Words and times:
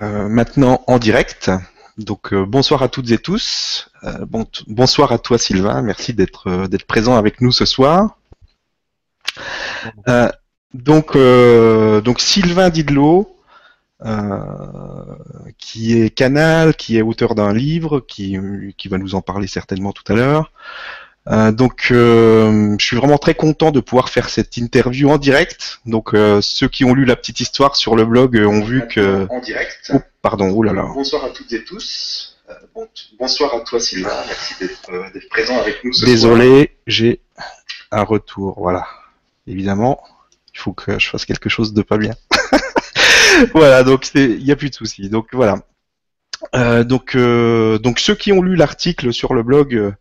euh, 0.00 0.28
maintenant 0.28 0.84
en 0.86 0.98
direct. 0.98 1.50
Donc 1.96 2.32
euh, 2.32 2.46
bonsoir 2.46 2.82
à 2.84 2.88
toutes 2.88 3.10
et 3.10 3.18
tous. 3.18 3.90
Euh, 4.04 4.24
bon, 4.26 4.46
bonsoir 4.68 5.10
à 5.10 5.18
toi 5.18 5.38
Sylvain, 5.38 5.82
merci 5.82 6.14
d'être 6.14 6.68
présent 6.86 7.16
avec 7.16 7.40
nous 7.40 7.50
ce 7.50 7.64
soir. 7.64 8.16
donc 10.74 11.16
Sylvain 12.20 12.70
Didlot, 12.70 13.36
qui 15.58 16.00
est 16.00 16.10
canal, 16.10 16.76
qui 16.76 16.96
est 16.96 17.02
auteur 17.02 17.34
d'un 17.34 17.52
livre, 17.52 17.98
qui 17.98 18.36
va 18.88 18.98
nous 18.98 19.16
en 19.16 19.20
parler 19.20 19.48
certainement 19.48 19.92
tout 19.92 20.12
à 20.12 20.14
l'heure. 20.14 20.52
Euh, 21.30 21.52
donc, 21.52 21.88
euh, 21.90 22.74
je 22.78 22.84
suis 22.84 22.96
vraiment 22.96 23.18
très 23.18 23.34
content 23.34 23.70
de 23.70 23.80
pouvoir 23.80 24.08
faire 24.08 24.30
cette 24.30 24.56
interview 24.56 25.10
en 25.10 25.18
direct. 25.18 25.80
Donc, 25.84 26.14
euh, 26.14 26.40
ceux 26.40 26.68
qui 26.68 26.84
ont 26.84 26.94
lu 26.94 27.04
la 27.04 27.16
petite 27.16 27.40
histoire 27.40 27.76
sur 27.76 27.96
le 27.96 28.04
blog 28.04 28.36
ont 28.36 28.62
vu 28.62 28.86
que. 28.88 29.26
En 29.30 29.40
direct. 29.40 29.90
Oh, 29.92 30.00
pardon, 30.22 30.50
oulala. 30.50 30.86
Bonsoir 30.94 31.24
à 31.24 31.30
toutes 31.30 31.52
et 31.52 31.64
tous. 31.64 32.38
bonsoir 33.18 33.54
à 33.54 33.60
toi, 33.60 33.78
Sylvain. 33.78 34.10
Merci 34.26 34.54
d'être 34.60 35.28
présent 35.28 35.58
avec 35.58 35.84
nous 35.84 35.92
ce 35.92 36.06
Désolé, 36.06 36.76
j'ai 36.86 37.20
un 37.90 38.04
retour. 38.04 38.54
Voilà. 38.58 38.86
Évidemment, 39.46 40.02
il 40.54 40.60
faut 40.60 40.72
que 40.72 40.98
je 40.98 41.08
fasse 41.08 41.26
quelque 41.26 41.50
chose 41.50 41.74
de 41.74 41.82
pas 41.82 41.98
bien. 41.98 42.14
voilà, 43.54 43.82
donc 43.82 44.14
il 44.14 44.42
n'y 44.42 44.52
a 44.52 44.56
plus 44.56 44.70
de 44.70 44.74
soucis. 44.74 45.10
Donc 45.10 45.28
voilà. 45.32 45.62
donc, 46.84 47.16
donc 47.16 47.98
ceux 47.98 48.14
qui 48.14 48.32
ont 48.32 48.40
lu 48.40 48.56
l'article 48.56 49.12
sur 49.12 49.34
le 49.34 49.42
blog 49.42 49.94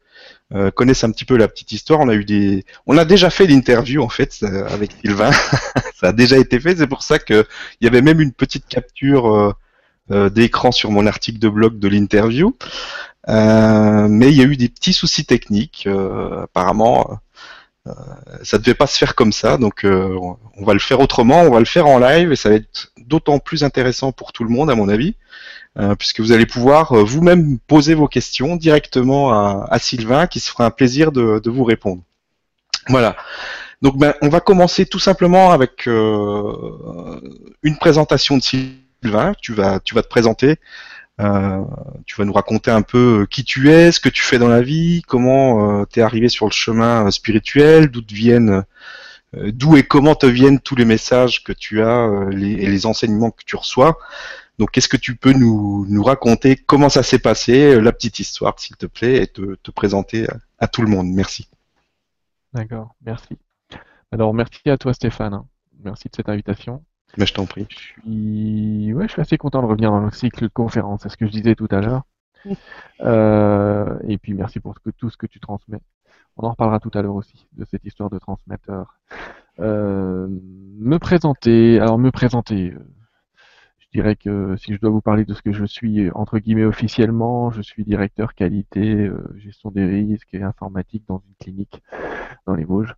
euh, 0.56 0.72
connaissent 0.72 1.04
un 1.04 1.12
petit 1.12 1.26
peu 1.26 1.36
la 1.36 1.50
petite 1.50 1.74
histoire. 1.74 2.00
On 2.00 2.08
a 2.08 2.14
eu 2.14 2.24
des, 2.24 2.66
on 2.86 2.98
a 2.98 3.04
déjà 3.04 3.30
fait 3.30 3.48
l'interview 3.48 4.02
en 4.02 4.08
fait 4.08 4.34
euh, 4.44 4.66
avec 4.70 4.92
Sylvain. 5.02 5.32
ça 6.00 6.08
a 6.08 6.12
déjà 6.14 6.38
été 6.38 6.58
fait. 6.60 6.78
C'est 6.78 6.88
pour 6.88 7.04
ça 7.04 7.20
que 7.20 7.46
il 7.82 7.86
y 7.86 7.88
avait 7.88 8.02
même 8.02 8.22
une 8.22 8.32
petite 8.32 8.66
capture 8.66 9.54
euh, 10.10 10.30
d'écran 10.30 10.72
sur 10.72 10.90
mon 10.90 11.06
article 11.06 11.40
de 11.40 11.50
blog 11.50 11.80
de 11.80 11.88
l'interview. 11.90 12.56
mais 13.28 14.30
il 14.32 14.38
y 14.38 14.42
a 14.42 14.46
eu 14.46 14.56
des 14.56 14.70
petits 14.70 14.94
soucis 14.94 15.26
techniques. 15.26 15.86
apparemment, 16.44 17.20
ça 18.42 18.58
devait 18.58 18.74
pas 18.74 18.88
se 18.88 18.98
faire 18.98 19.16
comme 19.16 19.34
ça. 19.34 19.58
Donc, 19.58 19.82
on 19.84 20.64
va 20.66 20.74
le 20.74 20.80
faire 20.80 21.02
autrement. 21.02 21.42
On 21.42 21.52
va 21.52 21.60
le 21.60 21.66
faire 21.66 21.88
en 21.88 22.00
live 22.00 22.32
et 22.32 22.38
ça 22.38 22.50
va 22.50 22.56
être 22.56 22.94
d'autant 22.98 23.40
plus 23.40 23.66
intéressant 23.66 24.14
pour 24.14 24.32
tout 24.32 24.46
le 24.46 24.50
monde 24.50 24.70
à 24.72 24.76
mon 24.76 24.88
avis. 24.88 25.16
Euh, 25.80 25.94
puisque 25.94 26.22
vous 26.22 26.32
allez 26.32 26.48
pouvoir 26.48 26.94
euh, 26.94 27.04
vous-même 27.04 27.60
poser 27.60 27.94
vos 27.94 28.08
questions 28.08 28.56
directement 28.56 29.32
à, 29.32 29.78
Sylvain, 29.78 30.26
qui 30.26 30.40
se 30.40 30.50
fera 30.50 30.66
un 30.66 30.72
plaisir 30.72 31.12
de, 31.12 31.50
vous 31.50 31.64
répondre. 31.64 32.02
Voilà. 32.88 33.16
Donc, 33.84 33.98
ben, 33.98 34.16
on 34.24 34.30
va 34.30 34.40
commencer 34.40 34.88
tout 34.88 34.98
simplement 34.98 35.52
avec 35.52 35.88
euh, 35.88 37.22
une 37.62 37.78
présentation 37.78 38.38
de 38.38 38.42
Sylvain. 38.42 39.34
Tu 39.40 39.54
vas, 39.54 39.80
tu 39.80 39.94
vas 39.94 40.02
te 40.02 40.08
présenter. 40.08 40.56
tu 41.20 42.16
vas 42.18 42.26
nous 42.26 42.34
raconter 42.34 42.72
un 42.72 42.82
peu 42.82 43.28
qui 43.30 43.44
tu 43.44 43.70
es, 43.70 43.92
ce 43.92 44.00
que 44.00 44.10
tu 44.10 44.24
fais 44.24 44.40
dans 44.40 44.48
la 44.48 44.64
vie, 44.64 45.04
comment 45.08 45.86
tu 45.86 46.00
es 46.00 46.02
arrivé 46.02 46.28
sur 46.28 46.48
le 46.48 46.52
chemin 46.52 47.12
spirituel, 47.12 47.90
d'où 47.90 48.02
viennent, 48.08 48.64
d'où 49.34 49.78
et 49.78 49.84
comment 49.84 50.16
te 50.16 50.26
viennent 50.26 50.60
tous 50.60 50.76
les 50.76 50.86
messages 50.86 51.44
que 51.44 51.54
tu 51.54 51.84
as 51.84 52.10
et 52.32 52.66
les 52.68 52.86
enseignements 52.88 53.30
que 53.30 53.44
tu 53.46 53.56
reçois. 53.56 54.00
Donc, 54.58 54.72
qu'est-ce 54.72 54.90
que 54.90 54.98
tu 54.98 55.16
peux 55.16 55.34
nous, 55.34 55.86
nous 55.88 56.04
raconter? 56.04 56.56
Comment 56.56 56.90
ça 56.90 57.04
s'est 57.04 57.20
passé? 57.20 57.76
Euh, 57.76 57.80
La 57.80 57.92
petite 57.92 58.20
histoire, 58.20 58.60
s'il 58.60 58.76
te 58.76 58.88
plaît, 58.88 59.22
et 59.22 59.28
te, 59.28 59.56
te 59.56 59.72
présenter 59.72 60.28
à, 60.58 60.68
tout 60.68 60.82
le 60.82 60.88
monde. 60.88 61.08
Merci. 61.10 61.48
D'accord, 62.54 62.96
merci. 63.06 63.38
Alors, 64.12 64.34
merci 64.34 64.68
à 64.70 64.78
toi, 64.78 64.94
Stéphane. 64.94 65.34
Hein. 65.36 65.46
Merci 65.84 66.10
de 66.10 66.16
cette 66.16 66.30
invitation. 66.30 66.84
Mais 67.18 67.26
je 67.26 67.34
t'en 67.34 67.46
prie. 67.46 67.68
Je 67.70 67.78
suis, 67.78 68.94
ouais, 68.94 69.08
je 69.08 69.14
suis 69.14 69.22
assez 69.22 69.38
content 69.38 69.62
de 69.62 69.68
revenir 69.68 69.92
dans 69.92 70.00
le 70.00 70.12
cycle 70.12 70.44
de 70.44 70.48
conférence. 70.48 71.02
C'est 71.04 71.10
ce 71.10 71.18
que 71.18 71.28
je 71.28 71.32
disais 71.32 71.56
tout 71.56 71.68
à 71.70 71.80
l'heure. 71.80 72.04
Euh, 73.02 73.98
et 74.08 74.18
puis, 74.18 74.34
merci 74.34 74.60
pour 74.60 74.76
tout 74.98 75.10
ce 75.10 75.18
que 75.18 75.28
tu 75.28 75.40
transmets. 75.40 75.82
On 76.36 76.46
en 76.46 76.52
reparlera 76.52 76.80
tout 76.80 76.92
à 76.94 77.02
l'heure 77.02 77.16
aussi 77.16 77.48
de 77.54 77.66
cette 77.70 77.86
histoire 77.86 78.10
de 78.10 78.18
transmetteur. 78.18 78.96
Euh, 79.60 80.28
me 80.30 80.98
présenter. 80.98 81.80
Alors, 81.80 82.00
me 82.00 82.12
présenter. 82.12 82.74
Dirais 83.98 84.16
que 84.16 84.56
si 84.58 84.76
je 84.76 84.80
dois 84.80 84.92
vous 84.92 85.02
parler 85.02 85.26
de 85.26 85.34
ce 85.34 85.42
que 85.42 85.52
je 85.52 85.66
suis, 85.66 86.12
entre 86.12 86.38
guillemets, 86.38 86.66
officiellement, 86.66 87.50
je 87.50 87.64
suis 87.64 87.84
directeur 87.84 88.36
qualité, 88.36 88.94
euh, 88.94 89.28
gestion 89.38 89.72
des 89.72 89.88
risques 89.88 90.36
et 90.36 90.44
informatique 90.44 91.04
dans 91.08 91.24
une 91.28 91.34
clinique 91.40 91.82
dans 92.46 92.54
les 92.54 92.64
Vosges. 92.64 92.94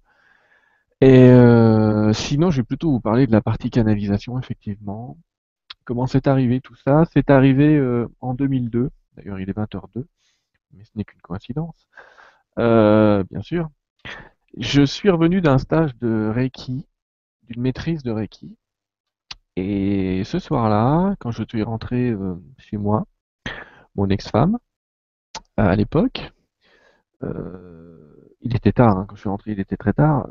Et 1.00 1.30
euh, 1.30 2.12
sinon, 2.12 2.52
je 2.52 2.58
vais 2.58 2.66
plutôt 2.66 2.92
vous 2.92 3.00
parler 3.00 3.28
de 3.28 3.32
la 3.32 3.40
partie 3.40 3.70
canalisation, 3.70 4.38
effectivement. 4.40 5.18
Comment 5.86 6.06
c'est 6.06 6.28
arrivé 6.28 6.60
tout 6.60 6.76
ça? 6.76 7.06
C'est 7.14 7.30
arrivé 7.30 7.78
euh, 7.78 8.10
en 8.20 8.34
2002. 8.34 8.90
D'ailleurs, 9.16 9.40
il 9.40 9.50
est 9.50 9.58
20h02, 9.58 10.04
mais 10.74 10.84
ce 10.84 10.92
n'est 10.96 11.06
qu'une 11.06 11.22
coïncidence. 11.22 11.88
bien 12.58 13.42
sûr. 13.42 13.70
Je 14.58 14.82
suis 14.82 15.10
revenu 15.10 15.40
d'un 15.40 15.60
stage 15.60 15.96
de 15.96 16.30
Reiki, 16.36 16.86
d'une 17.44 17.62
maîtrise 17.62 18.04
de 18.04 18.12
Reiki, 18.12 18.58
et 19.60 20.24
ce 20.24 20.40
soir-là, 20.40 21.16
quand 21.20 21.32
je 21.32 21.44
suis 21.48 21.64
rentré 21.64 22.10
euh, 22.10 22.36
chez 22.58 22.78
moi, 22.78 23.06
mon 23.96 24.10
ex-femme, 24.10 24.58
à 25.58 25.76
l'époque, 25.76 26.32
euh, 27.24 28.36
il 28.42 28.56
était 28.56 28.72
tard, 28.72 28.98
hein, 28.98 29.06
quand 29.08 29.16
je 29.16 29.22
suis 29.22 29.30
rentré, 29.30 29.52
il 29.52 29.60
était 29.60 29.78
très 29.78 29.94
tard. 29.94 30.30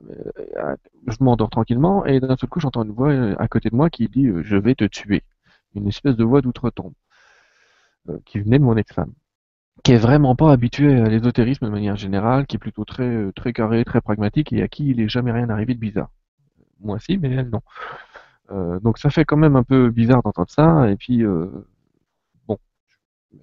Euh, 0.56 0.76
je 1.06 1.16
m'endors 1.20 1.50
tranquillement 1.50 2.04
et 2.06 2.20
d'un 2.20 2.36
seul 2.36 2.48
coup, 2.48 2.60
j'entends 2.60 2.84
une 2.84 2.92
voix 2.92 3.12
à 3.12 3.48
côté 3.48 3.70
de 3.70 3.76
moi 3.76 3.90
qui 3.90 4.08
dit 4.08 4.28
Je 4.42 4.56
vais 4.56 4.74
te 4.74 4.84
tuer. 4.84 5.22
Une 5.74 5.88
espèce 5.88 6.16
de 6.16 6.24
voix 6.24 6.40
d'outre-tombe 6.40 6.94
qui 8.24 8.40
venait 8.40 8.58
de 8.58 8.64
mon 8.64 8.76
ex-femme, 8.76 9.12
qui 9.84 9.92
est 9.92 9.98
vraiment 9.98 10.34
pas 10.34 10.50
habituée 10.50 10.98
à 10.98 11.08
l'ésotérisme 11.10 11.66
de 11.66 11.70
manière 11.70 11.96
générale, 11.96 12.46
qui 12.46 12.56
est 12.56 12.58
plutôt 12.58 12.86
très, 12.86 13.32
très 13.32 13.52
carré, 13.52 13.84
très 13.84 14.00
pragmatique 14.00 14.52
et 14.52 14.62
à 14.62 14.68
qui 14.68 14.88
il 14.88 14.96
n'est 14.96 15.10
jamais 15.10 15.30
rien 15.30 15.50
arrivé 15.50 15.74
de 15.74 15.80
bizarre. 15.80 16.10
Moi, 16.80 16.98
si, 17.00 17.18
mais 17.18 17.30
elle, 17.30 17.50
non. 17.50 17.60
Euh, 18.50 18.80
donc 18.80 18.98
ça 18.98 19.10
fait 19.10 19.24
quand 19.24 19.36
même 19.36 19.56
un 19.56 19.64
peu 19.64 19.90
bizarre 19.90 20.22
d'entendre 20.22 20.50
ça. 20.50 20.90
Et 20.90 20.96
puis, 20.96 21.24
euh, 21.24 21.48
bon, 22.46 22.58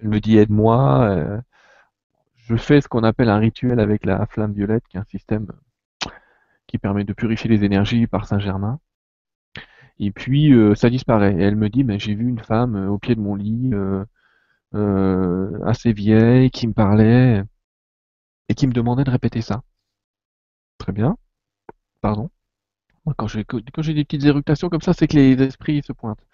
elle 0.01 0.09
me 0.09 0.19
dit 0.19 0.37
aide-moi. 0.37 1.09
Euh, 1.09 1.41
je 2.37 2.55
fais 2.55 2.81
ce 2.81 2.87
qu'on 2.87 3.03
appelle 3.03 3.29
un 3.29 3.39
rituel 3.39 3.79
avec 3.79 4.05
la 4.05 4.25
flamme 4.27 4.53
violette, 4.53 4.87
qui 4.89 4.97
est 4.97 4.99
un 4.99 5.05
système 5.05 5.47
qui 6.67 6.77
permet 6.77 7.03
de 7.03 7.13
purifier 7.13 7.49
les 7.49 7.63
énergies 7.63 8.07
par 8.07 8.27
Saint-Germain. 8.27 8.79
Et 9.99 10.11
puis 10.11 10.53
ça 10.75 10.89
disparaît. 10.89 11.35
Et 11.35 11.41
elle 11.41 11.55
me 11.55 11.69
dit, 11.69 11.83
ben, 11.83 11.99
j'ai 11.99 12.15
vu 12.15 12.27
une 12.27 12.39
femme 12.39 12.75
au 12.89 12.97
pied 12.99 13.15
de 13.15 13.21
mon 13.21 13.35
lit, 13.35 13.73
assez 15.65 15.93
vieille, 15.93 16.51
qui 16.51 16.67
me 16.67 16.73
parlait 16.73 17.43
et 18.49 18.55
qui 18.55 18.67
me 18.67 18.73
demandait 18.73 19.03
de 19.03 19.11
répéter 19.11 19.41
ça. 19.41 19.63
Très 20.77 20.91
bien. 20.93 21.17
Pardon. 22.01 22.29
Quand 23.13 23.27
j'ai 23.27 23.93
des 23.93 24.03
petites 24.03 24.25
éructations 24.25 24.69
comme 24.69 24.81
ça, 24.81 24.93
c'est 24.93 25.07
que 25.07 25.15
les 25.15 25.41
esprits 25.41 25.81
se 25.83 25.93
pointent. 25.93 26.25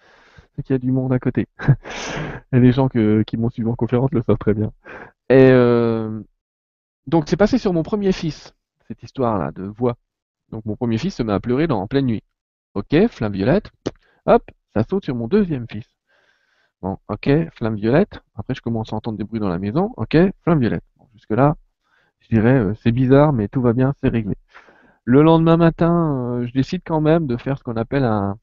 C'est 0.54 0.62
qu'il 0.62 0.74
y 0.74 0.76
a 0.76 0.78
du 0.78 0.92
monde 0.92 1.12
à 1.12 1.18
côté. 1.18 1.46
Et 2.52 2.60
les 2.60 2.72
gens 2.72 2.88
qui 2.88 3.36
m'ont 3.36 3.50
suivi 3.50 3.68
en 3.68 3.74
conférence 3.74 4.10
le 4.12 4.22
savent 4.22 4.38
très 4.38 4.54
bien. 4.54 4.72
Euh, 5.30 6.20
donc 7.06 7.24
c'est 7.28 7.36
passé 7.36 7.58
sur 7.58 7.72
mon 7.72 7.82
premier 7.82 8.12
fils, 8.12 8.54
cette 8.88 9.02
histoire-là 9.02 9.52
de 9.52 9.64
voix. 9.64 9.96
Donc 10.50 10.64
mon 10.66 10.76
premier 10.76 10.98
fils 10.98 11.16
se 11.16 11.22
met 11.22 11.32
à 11.32 11.40
pleurer 11.40 11.66
dans, 11.66 11.80
en 11.80 11.86
pleine 11.86 12.06
nuit. 12.06 12.22
Ok, 12.74 12.94
flamme 13.08 13.32
violette. 13.32 13.70
Hop, 14.26 14.42
ça 14.74 14.84
saute 14.88 15.04
sur 15.04 15.14
mon 15.14 15.28
deuxième 15.28 15.66
fils. 15.68 15.86
Bon, 16.82 16.98
ok, 17.08 17.30
flamme 17.54 17.76
violette. 17.76 18.20
Après, 18.34 18.54
je 18.54 18.60
commence 18.60 18.92
à 18.92 18.96
entendre 18.96 19.18
des 19.18 19.24
bruits 19.24 19.40
dans 19.40 19.48
la 19.48 19.58
maison. 19.58 19.92
Ok, 19.96 20.16
flamme 20.42 20.60
violette. 20.60 20.84
Jusque-là, 21.14 21.56
je 22.20 22.28
dirais, 22.28 22.58
euh, 22.58 22.74
c'est 22.82 22.92
bizarre, 22.92 23.32
mais 23.32 23.48
tout 23.48 23.62
va 23.62 23.72
bien, 23.72 23.94
c'est 24.00 24.08
réglé. 24.08 24.36
Le 25.04 25.22
lendemain 25.22 25.56
matin, 25.56 26.40
euh, 26.42 26.46
je 26.46 26.52
décide 26.52 26.82
quand 26.84 27.00
même 27.00 27.26
de 27.26 27.36
faire 27.36 27.58
ce 27.58 27.64
qu'on 27.64 27.76
appelle 27.76 28.04
un, 28.04 28.38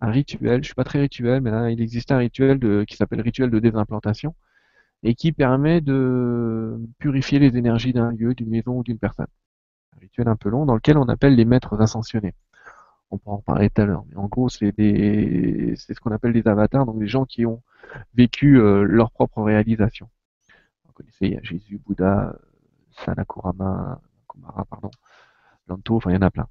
rituel. 0.00 0.62
Je 0.62 0.66
suis 0.66 0.74
pas 0.74 0.84
très 0.84 1.00
rituel, 1.00 1.40
mais 1.40 1.50
là, 1.50 1.70
il 1.70 1.80
existe 1.80 2.12
un 2.12 2.18
rituel 2.18 2.58
de, 2.58 2.84
qui 2.84 2.96
s'appelle 2.96 3.20
rituel 3.20 3.50
de 3.50 3.58
désimplantation 3.60 4.34
et 5.02 5.14
qui 5.14 5.32
permet 5.32 5.80
de 5.80 6.78
purifier 6.98 7.38
les 7.38 7.56
énergies 7.56 7.92
d'un 7.92 8.12
lieu, 8.12 8.34
d'une 8.34 8.50
maison 8.50 8.78
ou 8.78 8.82
d'une 8.84 8.98
personne. 8.98 9.28
Un 9.96 10.00
rituel 10.00 10.28
un 10.28 10.36
peu 10.36 10.48
long 10.50 10.66
dans 10.66 10.74
lequel 10.74 10.98
on 10.98 11.08
appelle 11.08 11.36
les 11.36 11.44
maîtres 11.44 11.80
ascensionnés. 11.80 12.34
On 13.10 13.18
pourra 13.18 13.36
en 13.36 13.40
parler 13.40 13.70
tout 13.70 13.82
à 13.82 13.86
l'heure, 13.86 14.04
mais 14.10 14.16
en 14.16 14.26
gros, 14.26 14.48
c'est 14.48 14.72
ce 14.76 16.00
qu'on 16.00 16.12
appelle 16.12 16.32
des 16.32 16.46
avatars, 16.48 16.86
donc 16.86 16.98
des 16.98 17.08
gens 17.08 17.24
qui 17.24 17.46
ont 17.46 17.62
vécu 18.14 18.60
euh, 18.60 18.82
leur 18.82 19.10
propre 19.12 19.42
réalisation. 19.42 20.08
Vous 20.86 20.92
connaissez, 20.92 21.26
il 21.26 21.32
y 21.34 21.36
a 21.36 21.42
Jésus, 21.42 21.80
Bouddha, 21.86 22.36
Sanakurama, 23.04 24.00
Kumara, 24.28 24.64
pardon 24.66 24.90
il 26.06 26.12
y 26.12 26.16
en 26.16 26.22
a 26.22 26.30
plein. 26.30 26.46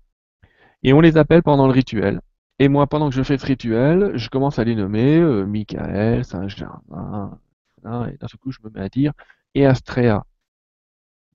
Et 0.84 0.94
on 0.94 1.02
les 1.02 1.18
appelle 1.18 1.44
pendant 1.44 1.68
le 1.68 1.74
rituel. 1.74 2.22
Et 2.60 2.70
moi, 2.70 2.88
pendant 2.88 3.10
que 3.10 3.16
je 3.16 3.24
fais 3.24 3.38
ce 3.38 3.46
rituel, 3.46 4.12
je 4.16 4.30
commence 4.30 4.60
à 4.60 4.64
les 4.64 4.76
nommer 4.76 5.18
euh, 5.20 5.46
Michael, 5.46 6.26
Saint-Germain, 6.26 7.40
et 7.84 8.18
d'un 8.18 8.28
seul 8.28 8.40
coup, 8.40 8.52
je 8.52 8.60
me 8.64 8.70
mets 8.70 8.82
à 8.82 8.90
dire 8.90 9.14
et 9.54 9.66
Astrea. 9.66 10.24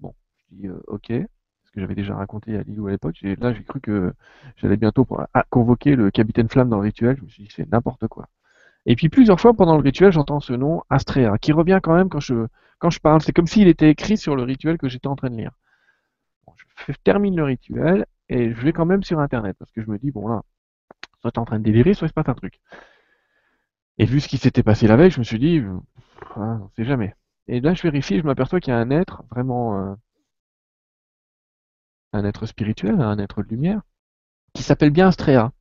Bon, 0.01 0.15
je 0.37 0.57
dis 0.57 0.69
euh, 0.69 0.81
ok, 0.87 1.07
ce 1.09 1.71
que 1.73 1.81
j'avais 1.81 1.95
déjà 1.95 2.15
raconté 2.15 2.57
à 2.57 2.63
Lilou 2.63 2.87
à 2.89 2.91
l'époque. 2.91 3.17
Là, 3.23 3.53
j'ai 3.53 3.65
cru 3.65 3.81
que 3.81 4.13
j'allais 4.57 4.77
bientôt 4.77 5.07
convoquer 5.51 5.97
le 5.97 6.11
capitaine 6.11 6.49
Flamme 6.49 6.69
dans 6.69 6.77
le 6.77 6.85
rituel. 6.85 7.17
Je 7.19 7.23
me 7.23 7.29
suis 7.29 7.45
dit 7.45 7.51
c'est 7.55 7.71
n'importe 7.71 8.07
quoi. 8.09 8.29
Et 8.87 8.97
puis 8.97 9.09
plusieurs 9.09 9.41
fois 9.41 9.55
pendant 9.55 9.77
le 9.77 9.83
rituel, 9.83 10.13
j'entends 10.13 10.41
ce 10.41 10.53
nom 10.53 10.83
Astrea, 10.91 11.39
qui 11.39 11.53
revient 11.53 11.81
quand 11.83 11.95
même 11.95 12.09
quand 12.09 12.21
je, 12.21 12.47
quand 12.79 12.91
je 12.91 13.01
parle. 13.01 13.23
C'est 13.23 13.33
comme 13.33 13.47
s'il 13.47 13.69
était 13.69 13.91
écrit 13.91 14.17
sur 14.17 14.37
le 14.37 14.43
rituel 14.43 14.79
que 14.79 14.89
j'étais 14.89 15.09
en 15.09 15.17
train 15.17 15.31
de 15.31 15.37
lire. 15.37 15.53
Je 16.87 16.93
termine 17.05 17.37
le 17.37 17.45
rituel 17.45 18.07
et 18.29 18.53
je 18.55 18.61
vais 18.63 18.73
quand 18.73 18.87
même 18.87 19.03
sur 19.03 19.21
Internet 19.21 19.57
parce 19.59 19.71
que 19.73 19.83
je 19.83 19.91
me 19.91 19.99
dis, 19.99 20.11
bon 20.11 20.29
là, 20.29 20.43
soit 21.21 21.33
t'es 21.33 21.39
en 21.39 21.45
train 21.45 21.59
de 21.59 21.65
délirer, 21.65 21.95
soit 21.95 22.07
il 22.07 22.11
se 22.11 22.15
passe 22.15 22.29
un 22.29 22.35
truc. 22.35 22.61
Et 23.99 24.05
vu 24.07 24.21
ce 24.21 24.29
qui 24.29 24.39
s'était 24.39 24.63
passé 24.63 24.87
la 24.87 24.97
veille, 24.97 25.11
je 25.11 25.19
me 25.19 25.25
suis 25.25 25.39
dit, 25.39 25.63
ah, 26.37 26.59
on 26.63 26.69
sait 26.77 26.85
jamais. 26.85 27.15
Et 27.49 27.61
là, 27.61 27.75
je 27.75 27.83
vérifie, 27.83 28.19
je 28.19 28.25
m'aperçois 28.25 28.61
qu'il 28.61 28.73
y 28.73 28.77
a 28.77 28.79
un 28.79 28.91
être, 28.91 29.25
vraiment 29.31 29.79
euh, 29.79 29.95
un 32.13 32.25
être 32.25 32.47
spirituel, 32.47 33.01
un 33.01 33.19
être 33.19 33.43
de 33.43 33.49
lumière, 33.49 33.83
qui 34.55 34.63
s'appelle 34.63 34.91
bien 34.91 35.09
Astrea, 35.09 35.53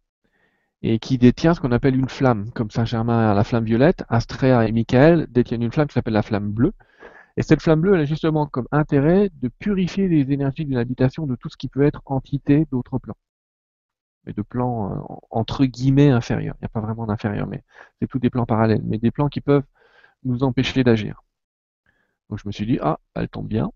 et 0.82 1.00
qui 1.00 1.18
détient 1.18 1.54
ce 1.54 1.62
qu'on 1.62 1.72
appelle 1.72 1.96
une 1.96 2.10
flamme, 2.10 2.52
comme 2.54 2.72
Saint-Germain 2.72 3.32
a 3.32 3.34
la 3.34 3.44
flamme 3.44 3.66
violette, 3.66 4.04
Astrea 4.10 4.68
et 4.68 4.72
Michael 4.72 5.28
détiennent 5.30 5.64
une 5.64 5.72
flamme 5.72 5.88
qui 5.88 5.94
s'appelle 5.94 6.14
la 6.14 6.24
flamme 6.24 6.52
bleue. 6.52 6.74
Et 7.38 7.44
cette 7.44 7.62
flamme 7.62 7.82
bleue, 7.82 7.96
elle 7.96 8.02
a 8.02 8.06
justement 8.06 8.46
comme 8.46 8.68
intérêt 8.72 9.30
de 9.42 9.48
purifier 9.48 10.08
les 10.08 10.32
énergies 10.32 10.66
d'une 10.66 10.78
habitation 10.78 11.26
de 11.28 11.36
tout 11.36 11.50
ce 11.50 11.58
qui 11.58 11.70
peut 11.70 11.84
être 11.84 12.02
entité 12.06 12.66
d'autres 12.72 13.00
plans. 13.00 13.18
Mais 14.26 14.34
de 14.34 14.42
plans 14.42 14.92
euh, 14.92 15.16
entre 15.30 15.66
guillemets 15.66 16.10
inférieurs. 16.10 16.56
Il 16.60 16.64
n'y 16.64 16.66
a 16.66 16.70
pas 16.70 16.82
vraiment 16.82 17.06
d'inférieur, 17.08 17.48
mais 17.48 17.64
c'est 18.00 18.08
tous 18.08 18.20
des 18.20 18.30
plans 18.30 18.46
parallèles, 18.46 18.82
mais 18.84 18.98
des 18.98 19.12
plans 19.12 19.30
qui 19.30 19.42
peuvent 19.42 19.64
nous 20.24 20.44
empêcher 20.44 20.84
d'agir. 20.84 21.24
Donc 22.30 22.40
je 22.40 22.48
me 22.48 22.52
suis 22.52 22.66
dit, 22.66 22.80
ah, 22.82 23.00
elle 23.16 23.30
tombe 23.30 23.48
bien. 23.48 23.72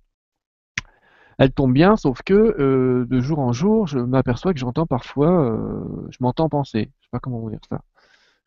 Elle 1.38 1.51
tombe 1.51 1.74
bien, 1.74 1.98
sauf 1.98 2.22
que 2.24 2.34
euh, 2.34 3.06
de 3.10 3.19
jour 3.19 3.40
en 3.40 3.51
jour, 3.51 3.88
je 3.88 4.00
m'aperçois 4.00 4.54
que 4.54 4.60
j'entends 4.60 4.86
parfois, 4.86 5.31
euh, 5.31 6.08
je 6.10 6.18
m'entends 6.22 6.48
penser. 6.48 6.92
Je 7.01 7.06
sais 7.06 7.10
pas 7.12 7.19
comment 7.19 7.40
vous 7.40 7.50
dire 7.50 7.60
ça. 7.69 7.81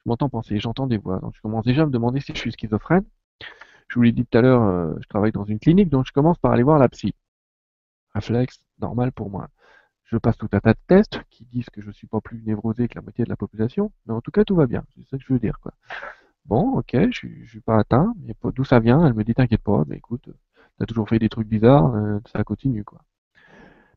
Je 0.04 0.08
m'entends 0.08 0.28
penser, 0.30 0.58
j'entends 0.58 0.86
des 0.86 0.96
voix. 0.96 1.18
Donc 1.20 1.34
je 1.36 1.40
commence 1.42 1.64
déjà 1.64 1.82
à 1.82 1.86
me 1.86 1.90
demander 1.90 2.20
si 2.20 2.32
je 2.34 2.38
suis 2.38 2.52
schizophrène. 2.52 3.04
Je 3.88 3.94
vous 3.94 4.02
l'ai 4.02 4.12
dit 4.12 4.24
tout 4.26 4.38
à 4.38 4.42
l'heure, 4.42 4.62
euh, 4.62 4.94
je 5.00 5.08
travaille 5.08 5.32
dans 5.32 5.44
une 5.44 5.58
clinique, 5.58 5.88
donc 5.88 6.06
je 6.06 6.12
commence 6.12 6.38
par 6.38 6.52
aller 6.52 6.62
voir 6.62 6.78
la 6.78 6.88
psy. 6.88 7.14
Réflexe 8.14 8.60
normal 8.80 9.12
pour 9.12 9.30
moi. 9.30 9.48
Je 10.04 10.16
passe 10.16 10.36
tout 10.36 10.48
un 10.52 10.60
tas 10.60 10.72
de 10.72 10.78
tests 10.86 11.20
qui 11.30 11.44
disent 11.44 11.68
que 11.70 11.82
je 11.82 11.90
suis 11.90 12.06
pas 12.06 12.20
plus 12.20 12.42
névrosé 12.42 12.88
que 12.88 12.94
la 12.94 13.02
moitié 13.02 13.24
de 13.24 13.30
la 13.30 13.36
population, 13.36 13.92
mais 14.06 14.14
en 14.14 14.20
tout 14.20 14.30
cas 14.30 14.44
tout 14.44 14.54
va 14.56 14.66
bien. 14.66 14.84
C'est 14.94 15.06
ça 15.08 15.18
que 15.18 15.24
je 15.26 15.32
veux 15.32 15.38
dire, 15.38 15.58
quoi. 15.60 15.72
Bon, 16.46 16.78
ok, 16.78 16.96
je, 17.10 17.28
je 17.44 17.50
suis 17.50 17.60
pas 17.60 17.78
atteint, 17.78 18.14
mais 18.24 18.34
d'où 18.54 18.64
ça 18.64 18.80
vient? 18.80 19.06
Elle 19.06 19.14
me 19.14 19.24
dit 19.24 19.34
t'inquiète 19.34 19.62
pas, 19.62 19.84
mais 19.86 19.96
écoute, 19.96 20.30
t'as 20.78 20.86
toujours 20.86 21.08
fait 21.08 21.18
des 21.18 21.28
trucs 21.28 21.48
bizarres, 21.48 21.94
euh, 21.94 22.20
ça 22.32 22.42
continue 22.44 22.84
quoi. 22.84 23.00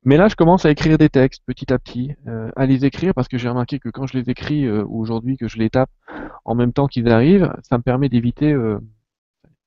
Mais 0.04 0.18
là, 0.18 0.28
je 0.28 0.36
commence 0.36 0.66
à 0.66 0.72
écrire 0.72 0.98
des 0.98 1.10
textes 1.10 1.44
petit 1.46 1.72
à 1.72 1.78
petit, 1.78 2.16
euh, 2.28 2.52
à 2.56 2.66
les 2.66 2.86
écrire 2.86 3.14
parce 3.14 3.28
que 3.28 3.38
j'ai 3.38 3.48
remarqué 3.50 3.80
que 3.80 3.90
quand 3.90 4.08
je 4.08 4.18
les 4.18 4.30
écris 4.32 4.66
euh, 4.66 4.84
aujourd'hui, 4.86 5.38
que 5.38 5.48
je 5.48 5.58
les 5.58 5.70
tape 5.70 5.92
en 6.44 6.56
même 6.56 6.74
temps 6.74 6.88
qu'ils 6.88 7.08
arrivent, 7.10 7.54
ça 7.62 7.78
me 7.78 7.84
permet 7.84 8.10
d'éviter 8.10 8.54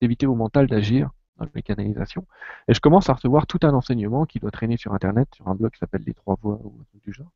d'éviter 0.00 0.26
au 0.26 0.35
mental 0.35 0.67
d'agir 0.67 1.11
dans 1.38 1.46
les 1.55 1.62
canalisations. 1.62 2.26
Et 2.69 2.75
je 2.75 2.81
commence 2.81 3.11
à 3.11 3.14
recevoir 3.14 3.46
tout 3.46 3.61
un 3.62 3.75
enseignement 3.75 4.25
qui 4.26 4.38
doit 4.38 4.50
traîner 4.50 4.76
sur 4.76 4.94
Internet, 4.94 5.29
sur 5.35 5.49
un 5.49 5.55
blog 5.55 5.73
qui 5.73 5.79
s'appelle 5.79 6.02
Les 6.06 6.14
Trois 6.14 6.38
Voix 6.43 6.61
ou 6.62 6.75
un 6.81 6.85
truc 6.85 7.02
du 7.05 7.12
genre 7.12 7.31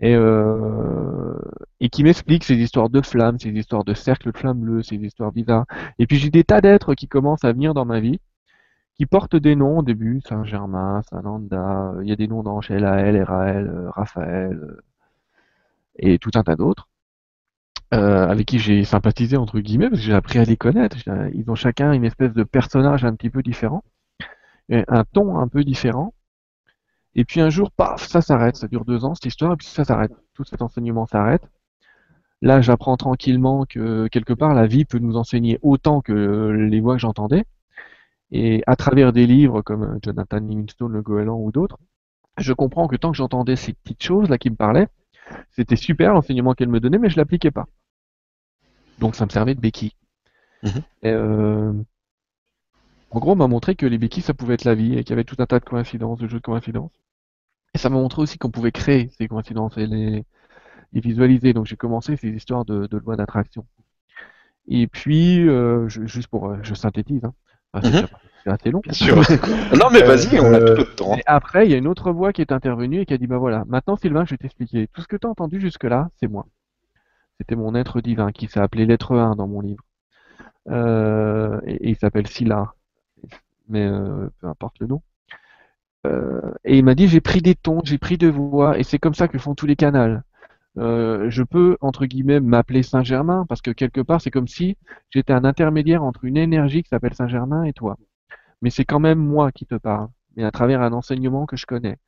et, 0.00 0.14
euh, 0.14 1.34
et 1.80 1.88
qui 1.88 2.04
m'explique 2.04 2.44
ces 2.44 2.56
histoires 2.56 2.90
de 2.90 3.00
flammes, 3.00 3.38
ces 3.38 3.50
histoires 3.50 3.84
de 3.84 3.94
cercles 3.94 4.32
de 4.32 4.36
flammes 4.36 4.60
bleues, 4.60 4.82
ces 4.82 4.96
histoires 4.96 5.32
bizarres. 5.32 5.66
Et 5.98 6.06
puis 6.06 6.18
j'ai 6.18 6.30
des 6.30 6.44
tas 6.44 6.60
d'êtres 6.60 6.94
qui 6.94 7.08
commencent 7.08 7.44
à 7.44 7.52
venir 7.52 7.74
dans 7.74 7.84
ma 7.84 8.00
vie, 8.00 8.20
qui 8.94 9.06
portent 9.06 9.36
des 9.36 9.56
noms 9.56 9.78
au 9.78 9.82
début, 9.82 10.20
Saint-Germain, 10.22 11.02
Saint-Nanda, 11.10 11.94
il 12.02 12.08
y 12.08 12.12
a 12.12 12.16
des 12.16 12.28
noms 12.28 12.42
L.A.L., 12.68 13.22
R.A.L., 13.22 13.68
euh, 13.68 13.90
Raphaël, 13.90 14.76
et 15.98 16.18
tout 16.18 16.30
un 16.34 16.42
tas 16.42 16.56
d'autres. 16.56 16.88
Euh, 17.94 18.26
avec 18.26 18.46
qui 18.46 18.58
j'ai 18.58 18.82
sympathisé 18.82 19.36
entre 19.36 19.60
guillemets 19.60 19.88
parce 19.88 20.00
que 20.00 20.06
j'ai 20.06 20.14
appris 20.14 20.40
à 20.40 20.44
les 20.44 20.56
connaître. 20.56 20.96
Ils 21.34 21.48
ont 21.48 21.54
chacun 21.54 21.92
une 21.92 22.04
espèce 22.04 22.32
de 22.32 22.42
personnage 22.42 23.04
un 23.04 23.14
petit 23.14 23.30
peu 23.30 23.42
différent, 23.42 23.84
un 24.70 25.04
ton 25.04 25.38
un 25.38 25.46
peu 25.48 25.62
différent, 25.62 26.12
et 27.16 27.24
puis 27.24 27.40
un 27.40 27.48
jour, 27.50 27.70
paf, 27.72 28.06
ça 28.06 28.20
s'arrête. 28.20 28.56
Ça 28.56 28.68
dure 28.68 28.84
deux 28.84 29.04
ans 29.04 29.14
cette 29.14 29.26
histoire, 29.26 29.54
et 29.54 29.56
puis 29.56 29.66
ça 29.66 29.84
s'arrête. 29.84 30.12
Tout 30.34 30.44
cet 30.44 30.62
enseignement 30.62 31.06
s'arrête. 31.06 31.42
Là, 32.42 32.60
j'apprends 32.60 32.96
tranquillement 32.98 33.64
que 33.66 34.08
quelque 34.08 34.34
part, 34.34 34.54
la 34.54 34.66
vie 34.66 34.84
peut 34.84 34.98
nous 34.98 35.16
enseigner 35.16 35.58
autant 35.62 36.02
que 36.02 36.12
les 36.50 36.80
voix 36.80 36.94
que 36.96 37.00
j'entendais. 37.00 37.44
Et 38.32 38.62
à 38.66 38.76
travers 38.76 39.12
des 39.12 39.26
livres 39.26 39.62
comme 39.62 39.98
Jonathan 40.02 40.38
Livingstone, 40.38 40.92
Le 40.92 41.02
Goéland 41.02 41.38
ou 41.40 41.52
d'autres, 41.52 41.78
je 42.38 42.52
comprends 42.52 42.88
que 42.88 42.96
tant 42.96 43.12
que 43.12 43.16
j'entendais 43.16 43.56
ces 43.56 43.72
petites 43.72 44.02
choses 44.02 44.28
là 44.28 44.38
qui 44.38 44.50
me 44.50 44.56
parlaient, 44.56 44.88
c'était 45.52 45.76
super 45.76 46.12
l'enseignement 46.12 46.54
qu'elle 46.54 46.68
me 46.68 46.80
donnait, 46.80 46.98
mais 46.98 47.10
je 47.10 47.16
l'appliquais 47.16 47.50
pas. 47.50 47.66
Donc 48.98 49.14
ça 49.14 49.24
me 49.26 49.30
servait 49.30 49.54
de 49.54 49.60
béquille. 49.60 49.92
Mhm. 50.62 50.82
Et 51.02 51.10
euh, 51.10 51.72
en 53.10 53.18
gros, 53.18 53.32
on 53.32 53.36
m'a 53.36 53.46
montré 53.46 53.76
que 53.76 53.86
les 53.86 53.98
béquilles, 53.98 54.22
ça 54.22 54.34
pouvait 54.34 54.54
être 54.54 54.64
la 54.64 54.74
vie 54.74 54.94
et 54.94 55.04
qu'il 55.04 55.10
y 55.10 55.12
avait 55.12 55.24
tout 55.24 55.36
un 55.38 55.46
tas 55.46 55.58
de 55.58 55.64
coïncidences, 55.64 56.18
de 56.18 56.28
jeux 56.28 56.38
de 56.38 56.42
coïncidences. 56.42 56.92
Et 57.74 57.78
ça 57.78 57.90
m'a 57.90 57.96
montré 57.96 58.22
aussi 58.22 58.38
qu'on 58.38 58.50
pouvait 58.50 58.72
créer 58.72 59.10
ces 59.18 59.28
coïncidences 59.28 59.76
et 59.76 59.86
les, 59.86 60.24
visualiser. 60.92 61.52
Donc 61.52 61.66
j'ai 61.66 61.76
commencé 61.76 62.16
ces 62.16 62.28
histoires 62.28 62.64
de, 62.64 62.86
de 62.86 62.96
loi 62.98 63.16
d'attraction. 63.16 63.66
Et 64.68 64.86
puis, 64.86 65.48
euh, 65.48 65.88
juste 65.88 66.28
pour, 66.28 66.50
euh, 66.50 66.58
je 66.62 66.74
synthétise, 66.74 67.24
hein. 67.24 67.34
Mhm. 67.74 68.06
c'est 68.42 68.50
assez 68.50 68.70
long. 68.70 68.80
Bien 68.82 68.92
sûr. 68.92 69.16
non 69.78 69.90
mais 69.92 70.02
vas-y, 70.02 70.40
on 70.40 70.52
a 70.54 70.60
tout 70.60 70.76
le 70.78 70.94
temps. 70.94 71.16
après, 71.26 71.66
il 71.66 71.70
y 71.70 71.74
a 71.74 71.76
une 71.76 71.86
autre 71.86 72.10
voix 72.10 72.32
qui 72.32 72.40
est 72.40 72.52
intervenue 72.52 73.00
et 73.00 73.06
qui 73.06 73.12
a 73.12 73.18
dit, 73.18 73.26
bah 73.26 73.36
voilà, 73.36 73.64
maintenant 73.66 73.96
Sylvain, 73.96 74.24
je 74.24 74.30
vais 74.30 74.38
t'expliquer. 74.38 74.88
Tout 74.94 75.02
ce 75.02 75.08
que 75.08 75.16
tu 75.16 75.26
as 75.26 75.30
entendu 75.30 75.60
jusque-là, 75.60 76.08
c'est 76.18 76.28
moi. 76.28 76.46
C'était 77.38 77.56
mon 77.56 77.74
être 77.74 78.00
divin 78.00 78.32
qui 78.32 78.48
s'est 78.48 78.60
appelé 78.60 78.86
l'être 78.86 79.16
1 79.16 79.36
dans 79.36 79.46
mon 79.46 79.60
livre. 79.60 79.84
Euh, 80.68 81.60
et, 81.66 81.90
il 81.90 81.96
s'appelle 81.96 82.26
Silla. 82.26 82.74
Mais 83.68 83.88
peu 84.40 84.46
importe 84.46 84.78
le 84.80 84.86
nom. 84.86 85.02
Euh, 86.06 86.40
et 86.64 86.78
il 86.78 86.84
m'a 86.84 86.94
dit 86.94 87.08
j'ai 87.08 87.20
pris 87.20 87.42
des 87.42 87.54
tons, 87.54 87.80
j'ai 87.84 87.98
pris 87.98 88.18
de 88.18 88.28
voix, 88.28 88.78
et 88.78 88.82
c'est 88.82 88.98
comme 88.98 89.14
ça 89.14 89.28
que 89.28 89.38
font 89.38 89.54
tous 89.54 89.66
les 89.66 89.76
canals. 89.76 90.22
Euh, 90.78 91.30
je 91.30 91.42
peux 91.42 91.76
entre 91.80 92.06
guillemets 92.06 92.40
m'appeler 92.40 92.82
Saint-Germain 92.82 93.46
parce 93.48 93.62
que 93.62 93.70
quelque 93.70 94.02
part 94.02 94.20
c'est 94.20 94.30
comme 94.30 94.46
si 94.48 94.76
j'étais 95.10 95.32
un 95.32 95.44
intermédiaire 95.44 96.04
entre 96.04 96.24
une 96.26 96.36
énergie 96.36 96.82
qui 96.82 96.90
s'appelle 96.90 97.14
Saint-Germain 97.14 97.64
et 97.64 97.72
toi. 97.72 97.96
Mais 98.62 98.70
c'est 98.70 98.84
quand 98.84 99.00
même 99.00 99.18
moi 99.18 99.52
qui 99.52 99.66
te 99.66 99.76
parle, 99.76 100.08
mais 100.36 100.44
à 100.44 100.50
travers 100.50 100.82
un 100.82 100.92
enseignement 100.92 101.46
que 101.46 101.56
je 101.56 101.66
connais. 101.66 101.98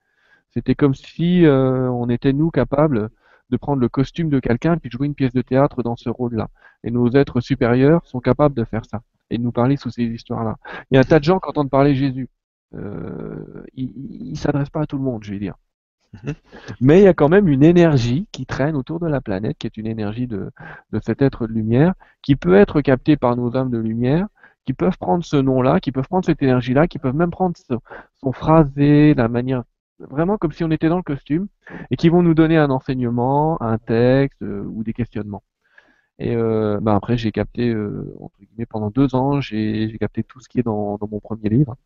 C'était 0.51 0.75
comme 0.75 0.95
si 0.95 1.47
euh, 1.47 1.91
on 1.91 2.09
était 2.11 2.33
nous 2.33 2.51
capables 2.51 3.11
de 3.51 3.57
prendre 3.57 3.81
le 3.81 3.89
costume 3.89 4.29
de 4.29 4.41
quelqu'un 4.41 4.75
et 4.75 4.77
puis 4.79 4.89
de 4.89 4.93
jouer 4.93 5.07
une 5.07 5.15
pièce 5.15 5.33
de 5.33 5.43
théâtre 5.43 5.83
dans 5.83 5.97
ce 5.97 6.09
rôle-là. 6.09 6.49
Et 6.85 6.91
nos 6.91 7.11
êtres 7.11 7.41
supérieurs 7.41 8.07
sont 8.07 8.21
capables 8.21 8.55
de 8.55 8.65
faire 8.65 8.85
ça 8.85 9.03
et 9.31 9.39
de 9.39 9.43
nous 9.43 9.53
parler 9.53 9.77
sous 9.77 9.91
ces 9.91 10.05
histoires-là. 10.05 10.57
Il 10.91 10.95
y 10.95 10.97
a 10.99 11.01
un 11.01 11.05
tas 11.05 11.19
de 11.19 11.25
gens 11.25 11.39
qui 11.39 11.49
entendent 11.49 11.71
parler 11.71 11.95
Jésus. 11.95 12.29
Euh, 12.75 13.65
il, 13.75 14.31
ne 14.31 14.37
s'adresse 14.37 14.71
pas 14.71 14.83
à 14.83 14.87
tout 14.87 14.97
le 14.97 15.03
monde, 15.03 15.25
je 15.25 15.33
vais 15.33 15.39
dire. 15.39 15.55
Mhm. 16.23 16.35
Mais 16.81 17.01
il 17.01 17.05
y 17.05 17.09
a 17.09 17.15
quand 17.15 17.29
même 17.29 17.49
une 17.49 17.63
énergie 17.63 18.27
qui 18.33 18.47
traîne 18.47 18.77
autour 18.77 19.01
de 19.01 19.07
la 19.07 19.21
planète, 19.21 19.59
qui 19.59 19.67
est 19.67 19.77
une 19.77 19.87
énergie 19.87 20.27
de, 20.27 20.51
de 20.93 21.01
cet 21.03 21.23
être 21.23 21.47
de 21.47 21.53
lumière, 21.53 21.95
qui 22.23 22.37
peut 22.37 22.55
être 22.55 22.81
captée 22.81 23.17
par 23.17 23.37
nos 23.37 23.57
âmes 23.57 23.71
de 23.71 23.79
lumière, 23.79 24.27
qui 24.69 24.75
peuvent 24.75 24.99
prendre 24.99 25.25
ce 25.25 25.37
nom-là, 25.37 25.81
qui 25.81 25.93
peuvent 25.93 26.07
prendre 26.07 26.27
cette 26.27 26.43
énergie-là, 26.43 26.89
qui 26.89 26.99
peuvent 26.99 27.17
même 27.17 27.31
prendre 27.31 27.57
son, 28.21 28.33
phrasé, 28.33 29.15
la 29.15 29.27
manière, 29.27 29.63
vraiment 30.01 30.39
comme 30.39 30.53
si 30.53 30.65
on 30.65 30.71
était 30.71 30.89
dans 30.89 30.97
le 30.97 31.03
costume, 31.03 31.49
et 31.91 31.97
qui 31.97 32.09
vont 32.09 32.23
nous 32.23 32.35
donner 32.35 32.57
un 32.57 32.71
enseignement, 32.71 33.61
un 33.63 33.79
texte 33.79 34.43
euh, 34.43 34.63
ou 34.65 34.85
des 34.85 34.93
questionnements. 34.93 35.43
Et 36.19 36.35
euh, 36.37 36.79
bah 36.81 36.95
après, 36.97 37.17
j'ai 37.17 37.31
capté, 37.33 37.71
euh, 37.71 38.15
entre 38.21 38.39
guillemets, 38.41 38.67
pendant 38.67 38.91
deux 38.91 39.15
ans, 39.15 39.41
j'ai 39.41 39.97
capté 40.01 40.25
tout 40.25 40.41
ce 40.41 40.49
qui 40.49 40.59
est 40.61 40.63
dans, 40.63 40.97
dans 40.99 41.09
mon 41.09 41.21
premier 41.21 41.49
livre 41.49 41.77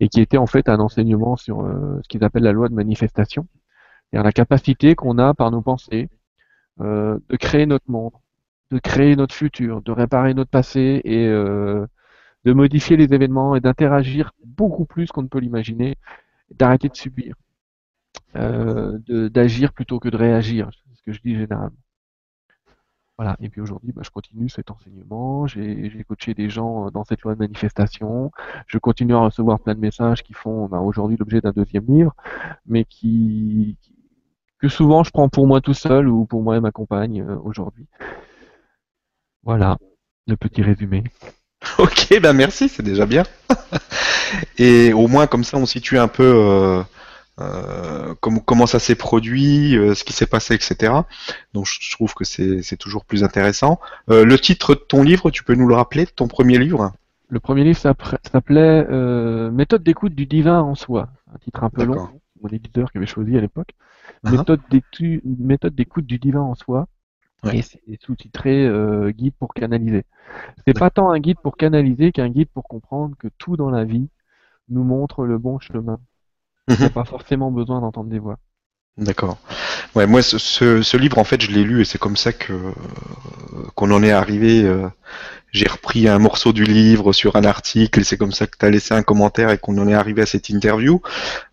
et 0.00 0.08
qui 0.08 0.20
était 0.20 0.38
en 0.38 0.46
fait 0.46 0.68
un 0.68 0.80
enseignement 0.80 1.36
sur 1.36 1.62
euh, 1.62 2.00
ce 2.02 2.08
qu'ils 2.08 2.24
appellent 2.24 2.42
la 2.44 2.52
loi 2.52 2.68
de 2.68 2.74
manifestation, 2.74 3.46
c'est-à-dire 4.10 4.24
la 4.24 4.32
capacité 4.32 4.94
qu'on 4.94 5.18
a 5.18 5.34
par 5.34 5.50
nos 5.50 5.62
pensées 5.62 6.08
euh, 6.80 7.18
de 7.28 7.36
créer 7.36 7.66
notre 7.66 7.90
monde, 7.90 8.12
de 8.70 8.78
créer 8.78 9.16
notre 9.16 9.34
futur, 9.34 9.82
de 9.82 9.92
réparer 9.92 10.34
notre 10.34 10.50
passé 10.50 11.00
et 11.04 11.26
de 11.28 12.52
modifier 12.52 12.96
les 12.96 13.14
événements 13.14 13.56
et 13.56 13.60
d'interagir 13.60 14.32
beaucoup 14.44 14.84
plus 14.84 15.10
qu'on 15.12 15.22
ne 15.22 15.28
peut 15.28 15.38
l'imaginer, 15.38 15.96
d'arrêter 16.58 16.88
de 16.88 16.96
subir, 16.96 17.34
d'agir 18.34 19.72
plutôt 19.72 19.98
que 20.00 20.08
de 20.08 20.16
réagir, 20.16 20.70
c'est 20.72 20.96
ce 20.96 21.02
que 21.02 21.12
je 21.12 21.20
dis 21.20 21.36
généralement. 21.36 21.76
Voilà. 23.16 23.36
Et 23.40 23.48
puis 23.48 23.60
aujourd'hui, 23.60 23.92
bah, 23.92 24.02
je 24.04 24.10
continue 24.10 24.48
cet 24.48 24.70
enseignement. 24.70 25.46
J'ai 25.46 26.04
coaché 26.08 26.34
des 26.34 26.50
gens 26.50 26.86
euh, 26.86 26.90
dans 26.90 27.04
cette 27.04 27.22
loi 27.22 27.34
de 27.34 27.38
manifestation. 27.38 28.32
Je 28.66 28.78
continue 28.78 29.14
à 29.14 29.18
recevoir 29.18 29.60
plein 29.60 29.74
de 29.74 29.80
messages 29.80 30.22
qui 30.22 30.32
font 30.32 30.66
bah, 30.66 30.80
aujourd'hui 30.80 31.16
l'objet 31.16 31.40
d'un 31.40 31.52
deuxième 31.52 31.86
livre, 31.86 32.14
mais 32.66 32.84
qui, 32.84 33.76
que 34.58 34.68
souvent 34.68 35.04
je 35.04 35.10
prends 35.10 35.28
pour 35.28 35.46
moi 35.46 35.60
tout 35.60 35.74
seul 35.74 36.08
ou 36.08 36.26
pour 36.26 36.42
moi 36.42 36.56
et 36.56 36.60
ma 36.60 36.72
compagne 36.72 37.22
euh, 37.22 37.38
aujourd'hui. 37.38 37.86
Voilà 39.44 39.78
le 40.26 40.36
petit 40.36 40.62
résumé. 40.62 41.04
Ok, 41.78 42.18
ben 42.20 42.32
merci, 42.32 42.68
c'est 42.68 42.82
déjà 42.82 43.06
bien. 43.06 43.24
et 44.58 44.92
au 44.92 45.08
moins 45.08 45.26
comme 45.26 45.44
ça, 45.44 45.56
on 45.56 45.66
situe 45.66 45.98
un 45.98 46.08
peu 46.08 46.22
euh, 46.24 46.82
euh, 47.40 48.14
comment, 48.20 48.40
comment 48.40 48.66
ça 48.66 48.78
s'est 48.78 48.94
produit, 48.94 49.76
euh, 49.76 49.94
ce 49.94 50.04
qui 50.04 50.12
s'est 50.12 50.26
passé, 50.26 50.54
etc. 50.54 50.92
Donc 51.52 51.66
je 51.66 51.90
trouve 51.90 52.14
que 52.14 52.24
c'est 52.24 52.76
toujours 52.76 53.04
plus 53.04 53.24
intéressant. 53.24 53.80
Euh, 54.10 54.24
le 54.24 54.38
titre 54.38 54.74
de 54.74 54.80
ton 54.80 55.02
livre, 55.02 55.30
tu 55.30 55.42
peux 55.42 55.54
nous 55.54 55.66
le 55.66 55.74
rappeler, 55.74 56.06
ton 56.06 56.28
premier 56.28 56.58
livre? 56.58 56.92
Le 57.28 57.40
premier 57.40 57.64
livre 57.64 57.78
s'appelait 57.78 58.84
Méthode 59.50 59.82
d'écoute 59.82 60.14
du 60.14 60.26
divin 60.26 60.60
en 60.60 60.74
soi. 60.74 61.08
Un 61.34 61.38
titre 61.38 61.64
un 61.64 61.70
peu 61.70 61.84
long, 61.84 62.08
mon 62.40 62.48
éditeur 62.50 62.92
qui 62.92 62.98
avait 62.98 63.06
choisi 63.06 63.36
à 63.36 63.40
l'époque. 63.40 63.70
Uh-huh. 64.24 64.60
Méthode 65.26 65.74
d'écoute 65.74 66.06
du 66.06 66.18
divin 66.18 66.42
en 66.42 66.54
soi. 66.54 66.86
Et 67.52 67.62
c'est 67.62 67.80
sous-titré 68.00 68.68
Guide 69.12 69.34
pour 69.38 69.54
canaliser. 69.54 70.04
C'est 70.66 70.78
pas 70.78 70.90
tant 70.90 71.10
un 71.10 71.18
guide 71.18 71.38
pour 71.42 71.56
canaliser 71.56 72.12
qu'un 72.12 72.28
guide 72.28 72.48
pour 72.52 72.64
comprendre 72.64 73.14
que 73.18 73.28
tout 73.38 73.56
dans 73.56 73.70
la 73.70 73.84
vie 73.84 74.08
nous 74.68 74.84
montre 74.84 75.24
le 75.24 75.38
bon 75.38 75.58
chemin. 75.58 75.98
Il 76.68 76.78
n'y 76.78 76.84
a 76.84 76.90
pas 76.90 77.04
forcément 77.04 77.50
besoin 77.50 77.80
d'entendre 77.80 78.10
des 78.10 78.18
voix. 78.18 78.38
D'accord. 78.96 79.38
Ouais, 79.94 80.06
moi, 80.06 80.22
ce, 80.22 80.38
ce, 80.38 80.96
livre, 80.96 81.18
en 81.18 81.24
fait, 81.24 81.40
je 81.40 81.50
l'ai 81.50 81.64
lu 81.64 81.80
et 81.80 81.84
c'est 81.84 81.98
comme 81.98 82.16
ça 82.16 82.32
que 82.32 82.52
qu'on 83.74 83.90
en 83.90 84.02
est 84.02 84.12
arrivé. 84.12 84.62
Euh, 84.64 84.88
j'ai 85.52 85.68
repris 85.68 86.08
un 86.08 86.18
morceau 86.18 86.52
du 86.52 86.64
livre 86.64 87.12
sur 87.12 87.36
un 87.36 87.44
article 87.44 88.00
et 88.00 88.04
c'est 88.04 88.16
comme 88.16 88.32
ça 88.32 88.46
que 88.46 88.56
tu 88.58 88.66
as 88.66 88.70
laissé 88.70 88.94
un 88.94 89.02
commentaire 89.02 89.50
et 89.50 89.58
qu'on 89.58 89.78
en 89.78 89.86
est 89.86 89.94
arrivé 89.94 90.22
à 90.22 90.26
cette 90.26 90.48
interview. 90.48 91.00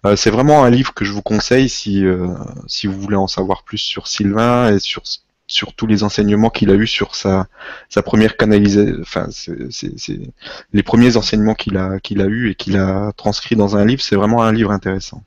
Euh, 0.06 0.16
c'est 0.16 0.32
vraiment 0.32 0.64
un 0.64 0.70
livre 0.70 0.94
que 0.94 1.06
je 1.06 1.12
vous 1.12 1.22
conseille 1.22 1.70
si 1.70 2.06
euh, 2.06 2.28
si 2.68 2.88
vous 2.88 3.00
voulez 3.00 3.16
en 3.16 3.28
savoir 3.28 3.64
plus 3.64 3.78
sur 3.78 4.08
Sylvain 4.08 4.74
et 4.74 4.80
sur 4.80 5.04
sur 5.52 5.74
tous 5.74 5.88
les 5.88 6.04
enseignements 6.04 6.50
qu'il 6.50 6.70
a 6.70 6.76
eu 6.76 6.88
sur 6.88 7.16
sa, 7.16 7.48
sa 7.90 8.02
première 8.02 8.38
canalisation, 8.38 8.96
enfin, 9.02 9.28
c'est 9.30 10.20
les 10.74 10.84
premiers 10.84 11.18
enseignements 11.18 11.56
qu'il 11.56 11.78
a, 11.78 12.00
qu'il 12.00 12.22
a 12.22 12.26
eu 12.26 12.50
et 12.50 12.56
qu'il 12.56 12.78
a 12.78 13.12
transcrit 13.18 13.56
dans 13.56 13.76
un 13.76 13.86
livre, 13.86 14.02
c'est 14.02 14.16
vraiment 14.16 14.44
un 14.44 14.52
livre 14.52 14.72
intéressant. 14.72 15.24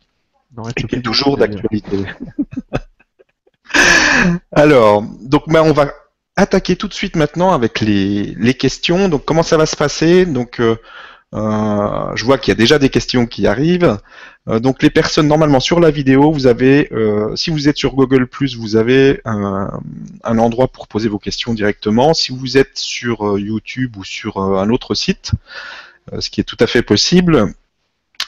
et 0.77 0.85
qui 0.85 0.97
est 0.97 1.03
toujours 1.03 1.37
d'actualité. 1.37 1.99
Alors, 4.53 5.03
donc, 5.03 5.49
ben, 5.49 5.63
on 5.63 5.73
va 5.73 5.93
attaquer 6.37 6.77
tout 6.77 6.89
de 6.89 6.95
suite 6.95 7.17
maintenant 7.17 7.53
avec 7.53 7.81
les, 7.81 8.35
les 8.39 8.55
questions. 8.55 9.09
Donc, 9.09 9.25
comment 9.25 9.43
ça 9.43 9.57
va 9.57 9.67
se 9.67 9.77
passer? 9.77 10.27
Donc, 10.27 10.61
euh, 10.61 10.77
je 11.35 12.25
vois 12.25 12.39
qu'il 12.39 12.53
y 12.53 12.57
a 12.57 12.59
déjà 12.59 12.79
des 12.79 12.91
questions 12.91 13.27
qui 13.27 13.47
arrivent. 13.47 13.99
Euh, 14.49 14.61
donc 14.61 14.83
les 14.83 14.91
personnes 14.91 15.27
normalement 15.27 15.61
sur 15.61 15.81
la 15.81 15.91
vidéo, 15.91 16.31
vous 16.31 16.47
avez, 16.47 16.89
euh, 16.93 17.35
si 17.35 17.51
vous 17.51 17.69
êtes 17.69 17.79
sur 17.79 17.95
Google 17.95 18.29
vous 18.59 18.77
avez 18.77 19.21
un, 19.25 19.71
endroit 20.25 20.69
pour 20.69 20.87
poser 20.87 21.09
vos 21.09 21.19
questions 21.19 21.55
directement. 21.55 22.15
Si 22.15 22.33
vous 22.33 22.59
êtes 22.59 22.77
sur 22.77 23.39
YouTube 23.39 23.97
ou 23.97 24.05
sur 24.05 24.39
un 24.39 24.69
autre 24.71 24.95
site, 24.95 25.33
ce 26.19 26.29
qui 26.29 26.41
est 26.41 26.45
tout 26.45 26.57
à 26.61 26.67
fait 26.67 26.83
possible, 26.83 27.55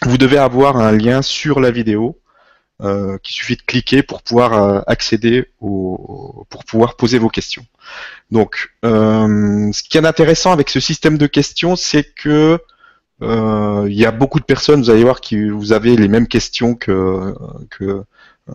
vous 0.02 0.16
devez 0.16 0.38
avoir 0.38 0.78
un 0.78 0.92
lien 0.92 1.22
sur 1.22 1.60
la 1.60 1.70
vidéo. 1.70 2.18
Euh, 2.82 3.16
suffit 3.22 3.56
de 3.56 3.62
cliquer 3.62 4.02
pour 4.02 4.22
pouvoir 4.22 4.84
accéder 4.86 5.48
au, 5.62 6.46
pour 6.50 6.64
pouvoir 6.66 6.96
poser 6.96 7.18
vos 7.18 7.30
questions. 7.30 7.64
Donc, 8.30 8.70
ce 8.82 9.82
qui 9.82 9.98
est 9.98 10.06
intéressant 10.06 10.52
avec 10.52 10.70
ce 10.70 10.80
système 10.80 11.18
de 11.18 11.26
questions, 11.26 11.76
c'est 11.76 12.04
que 12.14 12.60
euh, 13.22 13.86
il 13.88 13.96
y 13.96 14.04
a 14.04 14.10
beaucoup 14.10 14.40
de 14.40 14.44
personnes, 14.44 14.82
vous 14.82 14.90
allez 14.90 15.04
voir, 15.04 15.20
qui 15.20 15.48
vous 15.48 15.72
avez 15.72 15.96
les 15.96 16.08
mêmes 16.08 16.28
questions 16.28 16.74
que, 16.74 17.34
que, 17.70 17.84
euh, 17.84 18.54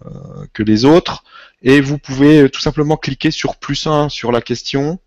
que 0.54 0.64
les 0.64 0.86
autres. 0.86 1.24
Et 1.64 1.82
vous 1.82 1.98
pouvez 1.98 2.50
tout 2.50 2.62
simplement 2.62 2.98
cliquer 2.98 3.32
sur 3.32 3.56
plus 3.58 3.88
1 3.88 4.10
sur 4.10 4.32
la 4.32 4.42
question. 4.42 5.00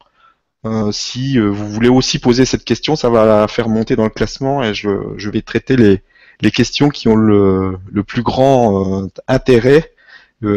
Euh, 0.66 0.92
si 0.92 1.38
vous 1.38 1.68
voulez 1.68 1.88
aussi 1.88 2.18
poser 2.18 2.44
cette 2.46 2.64
question, 2.64 2.96
ça 2.96 3.10
va 3.10 3.26
la 3.26 3.48
faire 3.48 3.68
monter 3.68 3.96
dans 3.96 4.04
le 4.04 4.10
classement 4.10 4.62
et 4.62 4.74
je, 4.74 4.88
je 5.16 5.30
vais 5.30 5.42
traiter 5.42 5.76
les, 5.76 6.02
les 6.40 6.50
questions 6.50 6.88
qui 6.88 7.08
ont 7.08 7.16
le, 7.16 7.78
le 7.92 8.02
plus 8.02 8.22
grand 8.22 9.08
intérêt 9.28 9.92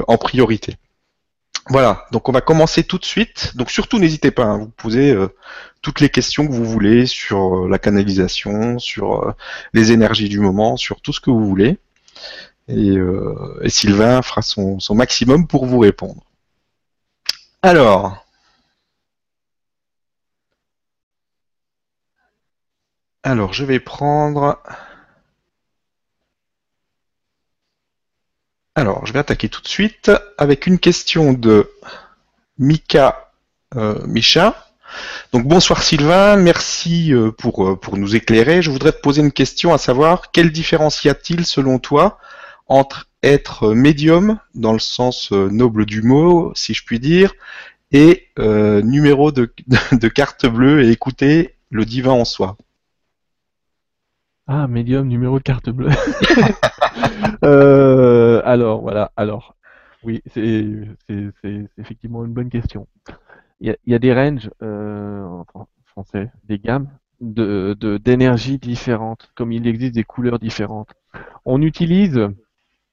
en 0.08 0.18
priorité. 0.18 0.76
Voilà, 1.70 2.06
donc 2.12 2.30
on 2.30 2.32
va 2.32 2.42
commencer 2.42 2.84
tout 2.84 2.98
de 2.98 3.06
suite. 3.06 3.56
Donc 3.56 3.72
surtout 3.72 4.00
n'hésitez 4.00 4.32
pas, 4.32 4.46
hein, 4.46 4.58
vous 4.58 4.70
posez 4.70 5.12
euh, 5.12 5.28
toutes 5.82 6.00
les 6.02 6.10
questions 6.10 6.48
que 6.48 6.52
vous 6.52 6.66
voulez 6.66 7.06
sur 7.06 7.66
euh, 7.66 7.70
la 7.70 7.80
canalisation, 7.80 8.80
sur 8.80 9.28
euh, 9.28 9.34
les 9.74 9.92
énergies 9.92 10.30
du 10.30 10.40
moment, 10.40 10.78
sur 10.78 11.02
tout 11.02 11.14
ce 11.14 11.22
que 11.22 11.30
vous 11.30 11.46
voulez. 11.46 11.78
Et, 12.70 12.98
Sylvain 13.70 14.22
fera 14.22 14.42
son, 14.42 14.80
son, 14.82 14.94
maximum 14.96 15.48
pour 15.48 15.66
vous 15.66 15.80
répondre. 15.80 16.22
Alors. 17.62 18.26
Alors, 23.24 23.54
je 23.54 23.64
vais 23.64 23.80
prendre 23.80 24.60
Alors, 28.78 29.08
je 29.08 29.12
vais 29.12 29.18
attaquer 29.18 29.50
tout 29.50 29.62
de 29.64 29.68
suite 29.68 30.12
avec 30.38 30.68
une 30.68 30.78
question 30.78 31.34
de 31.34 31.68
Mika 32.60 33.32
euh, 33.76 34.06
Micha. 34.06 34.67
Donc 35.34 35.46
bonsoir 35.46 35.84
Sylvain, 35.84 36.36
merci 36.36 37.14
euh, 37.14 37.32
pour, 37.32 37.68
euh, 37.68 37.76
pour 37.76 37.98
nous 37.98 38.16
éclairer. 38.16 38.62
Je 38.62 38.72
voudrais 38.72 38.92
te 38.92 39.02
poser 39.02 39.22
une 39.22 39.32
question 39.32 39.74
à 39.74 39.78
savoir 39.78 40.32
quelle 40.32 40.52
différence 40.52 41.04
y 41.04 41.10
a-t-il 41.10 41.46
selon 41.46 41.80
toi 41.80 42.18
entre 42.68 43.08
être 43.24 43.74
médium, 43.74 44.40
dans 44.56 44.74
le 44.74 44.80
sens 44.80 45.32
noble 45.32 45.86
du 45.86 46.02
mot, 46.02 46.52
si 46.56 46.74
je 46.74 46.84
puis 46.86 47.00
dire, 47.00 47.34
et 47.92 48.28
numéro 48.38 49.32
de, 49.32 50.08
carte 50.08 50.46
bleue 50.46 50.84
et 50.84 50.92
écouter 50.92 51.56
le 51.70 51.86
divin 51.86 52.12
en 52.12 52.26
soi? 52.26 52.58
Ah, 54.48 54.66
médium, 54.68 55.08
numéro 55.08 55.40
de 55.40 55.44
carte 55.44 55.70
bleue. 55.70 55.90
euh, 57.44 58.42
alors, 58.46 58.82
voilà, 58.82 59.12
alors. 59.18 59.56
Oui, 60.04 60.22
c'est 60.34 60.66
effectivement 61.78 62.24
une 62.24 62.32
bonne 62.32 62.50
question. 62.50 62.88
Il 63.60 63.76
y 63.86 63.94
a, 63.94 64.00
des 64.00 64.14
ranges 64.14 64.52
euh, 64.62 65.24
en 65.54 65.68
français, 65.86 66.32
des 66.44 66.60
gammes 66.60 66.90
de, 67.22 67.76
d'énergie 67.98 68.60
différentes, 68.60 69.32
comme 69.36 69.52
il 69.52 69.66
existe 69.68 69.96
des 69.96 70.04
couleurs 70.04 70.38
différentes. 70.38 70.94
On 71.44 71.62
utilise, 71.64 72.28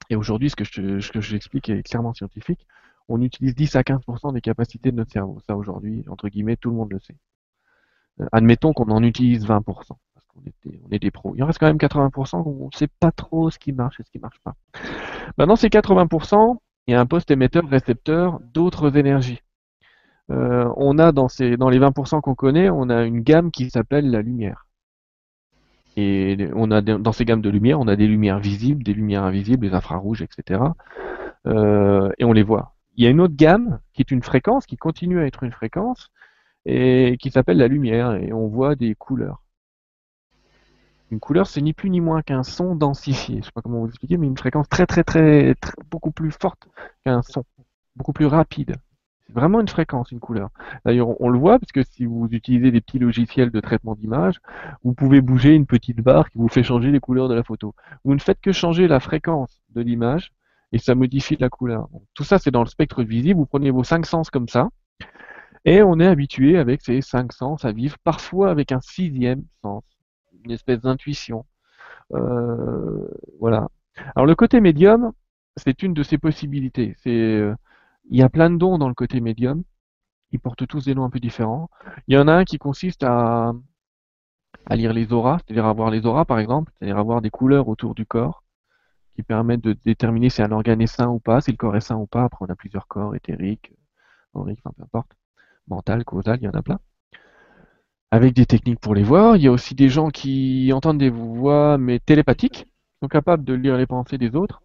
et 0.09 0.16
aujourd'hui 0.16 0.49
ce 0.49 0.56
que 0.56 0.64
je, 0.64 1.00
ce 1.00 1.12
que 1.12 1.21
j'explique 1.21 1.68
est 1.68 1.83
clairement 1.83 2.14
scientifique, 2.14 2.66
on 3.09 3.21
utilise 3.21 3.54
10 3.54 3.76
à 3.76 3.83
15% 3.83 4.33
des 4.33 4.40
capacités 4.40 4.90
de 4.90 4.97
notre 4.97 5.12
cerveau. 5.12 5.38
Ça 5.47 5.54
aujourd'hui, 5.54 6.04
entre 6.09 6.28
guillemets, 6.28 6.56
tout 6.56 6.71
le 6.71 6.76
monde 6.76 6.92
le 6.92 7.00
sait. 7.00 7.16
Euh, 8.21 8.26
admettons 8.33 8.73
qu'on 8.73 8.90
en 8.90 9.02
utilise 9.02 9.47
20% 9.47 9.97
on, 10.37 10.90
est 10.90 10.99
des 10.99 11.11
pros. 11.11 11.35
Il 11.37 11.42
en 11.42 11.47
reste 11.47 11.59
quand 11.59 11.66
même 11.66 11.76
80%, 11.76 12.42
on 12.47 12.66
ne 12.66 12.76
sait 12.76 12.88
pas 13.00 13.12
trop 13.12 13.50
ce 13.50 13.59
qui 13.59 13.73
marche 13.73 14.00
et 14.00 14.02
ce 14.02 14.11
qui 14.11 14.18
ne 14.18 14.23
marche 14.23 14.40
pas. 14.40 14.54
Maintenant, 15.38 15.56
ces 15.56 15.68
80%, 15.68 16.56
il 16.87 16.92
y 16.92 16.94
a 16.94 17.00
un 17.00 17.06
poste 17.06 17.30
émetteur-récepteur 17.30 18.40
d'autres 18.52 18.97
énergies. 18.97 19.40
Euh, 20.31 20.73
on 20.76 20.99
a 20.99 21.12
dans, 21.12 21.28
les 21.38 21.57
20% 21.57 22.21
qu'on 22.21 22.35
connaît, 22.35 22.71
on 22.71 22.88
a 22.88 23.04
une 23.04 23.21
gamme 23.21 23.50
qui 23.50 23.71
s'appelle 23.71 24.11
la 24.11 24.23
lumière. 24.23 24.66
Et 25.97 26.49
on 26.54 26.71
a 26.71 26.81
dans 26.81 27.12
ces 27.12 27.25
gammes 27.25 27.43
de 27.43 27.50
lumière, 27.50 27.78
on 27.78 27.87
a 27.87 27.95
des 27.95 28.09
lumières 28.09 28.40
visibles, 28.40 28.83
des 28.83 28.95
lumières 28.95 29.23
invisibles, 29.23 29.69
des 29.69 29.75
infrarouges, 29.75 30.23
etc. 30.23 30.61
Euh, 31.47 32.11
et 32.19 32.25
on 32.25 32.33
les 32.33 32.43
voit. 32.43 32.75
Il 32.97 33.04
y 33.04 33.07
a 33.07 33.11
une 33.11 33.21
autre 33.21 33.37
gamme 33.37 33.78
qui 33.93 34.02
est 34.02 34.11
une 34.11 34.23
fréquence, 34.23 34.66
qui 34.66 34.76
continue 34.76 35.21
à 35.21 35.26
être 35.26 35.45
une 35.45 35.52
fréquence, 35.52 36.11
et 36.66 37.16
qui 37.21 37.31
s'appelle 37.31 37.59
la 37.59 37.69
lumière, 37.69 38.14
et 38.14 38.33
on 38.33 38.49
voit 38.49 38.75
des 38.75 38.95
couleurs. 38.95 39.43
Une 41.11 41.21
couleur, 41.21 41.47
c'est 41.47 41.61
ni 41.61 41.75
plus 41.75 41.90
ni 41.90 42.00
moins 42.00 42.23
qu'un 42.23 42.43
son 42.43 42.75
densifié. 42.75 43.37
Je 43.37 43.40
ne 43.40 43.45
sais 43.45 43.52
pas 43.52 43.62
comment 43.62 43.81
vous 43.81 43.88
expliquer, 43.88 44.16
mais 44.16 44.26
une 44.26 44.38
fréquence 44.38 44.69
très, 44.69 44.87
très, 44.87 45.04
très, 45.04 45.54
beaucoup 45.90 46.11
plus 46.11 46.33
forte 46.33 46.66
qu'un 47.04 47.23
son, 47.23 47.45
beaucoup 47.95 48.12
plus 48.12 48.26
rapide. 48.26 48.76
C'est 49.26 49.33
vraiment 49.33 49.61
une 49.61 49.69
fréquence, 49.69 50.11
une 50.11 50.21
couleur. 50.21 50.50
D'ailleurs, 50.85 51.21
on 51.21 51.28
le 51.28 51.38
voit 51.38 51.59
parce 51.59 51.73
que 51.73 51.83
si 51.83 52.04
vous 52.04 52.28
utilisez 52.31 52.71
des 52.71 52.81
petits 52.81 52.99
logiciels 52.99 53.50
de 53.50 53.61
traitement 53.61 53.95
d'image, 53.95 54.40
vous 54.83 54.93
pouvez 54.93 55.21
bouger 55.21 55.54
une 55.54 55.66
petite 55.66 56.00
barre 56.00 56.31
qui 56.31 56.38
vous 56.38 56.49
fait 56.49 56.62
changer 56.62 56.90
les 56.90 57.00
couleurs 57.00 57.28
de 57.28 57.35
la 57.35 57.43
photo. 57.43 57.75
Vous 58.04 58.14
ne 58.14 58.21
faites 58.21 58.40
que 58.40 58.52
changer 58.52 58.87
la 58.87 59.00
fréquence 59.00 59.62
de 59.71 59.81
l'image 59.81 60.33
et 60.73 60.78
ça 60.78 60.95
modifie 60.95 61.37
la 61.38 61.49
couleur. 61.49 61.88
tout 62.14 62.25
ça, 62.25 62.38
c'est 62.38 62.50
dans 62.50 62.62
le 62.62 62.69
spectre 62.69 63.02
visible. 63.02 63.38
Vous 63.38 63.47
prenez 63.47 63.71
vos 63.71 63.85
cinq 63.85 64.07
sens 64.07 64.31
comme 64.31 64.49
ça 64.49 64.69
et 65.64 65.83
on 65.83 65.99
est 65.99 66.07
habitué 66.07 66.59
avec 66.59 66.83
ces 66.83 67.00
cinq 67.00 67.33
sens 67.33 67.64
à 67.64 67.73
vivre 67.73 67.97
parfois 68.04 68.50
avec 68.50 68.73
un 68.73 68.81
sixième 68.81 69.45
sens 69.62 69.85
une 70.45 70.50
espèce 70.52 70.81
d'intuition. 70.81 71.45
Euh, 72.12 73.09
voilà. 73.40 73.69
Alors 74.14 74.26
le 74.26 74.35
côté 74.35 74.61
médium, 74.61 75.12
c'est 75.57 75.83
une 75.83 75.95
de 75.95 76.02
ces 76.02 76.19
possibilités. 76.19 76.95
C'est, 77.02 77.11
euh, 77.11 77.54
il 78.11 78.18
y 78.18 78.23
a 78.23 78.28
plein 78.28 78.50
de 78.50 78.56
dons 78.56 78.78
dans 78.78 78.88
le 78.88 78.94
côté 78.94 79.20
médium. 79.20 79.64
Ils 80.32 80.40
portent 80.40 80.66
tous 80.66 80.84
des 80.87 80.94
noms 80.94 81.04
un 81.04 81.11
peu 81.11 81.20
différents. 81.20 81.70
Il 82.08 82.14
y 82.14 82.18
en 82.18 82.28
a 82.28 82.32
un 82.32 82.44
qui 82.44 82.58
consiste 82.58 83.04
à, 83.04 83.52
lire 84.70 84.92
les 84.92 85.12
auras, 85.12 85.38
c'est-à-dire 85.38 85.66
avoir 85.66 85.90
les 85.90 86.06
auras 86.06 86.25
par 86.25 86.38
exemple, 86.38 86.73
c'est-à-dire 86.78 86.99
avoir 86.99 87.20
des 87.20 87.30
couleurs 87.30 87.68
autour 87.68 87.94
du 87.94 88.06
corps 88.06 88.42
qui 89.14 89.23
permettent 89.23 89.62
de 89.62 89.75
déterminer 89.84 90.30
si 90.30 90.42
un 90.42 90.50
organe 90.52 90.80
est 90.82 90.87
sain 90.88 91.08
ou 91.08 91.20
pas, 91.20 91.40
si 91.40 91.50
le 91.52 91.56
corps 91.56 91.76
est 91.76 91.80
sain 91.80 91.96
ou 91.96 92.06
pas. 92.06 92.25
Après, 92.25 92.44
on 92.44 92.50
a 92.50 92.56
plusieurs 92.56 92.88
corps, 92.88 93.14
éthériques, 93.14 93.73
auriques, 94.32 94.61
enfin 94.64 94.75
peu 94.76 94.82
importe, 94.82 95.12
mental, 95.68 96.04
causal, 96.04 96.38
il 96.40 96.44
y 96.44 96.49
en 96.49 96.52
a 96.52 96.62
plein 96.62 96.80
avec 98.14 98.32
des 98.32 98.46
techniques 98.46 98.78
pour 98.78 98.94
les 98.94 99.02
voir. 99.02 99.37
Il 99.37 99.42
y 99.42 99.49
a 99.49 99.50
aussi 99.50 99.75
des 99.75 99.88
gens 99.88 100.08
qui 100.08 100.70
entendent 100.73 100.99
des 100.99 101.11
voix 101.11 101.78
mais 101.78 101.99
télépathiques, 101.99 102.66
sont 103.02 103.08
capables 103.08 103.44
de 103.44 103.54
lire 103.54 103.76
les 103.76 103.87
pensées 103.87 104.18
des 104.18 104.37
autres. 104.37 104.62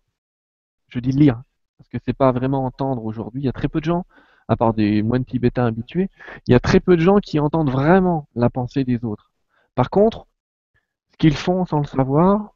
Je 0.88 1.00
dis 1.00 1.12
lire, 1.12 1.41
parce 1.79 1.89
que 1.89 1.98
c'est 2.05 2.13
pas 2.13 2.31
vraiment 2.31 2.65
entendre 2.65 3.05
aujourd'hui. 3.05 3.41
Il 3.41 3.45
y 3.45 3.50
a 3.50 3.53
très 3.53 3.69
peu 3.69 3.79
de 3.79 3.86
gens, 3.86 4.05
à 4.50 4.57
part 4.57 4.74
des 4.74 5.01
moines 5.01 5.25
tibétains 5.25 5.65
habitués, 5.65 6.09
il 6.48 6.51
y 6.51 6.55
a 6.55 6.59
très 6.59 6.79
peu 6.79 6.98
de 6.98 7.01
gens 7.01 7.17
qui 7.19 7.39
entendent 7.39 7.71
vraiment 7.71 8.27
la 8.36 8.50
pensée 8.50 8.83
des 8.83 9.03
autres. 9.05 9.31
Par 9.75 9.89
contre, 9.89 10.27
ce 11.12 11.17
qu'ils 11.17 11.36
font 11.38 11.65
sans 11.65 11.79
le 11.79 11.86
savoir, 11.86 12.53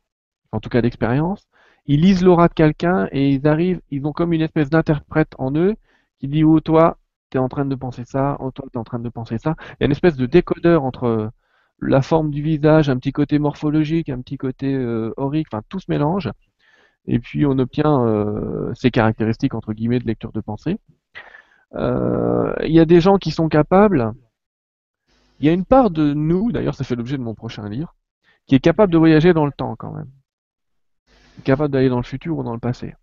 en 0.51 0.59
tout 0.59 0.69
cas 0.69 0.81
d'expérience, 0.81 1.47
ils 1.85 2.01
lisent 2.01 2.23
l'aura 2.23 2.47
de 2.49 2.53
quelqu'un 2.53 3.07
et 3.11 3.31
ils 3.31 3.47
arrivent, 3.47 3.81
ils 3.91 4.05
ont 4.05 4.13
comme 4.13 4.33
une 4.33 4.41
espèce 4.41 4.69
d'interprète 4.69 5.33
en 5.37 5.55
eux 5.55 5.75
qui 6.19 6.27
dit 6.27 6.43
oh 6.43 6.59
toi 6.59 6.97
t'es 7.29 7.39
en 7.39 7.49
train 7.49 7.65
de 7.65 7.75
penser 7.75 8.05
ça, 8.05 8.37
oh 8.39 8.51
toi 8.51 8.65
t'es 8.71 8.77
en 8.77 8.83
train 8.83 8.99
de 8.99 9.09
penser 9.09 9.37
ça. 9.37 9.55
Il 9.71 9.77
y 9.81 9.83
a 9.83 9.85
une 9.87 9.91
espèce 9.91 10.15
de 10.17 10.25
décodeur 10.25 10.83
entre 10.83 11.31
la 11.79 12.01
forme 12.01 12.31
du 12.31 12.41
visage, 12.41 12.89
un 12.89 12.97
petit 12.97 13.11
côté 13.11 13.39
morphologique, 13.39 14.09
un 14.09 14.21
petit 14.21 14.37
côté 14.37 14.73
euh, 14.73 15.13
aurique, 15.17 15.47
enfin 15.51 15.63
tout 15.69 15.79
se 15.79 15.85
mélange. 15.89 16.29
Et 17.05 17.19
puis 17.19 17.45
on 17.45 17.57
obtient 17.59 18.05
euh, 18.05 18.73
ces 18.75 18.91
caractéristiques 18.91 19.55
entre 19.55 19.73
guillemets 19.73 19.99
de 19.99 20.05
lecture 20.05 20.31
de 20.31 20.41
pensée. 20.41 20.79
Euh, 21.75 22.53
il 22.63 22.71
y 22.71 22.79
a 22.79 22.85
des 22.85 23.01
gens 23.01 23.17
qui 23.17 23.31
sont 23.31 23.49
capables. 23.49 24.13
Il 25.39 25.45
y 25.45 25.49
a 25.49 25.53
une 25.53 25.65
part 25.65 25.89
de 25.89 26.13
nous, 26.13 26.51
d'ailleurs 26.51 26.75
ça 26.75 26.83
fait 26.83 26.95
l'objet 26.95 27.17
de 27.17 27.23
mon 27.23 27.35
prochain 27.35 27.67
livre, 27.67 27.95
qui 28.47 28.55
est 28.55 28.59
capable 28.59 28.93
de 28.93 28.97
voyager 28.97 29.33
dans 29.33 29.45
le 29.45 29.51
temps 29.51 29.75
quand 29.75 29.91
même 29.91 30.09
capable 31.43 31.73
d'aller 31.73 31.89
dans 31.89 31.97
le 31.97 32.03
futur 32.03 32.37
ou 32.37 32.43
dans 32.43 32.53
le 32.53 32.59
passé. 32.59 32.93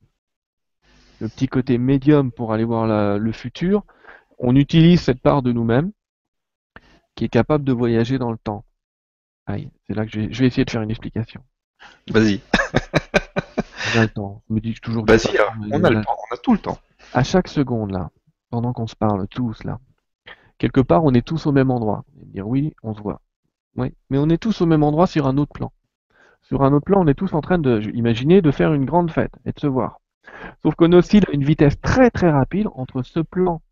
Le 1.21 1.29
petit 1.29 1.49
côté 1.49 1.79
médium 1.79 2.33
pour 2.33 2.53
aller 2.53 2.65
voir 2.65 3.19
le 3.19 3.33
futur, 3.33 3.85
on 4.39 4.57
utilise 4.57 5.01
cette 5.01 5.21
part 5.21 5.43
de 5.43 5.53
nous-mêmes 5.53 5.93
qui 7.15 7.25
est 7.25 7.29
capable 7.29 7.65
de 7.65 7.73
voyager 7.73 8.19
dans 8.19 8.31
le 8.31 8.39
temps. 8.39 8.65
Aïe, 9.47 9.71
c'est 9.87 9.95
là 9.95 10.07
que 10.07 10.13
je 10.13 10.21
vais, 10.21 10.47
essayer 10.47 10.65
de 10.65 10.71
faire 10.71 10.83
une 10.83 10.91
explication. 10.91 11.43
Vas-y. 12.09 12.41
on 13.95 13.99
a 13.99 14.03
le 14.03 14.09
temps. 14.09 14.43
Je 14.49 14.55
me 14.55 14.61
dis 14.61 14.75
toujours. 14.75 15.05
Vas-y, 15.07 15.39
on 15.73 15.85
a 15.85 15.91
le 15.91 16.03
temps, 16.03 16.17
on 16.31 16.35
a 16.35 16.39
tout 16.39 16.53
le 16.53 16.59
temps. 16.59 16.79
À 17.13 17.23
chaque 17.23 17.49
seconde 17.49 17.91
là, 17.91 18.11
pendant 18.51 18.73
qu'on 18.73 18.87
se 18.87 18.97
parle 18.97 19.27
tous 19.29 19.65
là, 19.65 19.79
quelque 20.59 20.81
part 20.81 21.05
on 21.05 21.13
est 21.15 21.27
tous 21.27 21.47
au 21.47 21.53
même 21.53 21.71
endroit. 21.71 22.05
Dire 22.15 22.47
oui, 22.47 22.75
on 22.83 22.95
se 22.95 23.01
voit. 23.01 23.21
Oui, 23.77 23.95
mais 24.11 24.19
on 24.19 24.29
est 24.29 24.39
tous 24.39 24.61
au 24.61 24.67
même 24.67 24.83
endroit 24.83 25.07
sur 25.07 25.27
un 25.27 25.37
autre 25.39 25.53
plan. 25.53 25.73
Sur 26.43 26.63
un 26.63 26.73
autre 26.73 26.85
plan, 26.85 27.03
on 27.03 27.07
est 27.07 27.15
tous 27.15 27.33
en 27.35 27.41
train 27.41 27.59
de 27.59 27.81
imaginer 27.95 28.43
de 28.43 28.51
faire 28.51 28.73
une 28.73 28.85
grande 28.85 29.11
fête 29.11 29.33
et 29.45 29.53
de 29.53 29.61
se 29.61 29.67
voir. 29.67 30.01
Sauf 30.63 30.75
qu'on 30.75 30.93
oscille 30.93 31.25
à 31.29 31.33
une 31.33 31.45
vitesse 31.45 31.81
très 31.81 32.11
très 32.11 32.31
rapide 32.31 32.69
entre 32.75 33.03
ce 33.03 33.21
plan 33.21 33.63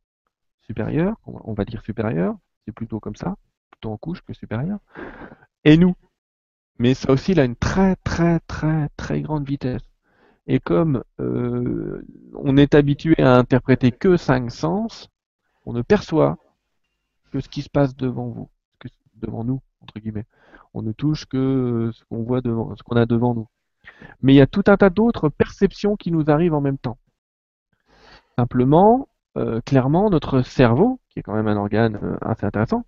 supérieur, 0.62 1.16
on 1.24 1.54
va 1.54 1.64
dire 1.64 1.82
supérieur, 1.82 2.36
c'est 2.64 2.72
plutôt 2.72 3.00
comme 3.00 3.16
ça, 3.16 3.36
plutôt 3.70 3.90
en 3.90 3.96
couche 3.96 4.20
que 4.20 4.34
supérieur, 4.34 4.78
et 5.64 5.76
nous. 5.76 5.94
Mais 6.78 6.94
ça 6.94 7.10
oscille 7.10 7.40
à 7.40 7.44
une 7.44 7.56
très 7.56 7.96
très 7.96 8.40
très 8.40 8.88
très 8.96 9.20
grande 9.22 9.46
vitesse. 9.46 9.87
Et 10.48 10.58
comme 10.58 11.04
euh, 11.20 12.02
on 12.34 12.56
est 12.56 12.74
habitué 12.74 13.14
à 13.22 13.36
interpréter 13.36 13.92
que 13.92 14.16
cinq 14.16 14.50
sens, 14.50 15.08
on 15.64 15.72
ne 15.72 15.82
perçoit 15.82 16.38
que 17.30 17.40
ce 17.40 17.48
qui 17.48 17.62
se 17.62 17.70
passe 17.70 17.94
devant 17.94 18.28
vous, 18.28 18.50
devant 19.14 19.44
nous, 19.44 19.60
entre 19.80 20.00
guillemets 20.00 20.26
on 20.74 20.82
ne 20.82 20.92
touche 20.92 21.26
que 21.26 21.90
ce 21.92 22.04
qu'on 22.04 22.22
voit 22.22 22.40
devant, 22.40 22.74
ce 22.76 22.82
qu'on 22.82 22.96
a 22.96 23.06
devant 23.06 23.34
nous. 23.34 23.48
Mais 24.22 24.34
il 24.34 24.36
y 24.36 24.40
a 24.40 24.46
tout 24.46 24.64
un 24.66 24.76
tas 24.76 24.90
d'autres 24.90 25.28
perceptions 25.28 25.96
qui 25.96 26.10
nous 26.10 26.30
arrivent 26.30 26.54
en 26.54 26.60
même 26.60 26.78
temps. 26.78 26.98
Simplement, 28.36 29.08
euh, 29.36 29.60
clairement, 29.62 30.10
notre 30.10 30.42
cerveau, 30.42 31.00
qui 31.08 31.18
est 31.18 31.22
quand 31.22 31.34
même 31.34 31.48
un 31.48 31.56
organe 31.56 31.98
euh, 32.02 32.16
assez 32.20 32.46
intéressant, 32.46 32.84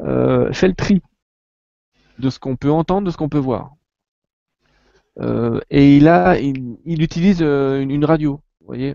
euh, 0.00 0.52
fait 0.52 0.68
le 0.68 0.74
tri 0.74 1.00
de 2.18 2.28
ce 2.28 2.38
qu'on 2.38 2.56
peut 2.56 2.70
entendre, 2.70 3.06
de 3.06 3.10
ce 3.10 3.16
qu'on 3.16 3.28
peut 3.28 3.38
voir. 3.38 3.74
Et 5.20 5.96
il 5.96 6.08
a, 6.08 6.38
il, 6.38 7.02
utilise 7.02 7.42
une, 7.42 8.04
radio, 8.04 8.40
voyez. 8.64 8.94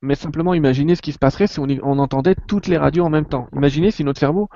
Mais 0.00 0.16
simplement, 0.16 0.54
imaginez 0.54 0.96
ce 0.96 1.02
qui 1.02 1.12
se 1.12 1.18
passerait 1.18 1.46
si 1.46 1.60
on 1.60 1.98
entendait 1.98 2.34
toutes 2.48 2.66
les 2.66 2.76
radios 2.76 3.04
en 3.04 3.10
même 3.10 3.26
temps. 3.26 3.48
Imaginez 3.52 3.90
si 3.90 4.02
notre 4.02 4.18
cerveau 4.18 4.48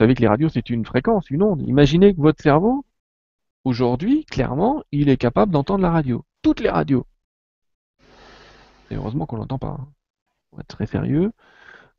vous 0.00 0.04
savez 0.04 0.14
que 0.14 0.22
les 0.22 0.28
radios, 0.28 0.48
c'est 0.48 0.70
une 0.70 0.86
fréquence, 0.86 1.28
une 1.30 1.42
onde. 1.42 1.62
Imaginez 1.62 2.14
que 2.14 2.20
votre 2.20 2.42
cerveau, 2.42 2.86
aujourd'hui, 3.64 4.24
clairement, 4.24 4.82
il 4.92 5.08
est 5.10 5.16
capable 5.16 5.52
d'entendre 5.52 5.82
la 5.82 5.90
radio. 5.90 6.24
Toutes 6.42 6.60
les 6.60 6.70
radios. 6.70 7.06
Et 8.90 8.96
heureusement 8.96 9.26
qu'on 9.26 9.36
l'entend 9.36 9.58
pas. 9.58 9.76
Hein. 9.78 9.88
On 10.52 10.56
va 10.56 10.62
être 10.62 10.68
très 10.68 10.86
sérieux. 10.86 11.32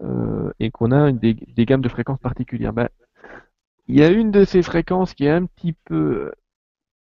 Euh, 0.02 0.52
et 0.60 0.72
qu'on 0.72 0.92
a 0.92 1.12
des, 1.12 1.36
gammes 1.60 1.82
de 1.82 1.90
fréquences 1.90 2.20
particulières. 2.20 2.74
Ben, 2.74 2.90
il 3.88 4.00
y 4.00 4.04
a 4.04 4.10
une 4.10 4.32
de 4.32 4.46
ces 4.46 4.64
fréquences 4.64 5.14
qui 5.14 5.26
est 5.26 5.30
un 5.30 5.46
petit 5.46 5.74
peu 5.74 6.32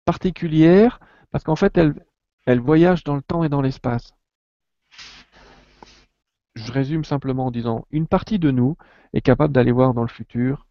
particulière 0.06 0.99
parce 1.34 1.43
qu'en 1.43 1.56
fait, 1.56 1.80
elle, 2.46 2.60
voyage 2.60 3.04
dans 3.04 3.15
le 3.15 3.24
temps 3.24 3.43
et 3.43 3.50
dans 3.50 3.62
l'espace. 3.62 4.13
Je 6.54 6.72
résume 6.72 7.04
simplement 7.04 7.48
en 7.48 7.52
disant, 7.52 7.88
une 7.89 8.06
partie 8.06 8.38
de 8.38 8.52
nous 8.52 8.78
est 9.13 9.22
capable 9.22 9.52
d'aller 9.52 9.72
voir 9.72 9.96
dans 9.96 10.04
le 10.04 10.08
futur 10.08 10.67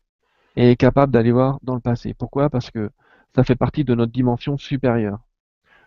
et 0.54 0.70
est 0.70 0.76
capable 0.76 1.12
d'aller 1.12 1.32
voir 1.32 1.58
dans 1.64 1.74
le 1.74 1.80
passé. 1.80 2.14
Pourquoi? 2.14 2.48
Parce 2.48 2.70
que 2.70 2.92
ça 3.34 3.42
fait 3.42 3.56
partie 3.56 3.82
de 3.82 3.96
notre 3.96 4.12
dimension 4.12 4.56
supérieure. 4.56 5.18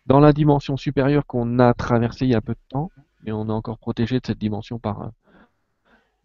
Dans 0.08 0.20
la 0.20 0.34
dimension 0.34 0.76
supérieure 0.76 1.26
qu'on 1.26 1.58
a 1.60 1.74
traversée 1.74 2.26
il 2.26 2.32
y 2.32 2.36
a 2.36 2.42
peu 2.42 2.54
de 2.54 2.60
temps, 2.68 2.92
et 3.26 3.32
on 3.32 3.48
est 3.48 3.54
encore 3.54 3.78
protégé 3.78 4.20
de 4.20 4.26
cette 4.26 4.40
dimension 4.40 4.78
par 4.78 5.12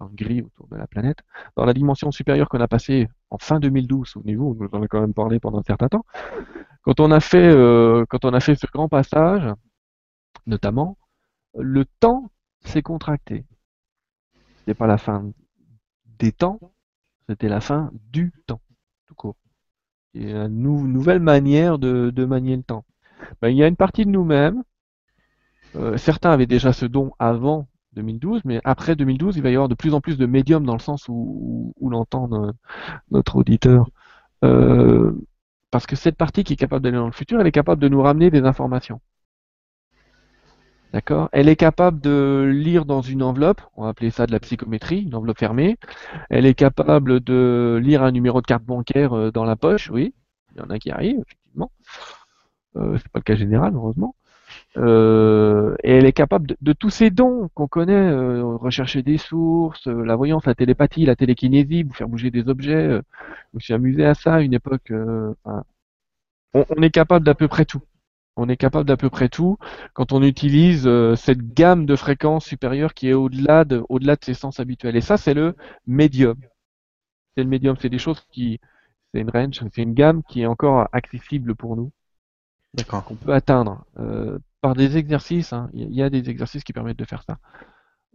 un, 0.00 0.08
gris 0.12 0.42
autour 0.42 0.68
de 0.68 0.76
la 0.76 0.86
planète, 0.86 1.18
dans 1.56 1.64
la 1.64 1.74
dimension 1.74 2.10
supérieure 2.10 2.48
qu'on 2.48 2.60
a 2.60 2.68
passée 2.68 3.08
en 3.30 3.38
fin 3.38 3.60
2012, 3.60 4.08
souvenez-vous, 4.08 4.56
nous 4.58 4.68
en 4.72 4.82
a 4.82 4.88
quand 4.88 5.00
même 5.00 5.14
parlé 5.14 5.40
pendant 5.40 5.60
un 5.60 5.64
certain 5.64 5.88
temps, 5.88 6.04
quand 6.82 7.00
on 7.00 7.10
a 7.10 7.20
fait, 7.20 7.48
euh, 7.48 8.04
quand 8.08 8.24
on 8.24 8.32
a 8.32 8.40
fait 8.40 8.54
ce 8.54 8.66
grand 8.66 8.88
passage, 8.88 9.46
notamment, 10.46 10.96
le 11.58 11.84
temps 11.84 12.30
s'est 12.64 12.82
contracté. 12.82 13.44
N'est 14.66 14.74
pas 14.74 14.86
la 14.86 14.98
fin 14.98 15.30
des 16.04 16.32
temps, 16.32 16.60
c'était 17.28 17.48
la 17.48 17.60
fin 17.60 17.90
du 18.10 18.32
temps, 18.46 18.60
tout 19.06 19.14
court. 19.14 19.36
Et 20.14 20.32
une 20.32 20.92
nouvelle 20.92 21.20
manière 21.20 21.78
de, 21.78 22.24
manier 22.24 22.56
le 22.56 22.62
temps. 22.62 22.84
Ben, 23.40 23.48
il 23.48 23.56
y 23.56 23.62
a 23.62 23.68
une 23.68 23.76
partie 23.76 24.04
de 24.04 24.10
nous-mêmes, 24.10 24.62
euh, 25.76 25.96
certains 25.96 26.30
avaient 26.30 26.46
déjà 26.46 26.72
ce 26.72 26.86
don 26.86 27.12
avant 27.18 27.68
2012, 27.94 28.42
mais 28.44 28.60
après 28.64 28.96
2012, 28.96 29.36
il 29.36 29.42
va 29.42 29.50
y 29.50 29.54
avoir 29.54 29.68
de 29.68 29.74
plus 29.74 29.94
en 29.94 30.00
plus 30.00 30.16
de 30.18 30.26
médiums 30.26 30.64
dans 30.64 30.74
le 30.74 30.80
sens 30.80 31.06
où, 31.08 31.74
l'entend 31.80 32.28
notre 33.10 33.36
auditeur. 33.36 33.88
Euh, 34.44 35.12
parce 35.70 35.86
que 35.86 35.96
cette 35.96 36.16
partie 36.16 36.44
qui 36.44 36.54
est 36.54 36.56
capable 36.56 36.82
d'aller 36.82 36.96
dans 36.96 37.06
le 37.06 37.12
futur, 37.12 37.40
elle 37.40 37.46
est 37.46 37.52
capable 37.52 37.82
de 37.82 37.88
nous 37.88 38.02
ramener 38.02 38.30
des 38.30 38.42
informations. 38.42 39.00
D'accord? 40.92 41.28
Elle 41.32 41.48
est 41.48 41.56
capable 41.56 42.00
de 42.00 42.50
lire 42.52 42.84
dans 42.84 43.00
une 43.00 43.22
enveloppe, 43.22 43.60
on 43.76 43.84
va 43.84 43.90
appeler 43.90 44.10
ça 44.10 44.26
de 44.26 44.32
la 44.32 44.40
psychométrie, 44.40 45.02
une 45.02 45.14
enveloppe 45.14 45.38
fermée. 45.38 45.78
Elle 46.30 46.46
est 46.46 46.54
capable 46.54 47.20
de 47.20 47.78
lire 47.80 48.02
un 48.02 48.10
numéro 48.10 48.40
de 48.40 48.46
carte 48.46 48.64
bancaire 48.64 49.12
euh, 49.12 49.30
dans 49.30 49.44
la 49.44 49.54
poche, 49.54 49.88
oui. 49.90 50.14
Il 50.52 50.58
y 50.58 50.60
en 50.62 50.70
a 50.70 50.78
qui 50.80 50.90
arrivent, 50.90 51.20
effectivement. 51.20 51.70
Euh, 52.76 52.98
c'est 52.98 53.08
pas 53.08 53.20
le 53.20 53.24
cas 53.24 53.36
général, 53.36 53.74
heureusement. 53.74 54.16
Euh, 54.76 55.74
et 55.82 55.96
elle 55.96 56.06
est 56.06 56.12
capable 56.12 56.54
de, 56.60 56.72
tous 56.72 56.90
ces 56.90 57.10
dons 57.10 57.50
qu'on 57.54 57.66
connaît, 57.66 57.92
euh, 57.92 58.44
rechercher 58.56 59.02
des 59.02 59.18
sources, 59.18 59.86
la 59.86 60.14
voyance, 60.16 60.46
la 60.46 60.54
télépathie, 60.54 61.04
la 61.06 61.16
télékinésie, 61.16 61.82
vous 61.82 61.92
faire 61.94 62.08
bouger 62.08 62.30
des 62.30 62.48
objets. 62.48 62.88
je 62.90 63.00
me 63.54 63.60
suis 63.60 63.74
amusé 63.74 64.04
à 64.04 64.14
ça 64.14 64.34
à 64.36 64.40
une 64.40 64.54
époque. 64.54 64.92
on 66.54 66.82
est 66.82 66.90
capable 66.90 67.24
d'à 67.24 67.34
peu 67.34 67.48
près 67.48 67.64
tout 67.64 67.82
on 68.40 68.48
est 68.48 68.56
capable 68.56 68.86
d'à 68.86 68.96
peu 68.96 69.10
près 69.10 69.28
tout 69.28 69.58
quand 69.92 70.12
on 70.12 70.22
utilise 70.22 70.86
euh, 70.86 71.14
cette 71.14 71.52
gamme 71.54 71.86
de 71.86 71.96
fréquences 71.96 72.46
supérieures 72.46 72.94
qui 72.94 73.08
est 73.08 73.12
au-delà 73.12 73.64
de, 73.64 73.84
au-delà 73.88 74.16
de 74.16 74.24
ses 74.24 74.34
sens 74.34 74.60
habituels. 74.60 74.96
Et 74.96 75.00
ça, 75.00 75.16
c'est 75.16 75.34
le 75.34 75.56
médium. 75.86 76.36
C'est 77.36 77.42
le 77.42 77.50
médium, 77.50 77.76
c'est 77.78 77.88
des 77.90 77.98
choses 77.98 78.20
qui, 78.30 78.58
c'est 79.12 79.20
une 79.20 79.30
range, 79.30 79.60
c'est 79.60 79.82
une 79.82 79.94
gamme 79.94 80.22
qui 80.22 80.42
est 80.42 80.46
encore 80.46 80.88
accessible 80.92 81.54
pour 81.54 81.76
nous. 81.76 81.90
D'accord. 82.74 83.04
Qu'on 83.04 83.16
peut 83.16 83.34
atteindre 83.34 83.84
euh, 83.98 84.38
par 84.60 84.74
des 84.74 84.96
exercices. 84.96 85.52
Hein. 85.52 85.70
Il 85.72 85.94
y 85.94 86.02
a 86.02 86.10
des 86.10 86.30
exercices 86.30 86.64
qui 86.64 86.72
permettent 86.72 86.98
de 86.98 87.04
faire 87.04 87.22
ça. 87.22 87.38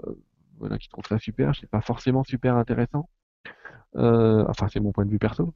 Euh, 0.05 0.15
voilà, 0.57 0.77
qui 0.77 0.89
trouvent 0.89 1.07
ça 1.07 1.19
super. 1.19 1.55
C'est 1.55 1.69
pas 1.69 1.81
forcément 1.81 2.23
super 2.23 2.55
intéressant. 2.55 3.09
enfin, 3.95 4.67
c'est 4.69 4.79
mon 4.79 4.91
point 4.91 5.05
de 5.05 5.11
vue 5.11 5.19
perso. 5.19 5.53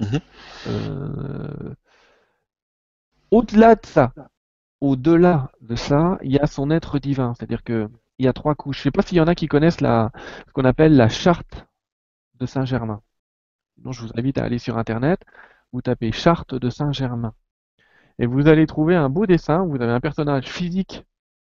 Mm-hmm. 0.00 1.74
Au-delà 3.30 3.76
de 3.76 3.86
ça, 3.86 4.12
au-delà 4.82 5.50
de 5.60 5.76
ça, 5.76 6.18
il 6.22 6.32
y 6.32 6.38
a 6.38 6.46
son 6.46 6.70
être 6.70 6.98
divin. 6.98 7.34
C'est-à-dire 7.34 7.62
qu'il 7.62 7.88
y 8.18 8.26
a 8.28 8.32
trois 8.32 8.54
couches. 8.54 8.76
Je 8.76 8.80
ne 8.80 8.84
sais 8.84 8.90
pas 8.90 9.02
s'il 9.02 9.16
y 9.16 9.20
en 9.20 9.26
a 9.26 9.34
qui 9.34 9.46
connaissent 9.48 9.80
la, 9.80 10.12
ce 10.46 10.52
qu'on 10.52 10.64
appelle 10.64 10.96
la 10.96 11.08
charte 11.08 11.66
de 12.34 12.46
Saint-Germain. 12.46 13.00
Donc, 13.78 13.94
je 13.94 14.02
vous 14.02 14.10
invite 14.16 14.38
à 14.38 14.44
aller 14.44 14.58
sur 14.58 14.78
Internet, 14.78 15.20
vous 15.72 15.82
tapez 15.82 16.12
charte 16.12 16.54
de 16.54 16.68
Saint-Germain. 16.68 17.34
Et 18.18 18.26
vous 18.26 18.48
allez 18.48 18.66
trouver 18.66 18.94
un 18.96 19.08
beau 19.08 19.26
dessin. 19.26 19.64
Vous 19.64 19.80
avez 19.80 19.92
un 19.92 20.00
personnage 20.00 20.48
physique 20.48 21.04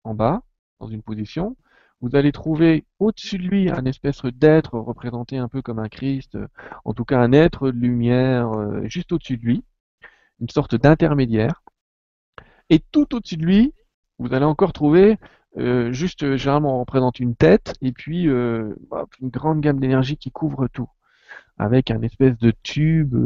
en 0.05 0.15
bas, 0.15 0.43
dans 0.81 0.89
une 0.89 1.03
position. 1.03 1.57
Vous 2.01 2.15
allez 2.15 2.31
trouver 2.31 2.85
au-dessus 3.01 3.39
de 3.39 3.43
lui 3.43 3.71
un 3.71 3.85
espèce 3.85 4.25
d'être 4.25 4.79
représenté 4.79 5.37
un 5.37 5.49
peu 5.49 5.63
comme 5.63 5.81
un 5.81 5.89
Christ, 5.89 6.39
en 6.85 6.95
tout 6.95 7.05
cas 7.05 7.19
un 7.19 7.33
être 7.33 7.73
de 7.73 7.77
lumière 7.79 8.53
euh, 8.53 8.83
juste 8.85 9.11
au-dessus 9.11 9.37
de 9.37 9.43
lui, 9.43 9.65
une 10.41 10.49
sorte 10.49 10.77
d'intermédiaire. 10.77 11.63
Et 12.71 12.79
tout 12.79 13.17
au-dessus 13.17 13.37
de 13.37 13.45
lui, 13.45 13.75
vous 14.19 14.33
allez 14.33 14.45
encore 14.45 14.73
trouver 14.73 15.19
euh, 15.57 15.91
juste, 15.91 16.23
euh, 16.23 16.37
généralement, 16.37 16.77
on 16.77 16.81
représente 16.81 17.19
une 17.19 17.35
tête 17.35 17.75
et 17.83 17.91
puis 17.91 18.29
hop, 18.31 19.13
une 19.21 19.31
grande 19.31 19.61
gamme 19.61 19.81
d'énergie 19.81 20.17
qui 20.17 20.31
couvre 20.31 20.69
tout, 20.69 20.89
avec 21.59 21.91
un 21.91 22.03
espèce 22.03 22.39
de 22.39 22.53
tube 22.63 23.17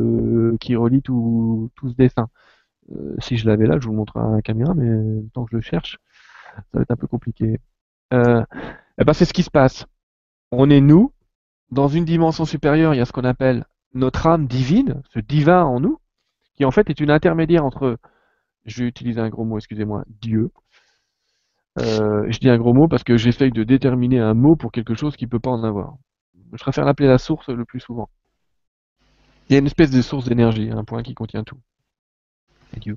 qui 0.60 0.76
relie 0.76 1.02
tout, 1.02 1.70
tout 1.76 1.90
ce 1.90 1.94
dessin. 1.94 2.28
Euh, 2.90 3.14
si 3.18 3.36
je 3.36 3.46
l'avais 3.46 3.66
là, 3.66 3.78
je 3.80 3.86
vous 3.86 3.92
le 3.92 3.98
montrerai 3.98 4.26
à 4.26 4.36
la 4.36 4.42
caméra, 4.42 4.74
mais 4.74 5.22
tant 5.32 5.44
que 5.44 5.50
je 5.52 5.56
le 5.56 5.62
cherche, 5.62 5.98
ça 6.54 6.62
va 6.74 6.82
être 6.82 6.90
un 6.90 6.96
peu 6.96 7.06
compliqué. 7.06 7.58
Euh, 8.12 8.42
eh 8.98 9.04
ben, 9.04 9.12
c'est 9.12 9.24
ce 9.24 9.32
qui 9.32 9.42
se 9.42 9.50
passe. 9.50 9.86
On 10.50 10.68
est 10.68 10.80
nous, 10.80 11.12
dans 11.70 11.88
une 11.88 12.04
dimension 12.04 12.44
supérieure, 12.44 12.94
il 12.94 12.98
y 12.98 13.00
a 13.00 13.04
ce 13.04 13.12
qu'on 13.12 13.24
appelle 13.24 13.64
notre 13.94 14.26
âme 14.26 14.46
divine, 14.46 15.02
ce 15.12 15.20
divin 15.20 15.64
en 15.64 15.80
nous, 15.80 15.98
qui 16.54 16.64
en 16.64 16.70
fait 16.70 16.90
est 16.90 17.00
une 17.00 17.10
intermédiaire 17.10 17.64
entre, 17.64 17.98
je 18.64 18.82
vais 18.82 18.88
utiliser 18.88 19.20
un 19.20 19.28
gros 19.28 19.44
mot, 19.44 19.58
excusez-moi, 19.58 20.04
Dieu. 20.20 20.50
Euh, 21.78 22.26
je 22.28 22.38
dis 22.38 22.50
un 22.50 22.58
gros 22.58 22.74
mot 22.74 22.86
parce 22.88 23.04
que 23.04 23.16
j'essaye 23.16 23.50
de 23.50 23.64
déterminer 23.64 24.20
un 24.20 24.34
mot 24.34 24.56
pour 24.56 24.72
quelque 24.72 24.94
chose 24.94 25.16
qui 25.16 25.26
peut 25.26 25.40
pas 25.40 25.50
en 25.50 25.64
avoir. 25.64 25.96
Je 26.52 26.62
préfère 26.62 26.84
l'appeler 26.84 27.08
la 27.08 27.18
source 27.18 27.48
le 27.48 27.64
plus 27.64 27.80
souvent. 27.80 28.10
Il 29.48 29.54
y 29.54 29.56
a 29.56 29.58
une 29.58 29.66
espèce 29.66 29.90
de 29.90 30.02
source 30.02 30.26
d'énergie, 30.26 30.70
un 30.70 30.84
point 30.84 31.02
qui 31.02 31.14
contient 31.14 31.44
tout. 31.44 31.58
C'est 32.72 32.80
Dieu. 32.80 32.96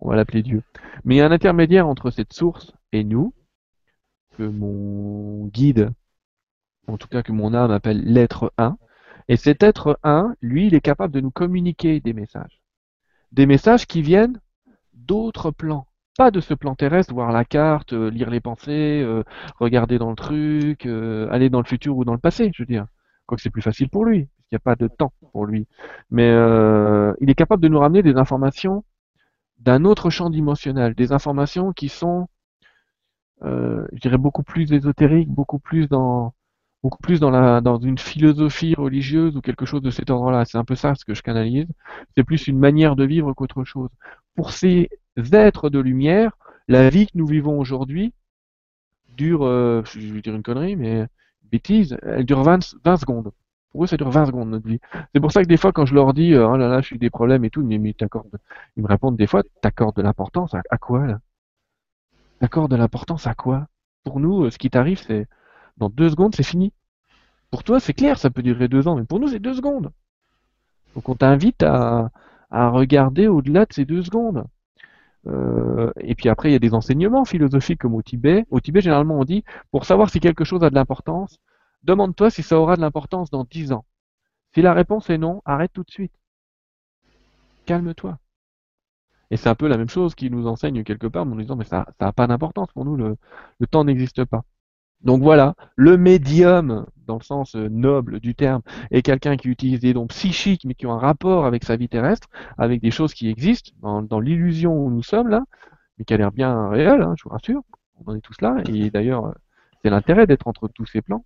On 0.00 0.08
va 0.10 0.16
l'appeler 0.16 0.42
Dieu. 0.42 0.62
Mais 1.04 1.16
il 1.16 1.18
y 1.18 1.20
a 1.20 1.26
un 1.26 1.32
intermédiaire 1.32 1.88
entre 1.88 2.10
cette 2.10 2.32
source 2.32 2.72
et 2.92 3.04
nous, 3.04 3.32
que 4.36 4.42
mon 4.42 5.46
guide, 5.46 5.92
en 6.86 6.98
tout 6.98 7.08
cas 7.08 7.22
que 7.22 7.32
mon 7.32 7.54
âme 7.54 7.70
appelle 7.70 8.02
l'être 8.04 8.52
1. 8.58 8.76
Et 9.28 9.36
cet 9.36 9.62
être 9.62 9.98
1, 10.02 10.34
lui, 10.40 10.66
il 10.68 10.74
est 10.74 10.80
capable 10.80 11.12
de 11.14 11.20
nous 11.20 11.30
communiquer 11.30 12.00
des 12.00 12.12
messages. 12.12 12.60
Des 13.32 13.46
messages 13.46 13.86
qui 13.86 14.02
viennent 14.02 14.40
d'autres 14.92 15.50
plans. 15.50 15.86
Pas 16.16 16.30
de 16.30 16.40
ce 16.40 16.54
plan 16.54 16.74
terrestre, 16.74 17.12
voir 17.12 17.32
la 17.32 17.44
carte, 17.44 17.92
euh, 17.92 18.08
lire 18.08 18.30
les 18.30 18.40
pensées, 18.40 19.02
euh, 19.04 19.22
regarder 19.58 19.98
dans 19.98 20.10
le 20.10 20.16
truc, 20.16 20.86
euh, 20.86 21.28
aller 21.30 21.50
dans 21.50 21.60
le 21.60 21.66
futur 21.66 21.96
ou 21.96 22.04
dans 22.04 22.14
le 22.14 22.18
passé, 22.18 22.50
je 22.54 22.62
veux 22.62 22.66
dire. 22.66 22.86
Quoique 23.26 23.42
c'est 23.42 23.50
plus 23.50 23.62
facile 23.62 23.88
pour 23.90 24.04
lui, 24.04 24.26
parce 24.36 24.48
qu'il 24.48 24.54
n'y 24.54 24.56
a 24.56 24.60
pas 24.60 24.76
de 24.76 24.88
temps 24.88 25.12
pour 25.32 25.46
lui. 25.46 25.66
Mais 26.10 26.28
il 27.20 27.28
est 27.28 27.34
capable 27.34 27.62
de 27.62 27.68
nous 27.68 27.80
ramener 27.80 28.02
des 28.02 28.16
informations 28.16 28.84
d'un 29.58 29.84
autre 29.84 30.10
champ 30.10 30.30
dimensionnel, 30.30 30.94
des 30.94 31.12
informations 31.12 31.72
qui 31.72 31.88
sont, 31.88 32.28
euh, 33.42 33.86
je 33.92 34.00
dirais, 34.00 34.18
beaucoup 34.18 34.42
plus 34.42 34.72
ésotériques, 34.72 35.28
beaucoup 35.28 35.58
plus 35.58 35.88
dans, 35.88 36.34
beaucoup 36.82 36.98
plus 37.02 37.20
dans 37.20 37.30
la, 37.30 37.60
dans 37.60 37.78
une 37.78 37.98
philosophie 37.98 38.74
religieuse 38.74 39.36
ou 39.36 39.40
quelque 39.40 39.66
chose 39.66 39.82
de 39.82 39.90
cet 39.90 40.10
ordre-là. 40.10 40.44
C'est 40.44 40.58
un 40.58 40.64
peu 40.64 40.74
ça 40.76 40.94
ce 40.94 41.04
que 41.04 41.14
je 41.14 41.22
canalise. 41.22 41.66
C'est 42.16 42.24
plus 42.24 42.46
une 42.46 42.58
manière 42.58 42.96
de 42.96 43.04
vivre 43.04 43.32
qu'autre 43.34 43.64
chose. 43.64 43.90
Pour 44.34 44.52
ces 44.52 44.88
êtres 45.32 45.70
de 45.70 45.78
lumière, 45.80 46.36
la 46.68 46.90
vie 46.90 47.06
que 47.06 47.12
nous 47.16 47.26
vivons 47.26 47.58
aujourd'hui 47.58 48.12
dure, 49.16 49.44
euh, 49.44 49.82
je 49.84 50.12
vais 50.12 50.20
dire 50.20 50.34
une 50.34 50.42
connerie, 50.42 50.76
mais 50.76 51.06
bêtise, 51.50 51.96
elle 52.02 52.24
dure 52.24 52.42
20, 52.42 52.76
20 52.84 52.96
secondes. 52.96 53.32
Pour 53.76 53.84
eux, 53.84 53.86
ça 53.88 53.98
dure 53.98 54.08
20 54.08 54.24
secondes 54.24 54.48
notre 54.48 54.66
vie. 54.66 54.80
C'est 55.14 55.20
pour 55.20 55.30
ça 55.32 55.42
que 55.42 55.48
des 55.48 55.58
fois, 55.58 55.70
quand 55.70 55.84
je 55.84 55.94
leur 55.94 56.14
dis, 56.14 56.32
euh, 56.32 56.48
oh 56.48 56.56
là 56.56 56.66
là, 56.66 56.80
je 56.80 56.86
suis 56.86 56.98
des 56.98 57.10
problèmes 57.10 57.44
et 57.44 57.50
tout, 57.50 57.62
mais, 57.62 57.76
mais 57.76 57.94
ils 58.74 58.82
me 58.82 58.88
répondent 58.88 59.18
des 59.18 59.26
fois, 59.26 59.42
t'accordes 59.60 59.94
de 59.96 60.00
l'importance 60.00 60.54
à, 60.54 60.62
à 60.70 60.78
quoi 60.78 61.06
là? 61.06 61.18
T'accordes 62.40 62.70
de 62.70 62.76
l'importance 62.76 63.26
à 63.26 63.34
quoi? 63.34 63.66
Pour 64.02 64.18
nous, 64.18 64.44
euh, 64.44 64.50
ce 64.50 64.56
qui 64.56 64.70
t'arrive, 64.70 64.98
c'est 64.98 65.26
dans 65.76 65.90
deux 65.90 66.08
secondes, 66.08 66.34
c'est 66.34 66.42
fini. 66.42 66.72
Pour 67.50 67.64
toi, 67.64 67.78
c'est 67.78 67.92
clair, 67.92 68.18
ça 68.18 68.30
peut 68.30 68.42
durer 68.42 68.66
deux 68.66 68.88
ans, 68.88 68.96
mais 68.96 69.04
pour 69.04 69.20
nous, 69.20 69.28
c'est 69.28 69.40
deux 69.40 69.52
secondes. 69.52 69.92
Donc 70.94 71.10
on 71.10 71.14
t'invite 71.14 71.62
à, 71.62 72.10
à 72.50 72.70
regarder 72.70 73.28
au-delà 73.28 73.66
de 73.66 73.74
ces 73.74 73.84
deux 73.84 74.02
secondes. 74.02 74.46
Euh, 75.26 75.92
et 76.00 76.14
puis 76.14 76.30
après, 76.30 76.48
il 76.48 76.52
y 76.52 76.56
a 76.56 76.60
des 76.60 76.72
enseignements 76.72 77.26
philosophiques 77.26 77.80
comme 77.80 77.94
au 77.94 78.00
Tibet. 78.00 78.46
Au 78.50 78.58
Tibet, 78.58 78.80
généralement, 78.80 79.18
on 79.18 79.24
dit, 79.24 79.44
pour 79.70 79.84
savoir 79.84 80.08
si 80.08 80.18
quelque 80.18 80.44
chose 80.44 80.64
a 80.64 80.70
de 80.70 80.74
l'importance, 80.74 81.38
demande-toi 81.86 82.30
si 82.30 82.42
ça 82.42 82.58
aura 82.58 82.76
de 82.76 82.80
l'importance 82.82 83.30
dans 83.30 83.44
dix 83.44 83.72
ans. 83.72 83.84
Si 84.54 84.62
la 84.62 84.74
réponse 84.74 85.08
est 85.10 85.18
non, 85.18 85.42
arrête 85.44 85.72
tout 85.72 85.84
de 85.84 85.90
suite. 85.90 86.12
Calme-toi. 87.64 88.18
Et 89.30 89.36
c'est 89.36 89.48
un 89.48 89.54
peu 89.54 89.66
la 89.66 89.76
même 89.76 89.88
chose 89.88 90.14
qui 90.14 90.30
nous 90.30 90.46
enseigne 90.46 90.84
quelque 90.84 91.06
part, 91.06 91.22
en 91.22 91.26
nous 91.26 91.40
disant, 91.40 91.56
mais 91.56 91.64
ça 91.64 91.86
n'a 92.00 92.12
pas 92.12 92.26
d'importance 92.26 92.68
pour 92.72 92.84
nous, 92.84 92.96
le, 92.96 93.16
temps 93.70 93.84
n'existe 93.84 94.24
pas. 94.24 94.44
Donc 95.02 95.22
voilà, 95.22 95.54
le 95.76 95.96
médium, 95.96 96.86
dans 97.06 97.18
le 97.18 97.22
sens 97.22 97.54
euh, 97.54 97.68
noble 97.68 98.18
du 98.20 98.34
terme, 98.34 98.62
est 98.90 99.02
quelqu'un 99.02 99.36
qui 99.36 99.48
utilise 99.48 99.80
des 99.80 99.92
dons 99.92 100.06
psychiques, 100.06 100.64
mais 100.64 100.74
qui 100.74 100.86
ont 100.86 100.92
un 100.92 100.98
rapport 100.98 101.44
avec 101.44 101.64
sa 101.64 101.76
vie 101.76 101.88
terrestre, 101.88 102.28
avec 102.56 102.80
des 102.80 102.90
choses 102.90 103.14
qui 103.14 103.28
existent, 103.28 103.72
dans, 103.82 104.02
dans 104.02 104.20
l'illusion 104.20 104.74
où 104.74 104.90
nous 104.90 105.02
sommes 105.02 105.28
là, 105.28 105.44
mais 105.98 106.04
qui 106.04 106.14
a 106.14 106.16
l'air 106.16 106.32
bien 106.32 106.68
réelle, 106.68 107.02
hein, 107.02 107.14
je 107.18 107.24
vous 107.24 107.30
rassure, 107.30 107.62
on 107.98 108.12
en 108.12 108.16
est 108.16 108.20
tous 108.20 108.40
là, 108.40 108.56
et 108.68 108.90
d'ailleurs, 108.90 109.26
euh, 109.26 109.32
c'est 109.82 109.90
l'intérêt 109.90 110.26
d'être 110.26 110.46
entre 110.48 110.68
tous 110.68 110.86
ces 110.86 111.02
plans. 111.02 111.24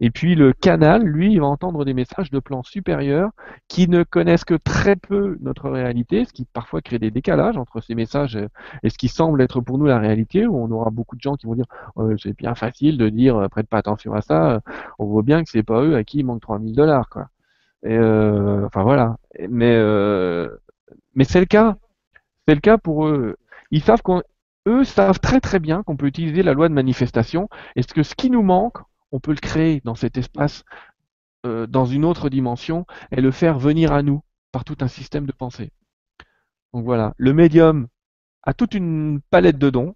Et 0.00 0.10
puis 0.10 0.34
le 0.34 0.52
canal, 0.52 1.02
lui, 1.02 1.32
il 1.32 1.40
va 1.40 1.46
entendre 1.46 1.84
des 1.84 1.94
messages 1.94 2.30
de 2.30 2.38
plans 2.38 2.62
supérieurs 2.62 3.30
qui 3.66 3.88
ne 3.88 4.04
connaissent 4.04 4.44
que 4.44 4.54
très 4.54 4.94
peu 4.96 5.36
notre 5.40 5.70
réalité, 5.70 6.24
ce 6.24 6.32
qui 6.32 6.44
parfois 6.44 6.80
crée 6.80 6.98
des 6.98 7.10
décalages 7.10 7.56
entre 7.56 7.80
ces 7.80 7.94
messages 7.94 8.38
et 8.82 8.90
ce 8.90 8.98
qui 8.98 9.08
semble 9.08 9.42
être 9.42 9.60
pour 9.60 9.78
nous 9.78 9.86
la 9.86 9.98
réalité, 9.98 10.46
où 10.46 10.56
on 10.56 10.70
aura 10.70 10.90
beaucoup 10.90 11.16
de 11.16 11.20
gens 11.20 11.34
qui 11.36 11.46
vont 11.46 11.54
dire 11.54 11.66
oh, 11.96 12.10
c'est 12.16 12.36
bien 12.36 12.54
facile 12.54 12.96
de 12.98 13.08
dire 13.08 13.36
euh, 13.36 13.48
prête 13.48 13.68
pas 13.68 13.78
attention 13.78 14.12
à 14.14 14.20
ça, 14.22 14.60
on 14.98 15.06
voit 15.06 15.22
bien 15.22 15.42
que 15.42 15.50
c'est 15.50 15.62
pas 15.64 15.82
eux 15.82 15.96
à 15.96 16.04
qui 16.04 16.18
il 16.18 16.26
manque 16.26 16.42
3000 16.42 16.74
dollars 16.76 17.08
quoi. 17.08 17.28
Et 17.84 17.96
euh, 17.96 18.66
enfin 18.66 18.82
voilà. 18.82 19.16
Mais 19.48 19.74
euh, 19.74 20.48
mais 21.14 21.24
c'est 21.24 21.40
le 21.40 21.46
cas. 21.46 21.76
C'est 22.46 22.54
le 22.54 22.60
cas 22.60 22.78
pour 22.78 23.06
eux. 23.06 23.36
Ils 23.70 23.82
savent 23.82 24.02
qu'on 24.02 24.22
eux 24.66 24.84
savent 24.84 25.20
très 25.20 25.40
très 25.40 25.58
bien 25.58 25.82
qu'on 25.82 25.96
peut 25.96 26.06
utiliser 26.06 26.42
la 26.42 26.54
loi 26.54 26.68
de 26.68 26.74
manifestation 26.74 27.48
et 27.76 27.82
que 27.82 28.02
ce 28.02 28.14
qui 28.14 28.30
nous 28.30 28.42
manque, 28.42 28.78
on 29.12 29.20
peut 29.20 29.32
le 29.32 29.38
créer 29.38 29.80
dans 29.84 29.94
cet 29.94 30.16
espace, 30.18 30.64
euh, 31.46 31.66
dans 31.66 31.86
une 31.86 32.04
autre 32.04 32.28
dimension, 32.28 32.86
et 33.10 33.20
le 33.20 33.30
faire 33.30 33.58
venir 33.58 33.92
à 33.92 34.02
nous 34.02 34.22
par 34.52 34.64
tout 34.64 34.76
un 34.80 34.88
système 34.88 35.26
de 35.26 35.32
pensée. 35.32 35.70
Donc 36.72 36.84
voilà, 36.84 37.14
le 37.16 37.32
médium 37.32 37.88
a 38.42 38.54
toute 38.54 38.74
une 38.74 39.20
palette 39.30 39.58
de 39.58 39.70
dons. 39.70 39.94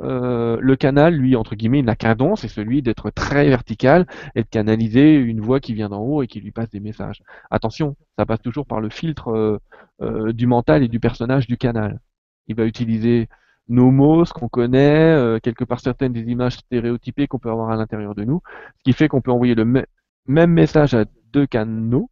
Euh, 0.00 0.58
le 0.60 0.76
canal, 0.76 1.14
lui, 1.14 1.36
entre 1.36 1.54
guillemets, 1.54 1.80
il 1.80 1.84
n'a 1.84 1.96
qu'un 1.96 2.14
don, 2.14 2.34
c'est 2.36 2.48
celui 2.48 2.82
d'être 2.82 3.10
très 3.10 3.48
vertical 3.48 4.06
et 4.34 4.42
de 4.42 4.48
canaliser 4.48 5.14
une 5.14 5.40
voix 5.40 5.60
qui 5.60 5.74
vient 5.74 5.90
d'en 5.90 6.00
haut 6.00 6.22
et 6.22 6.26
qui 6.26 6.40
lui 6.40 6.50
passe 6.50 6.70
des 6.70 6.80
messages. 6.80 7.22
Attention, 7.50 7.96
ça 8.18 8.26
passe 8.26 8.40
toujours 8.40 8.66
par 8.66 8.80
le 8.80 8.90
filtre 8.90 9.60
euh, 10.00 10.32
du 10.32 10.46
mental 10.46 10.82
et 10.82 10.88
du 10.88 11.00
personnage 11.00 11.46
du 11.46 11.56
canal. 11.56 12.00
Il 12.48 12.56
va 12.56 12.64
utiliser 12.64 13.28
nos 13.68 13.90
mots, 13.90 14.24
ce 14.24 14.32
qu'on 14.32 14.48
connaît, 14.48 15.14
euh, 15.14 15.38
quelque 15.40 15.64
part 15.64 15.80
certaines 15.80 16.12
des 16.12 16.22
images 16.22 16.54
stéréotypées 16.56 17.26
qu'on 17.26 17.38
peut 17.38 17.50
avoir 17.50 17.70
à 17.70 17.76
l'intérieur 17.76 18.14
de 18.14 18.24
nous, 18.24 18.40
ce 18.78 18.82
qui 18.84 18.92
fait 18.92 19.08
qu'on 19.08 19.20
peut 19.20 19.30
envoyer 19.30 19.54
le 19.54 19.64
me- 19.64 19.86
même 20.26 20.50
message 20.52 20.94
à 20.94 21.04
deux 21.32 21.46
canaux. 21.46 22.10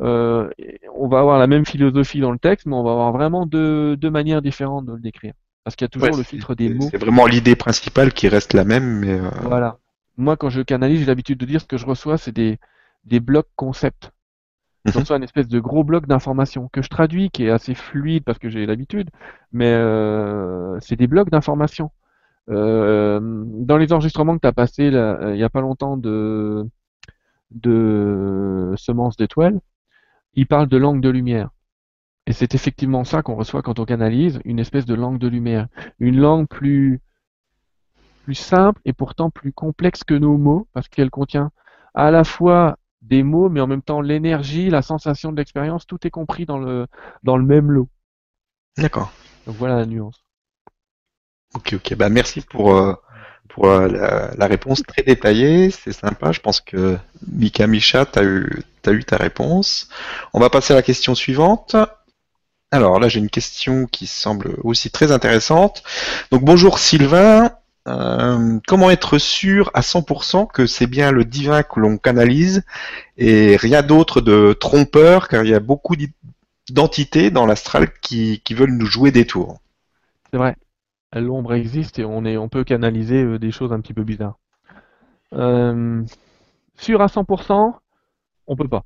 Euh, 0.00 0.50
on 0.94 1.08
va 1.08 1.20
avoir 1.20 1.38
la 1.38 1.46
même 1.46 1.64
philosophie 1.64 2.20
dans 2.20 2.32
le 2.32 2.38
texte, 2.38 2.66
mais 2.66 2.74
on 2.74 2.82
va 2.82 2.92
avoir 2.92 3.12
vraiment 3.12 3.46
deux, 3.46 3.96
deux 3.96 4.10
manières 4.10 4.42
différentes 4.42 4.86
de 4.86 4.92
le 4.94 5.00
décrire. 5.00 5.32
Parce 5.64 5.76
qu'il 5.76 5.84
y 5.84 5.86
a 5.86 5.88
toujours 5.88 6.10
Ouais, 6.10 6.16
le 6.16 6.22
filtre 6.24 6.54
des 6.54 6.68
mots. 6.68 6.88
C'est 6.90 6.98
vraiment 6.98 7.26
l'idée 7.26 7.54
principale 7.56 8.12
qui 8.12 8.28
reste 8.28 8.52
la 8.52 8.64
même, 8.64 8.98
mais 9.00 9.12
euh, 9.12 9.30
Voilà. 9.42 9.78
Moi, 10.16 10.36
quand 10.36 10.50
je 10.50 10.60
canalise, 10.60 11.00
j'ai 11.00 11.06
l'habitude 11.06 11.38
de 11.38 11.46
dire 11.46 11.60
ce 11.60 11.66
que 11.66 11.76
je 11.78 11.86
reçois, 11.86 12.18
c'est 12.18 12.32
des, 12.32 12.58
des 13.04 13.20
blocs 13.20 13.48
concepts. 13.56 14.10
Je 14.84 14.98
reçois 14.98 15.16
une 15.16 15.22
espèce 15.22 15.48
de 15.48 15.60
gros 15.60 15.84
bloc 15.84 16.06
d'informations 16.06 16.68
que 16.72 16.82
je 16.82 16.88
traduis, 16.88 17.30
qui 17.30 17.44
est 17.44 17.50
assez 17.50 17.74
fluide 17.74 18.24
parce 18.24 18.38
que 18.38 18.48
j'ai 18.48 18.66
l'habitude, 18.66 19.10
mais 19.52 19.72
euh, 19.72 20.78
c'est 20.80 20.96
des 20.96 21.06
blocs 21.06 21.30
d'informations. 21.30 21.92
Euh, 22.50 23.20
dans 23.22 23.76
les 23.76 23.92
enregistrements 23.92 24.34
que 24.34 24.40
tu 24.40 24.48
as 24.48 24.52
passés 24.52 24.86
il 24.86 25.34
n'y 25.34 25.44
a 25.44 25.48
pas 25.48 25.60
longtemps 25.60 25.96
de, 25.96 26.68
de 27.52 28.74
Semences 28.76 29.16
d'étoiles, 29.16 29.60
il 30.34 30.46
parle 30.46 30.68
de 30.68 30.76
langue 30.76 31.00
de 31.00 31.10
lumière. 31.10 31.50
Et 32.26 32.32
c'est 32.32 32.54
effectivement 32.54 33.04
ça 33.04 33.22
qu'on 33.22 33.34
reçoit 33.36 33.62
quand 33.62 33.78
on 33.78 33.84
canalise, 33.84 34.40
une 34.44 34.58
espèce 34.58 34.86
de 34.86 34.94
langue 34.94 35.18
de 35.18 35.28
lumière. 35.28 35.66
Une 35.98 36.18
langue 36.18 36.48
plus, 36.48 37.00
plus 38.24 38.34
simple 38.34 38.80
et 38.84 38.92
pourtant 38.92 39.30
plus 39.30 39.52
complexe 39.52 40.04
que 40.04 40.14
nos 40.14 40.36
mots, 40.38 40.66
parce 40.72 40.88
qu'elle 40.88 41.10
contient 41.10 41.50
à 41.94 42.10
la 42.10 42.24
fois 42.24 42.78
des 43.02 43.22
mots, 43.22 43.48
mais 43.48 43.60
en 43.60 43.66
même 43.66 43.82
temps 43.82 44.00
l'énergie, 44.00 44.70
la 44.70 44.82
sensation 44.82 45.32
de 45.32 45.36
l'expérience, 45.36 45.86
tout 45.86 46.06
est 46.06 46.10
compris 46.10 46.46
dans 46.46 46.58
le, 46.58 46.86
dans 47.22 47.36
le 47.36 47.44
même 47.44 47.70
lot. 47.70 47.88
d'accord. 48.76 49.12
Donc 49.46 49.56
voilà 49.56 49.76
la 49.76 49.86
nuance. 49.86 50.24
Ok, 51.54 51.74
ok. 51.74 51.94
Bah 51.96 52.08
merci 52.08 52.40
pour 52.40 52.74
euh, 52.74 52.94
pour 53.48 53.66
euh, 53.66 53.88
la, 53.88 54.34
la 54.36 54.46
réponse 54.46 54.82
très 54.82 55.02
détaillée. 55.02 55.70
C'est 55.70 55.92
sympa. 55.92 56.32
Je 56.32 56.40
pense 56.40 56.60
que 56.60 56.98
Mika 57.30 57.66
Misha, 57.66 58.06
t'as 58.06 58.24
eu 58.24 58.62
t'as 58.82 58.92
eu 58.92 59.04
ta 59.04 59.16
réponse. 59.16 59.88
On 60.32 60.40
va 60.40 60.50
passer 60.50 60.72
à 60.72 60.76
la 60.76 60.82
question 60.82 61.14
suivante. 61.14 61.76
Alors 62.70 62.98
là, 62.98 63.08
j'ai 63.08 63.18
une 63.20 63.28
question 63.28 63.86
qui 63.86 64.06
semble 64.06 64.56
aussi 64.64 64.90
très 64.90 65.12
intéressante. 65.12 65.82
Donc 66.30 66.42
bonjour 66.42 66.78
Sylvain. 66.78 67.50
Euh, 67.88 68.60
comment 68.68 68.90
être 68.90 69.18
sûr 69.18 69.70
à 69.74 69.80
100% 69.80 70.46
que 70.46 70.66
c'est 70.66 70.86
bien 70.86 71.10
le 71.10 71.24
divin 71.24 71.64
que 71.64 71.80
l'on 71.80 71.98
canalise 71.98 72.62
et 73.16 73.56
rien 73.56 73.82
d'autre 73.82 74.20
de 74.20 74.52
trompeur, 74.52 75.28
car 75.28 75.44
il 75.44 75.50
y 75.50 75.54
a 75.54 75.60
beaucoup 75.60 75.96
d'entités 76.70 77.30
dans 77.30 77.44
l'astral 77.44 77.92
qui, 78.00 78.40
veulent 78.50 78.76
nous 78.76 78.86
jouer 78.86 79.10
des 79.10 79.26
tours. 79.26 79.58
C'est 80.30 80.36
vrai. 80.38 80.56
l'ombre 81.14 81.54
existe 81.54 81.98
et 81.98 82.04
on, 82.04 82.48
peut 82.48 82.64
canaliser 82.64 83.24
euh, 83.24 83.38
des 83.38 83.50
choses 83.50 83.72
un 83.72 83.80
petit 83.80 83.94
peu 83.94 84.04
bizarres. 84.04 84.38
Euh, 85.32 86.02
sûr 86.76 87.02
à 87.02 87.06
100%, 87.06 87.74
on 88.46 88.56
peut 88.56 88.68
pas. 88.68 88.84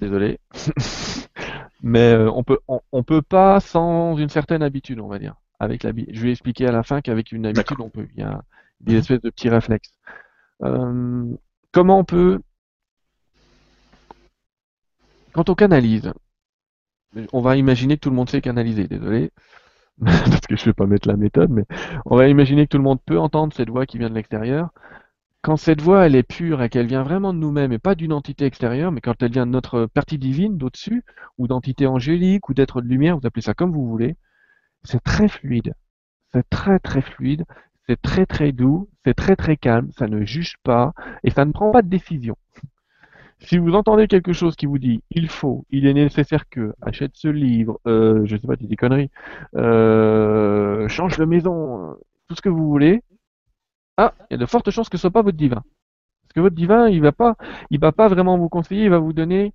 Désolé. 0.00 0.38
Mais 1.82 2.16
on 2.16 2.42
peut 2.44 2.60
on, 2.66 3.02
peut 3.02 3.20
pas 3.20 3.60
sans 3.60 4.16
une 4.16 4.30
certaine 4.30 4.62
habitude, 4.62 5.00
on 5.00 5.06
va 5.06 5.18
dire. 5.18 5.34
Avec 5.64 5.82
la, 5.82 5.92
je 5.92 6.20
vais 6.22 6.30
expliquer 6.30 6.66
à 6.66 6.72
la 6.72 6.82
fin 6.82 7.00
qu'avec 7.00 7.32
une 7.32 7.46
habitude, 7.46 7.80
on 7.80 7.90
peut. 7.90 8.06
Il 8.16 8.20
y 8.20 8.22
a 8.24 8.42
des 8.80 8.96
espèces 8.96 9.22
de 9.22 9.30
petits 9.30 9.48
réflexes. 9.48 9.92
Euh, 10.62 11.24
comment 11.72 11.98
on 11.98 12.04
peut 12.04 12.40
quand 15.34 15.50
on 15.50 15.54
canalise, 15.56 16.12
on 17.32 17.40
va 17.40 17.56
imaginer 17.56 17.96
que 17.96 18.02
tout 18.02 18.10
le 18.10 18.16
monde 18.16 18.30
sait 18.30 18.40
canaliser, 18.40 18.86
désolé, 18.86 19.32
parce 20.04 20.46
que 20.46 20.56
je 20.56 20.62
ne 20.62 20.66
vais 20.66 20.72
pas 20.74 20.86
mettre 20.86 21.08
la 21.08 21.16
méthode, 21.16 21.50
mais 21.50 21.64
on 22.06 22.16
va 22.16 22.28
imaginer 22.28 22.66
que 22.66 22.70
tout 22.70 22.78
le 22.78 22.84
monde 22.84 23.00
peut 23.04 23.18
entendre 23.18 23.52
cette 23.52 23.68
voix 23.68 23.84
qui 23.84 23.98
vient 23.98 24.08
de 24.08 24.14
l'extérieur. 24.14 24.70
Quand 25.42 25.56
cette 25.56 25.82
voix, 25.82 26.06
elle 26.06 26.14
est 26.14 26.22
pure 26.22 26.62
et 26.62 26.68
qu'elle 26.70 26.86
vient 26.86 27.02
vraiment 27.02 27.34
de 27.34 27.38
nous-mêmes 27.38 27.72
et 27.72 27.78
pas 27.80 27.96
d'une 27.96 28.12
entité 28.12 28.46
extérieure, 28.46 28.92
mais 28.92 29.00
quand 29.00 29.22
elle 29.22 29.32
vient 29.32 29.44
de 29.44 29.50
notre 29.50 29.86
partie 29.86 30.18
divine 30.18 30.56
d'au-dessus, 30.56 31.04
ou 31.36 31.48
d'entité 31.48 31.86
angélique, 31.86 32.48
ou 32.48 32.54
d'être 32.54 32.80
de 32.80 32.86
lumière, 32.86 33.18
vous 33.18 33.26
appelez 33.26 33.42
ça 33.42 33.54
comme 33.54 33.72
vous 33.72 33.88
voulez, 33.88 34.16
c'est 34.84 35.02
très 35.02 35.28
fluide. 35.28 35.74
C'est 36.32 36.48
très 36.50 36.78
très 36.78 37.00
fluide, 37.00 37.44
c'est 37.86 38.00
très 38.00 38.26
très 38.26 38.52
doux, 38.52 38.88
c'est 39.04 39.14
très 39.14 39.36
très 39.36 39.56
calme, 39.56 39.90
ça 39.92 40.06
ne 40.08 40.24
juge 40.24 40.56
pas 40.62 40.92
et 41.22 41.30
ça 41.30 41.44
ne 41.44 41.52
prend 41.52 41.70
pas 41.70 41.82
de 41.82 41.88
décision. 41.88 42.36
Si 43.40 43.58
vous 43.58 43.74
entendez 43.74 44.06
quelque 44.06 44.32
chose 44.32 44.56
qui 44.56 44.64
vous 44.64 44.78
dit 44.78 45.02
il 45.10 45.28
faut, 45.28 45.66
il 45.68 45.86
est 45.86 45.92
nécessaire 45.92 46.48
que, 46.48 46.72
achète 46.80 47.10
ce 47.14 47.28
livre, 47.28 47.78
euh, 47.86 48.22
je 48.24 48.36
sais 48.36 48.46
pas, 48.46 48.56
des 48.56 48.76
conneries, 48.76 49.10
euh, 49.56 50.88
change 50.88 51.18
de 51.18 51.24
maison, 51.26 51.94
tout 52.28 52.36
ce 52.36 52.40
que 52.40 52.48
vous 52.48 52.66
voulez, 52.66 53.02
ah, 53.96 54.14
il 54.30 54.34
y 54.34 54.36
a 54.36 54.38
de 54.38 54.46
fortes 54.46 54.70
chances 54.70 54.88
que 54.88 54.96
ce 54.96 55.02
soit 55.02 55.10
pas 55.10 55.22
votre 55.22 55.36
divin. 55.36 55.62
Parce 56.22 56.32
que 56.34 56.40
votre 56.40 56.56
divin, 56.56 56.88
il 56.88 57.02
va 57.02 57.12
pas, 57.12 57.36
il 57.70 57.80
va 57.80 57.92
pas 57.92 58.08
vraiment 58.08 58.38
vous 58.38 58.48
conseiller, 58.48 58.84
il 58.84 58.90
va 58.90 58.98
vous 58.98 59.12
donner 59.12 59.52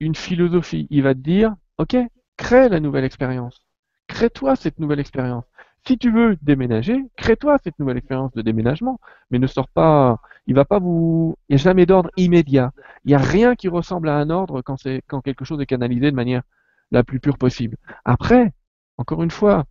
une 0.00 0.14
philosophie. 0.14 0.86
Il 0.90 1.02
va 1.02 1.14
te 1.14 1.20
dire, 1.20 1.54
ok, 1.78 1.96
crée 2.36 2.68
la 2.68 2.80
nouvelle 2.80 3.04
expérience. 3.04 3.62
Crée-toi 4.10 4.56
cette 4.56 4.80
nouvelle 4.80 4.98
expérience. 4.98 5.44
Si 5.86 5.96
tu 5.96 6.10
veux 6.10 6.36
déménager, 6.42 6.98
crée-toi 7.16 7.58
cette 7.62 7.78
nouvelle 7.78 7.96
expérience 7.96 8.32
de 8.32 8.42
déménagement, 8.42 8.98
mais 9.30 9.38
ne 9.38 9.46
sors 9.46 9.68
pas. 9.68 10.18
Il 10.48 10.54
va 10.56 10.64
pas 10.64 10.80
vous. 10.80 11.36
Il 11.48 11.54
n'y 11.54 11.60
a 11.60 11.62
jamais 11.62 11.86
d'ordre 11.86 12.10
immédiat. 12.16 12.72
Il 13.04 13.08
n'y 13.08 13.14
a 13.14 13.18
rien 13.18 13.54
qui 13.54 13.68
ressemble 13.68 14.08
à 14.08 14.16
un 14.16 14.28
ordre 14.28 14.62
quand 14.62 14.76
c'est 14.76 15.02
quand 15.06 15.20
quelque 15.20 15.44
chose 15.44 15.60
est 15.60 15.66
canalisé 15.66 16.10
de 16.10 16.16
manière 16.16 16.42
la 16.90 17.04
plus 17.04 17.20
pure 17.20 17.38
possible. 17.38 17.76
Après, 18.04 18.52
encore 18.98 19.22
une 19.22 19.30
fois, 19.30 19.64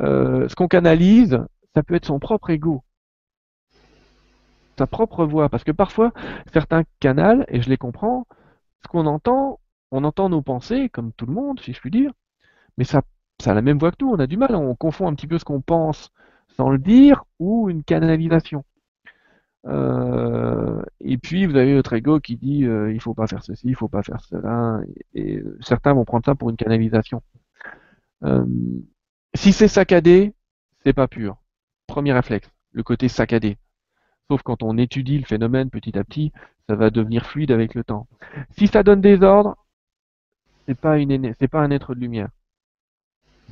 euh, 0.00 0.48
ce 0.48 0.54
qu'on 0.54 0.68
canalise, 0.68 1.38
ça 1.74 1.82
peut 1.82 1.94
être 1.94 2.06
son 2.06 2.18
propre 2.18 2.50
ego, 2.50 2.82
sa 4.78 4.86
propre 4.86 5.26
voix, 5.26 5.50
parce 5.50 5.64
que 5.64 5.72
parfois 5.72 6.12
certains 6.52 6.84
canals, 7.00 7.44
et 7.48 7.60
je 7.60 7.68
les 7.68 7.76
comprends, 7.76 8.26
ce 8.82 8.88
qu'on 8.88 9.06
entend, 9.06 9.60
on 9.90 10.04
entend 10.04 10.30
nos 10.30 10.42
pensées, 10.42 10.88
comme 10.88 11.12
tout 11.12 11.26
le 11.26 11.34
monde, 11.34 11.60
si 11.60 11.74
je 11.74 11.80
puis 11.80 11.90
dire, 11.90 12.12
mais 12.78 12.84
ça 12.84 13.02
ça 13.40 13.52
a 13.52 13.54
la 13.54 13.62
même 13.62 13.78
voix 13.78 13.92
que 13.92 13.96
nous, 14.00 14.10
on 14.10 14.18
a 14.18 14.26
du 14.26 14.36
mal, 14.36 14.54
on 14.54 14.74
confond 14.74 15.08
un 15.08 15.14
petit 15.14 15.26
peu 15.26 15.38
ce 15.38 15.44
qu'on 15.44 15.60
pense 15.60 16.10
sans 16.56 16.70
le 16.70 16.78
dire 16.78 17.24
ou 17.38 17.70
une 17.70 17.84
canalisation. 17.84 18.64
Euh, 19.66 20.82
et 21.00 21.18
puis 21.18 21.46
vous 21.46 21.56
avez 21.56 21.74
votre 21.74 21.92
ego 21.92 22.20
qui 22.20 22.36
dit 22.36 22.64
euh, 22.64 22.92
il 22.92 23.00
faut 23.00 23.14
pas 23.14 23.26
faire 23.26 23.44
ceci, 23.44 23.68
il 23.68 23.74
faut 23.74 23.88
pas 23.88 24.02
faire 24.02 24.20
cela, 24.20 24.80
et, 25.14 25.42
certains 25.60 25.92
vont 25.94 26.04
prendre 26.04 26.24
ça 26.24 26.34
pour 26.34 26.50
une 26.50 26.56
canalisation. 26.56 27.22
Euh, 28.24 28.44
si 29.34 29.52
c'est 29.52 29.68
saccadé, 29.68 30.34
c'est 30.84 30.92
pas 30.92 31.08
pur. 31.08 31.36
Premier 31.86 32.12
réflexe, 32.12 32.50
le 32.72 32.82
côté 32.82 33.08
saccadé. 33.08 33.58
Sauf 34.28 34.42
quand 34.42 34.62
on 34.62 34.78
étudie 34.78 35.18
le 35.18 35.24
phénomène 35.24 35.70
petit 35.70 35.98
à 35.98 36.04
petit, 36.04 36.32
ça 36.68 36.74
va 36.74 36.90
devenir 36.90 37.26
fluide 37.26 37.50
avec 37.52 37.74
le 37.74 37.84
temps. 37.84 38.08
Si 38.50 38.66
ça 38.66 38.82
donne 38.82 39.00
des 39.00 39.22
ordres, 39.22 39.56
c'est 40.66 40.78
pas 40.78 40.98
une 40.98 41.34
c'est 41.38 41.48
pas 41.48 41.60
un 41.60 41.70
être 41.70 41.94
de 41.94 42.00
lumière 42.00 42.28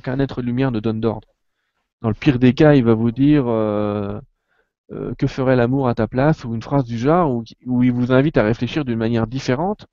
qu'un 0.01 0.19
être 0.19 0.41
lumière 0.41 0.71
ne 0.71 0.79
donne 0.79 1.01
d'ordre. 1.01 1.27
Dans 2.01 2.09
le 2.09 2.15
pire 2.15 2.39
des 2.39 2.53
cas, 2.53 2.75
il 2.75 2.83
va 2.83 2.93
vous 2.93 3.11
dire 3.11 3.47
euh, 3.47 4.19
euh, 4.91 5.13
que 5.17 5.27
ferait 5.27 5.55
l'amour 5.55 5.87
à 5.87 5.95
ta 5.95 6.07
place 6.07 6.45
ou 6.45 6.53
une 6.53 6.61
phrase 6.61 6.85
du 6.85 6.97
genre 6.97 7.43
où, 7.65 7.83
il 7.83 7.91
vous 7.91 8.11
invite 8.11 8.37
à 8.37 8.43
réfléchir 8.43 8.85
d'une 8.85 8.99
manière 8.99 9.27
différente, 9.27 9.87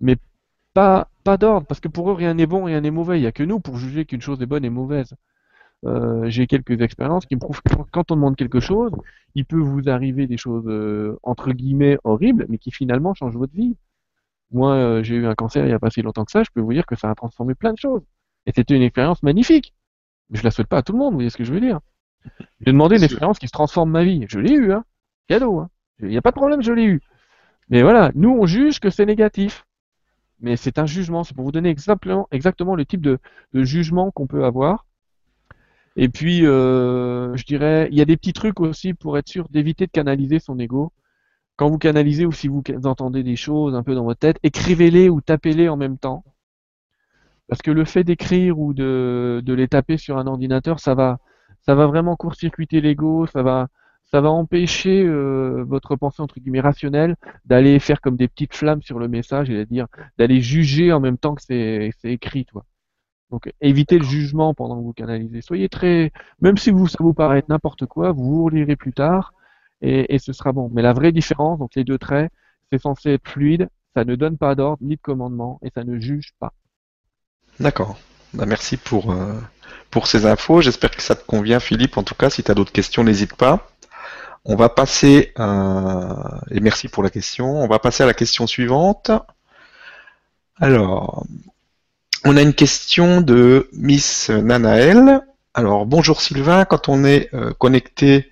mais 0.00 0.16
pas, 0.74 1.08
pas 1.24 1.36
d'ordre, 1.36 1.66
parce 1.66 1.80
que 1.80 1.88
pour 1.88 2.10
eux 2.10 2.14
rien 2.14 2.34
n'est 2.34 2.46
bon, 2.46 2.64
rien 2.64 2.80
n'est 2.80 2.90
mauvais. 2.90 3.18
Il 3.18 3.22
n'y 3.22 3.26
a 3.26 3.32
que 3.32 3.42
nous 3.42 3.60
pour 3.60 3.76
juger 3.76 4.06
qu'une 4.06 4.20
chose 4.22 4.40
est 4.42 4.46
bonne 4.46 4.64
et 4.64 4.70
mauvaise. 4.70 5.14
Euh, 5.86 6.28
j'ai 6.30 6.46
quelques 6.46 6.80
expériences 6.82 7.26
qui 7.26 7.34
me 7.34 7.40
prouvent 7.40 7.62
que 7.62 7.74
quand 7.92 8.10
on 8.10 8.16
demande 8.16 8.36
quelque 8.36 8.60
chose, 8.60 8.92
il 9.34 9.44
peut 9.46 9.58
vous 9.58 9.88
arriver 9.88 10.26
des 10.26 10.36
choses 10.36 10.68
entre 11.22 11.52
guillemets 11.52 11.98
horribles, 12.04 12.46
mais 12.48 12.58
qui 12.58 12.70
finalement 12.70 13.14
changent 13.14 13.36
votre 13.36 13.54
vie. 13.54 13.76
Moi, 14.52 15.02
j'ai 15.02 15.16
eu 15.16 15.26
un 15.26 15.34
cancer 15.34 15.64
il 15.64 15.68
n'y 15.68 15.74
a 15.74 15.78
pas 15.78 15.90
si 15.90 16.02
longtemps 16.02 16.24
que 16.24 16.32
ça, 16.32 16.42
je 16.42 16.50
peux 16.54 16.60
vous 16.60 16.72
dire 16.72 16.86
que 16.86 16.96
ça 16.96 17.10
a 17.10 17.14
transformé 17.14 17.54
plein 17.54 17.72
de 17.72 17.78
choses. 17.78 18.02
Et 18.50 18.52
c'était 18.56 18.74
une 18.74 18.82
expérience 18.82 19.22
magnifique. 19.22 19.74
Mais 20.28 20.38
je 20.40 20.42
la 20.42 20.50
souhaite 20.50 20.66
pas 20.66 20.78
à 20.78 20.82
tout 20.82 20.92
le 20.92 20.98
monde, 20.98 21.12
vous 21.12 21.18
voyez 21.18 21.30
ce 21.30 21.36
que 21.36 21.44
je 21.44 21.52
veux 21.52 21.60
dire. 21.60 21.78
J'ai 22.60 22.72
demandé 22.72 22.96
une 22.96 23.04
expérience 23.04 23.38
qui 23.38 23.46
se 23.46 23.52
transforme 23.52 23.92
ma 23.92 24.02
vie. 24.02 24.24
Je 24.28 24.40
l'ai 24.40 24.52
eu, 24.52 24.72
hein. 24.72 24.84
Cadeau, 25.28 25.60
hein. 25.60 25.70
Il 26.00 26.08
n'y 26.08 26.16
a 26.16 26.22
pas 26.22 26.32
de 26.32 26.36
problème, 26.36 26.60
je 26.60 26.72
l'ai 26.72 26.84
eu. 26.84 27.00
Mais 27.68 27.82
voilà, 27.82 28.10
nous 28.16 28.30
on 28.30 28.46
juge 28.46 28.80
que 28.80 28.90
c'est 28.90 29.06
négatif. 29.06 29.66
Mais 30.40 30.56
c'est 30.56 30.78
un 30.80 30.86
jugement, 30.86 31.22
c'est 31.22 31.34
pour 31.34 31.44
vous 31.44 31.52
donner 31.52 31.68
exactement, 31.68 32.26
exactement 32.32 32.74
le 32.74 32.84
type 32.84 33.02
de, 33.02 33.20
jugement 33.54 34.10
qu'on 34.10 34.26
peut 34.26 34.44
avoir. 34.44 34.86
Et 35.94 36.08
puis, 36.08 36.44
euh, 36.44 37.36
je 37.36 37.44
dirais, 37.44 37.88
il 37.92 37.98
y 37.98 38.00
a 38.00 38.04
des 38.04 38.16
petits 38.16 38.32
trucs 38.32 38.58
aussi 38.58 38.94
pour 38.94 39.16
être 39.16 39.28
sûr 39.28 39.48
d'éviter 39.48 39.86
de 39.86 39.92
canaliser 39.92 40.40
son 40.40 40.58
ego. 40.58 40.92
Quand 41.54 41.68
vous 41.68 41.78
canalisez 41.78 42.26
ou 42.26 42.32
si 42.32 42.48
vous 42.48 42.62
entendez 42.84 43.22
des 43.22 43.36
choses 43.36 43.76
un 43.76 43.84
peu 43.84 43.94
dans 43.94 44.04
votre 44.04 44.18
tête, 44.18 44.38
écrivez-les 44.42 45.08
ou 45.08 45.20
tapez-les 45.20 45.68
en 45.68 45.76
même 45.76 45.98
temps. 45.98 46.24
Parce 47.50 47.62
que 47.62 47.72
le 47.72 47.84
fait 47.84 48.04
d'écrire 48.04 48.60
ou 48.60 48.72
de, 48.72 49.42
les 49.44 49.68
taper 49.68 49.96
sur 49.98 50.18
un 50.18 50.28
ordinateur, 50.28 50.78
ça 50.78 50.94
va, 50.94 51.18
ça 51.62 51.74
va 51.74 51.88
vraiment 51.88 52.14
court-circuiter 52.14 52.80
l'ego, 52.80 53.26
ça 53.26 53.42
va, 53.42 53.68
ça 54.06 54.20
va 54.20 54.30
empêcher 54.30 55.02
euh, 55.04 55.64
votre 55.66 55.96
pensée 55.96 56.22
entre 56.22 56.38
guillemets 56.38 56.60
rationnelle 56.60 57.16
d'aller 57.44 57.80
faire 57.80 58.00
comme 58.00 58.16
des 58.16 58.28
petites 58.28 58.54
flammes 58.54 58.82
sur 58.82 59.00
le 59.00 59.08
message, 59.08 59.48
c'est-à-dire 59.48 59.88
d'aller 60.16 60.40
juger 60.40 60.92
en 60.92 61.00
même 61.00 61.18
temps 61.18 61.34
que 61.34 61.42
c'est 61.42 61.90
écrit, 62.04 62.44
toi. 62.44 62.64
Donc 63.30 63.52
évitez 63.60 63.98
le 63.98 64.04
jugement 64.04 64.54
pendant 64.54 64.76
que 64.78 64.84
vous 64.84 64.92
canalisez. 64.92 65.40
Soyez 65.42 65.68
très, 65.68 66.12
même 66.40 66.56
si 66.56 66.70
vous, 66.70 66.86
ça 66.86 66.98
vous 67.00 67.14
paraît 67.14 67.44
n'importe 67.48 67.86
quoi, 67.86 68.12
vous 68.12 68.24
vous 68.24 68.44
relirez 68.44 68.76
plus 68.76 68.92
tard 68.92 69.32
et, 69.82 70.14
et 70.14 70.18
ce 70.20 70.32
sera 70.32 70.52
bon. 70.52 70.70
Mais 70.72 70.82
la 70.82 70.92
vraie 70.92 71.12
différence, 71.12 71.58
donc 71.58 71.74
les 71.74 71.84
deux 71.84 71.98
traits, 71.98 72.30
c'est 72.70 72.80
censé 72.80 73.10
être 73.10 73.28
fluide, 73.28 73.68
ça 73.94 74.04
ne 74.04 74.14
donne 74.14 74.38
pas 74.38 74.54
d'ordre 74.54 74.78
ni 74.82 74.96
de 74.96 75.00
commandement 75.02 75.58
et 75.62 75.70
ça 75.70 75.82
ne 75.84 75.98
juge 75.98 76.32
pas. 76.38 76.52
D'accord. 77.60 77.98
Bah, 78.32 78.46
merci 78.46 78.78
pour, 78.78 79.12
euh, 79.12 79.34
pour 79.90 80.06
ces 80.06 80.24
infos. 80.24 80.62
J'espère 80.62 80.90
que 80.90 81.02
ça 81.02 81.14
te 81.14 81.24
convient, 81.24 81.60
Philippe. 81.60 81.98
En 81.98 82.02
tout 82.02 82.14
cas, 82.14 82.30
si 82.30 82.42
tu 82.42 82.50
as 82.50 82.54
d'autres 82.54 82.72
questions, 82.72 83.04
n'hésite 83.04 83.34
pas. 83.34 83.68
On 84.46 84.56
va 84.56 84.70
passer, 84.70 85.34
euh, 85.38 86.14
et 86.50 86.60
merci 86.60 86.88
pour 86.88 87.02
la 87.02 87.10
question, 87.10 87.62
on 87.62 87.68
va 87.68 87.78
passer 87.78 88.02
à 88.02 88.06
la 88.06 88.14
question 88.14 88.46
suivante. 88.46 89.10
Alors, 90.58 91.26
on 92.24 92.38
a 92.38 92.42
une 92.42 92.54
question 92.54 93.20
de 93.20 93.68
Miss 93.74 94.30
Nanaël. 94.30 95.20
Alors, 95.52 95.84
bonjour 95.84 96.22
Sylvain, 96.22 96.64
quand 96.64 96.88
on 96.88 97.04
est 97.04 97.28
euh, 97.34 97.52
connecté 97.52 98.30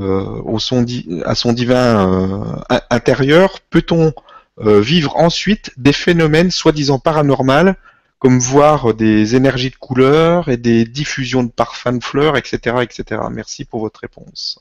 au 0.00 0.60
son 0.60 0.86
à 1.24 1.34
son 1.34 1.52
divin 1.52 2.62
intérieur, 2.88 3.58
peut-on 3.68 4.12
vivre 4.58 5.16
ensuite 5.16 5.72
des 5.76 5.92
phénomènes 5.92 6.52
soi-disant 6.52 7.00
paranormaux 7.00 7.72
comme 8.18 8.38
voir 8.38 8.94
des 8.94 9.36
énergies 9.36 9.70
de 9.70 9.76
couleurs 9.76 10.48
et 10.48 10.56
des 10.56 10.84
diffusions 10.84 11.44
de 11.44 11.50
parfums 11.50 11.98
de 11.98 12.04
fleurs, 12.04 12.36
etc., 12.36 12.76
etc. 12.82 13.22
Merci 13.30 13.64
pour 13.64 13.80
votre 13.80 14.00
réponse. 14.00 14.60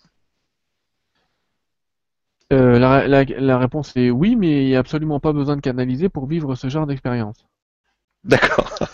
Euh, 2.53 2.79
la, 2.79 3.57
réponse 3.57 3.95
est 3.97 4.09
oui, 4.09 4.35
mais 4.35 4.63
il 4.63 4.67
n'y 4.67 4.75
a 4.75 4.79
absolument 4.79 5.19
pas 5.19 5.33
besoin 5.33 5.57
de 5.57 5.61
canaliser 5.61 6.07
pour 6.07 6.27
vivre 6.27 6.55
ce 6.55 6.69
genre 6.69 6.87
d'expérience. 6.87 7.45
D'accord. 8.23 8.73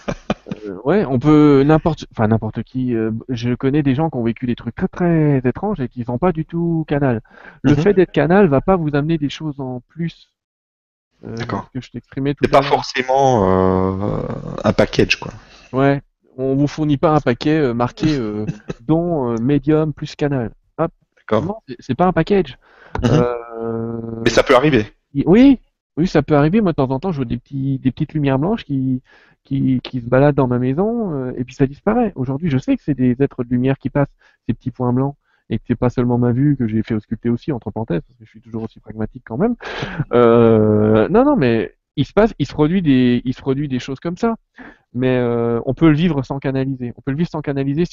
Euh, 0.65 0.78
ouais, 0.84 1.06
on 1.06 1.19
peut 1.19 1.63
n'importe, 1.65 2.06
enfin 2.12 2.28
n'importe 2.28 2.63
qui. 2.63 2.93
Euh, 2.93 3.12
je 3.30 3.54
connais 3.54 3.82
des 3.82 3.95
gens 3.95 4.10
qui 4.10 4.17
ont 4.17 4.23
vécu 4.23 4.45
des 4.45 4.56
trucs 4.56 4.76
très 4.76 4.88
très 4.88 5.38
étranges 5.43 5.80
et 5.80 5.88
qui 5.88 5.99
ne 6.02 6.06
sont 6.06 6.17
pas 6.17 6.32
du 6.32 6.45
tout 6.45 6.86
canal. 6.88 7.21
Le 7.62 7.71
mhm. 7.71 7.78
fait 7.82 7.93
d'être 7.93 8.12
canal 8.12 8.47
va 8.47 8.62
pas 8.62 8.76
vous 8.76 8.93
amener 8.93 9.17
des 9.17 9.30
choses 9.30 9.60
en 9.60 9.82
plus 9.88 10.33
D'accord. 11.23 11.69
Que 11.73 11.81
je 11.81 11.89
t'exprimais 11.91 12.33
tout. 12.33 12.43
C'est 12.43 12.51
pas 12.51 12.62
forcément 12.62 14.17
euh, 14.17 14.21
un 14.63 14.73
package, 14.73 15.19
quoi. 15.19 15.31
Ouais. 15.71 16.01
On 16.38 16.55
vous 16.55 16.67
fournit 16.67 16.97
pas 16.97 17.12
un 17.12 17.19
paquet 17.19 17.57
euh, 17.57 17.73
marqué 17.73 18.19
dont 18.81 19.36
médium 19.39 19.93
plus 19.93 20.15
canal. 20.15 20.51
Hop. 20.77 20.91
D'accord. 21.17 21.63
c'est 21.79 21.95
pas 21.95 22.05
un 22.05 22.13
package. 22.13 22.57
Mhm. 23.03 24.21
Mais 24.23 24.29
ça 24.29 24.43
peut 24.43 24.55
arriver. 24.55 24.86
Oui, 25.25 25.59
oui, 25.97 26.07
ça 26.07 26.23
peut 26.23 26.36
arriver. 26.36 26.62
Moi, 26.62 26.71
de 26.71 26.75
temps 26.75 26.89
en 26.89 26.99
temps, 26.99 27.12
je 27.12 27.17
vois 27.17 27.25
des 27.25 27.38
petits, 27.38 27.79
des 27.79 27.91
petites 27.91 28.13
lumières 28.13 28.39
blanches 28.39 28.63
qui, 28.65 29.01
qui, 29.43 29.79
qui 29.83 30.01
se 30.01 30.05
baladent 30.05 30.36
dans 30.36 30.47
ma 30.47 30.59
maison 30.59 31.13
euh, 31.13 31.33
et 31.38 31.43
puis 31.43 31.55
ça 31.55 31.67
disparaît. 31.67 32.13
Aujourd'hui, 32.15 32.49
je 32.49 32.57
sais 32.57 32.75
que 32.75 32.83
c'est 32.83 32.95
des 32.95 33.15
êtres 33.21 33.43
de 33.43 33.49
lumière 33.49 33.77
qui 33.77 33.89
passent, 33.89 34.13
ces 34.47 34.53
petits 34.53 34.71
points 34.71 34.93
blancs, 34.93 35.15
et 35.49 35.58
que 35.58 35.63
c'est 35.67 35.75
pas 35.75 35.89
seulement 35.89 36.17
ma 36.17 36.32
vue 36.32 36.56
que 36.58 36.67
j'ai 36.67 36.84
fait 36.84 36.93
ausculter 36.95 37.29
aussi 37.29 37.51
entre 37.51 37.71
parenthèses, 37.71 38.01
parce 38.08 38.17
que 38.17 38.25
je 38.25 38.29
suis 38.29 38.41
toujours 38.41 38.63
aussi 38.63 38.79
pragmatique 38.79 39.23
quand 39.25 39.38
même. 39.38 39.56
Euh, 40.13 41.08
non, 41.10 41.25
non, 41.25 41.36
mais 41.36 41.75
il 41.95 42.06
se 42.06 42.13
passe, 42.13 42.34
il 42.39 42.45
se 42.47 42.53
produit 42.53 42.82
des, 42.82 43.21
il 43.25 43.34
se 43.34 43.41
produit 43.41 43.67
des 43.67 43.79
choses 43.79 43.99
comme 43.99 44.17
ça. 44.17 44.36
Mais 44.93 45.17
euh, 45.17 45.60
on 45.65 45.73
peut 45.73 45.89
le 45.89 45.95
vivre 45.95 46.23
sans 46.23 46.39
canaliser. 46.39 46.93
On 46.97 47.01
peut 47.01 47.12
le 47.12 47.17
vivre 47.17 47.29
sans 47.29 47.41
canaliser. 47.41 47.84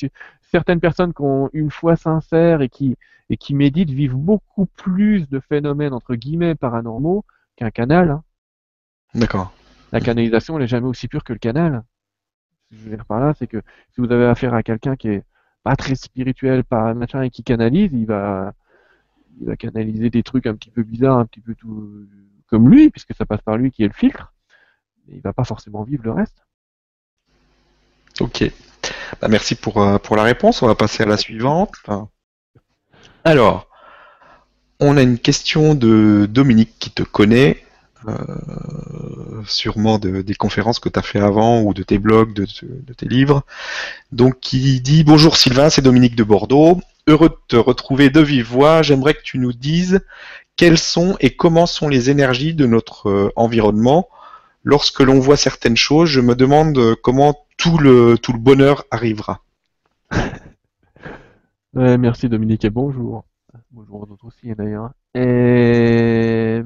Certaines 0.42 0.80
personnes 0.80 1.14
qui 1.14 1.22
ont 1.22 1.48
une 1.52 1.70
foi 1.70 1.96
sincère 1.96 2.60
et 2.62 2.68
qui 2.68 2.96
et 3.30 3.36
qui 3.36 3.54
méditent 3.54 3.90
vivent 3.90 4.16
beaucoup 4.16 4.66
plus 4.66 5.28
de 5.28 5.40
phénomènes 5.40 5.94
entre 5.94 6.14
guillemets 6.16 6.54
paranormaux 6.56 7.24
qu'un 7.56 7.70
canal. 7.70 8.10
hein. 8.10 8.24
D'accord. 9.14 9.52
La 9.92 10.00
canalisation, 10.00 10.56
elle 10.56 10.64
est 10.64 10.68
jamais 10.68 10.86
aussi 10.86 11.08
pure 11.08 11.24
que 11.24 11.32
le 11.32 11.38
canal. 11.38 11.84
Ce 12.70 12.76
que 12.76 12.76
je 12.76 12.88
veux 12.88 12.96
dire 12.96 13.04
par 13.06 13.20
là, 13.20 13.32
c'est 13.38 13.46
que 13.46 13.62
si 13.94 14.00
vous 14.00 14.10
avez 14.12 14.26
affaire 14.26 14.54
à 14.54 14.62
quelqu'un 14.62 14.96
qui 14.96 15.08
est 15.08 15.24
pas 15.62 15.76
très 15.76 15.94
spirituel, 15.94 16.64
pas 16.64 16.94
machin, 16.94 17.22
et 17.22 17.30
qui 17.30 17.42
canalise, 17.42 17.90
il 17.92 18.06
va, 18.06 18.54
il 19.40 19.46
va 19.46 19.56
canaliser 19.56 20.10
des 20.10 20.22
trucs 20.22 20.46
un 20.46 20.54
petit 20.54 20.70
peu 20.70 20.82
bizarres, 20.82 21.18
un 21.18 21.26
petit 21.26 21.40
peu 21.40 21.54
tout 21.54 22.06
comme 22.46 22.68
lui, 22.68 22.90
puisque 22.90 23.14
ça 23.14 23.26
passe 23.26 23.42
par 23.42 23.56
lui 23.56 23.70
qui 23.70 23.84
est 23.84 23.88
le 23.88 23.94
filtre. 23.94 24.32
Mais 25.06 25.16
il 25.16 25.20
va 25.22 25.32
pas 25.32 25.44
forcément 25.44 25.84
vivre 25.84 26.02
le 26.04 26.12
reste. 26.12 26.44
Ok. 28.20 28.50
Bah, 29.20 29.28
merci 29.28 29.54
pour, 29.54 29.82
euh, 29.82 29.98
pour 29.98 30.16
la 30.16 30.24
réponse. 30.24 30.62
On 30.62 30.66
va 30.66 30.74
passer 30.74 31.04
à 31.04 31.06
la 31.06 31.16
suivante. 31.16 31.74
Alors, 33.24 33.68
on 34.80 34.96
a 34.96 35.02
une 35.02 35.18
question 35.18 35.74
de 35.74 36.26
Dominique 36.28 36.74
qui 36.78 36.90
te 36.90 37.02
connaît, 37.02 37.64
sûrement 39.46 39.98
de- 39.98 40.22
des 40.22 40.34
conférences 40.34 40.78
que 40.78 40.88
tu 40.88 40.98
as 40.98 41.02
fait 41.02 41.20
avant 41.20 41.62
ou 41.62 41.74
de 41.74 41.82
tes 41.82 41.98
blogs, 41.98 42.32
de, 42.32 42.46
tes 42.94 43.06
livres. 43.06 43.42
Donc, 44.12 44.40
qui 44.40 44.80
dit 44.80 45.04
Bonjour 45.04 45.36
Sylvain, 45.36 45.70
c'est 45.70 45.82
Dominique 45.82 46.16
de 46.16 46.24
Bordeaux. 46.24 46.80
Heureux 47.06 47.28
de 47.30 47.36
te 47.48 47.56
retrouver 47.56 48.10
de 48.10 48.20
vive 48.20 48.46
voix. 48.46 48.82
J'aimerais 48.82 49.14
que 49.14 49.22
tu 49.22 49.38
nous 49.38 49.52
dises 49.52 50.00
quelles 50.56 50.78
sont 50.78 51.16
et 51.20 51.34
comment 51.34 51.66
sont 51.66 51.88
les 51.88 52.10
énergies 52.10 52.54
de 52.54 52.66
notre 52.66 53.08
euh, 53.08 53.32
environnement. 53.36 54.08
Lorsque 54.62 55.00
l'on 55.00 55.18
voit 55.18 55.38
certaines 55.38 55.76
choses, 55.76 56.10
je 56.10 56.20
me 56.20 56.34
demande 56.34 56.76
euh, 56.78 56.94
comment 57.02 57.46
tout 57.56 57.78
le, 57.78 58.18
tout 58.18 58.32
le 58.32 58.38
bonheur 58.38 58.84
arrivera. 58.90 59.42
Ouais, 61.72 61.96
merci 61.98 62.28
Dominique 62.28 62.64
et 62.64 62.70
bonjour. 62.70 63.24
Bonjour 63.70 64.02
aux 64.02 64.12
autres 64.12 64.24
aussi 64.24 64.52
d'ailleurs. 64.56 64.90
Et 65.14 66.62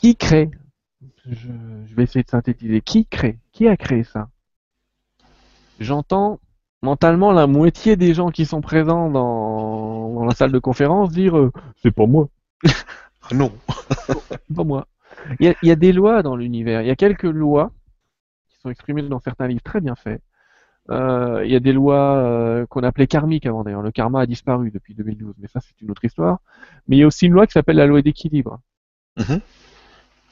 qui 0.00 0.16
crée? 0.16 0.50
Je, 1.26 1.48
je 1.86 1.94
vais 1.94 2.04
essayer 2.04 2.22
de 2.22 2.30
synthétiser. 2.30 2.80
Qui 2.80 3.04
crée? 3.04 3.38
Qui 3.52 3.68
a 3.68 3.76
créé 3.76 4.02
ça? 4.02 4.28
J'entends 5.78 6.40
mentalement 6.82 7.32
la 7.32 7.46
moitié 7.46 7.96
des 7.96 8.14
gens 8.14 8.30
qui 8.30 8.46
sont 8.46 8.62
présents 8.62 9.10
dans, 9.10 10.14
dans 10.14 10.24
la 10.24 10.34
salle 10.34 10.52
de 10.52 10.58
conférence 10.58 11.10
dire 11.10 11.36
euh, 11.36 11.52
c'est 11.82 11.90
pas 11.90 12.06
moi, 12.06 12.28
Ah 13.30 13.34
Non. 13.34 13.52
c'est 14.06 14.40
pas 14.54 14.64
moi. 14.64 14.86
Il 15.38 15.46
y, 15.46 15.48
a, 15.50 15.54
il 15.62 15.68
y 15.68 15.72
a 15.72 15.76
des 15.76 15.92
lois 15.92 16.22
dans 16.22 16.34
l'univers. 16.36 16.80
Il 16.80 16.88
y 16.88 16.90
a 16.90 16.96
quelques 16.96 17.24
lois 17.24 17.70
qui 18.48 18.58
sont 18.60 18.70
exprimées 18.70 19.02
dans 19.02 19.20
certains 19.20 19.48
livres 19.48 19.62
très 19.62 19.82
bien 19.82 19.94
faits. 19.96 20.22
Euh, 20.90 21.44
il 21.44 21.52
y 21.52 21.56
a 21.56 21.60
des 21.60 21.74
lois 21.74 22.16
euh, 22.16 22.64
qu'on 22.66 22.82
appelait 22.82 23.06
karmiques 23.06 23.44
avant 23.44 23.64
d'ailleurs. 23.64 23.82
Le 23.82 23.90
karma 23.92 24.22
a 24.22 24.26
disparu 24.26 24.70
depuis 24.70 24.94
2012, 24.94 25.34
mais 25.38 25.48
ça 25.48 25.60
c'est 25.60 25.78
une 25.82 25.90
autre 25.90 26.04
histoire. 26.06 26.38
Mais 26.88 26.96
il 26.96 27.00
y 27.00 27.02
a 27.02 27.06
aussi 27.06 27.26
une 27.26 27.34
loi 27.34 27.46
qui 27.46 27.52
s'appelle 27.52 27.76
la 27.76 27.86
loi 27.86 28.00
d'équilibre. 28.00 28.60
Mhm. 29.18 29.40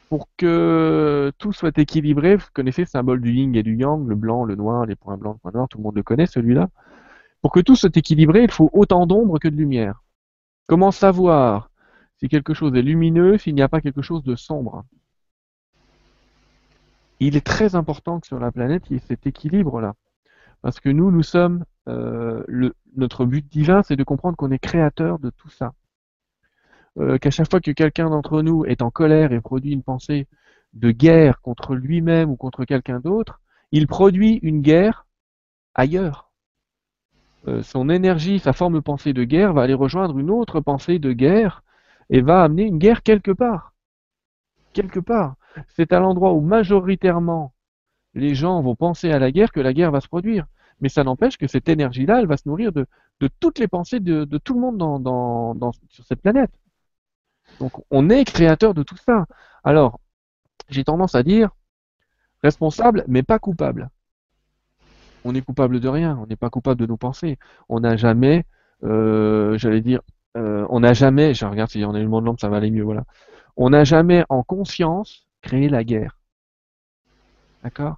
Pour 0.09 0.29
que 0.37 1.33
tout 1.39 1.53
soit 1.53 1.77
équilibré, 1.77 2.37
vous 2.37 2.47
connaissez 2.55 2.83
le 2.83 2.87
symbole 2.87 3.21
du 3.21 3.33
yin 3.33 3.55
et 3.55 3.63
du 3.63 3.77
yang, 3.77 4.09
le 4.09 4.15
blanc, 4.15 4.45
le 4.45 4.55
noir, 4.55 4.87
les 4.87 4.97
points 4.97 5.19
blancs, 5.19 5.35
les 5.37 5.41
points 5.41 5.53
noirs, 5.53 5.69
tout 5.69 5.79
le 5.79 5.85
monde 5.85 5.97
le 5.97 6.03
connaît 6.03 6.27
celui-là. 6.27 6.69
Pour 7.43 7.53
que 7.53 7.61
tout 7.61 7.77
soit 7.77 7.95
équilibré, 7.97 8.43
il 8.43 8.51
faut 8.51 8.71
autant 8.73 9.07
d'ombre 9.07 9.39
que 9.39 9.49
de 9.49 9.57
lumière. 9.57 10.03
Comment 10.67 10.91
savoir 10.91 11.71
si 12.17 12.29
quelque 12.29 12.55
chose 12.55 12.75
est 12.75 12.83
lumineux 12.83 13.39
s'il 13.39 13.55
n'y 13.55 13.63
a 13.63 13.69
pas 13.69 13.81
quelque 13.81 14.03
chose 14.03 14.25
de 14.25 14.35
sombre? 14.35 14.85
Il 17.21 17.37
est 17.37 17.45
très 17.45 17.75
important 17.75 18.21
que 18.21 18.27
sur 18.27 18.39
la 18.39 18.51
planète, 18.51 18.85
il 18.91 18.95
y 18.95 18.97
ait 18.97 19.03
cet 19.07 19.27
équilibre-là. 19.27 19.95
Parce 20.63 20.81
que 20.81 20.89
nous, 20.89 21.11
nous 21.11 21.23
sommes, 21.23 21.65
euh, 21.89 22.43
notre 22.97 23.25
but 23.25 23.47
divin, 23.47 23.83
c'est 23.83 23.97
de 23.97 24.05
comprendre 24.05 24.37
qu'on 24.37 24.51
est 24.51 24.59
créateur 24.59 25.19
de 25.19 25.31
tout 25.31 25.51
ça. 25.51 25.73
Euh, 26.99 27.19
Qu'à 27.19 27.31
chaque 27.31 27.51
fois 27.51 27.61
que 27.61 27.71
quelqu'un 27.71 28.11
d'entre 28.11 28.43
nous 28.43 28.65
est 28.65 28.83
en 28.83 28.91
colère 28.91 29.33
et 29.33 29.41
produit 29.41 29.73
une 29.73 29.83
pensée 29.83 30.27
de 30.75 30.91
guerre 30.91 31.41
contre 31.41 31.75
lui-même 31.75 32.31
ou 32.31 32.37
contre 32.37 32.65
quelqu'un 32.65 33.01
d'autre, 33.01 33.41
il 33.73 33.87
produit 33.87 34.39
une 34.43 34.61
guerre 34.63 35.07
ailleurs. 35.75 36.31
Euh, 37.47 37.63
son 37.63 37.89
énergie, 37.89 38.39
sa 38.39 38.53
forme 38.53 38.75
de 38.75 38.81
pensée 38.81 39.13
de 39.13 39.25
guerre 39.25 39.53
va 39.53 39.63
aller 39.63 39.75
rejoindre 39.75 40.19
une 40.19 40.31
autre 40.31 40.61
pensée 40.61 40.99
de 40.99 41.13
guerre 41.13 41.63
et 42.11 42.21
va 42.21 42.43
amener 42.43 42.65
une 42.65 42.79
guerre 42.79 43.03
quelque 43.03 43.31
part. 43.31 43.75
Quelque 44.73 45.01
part. 45.01 45.37
C'est 45.69 45.93
à 45.93 46.01
l'endroit 46.01 46.33
où 46.33 46.41
majoritairement 46.41 47.53
les 48.15 48.35
gens 48.35 48.61
vont 48.63 48.75
penser 48.75 49.11
à 49.11 49.19
la 49.19 49.31
guerre 49.31 49.53
que 49.53 49.61
la 49.61 49.73
guerre 49.73 49.91
va 49.91 50.01
se 50.01 50.09
produire. 50.09 50.47
Mais 50.81 50.89
ça 50.89 51.05
n'empêche 51.05 51.37
que 51.37 51.47
cette 51.47 51.69
énergie-là, 51.69 52.21
elle 52.21 52.27
va 52.27 52.37
se 52.37 52.49
nourrir 52.49 52.73
de, 52.73 52.87
toutes 53.41 53.59
les 53.59 53.69
pensées 53.69 54.01
de, 54.01 54.25
tout 54.39 54.55
le 54.55 54.61
monde 54.61 55.75
sur 55.91 56.05
cette 56.05 56.23
planète. 56.23 56.51
Donc 57.61 57.73
on 57.91 58.11
est 58.11 58.25
créateur 58.25 58.75
de 58.75 58.83
tout 58.83 58.97
ça. 58.97 59.27
Alors, 59.65 60.01
j'ai 60.69 60.85
tendance 60.85 61.15
à 61.15 61.23
dire 61.23 61.51
responsable, 62.43 63.05
mais 63.09 63.23
pas 63.23 63.39
coupable. 63.39 63.91
On 65.25 65.35
est 65.35 65.43
coupable 65.43 65.81
de 65.81 65.89
rien, 65.89 66.19
on 66.23 66.27
n'est 66.27 66.37
pas 66.37 66.51
coupable 66.51 66.81
de 66.81 66.87
nos 66.87 66.97
pensées. 66.97 67.39
On 67.69 67.81
n'a 67.81 67.97
jamais, 67.97 68.45
euh, 68.85 69.59
j'allais 69.59 69.81
dire, 69.81 70.01
euh, 70.37 70.67
on 70.71 70.81
n'a 70.81 70.93
jamais, 70.93 71.35
je 71.35 71.45
regarde 71.45 71.71
si 71.71 71.85
on 71.85 71.95
a 71.95 72.03
monde 72.05 72.25
de 72.25 72.27
lampe, 72.27 72.41
ça 72.41 72.49
va 72.49 72.59
aller 72.59 72.71
mieux, 72.71 72.85
voilà. 72.85 73.05
On 73.57 73.71
n'a 73.71 73.85
jamais 73.85 74.25
en 74.29 74.43
conscience 74.43 75.27
créé 75.43 75.69
la 75.69 75.83
guerre. 75.85 76.19
D'accord? 77.65 77.97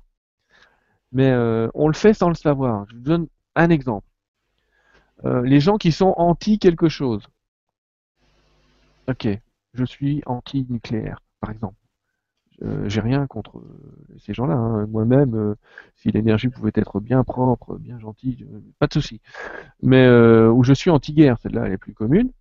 Mais 1.13 1.31
euh, 1.31 1.69
on 1.75 1.89
le 1.89 1.95
fait 1.95 2.15
sans 2.15 2.29
le 2.29 2.35
savoir. 2.35 2.87
Je 2.89 2.95
vous 2.95 3.03
donne 3.03 3.27
un 3.57 3.71
exemple. 3.71 4.07
Les 5.45 5.61
gens 5.61 5.77
qui 5.77 5.93
sont 5.93 6.15
anti 6.17 6.59
quelque 6.59 6.89
chose. 6.89 7.23
Ok, 9.11 9.27
je 9.75 9.85
suis 9.85 10.23
anti-nucléaire, 10.27 11.21
par 11.41 11.51
exemple. 11.51 11.75
Euh, 12.63 12.89
J'ai 12.89 13.01
rien 13.01 13.27
contre 13.27 13.59
euh, 13.59 14.17
ces 14.19 14.35
gens-là. 14.35 14.55
hein. 14.55 14.87
Moi-même, 14.87 15.35
euh, 15.35 15.55
si 15.97 16.11
l'énergie 16.13 16.49
pouvait 16.49 16.73
être 16.75 17.01
bien 17.01 17.25
propre, 17.25 17.77
bien 17.79 17.99
gentille, 17.99 18.47
pas 18.79 18.87
de 18.87 18.93
souci. 18.93 19.21
Mais 19.83 20.05
euh, 20.07 20.51
où 20.51 20.65
je 20.65 20.75
suis 20.75 20.91
anti-guerre, 20.91 21.39
celle-là, 21.41 21.67
elle 21.67 21.73
est 21.73 21.79
plus 21.79 21.95
commune. 21.95 22.33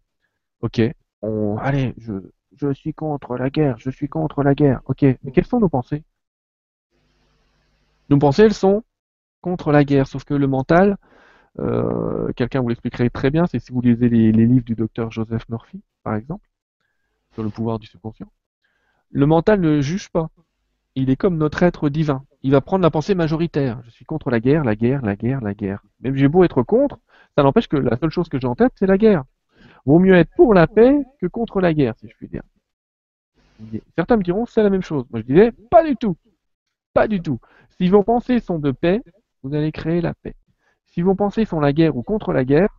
Ok, 0.62 0.82
on, 1.24 1.58
allez, 1.60 1.96
je, 2.00 2.74
suis 2.74 2.94
contre 2.94 3.38
la 3.38 3.50
guerre, 3.50 3.78
je 3.80 3.90
suis 3.92 4.10
contre 4.10 4.44
la 4.44 4.56
guerre. 4.56 4.82
Ok, 4.86 5.04
mais 5.04 5.32
quelles 5.34 5.46
sont 5.46 5.60
nos 5.60 5.70
pensées? 5.70 6.04
Nos 8.10 8.18
pensées, 8.20 8.44
elles 8.44 8.54
sont 8.54 8.84
contre 9.42 9.72
la 9.72 9.84
guerre, 9.86 10.08
sauf 10.08 10.24
que 10.26 10.34
le 10.34 10.48
mental, 10.48 10.98
quelqu'un 12.36 12.62
vous 12.62 12.70
l'expliquerait 12.70 13.10
très 13.10 13.32
bien, 13.32 13.46
c'est 13.48 13.60
si 13.60 13.72
vous 13.72 13.82
lisez 13.82 14.10
les, 14.10 14.32
les 14.32 14.46
livres 14.46 14.66
du 14.66 14.76
docteur 14.76 15.12
Joseph 15.12 15.48
Murphy, 15.50 15.82
par 16.04 16.16
exemple, 16.16 16.49
sur 17.34 17.44
le 17.44 17.50
pouvoir 17.50 17.80
du 17.80 17.88
subconscient. 17.88 18.32
Le 19.12 19.26
mental 19.26 19.60
ne 19.60 19.82
juge 19.82 20.10
pas. 20.10 20.30
Il 20.96 21.10
est 21.10 21.16
comme 21.16 21.38
notre 21.38 21.64
être 21.64 21.90
divin. 21.90 22.24
Il 22.42 22.52
va 22.52 22.62
prendre 22.62 22.84
la 22.84 22.92
pensée 22.92 23.16
majoritaire. 23.16 23.82
Je 23.84 23.90
suis 23.90 24.06
contre 24.06 24.30
la 24.30 24.40
guerre, 24.40 24.64
la 24.64 24.76
guerre, 24.76 25.02
la 25.02 25.16
guerre, 25.16 25.42
la 25.42 25.54
guerre. 25.54 25.84
Même 26.02 26.16
j'ai 26.16 26.28
beau 26.28 26.44
être 26.44 26.64
contre, 26.64 27.00
ça 27.36 27.44
n'empêche 27.44 27.68
que 27.68 27.78
la 27.78 27.98
seule 27.98 28.10
chose 28.10 28.30
que 28.30 28.40
j'ai 28.40 28.48
en 28.48 28.56
tête, 28.56 28.72
c'est 28.76 28.88
la 28.88 28.98
guerre. 28.98 29.24
Vaut 29.86 30.00
mieux 30.00 30.16
être 30.16 30.32
pour 30.36 30.54
la 30.54 30.68
paix 30.68 31.04
que 31.22 31.28
contre 31.28 31.62
la 31.62 31.74
guerre, 31.74 31.96
si 31.98 32.08
je 32.08 32.16
puis 32.16 32.28
dire. 32.28 32.44
Certains 33.96 34.18
me 34.18 34.24
diront 34.24 34.46
c'est 34.46 34.64
la 34.64 34.70
même 34.70 34.82
chose. 34.82 35.06
Moi 35.10 35.22
je 35.22 35.26
disais 35.26 35.52
pas 35.70 35.84
du 35.84 35.96
tout. 35.96 36.16
Pas 36.94 37.08
du 37.08 37.22
tout. 37.22 37.40
Si 37.78 37.90
vos 37.90 38.04
pensées 38.04 38.40
sont 38.40 38.60
de 38.60 38.72
paix, 38.72 39.02
vous 39.44 39.54
allez 39.54 39.72
créer 39.72 40.02
la 40.02 40.14
paix. 40.14 40.36
Si 40.86 41.02
vos 41.02 41.16
pensées 41.16 41.46
sont 41.46 41.60
la 41.60 41.74
guerre 41.74 41.96
ou 41.96 42.04
contre 42.04 42.34
la 42.34 42.44
guerre, 42.44 42.70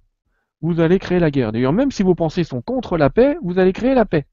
vous 0.60 0.80
allez 0.80 0.98
créer 0.98 1.20
la 1.20 1.30
guerre. 1.30 1.52
D'ailleurs, 1.52 1.72
même 1.72 1.90
si 1.90 2.02
vos 2.02 2.14
pensées 2.14 2.44
sont 2.44 2.60
contre 2.60 2.96
la 2.98 3.08
paix, 3.08 3.36
vous 3.42 3.58
allez 3.58 3.72
créer 3.72 3.94
la 3.94 4.04
paix. 4.04 4.26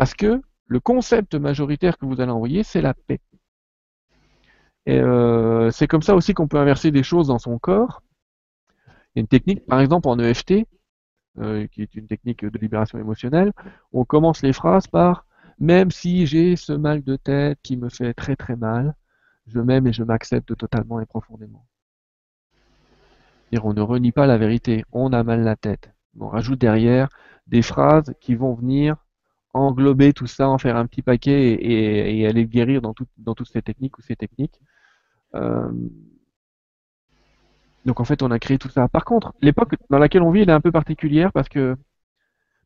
Parce 0.00 0.14
que 0.14 0.40
le 0.64 0.80
concept 0.80 1.34
majoritaire 1.34 1.98
que 1.98 2.06
vous 2.06 2.22
allez 2.22 2.30
envoyer, 2.32 2.62
c'est 2.62 2.80
la 2.80 2.94
paix. 2.94 3.20
Et 4.86 4.98
euh, 4.98 5.70
c'est 5.70 5.86
comme 5.88 6.00
ça 6.00 6.14
aussi 6.14 6.32
qu'on 6.32 6.48
peut 6.48 6.56
inverser 6.56 6.90
des 6.90 7.02
choses 7.02 7.26
dans 7.26 7.38
son 7.38 7.58
corps. 7.58 8.02
Il 8.78 9.16
y 9.16 9.18
a 9.18 9.20
une 9.20 9.28
technique, 9.28 9.66
par 9.66 9.78
exemple 9.78 10.08
en 10.08 10.18
EFT, 10.18 10.66
euh, 11.40 11.66
qui 11.66 11.82
est 11.82 11.94
une 11.96 12.06
technique 12.06 12.46
de 12.46 12.58
libération 12.58 12.98
émotionnelle, 12.98 13.52
on 13.92 14.06
commence 14.06 14.40
les 14.40 14.54
phrases 14.54 14.86
par 14.86 15.26
même 15.58 15.90
si 15.90 16.24
j'ai 16.24 16.56
ce 16.56 16.72
mal 16.72 17.02
de 17.04 17.16
tête 17.16 17.58
qui 17.62 17.76
me 17.76 17.90
fait 17.90 18.14
très 18.14 18.36
très 18.36 18.56
mal, 18.56 18.94
je 19.48 19.60
m'aime 19.60 19.86
et 19.86 19.92
je 19.92 20.02
m'accepte 20.02 20.56
totalement 20.56 20.98
et 21.00 21.04
profondément. 21.04 21.66
On 23.52 23.74
ne 23.74 23.82
renie 23.82 24.12
pas 24.12 24.26
la 24.26 24.38
vérité, 24.38 24.82
on 24.92 25.12
a 25.12 25.22
mal 25.24 25.42
la 25.42 25.56
tête. 25.56 25.92
On 26.18 26.28
rajoute 26.28 26.58
derrière 26.58 27.10
des 27.46 27.60
phrases 27.60 28.14
qui 28.22 28.34
vont 28.34 28.54
venir 28.54 28.96
englober 29.52 30.12
tout 30.12 30.26
ça, 30.26 30.48
en 30.48 30.58
faire 30.58 30.76
un 30.76 30.86
petit 30.86 31.02
paquet 31.02 31.52
et, 31.52 32.20
et 32.20 32.26
aller 32.26 32.42
le 32.42 32.48
guérir 32.48 32.80
dans 32.82 32.94
toutes 32.94 33.48
ces 33.48 33.62
techniques 33.62 33.98
ou 33.98 34.02
ces 34.02 34.16
techniques. 34.16 34.60
Euh, 35.34 35.70
donc 37.84 38.00
en 38.00 38.04
fait, 38.04 38.22
on 38.22 38.30
a 38.30 38.38
créé 38.38 38.58
tout 38.58 38.68
ça. 38.68 38.88
Par 38.88 39.04
contre, 39.04 39.32
l'époque 39.40 39.74
dans 39.88 39.98
laquelle 39.98 40.22
on 40.22 40.30
vit, 40.30 40.40
elle 40.42 40.50
est 40.50 40.52
un 40.52 40.60
peu 40.60 40.72
particulière 40.72 41.32
parce 41.32 41.48
que 41.48 41.76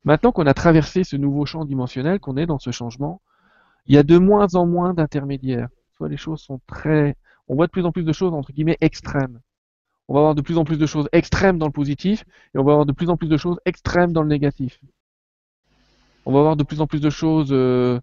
maintenant 0.04 0.32
qu'on 0.32 0.46
a 0.46 0.54
traversé 0.54 1.04
ce 1.04 1.16
nouveau 1.16 1.46
champ 1.46 1.64
dimensionnel, 1.64 2.20
qu'on 2.20 2.36
est 2.36 2.46
dans 2.46 2.58
ce 2.58 2.70
changement, 2.70 3.20
il 3.86 3.94
y 3.94 3.98
a 3.98 4.02
de 4.02 4.18
moins 4.18 4.54
en 4.54 4.66
moins 4.66 4.94
d'intermédiaires. 4.94 5.68
Soit 5.96 6.08
les 6.08 6.16
choses 6.16 6.40
sont 6.40 6.60
très, 6.66 7.16
on 7.48 7.54
voit 7.54 7.66
de 7.66 7.70
plus 7.70 7.84
en 7.84 7.92
plus 7.92 8.04
de 8.04 8.12
choses 8.12 8.32
entre 8.32 8.52
guillemets 8.52 8.78
extrêmes. 8.80 9.40
On 10.08 10.14
va 10.14 10.20
avoir 10.20 10.34
de 10.34 10.42
plus 10.42 10.58
en 10.58 10.64
plus 10.64 10.78
de 10.78 10.86
choses 10.86 11.08
extrêmes 11.12 11.58
dans 11.58 11.66
le 11.66 11.72
positif 11.72 12.24
et 12.54 12.58
on 12.58 12.64
va 12.64 12.72
avoir 12.72 12.86
de 12.86 12.92
plus 12.92 13.08
en 13.08 13.16
plus 13.16 13.28
de 13.28 13.36
choses 13.36 13.58
extrêmes 13.64 14.12
dans 14.12 14.22
le 14.22 14.28
négatif. 14.28 14.80
On 16.26 16.32
va 16.32 16.38
avoir 16.40 16.56
de 16.56 16.64
plus 16.64 16.80
en 16.80 16.86
plus 16.86 17.00
de 17.00 17.10
choses 17.10 17.50
euh, 17.52 18.00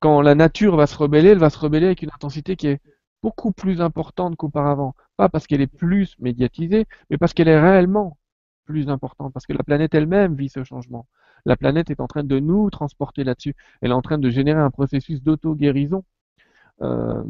quand 0.00 0.20
la 0.20 0.34
nature 0.34 0.76
va 0.76 0.86
se 0.86 0.96
rebeller, 0.96 1.30
elle 1.30 1.38
va 1.38 1.50
se 1.50 1.58
rebeller 1.58 1.86
avec 1.86 2.02
une 2.02 2.10
intensité 2.12 2.56
qui 2.56 2.68
est 2.68 2.80
beaucoup 3.22 3.52
plus 3.52 3.80
importante 3.80 4.36
qu'auparavant. 4.36 4.94
Pas 5.16 5.28
parce 5.28 5.46
qu'elle 5.46 5.60
est 5.60 5.66
plus 5.66 6.16
médiatisée, 6.18 6.86
mais 7.10 7.18
parce 7.18 7.34
qu'elle 7.34 7.48
est 7.48 7.60
réellement 7.60 8.18
plus 8.66 8.88
importante, 8.88 9.32
parce 9.32 9.46
que 9.46 9.52
la 9.52 9.62
planète 9.62 9.94
elle-même 9.94 10.34
vit 10.34 10.48
ce 10.48 10.64
changement. 10.64 11.06
La 11.44 11.56
planète 11.56 11.90
est 11.90 12.00
en 12.00 12.08
train 12.08 12.24
de 12.24 12.38
nous 12.40 12.68
transporter 12.70 13.24
là-dessus. 13.24 13.54
Elle 13.80 13.90
est 13.92 13.94
en 13.94 14.02
train 14.02 14.18
de 14.18 14.28
générer 14.30 14.60
un 14.60 14.70
processus 14.70 15.22
d'auto-guérison. 15.22 16.04
Euh, 16.82 17.22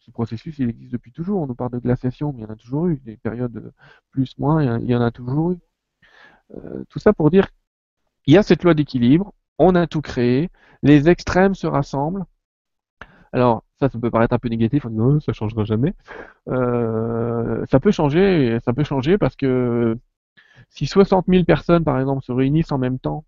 ce 0.00 0.10
processus, 0.10 0.58
il 0.58 0.70
existe 0.70 0.92
depuis 0.92 1.12
toujours. 1.12 1.40
On 1.42 1.46
nous 1.46 1.54
parle 1.54 1.72
de 1.72 1.78
glaciation, 1.78 2.32
mais 2.32 2.40
il 2.40 2.44
y 2.44 2.46
en 2.46 2.52
a 2.52 2.56
toujours 2.56 2.86
eu. 2.86 3.00
Des 3.04 3.16
périodes 3.16 3.72
plus, 4.10 4.36
moins, 4.38 4.78
il 4.78 4.90
y 4.90 4.96
en 4.96 5.02
a 5.02 5.10
toujours 5.10 5.52
eu. 5.52 5.58
Euh, 6.54 6.84
tout 6.88 6.98
ça 6.98 7.12
pour 7.12 7.30
dire 7.30 7.48
il 8.26 8.34
y 8.34 8.38
a 8.38 8.42
cette 8.42 8.64
loi 8.64 8.74
d'équilibre, 8.74 9.34
on 9.58 9.74
a 9.74 9.86
tout 9.86 10.02
créé, 10.02 10.50
les 10.82 11.08
extrêmes 11.08 11.54
se 11.54 11.66
rassemblent. 11.66 12.24
Alors, 13.32 13.64
ça, 13.78 13.88
ça 13.88 13.98
peut 13.98 14.10
paraître 14.10 14.34
un 14.34 14.38
peu 14.38 14.48
négatif, 14.48 14.86
on 14.86 14.90
dit 14.90 14.96
non, 14.96 15.20
ça 15.20 15.32
changera 15.32 15.64
jamais. 15.64 15.94
Euh, 16.48 17.64
ça 17.70 17.80
peut 17.80 17.90
changer, 17.90 18.58
ça 18.64 18.72
peut 18.72 18.84
changer 18.84 19.18
parce 19.18 19.36
que 19.36 19.98
si 20.70 20.86
60 20.86 21.26
000 21.28 21.44
personnes, 21.44 21.84
par 21.84 21.98
exemple, 22.00 22.24
se 22.24 22.32
réunissent 22.32 22.72
en 22.72 22.78
même 22.78 22.98
temps, 22.98 23.24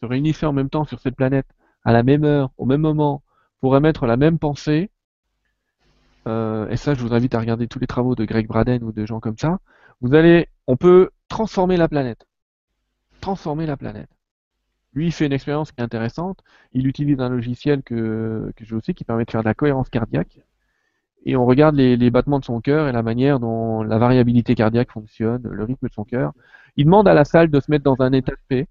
se 0.00 0.06
réunissaient 0.06 0.46
en 0.46 0.52
même 0.52 0.70
temps 0.70 0.84
sur 0.84 1.00
cette 1.00 1.16
planète, 1.16 1.46
à 1.84 1.92
la 1.92 2.02
même 2.02 2.24
heure, 2.24 2.50
au 2.58 2.66
même 2.66 2.80
moment, 2.80 3.22
pour 3.60 3.76
émettre 3.76 4.06
la 4.06 4.16
même 4.16 4.38
pensée, 4.38 4.90
euh, 6.28 6.68
et 6.68 6.76
ça, 6.76 6.94
je 6.94 7.00
vous 7.00 7.14
invite 7.14 7.34
à 7.34 7.40
regarder 7.40 7.66
tous 7.68 7.78
les 7.78 7.86
travaux 7.86 8.14
de 8.14 8.24
Greg 8.24 8.46
Braden 8.46 8.82
ou 8.84 8.92
de 8.92 9.06
gens 9.06 9.20
comme 9.20 9.38
ça, 9.38 9.58
vous 10.00 10.14
allez, 10.14 10.48
on 10.66 10.76
peut 10.76 11.10
transformer 11.28 11.76
la 11.76 11.88
planète. 11.88 12.26
Transformer 13.22 13.64
la 13.64 13.78
planète. 13.78 14.10
Lui, 14.94 15.06
il 15.06 15.12
fait 15.12 15.24
une 15.26 15.32
expérience 15.32 15.72
qui 15.72 15.80
est 15.80 15.84
intéressante. 15.84 16.44
Il 16.72 16.86
utilise 16.86 17.20
un 17.20 17.30
logiciel 17.30 17.82
que, 17.82 18.52
que 18.56 18.64
je 18.66 18.78
sais 18.80 18.92
qui 18.92 19.04
permet 19.04 19.24
de 19.24 19.30
faire 19.30 19.42
de 19.42 19.48
la 19.48 19.54
cohérence 19.54 19.88
cardiaque. 19.88 20.40
Et 21.24 21.36
on 21.36 21.46
regarde 21.46 21.76
les, 21.76 22.10
battements 22.10 22.40
de 22.40 22.44
son 22.44 22.60
cœur 22.60 22.88
et 22.88 22.92
la 22.92 23.02
manière 23.02 23.38
dont 23.38 23.82
la 23.82 23.98
variabilité 23.98 24.54
cardiaque 24.54 24.90
fonctionne, 24.90 25.42
le 25.44 25.64
rythme 25.64 25.86
de 25.88 25.92
son 25.92 26.04
cœur. 26.04 26.32
Il 26.76 26.86
demande 26.86 27.08
à 27.08 27.14
la 27.14 27.24
salle 27.24 27.48
de 27.50 27.60
se 27.60 27.70
mettre 27.70 27.84
dans 27.84 28.02
un 28.02 28.12
état 28.12 28.32
de 28.32 28.40
paix. 28.48 28.68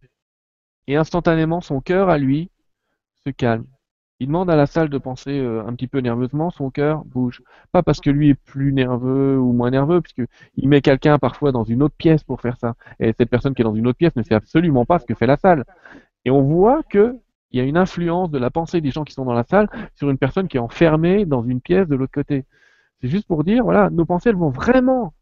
Et 0.87 0.97
instantanément, 0.97 1.61
son 1.61 1.79
cœur, 1.81 2.09
à 2.09 2.17
lui, 2.17 2.51
se 3.25 3.29
calme. 3.29 3.65
Il 4.21 4.27
demande 4.27 4.51
à 4.51 4.55
la 4.55 4.67
salle 4.67 4.89
de 4.89 4.99
penser 4.99 5.39
euh, 5.39 5.65
un 5.65 5.73
petit 5.73 5.87
peu 5.87 5.97
nerveusement, 5.97 6.51
son 6.51 6.69
cœur 6.69 7.03
bouge. 7.05 7.41
Pas 7.71 7.81
parce 7.81 7.99
que 7.99 8.11
lui 8.11 8.29
est 8.29 8.35
plus 8.35 8.71
nerveux 8.71 9.39
ou 9.39 9.51
moins 9.51 9.71
nerveux, 9.71 9.99
puisque 9.99 10.21
il 10.57 10.69
met 10.69 10.81
quelqu'un 10.81 11.17
parfois 11.17 11.51
dans 11.51 11.63
une 11.63 11.81
autre 11.81 11.95
pièce 11.97 12.23
pour 12.23 12.39
faire 12.39 12.55
ça. 12.59 12.75
Et 12.99 13.15
cette 13.17 13.31
personne 13.31 13.55
qui 13.55 13.63
est 13.63 13.65
dans 13.65 13.73
une 13.73 13.87
autre 13.87 13.97
pièce 13.97 14.15
ne 14.15 14.21
sait 14.21 14.35
absolument 14.35 14.85
pas 14.85 14.99
ce 14.99 15.07
que 15.07 15.15
fait 15.15 15.25
la 15.25 15.37
salle. 15.37 15.65
Et 16.23 16.29
on 16.29 16.43
voit 16.43 16.83
que 16.83 17.17
il 17.49 17.57
y 17.57 17.61
a 17.61 17.65
une 17.65 17.77
influence 17.77 18.29
de 18.29 18.37
la 18.37 18.51
pensée 18.51 18.79
des 18.79 18.91
gens 18.91 19.03
qui 19.03 19.13
sont 19.13 19.25
dans 19.25 19.33
la 19.33 19.43
salle 19.43 19.67
sur 19.95 20.11
une 20.11 20.19
personne 20.19 20.47
qui 20.47 20.57
est 20.57 20.59
enfermée 20.59 21.25
dans 21.25 21.41
une 21.41 21.59
pièce 21.59 21.87
de 21.87 21.95
l'autre 21.95 22.13
côté. 22.13 22.45
C'est 23.01 23.07
juste 23.09 23.25
pour 23.25 23.43
dire, 23.43 23.63
voilà, 23.63 23.89
nos 23.89 24.05
pensées, 24.05 24.29
elles 24.29 24.35
vont 24.35 24.51
vraiment 24.51 25.15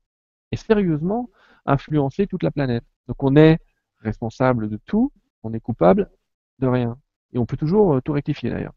et 0.52 0.58
sérieusement 0.58 1.30
influencer 1.66 2.28
toute 2.28 2.43
la 2.43 2.52
planète. 2.52 2.84
Donc 3.08 3.24
on 3.24 3.38
est 3.38 3.60
responsable 4.02 4.68
de 4.68 4.78
tout, 4.86 5.14
on 5.43 5.54
est 5.54 5.62
coupable 5.62 6.10
de 6.60 6.68
rien. 6.68 6.97
Et 7.32 7.38
on 7.38 7.45
peut 7.45 7.56
toujours 7.56 7.93
euh, 7.95 8.02
tout 8.02 8.12
rectifier 8.12 8.50
d'ailleurs. 8.50 8.74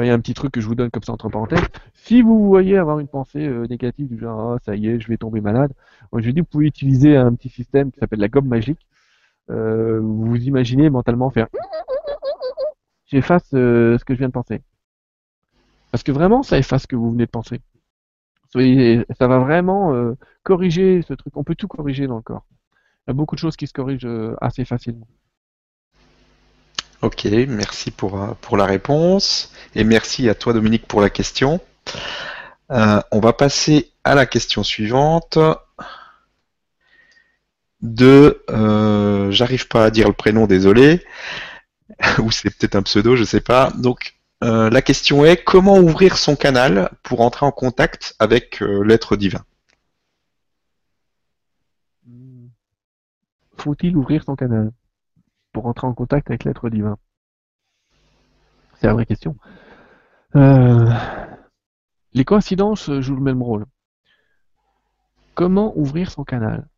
Il 0.00 0.06
y 0.06 0.10
a 0.10 0.14
un 0.14 0.20
petit 0.20 0.34
truc 0.34 0.52
que 0.52 0.60
je 0.60 0.66
vous 0.66 0.74
donne 0.74 0.90
comme 0.90 1.02
ça 1.02 1.12
entre 1.12 1.28
parenthèses. 1.28 1.66
Si 1.94 2.22
vous 2.22 2.46
voyez 2.46 2.78
avoir 2.78 2.98
une 2.98 3.08
pensée 3.08 3.46
euh, 3.46 3.66
négative 3.66 4.08
du 4.08 4.18
genre, 4.18 4.54
oh, 4.54 4.58
ça 4.64 4.74
y 4.74 4.88
est, 4.88 5.00
je 5.00 5.08
vais 5.08 5.18
tomber 5.18 5.40
malade, 5.40 5.72
je 6.16 6.30
dis, 6.30 6.40
vous 6.40 6.46
pouvez 6.46 6.66
utiliser 6.66 7.16
un 7.16 7.34
petit 7.34 7.50
système 7.50 7.92
qui 7.92 8.00
s'appelle 8.00 8.20
la 8.20 8.28
gomme 8.28 8.48
magique 8.48 8.86
euh, 9.50 10.00
vous 10.00 10.36
imaginez 10.36 10.88
mentalement 10.88 11.30
faire 11.30 11.48
j'efface 13.06 13.50
euh, 13.54 13.98
ce 13.98 14.04
que 14.04 14.14
je 14.14 14.18
viens 14.18 14.28
de 14.28 14.32
penser. 14.32 14.62
Parce 15.90 16.02
que 16.02 16.12
vraiment, 16.12 16.42
ça 16.42 16.58
efface 16.58 16.82
ce 16.82 16.86
que 16.86 16.96
vous 16.96 17.10
venez 17.12 17.26
de 17.26 17.30
penser. 17.30 17.60
Ça 18.54 19.28
va 19.28 19.38
vraiment 19.38 19.94
euh, 19.94 20.16
corriger 20.42 21.02
ce 21.02 21.12
truc. 21.12 21.36
On 21.36 21.44
peut 21.44 21.54
tout 21.54 21.68
corriger 21.68 22.06
dans 22.06 22.16
le 22.16 22.22
corps. 22.22 22.46
Il 23.06 23.10
y 23.10 23.12
a 23.12 23.14
beaucoup 23.14 23.34
de 23.34 23.40
choses 23.40 23.56
qui 23.56 23.66
se 23.66 23.72
corrigent 23.74 24.08
assez 24.40 24.64
facilement. 24.64 25.06
Ok, 27.02 27.24
merci 27.48 27.90
pour, 27.90 28.36
pour 28.40 28.56
la 28.56 28.64
réponse. 28.64 29.52
Et 29.74 29.84
merci 29.84 30.28
à 30.28 30.34
toi 30.34 30.52
Dominique 30.52 30.86
pour 30.86 31.00
la 31.00 31.10
question. 31.10 31.60
on 32.70 33.20
va 33.20 33.32
passer 33.32 33.92
à 34.04 34.14
la 34.14 34.26
question 34.26 34.62
suivante 34.62 35.38
de 37.82 38.42
euh, 38.50 39.30
j'arrive 39.30 39.68
pas 39.68 39.84
à 39.84 39.90
dire 39.90 40.06
le 40.08 40.14
prénom, 40.14 40.46
désolé, 40.46 41.04
ou 42.18 42.30
c'est 42.30 42.50
peut-être 42.50 42.76
un 42.76 42.82
pseudo, 42.82 43.16
je 43.16 43.24
sais 43.24 43.40
pas. 43.40 43.70
Donc 43.76 44.14
euh, 44.42 44.70
la 44.70 44.82
question 44.82 45.24
est 45.24 45.42
comment 45.42 45.78
ouvrir 45.78 46.16
son 46.16 46.36
canal 46.36 46.90
pour 47.02 47.20
entrer 47.20 47.44
en 47.44 47.52
contact 47.52 48.14
avec 48.18 48.62
euh, 48.62 48.82
l'être 48.84 49.16
divin? 49.16 49.44
Faut-il 53.56 53.96
ouvrir 53.96 54.24
son 54.24 54.34
canal? 54.34 54.72
Pour 55.52 55.66
entrer 55.66 55.86
en 55.86 55.94
contact 55.94 56.30
avec 56.30 56.44
l'être 56.44 56.68
divin 56.70 56.96
C'est 58.74 58.86
la 58.86 58.94
vraie 58.94 59.06
question. 59.06 59.36
les 60.34 62.24
coïncidences 62.24 62.90
jouent 63.00 63.16
le 63.16 63.22
même 63.22 63.42
rôle. 63.42 63.66
Comment 65.34 65.76
ouvrir 65.76 66.10
son 66.10 66.24
canal? 66.24 66.68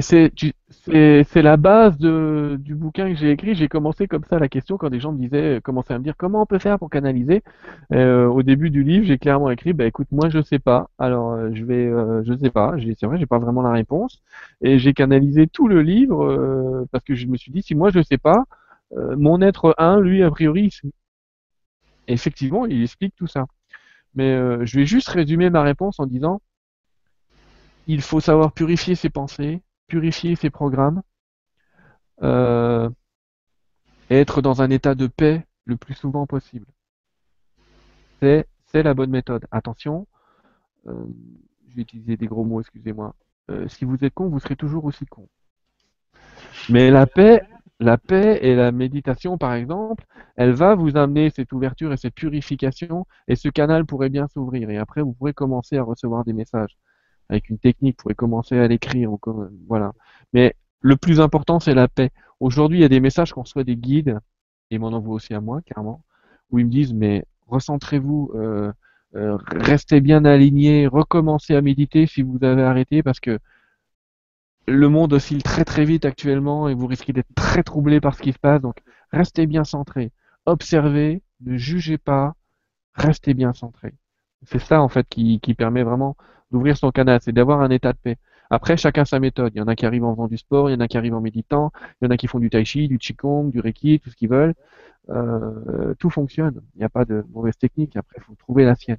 C'est 0.00 1.42
la 1.42 1.56
base 1.56 1.98
de, 1.98 2.56
du 2.60 2.74
bouquin 2.74 3.10
que 3.10 3.18
j'ai 3.18 3.30
écrit. 3.30 3.54
J'ai 3.54 3.68
commencé 3.68 4.06
comme 4.06 4.24
ça 4.28 4.38
la 4.38 4.48
question 4.48 4.76
quand 4.76 4.90
des 4.90 5.00
gens 5.00 5.12
me 5.12 5.18
disaient, 5.18 5.60
commençaient 5.62 5.94
à 5.94 5.98
me 5.98 6.04
dire 6.04 6.14
comment 6.16 6.42
on 6.42 6.46
peut 6.46 6.58
faire 6.58 6.78
pour 6.78 6.90
canaliser? 6.90 7.42
Euh, 7.92 8.26
au 8.26 8.42
début 8.42 8.70
du 8.70 8.82
livre, 8.82 9.06
j'ai 9.06 9.18
clairement 9.18 9.50
écrit, 9.50 9.72
bah 9.72 9.86
écoute, 9.86 10.08
moi 10.10 10.28
je 10.28 10.42
sais 10.42 10.58
pas. 10.58 10.90
Alors 10.98 11.32
euh, 11.32 11.50
je 11.54 11.64
vais, 11.64 11.86
euh, 11.86 12.22
je 12.24 12.34
sais 12.36 12.50
pas. 12.50 12.74
C'est 12.98 13.06
vrai, 13.06 13.18
j'ai 13.18 13.26
pas 13.26 13.38
vraiment 13.38 13.62
la 13.62 13.72
réponse. 13.72 14.22
Et 14.62 14.78
j'ai 14.78 14.92
canalisé 14.94 15.46
tout 15.46 15.68
le 15.68 15.82
livre 15.82 16.24
euh, 16.24 16.86
parce 16.92 17.04
que 17.04 17.14
je 17.14 17.26
me 17.26 17.36
suis 17.36 17.52
dit, 17.52 17.62
si 17.62 17.74
moi 17.74 17.90
je 17.90 18.02
sais 18.02 18.18
pas, 18.18 18.44
euh, 18.96 19.16
mon 19.16 19.40
être 19.42 19.74
1, 19.78 20.00
lui 20.00 20.22
a 20.22 20.30
priori, 20.30 20.70
effectivement, 22.08 22.66
il 22.66 22.82
explique 22.82 23.14
tout 23.16 23.26
ça. 23.26 23.46
Mais 24.14 24.36
je 24.66 24.78
vais 24.78 24.86
juste 24.86 25.08
résumer 25.08 25.50
ma 25.50 25.62
réponse 25.62 26.00
en 26.00 26.06
disant, 26.06 26.40
il 27.86 28.02
faut 28.02 28.20
savoir 28.20 28.52
purifier 28.52 28.94
ses 28.94 29.10
pensées, 29.10 29.62
purifier 29.88 30.36
ses 30.36 30.50
programmes, 30.50 31.02
euh, 32.22 32.88
et 34.10 34.16
être 34.16 34.40
dans 34.42 34.62
un 34.62 34.70
état 34.70 34.94
de 34.94 35.06
paix 35.06 35.44
le 35.64 35.76
plus 35.76 35.94
souvent 35.94 36.26
possible. 36.26 36.66
C'est, 38.20 38.46
la 38.74 38.94
bonne 38.94 39.10
méthode. 39.10 39.46
Attention, 39.50 40.06
euh, 40.86 40.92
je 41.68 41.76
vais 41.76 41.82
utiliser 41.82 42.16
des 42.16 42.26
gros 42.26 42.44
mots, 42.44 42.60
excusez-moi. 42.60 43.14
Euh, 43.50 43.66
si 43.68 43.84
vous 43.84 43.96
êtes 44.02 44.14
con, 44.14 44.28
vous 44.28 44.40
serez 44.40 44.56
toujours 44.56 44.84
aussi 44.84 45.06
con. 45.06 45.28
Mais 46.68 46.90
la 46.90 47.06
paix, 47.06 47.42
la 47.80 47.96
paix 47.96 48.38
et 48.42 48.54
la 48.54 48.72
méditation, 48.72 49.38
par 49.38 49.54
exemple, 49.54 50.04
elle 50.36 50.52
va 50.52 50.74
vous 50.74 50.96
amener 50.96 51.30
cette 51.30 51.52
ouverture 51.52 51.92
et 51.92 51.96
cette 51.96 52.14
purification, 52.14 53.06
et 53.26 53.36
ce 53.36 53.48
canal 53.48 53.86
pourrait 53.86 54.10
bien 54.10 54.28
s'ouvrir. 54.28 54.70
Et 54.70 54.76
après, 54.76 55.02
vous 55.02 55.12
pourrez 55.12 55.32
commencer 55.32 55.78
à 55.78 55.82
recevoir 55.82 56.24
des 56.24 56.32
messages 56.32 56.76
avec 57.28 57.50
une 57.50 57.58
technique, 57.58 57.96
vous 57.98 58.02
pourrez 58.02 58.14
commencer 58.14 58.58
à 58.58 58.68
l'écrire. 58.68 59.10
Voilà. 59.66 59.92
Mais 60.32 60.54
le 60.80 60.96
plus 60.96 61.20
important, 61.20 61.60
c'est 61.60 61.74
la 61.74 61.88
paix. 61.88 62.10
Aujourd'hui, 62.40 62.78
il 62.78 62.82
y 62.82 62.84
a 62.84 62.88
des 62.88 63.00
messages 63.00 63.32
qu'on 63.32 63.42
reçoit 63.42 63.64
des 63.64 63.76
guides, 63.76 64.18
et 64.70 64.78
m'en 64.78 64.88
envoient 64.88 65.14
aussi 65.14 65.34
à 65.34 65.40
moi, 65.40 65.60
carrément, 65.62 66.02
où 66.50 66.58
ils 66.58 66.66
me 66.66 66.70
disent, 66.70 66.94
mais 66.94 67.24
recentrez-vous, 67.46 68.30
euh, 68.34 68.72
euh, 69.16 69.36
restez 69.46 70.00
bien 70.00 70.24
alignés, 70.24 70.86
recommencez 70.86 71.54
à 71.54 71.62
méditer 71.62 72.06
si 72.06 72.22
vous 72.22 72.38
avez 72.42 72.62
arrêté, 72.62 73.02
parce 73.02 73.20
que 73.20 73.38
le 74.66 74.88
monde 74.88 75.14
oscille 75.14 75.42
très 75.42 75.64
très 75.64 75.84
vite 75.86 76.04
actuellement 76.04 76.68
et 76.68 76.74
vous 76.74 76.86
risquez 76.86 77.14
d'être 77.14 77.34
très 77.34 77.62
troublé 77.62 78.00
par 78.00 78.14
ce 78.14 78.22
qui 78.22 78.32
se 78.32 78.38
passe. 78.38 78.60
Donc, 78.60 78.76
restez 79.12 79.46
bien 79.46 79.64
centré. 79.64 80.12
Observez, 80.44 81.22
ne 81.40 81.56
jugez 81.56 81.96
pas, 81.96 82.34
restez 82.94 83.32
bien 83.34 83.54
centré. 83.54 83.94
C'est 84.44 84.60
ça, 84.60 84.82
en 84.82 84.88
fait, 84.88 85.06
qui, 85.08 85.40
qui 85.40 85.54
permet 85.54 85.82
vraiment 85.82 86.16
d'ouvrir 86.50 86.76
son 86.76 86.90
canal, 86.90 87.20
c'est 87.22 87.32
d'avoir 87.32 87.60
un 87.60 87.70
état 87.70 87.92
de 87.92 87.98
paix. 87.98 88.16
Après, 88.50 88.76
chacun 88.76 89.04
sa 89.04 89.20
méthode. 89.20 89.52
Il 89.54 89.58
y 89.58 89.60
en 89.60 89.68
a 89.68 89.76
qui 89.76 89.84
arrivent 89.84 90.04
en 90.04 90.14
faisant 90.14 90.28
du 90.28 90.38
sport, 90.38 90.70
il 90.70 90.72
y 90.72 90.76
en 90.76 90.80
a 90.80 90.88
qui 90.88 90.96
arrivent 90.96 91.14
en 91.14 91.20
méditant, 91.20 91.70
il 92.00 92.06
y 92.06 92.08
en 92.08 92.10
a 92.10 92.16
qui 92.16 92.26
font 92.28 92.38
du 92.38 92.50
tai 92.50 92.64
chi, 92.64 92.88
du 92.88 92.98
qigong, 92.98 93.50
du 93.50 93.60
reiki, 93.60 94.00
tout 94.00 94.10
ce 94.10 94.16
qu'ils 94.16 94.30
veulent. 94.30 94.54
Euh, 95.10 95.94
tout 95.98 96.10
fonctionne. 96.10 96.60
Il 96.74 96.78
n'y 96.78 96.84
a 96.84 96.88
pas 96.88 97.04
de 97.04 97.24
mauvaise 97.30 97.56
technique. 97.56 97.96
Après, 97.96 98.16
il 98.18 98.22
faut 98.22 98.34
trouver 98.34 98.64
la 98.64 98.74
sienne. 98.74 98.98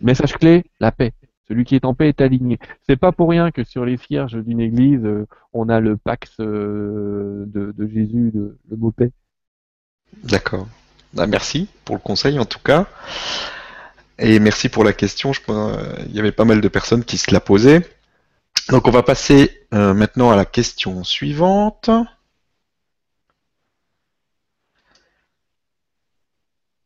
Message 0.00 0.34
clé, 0.34 0.64
la 0.80 0.92
paix. 0.92 1.12
Celui 1.48 1.64
qui 1.64 1.74
est 1.74 1.84
en 1.84 1.94
paix 1.94 2.08
est 2.08 2.20
aligné. 2.20 2.58
C'est 2.88 2.96
pas 2.96 3.10
pour 3.10 3.28
rien 3.28 3.50
que 3.50 3.64
sur 3.64 3.84
les 3.84 3.96
cierges 3.96 4.36
d'une 4.36 4.60
église, 4.60 5.04
euh, 5.04 5.26
on 5.52 5.68
a 5.68 5.80
le 5.80 5.96
pax 5.96 6.36
euh, 6.38 7.44
de, 7.46 7.72
de, 7.76 7.86
Jésus, 7.88 8.30
de, 8.32 8.56
le 8.70 8.76
mot 8.76 8.92
paix. 8.92 9.10
D'accord. 10.22 10.68
Bah, 11.12 11.26
merci 11.26 11.68
pour 11.84 11.96
le 11.96 12.00
conseil 12.00 12.38
en 12.38 12.44
tout 12.44 12.60
cas. 12.60 12.86
Et 14.20 14.38
merci 14.38 14.68
pour 14.68 14.84
la 14.84 14.92
question. 14.92 15.32
Euh, 15.48 15.96
il 16.06 16.14
y 16.14 16.20
avait 16.20 16.30
pas 16.30 16.44
mal 16.44 16.60
de 16.60 16.68
personnes 16.68 17.04
qui 17.04 17.16
se 17.16 17.32
la 17.32 17.40
posaient. 17.40 17.80
Donc 18.68 18.86
on 18.86 18.90
va 18.90 19.02
passer 19.02 19.66
euh, 19.72 19.94
maintenant 19.94 20.30
à 20.30 20.36
la 20.36 20.44
question 20.44 21.02
suivante. 21.04 21.88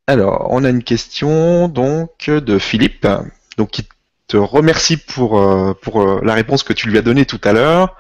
Alors, 0.07 0.47
on 0.51 0.63
a 0.63 0.71
une 0.71 0.85
question 0.85 1.67
donc 1.67 2.31
de 2.31 2.59
Philippe, 2.59 3.07
donc 3.57 3.71
qui 3.71 3.89
te 4.29 4.37
remercie 4.37 4.97
pour, 4.97 5.41
euh, 5.41 5.75
pour 5.75 6.23
la 6.23 6.35
réponse 6.35 6.63
que 6.63 6.73
tu 6.73 6.89
lui 6.89 6.99
as 6.99 7.03
donnée 7.03 7.27
tout 7.27 7.41
à 7.43 7.53
l'heure. 7.53 7.97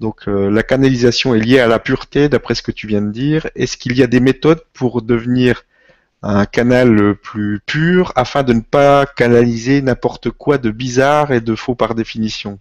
Donc 0.00 0.26
la 0.26 0.62
canalisation 0.64 1.34
est 1.34 1.38
liée 1.38 1.60
à 1.60 1.68
la 1.68 1.78
pureté, 1.78 2.28
d'après 2.28 2.56
ce 2.56 2.62
que 2.62 2.72
tu 2.72 2.88
viens 2.88 3.02
de 3.02 3.12
dire. 3.12 3.48
Est-ce 3.54 3.76
qu'il 3.76 3.96
y 3.96 4.02
a 4.02 4.08
des 4.08 4.18
méthodes 4.18 4.64
pour 4.72 5.02
devenir 5.02 5.62
un 6.26 6.46
canal 6.46 7.16
plus 7.16 7.60
pur 7.60 8.12
afin 8.16 8.42
de 8.42 8.54
ne 8.54 8.60
pas 8.60 9.04
canaliser 9.04 9.82
n'importe 9.82 10.30
quoi 10.30 10.56
de 10.56 10.70
bizarre 10.70 11.32
et 11.32 11.42
de 11.42 11.54
faux 11.54 11.74
par 11.74 11.94
définition 11.94 12.58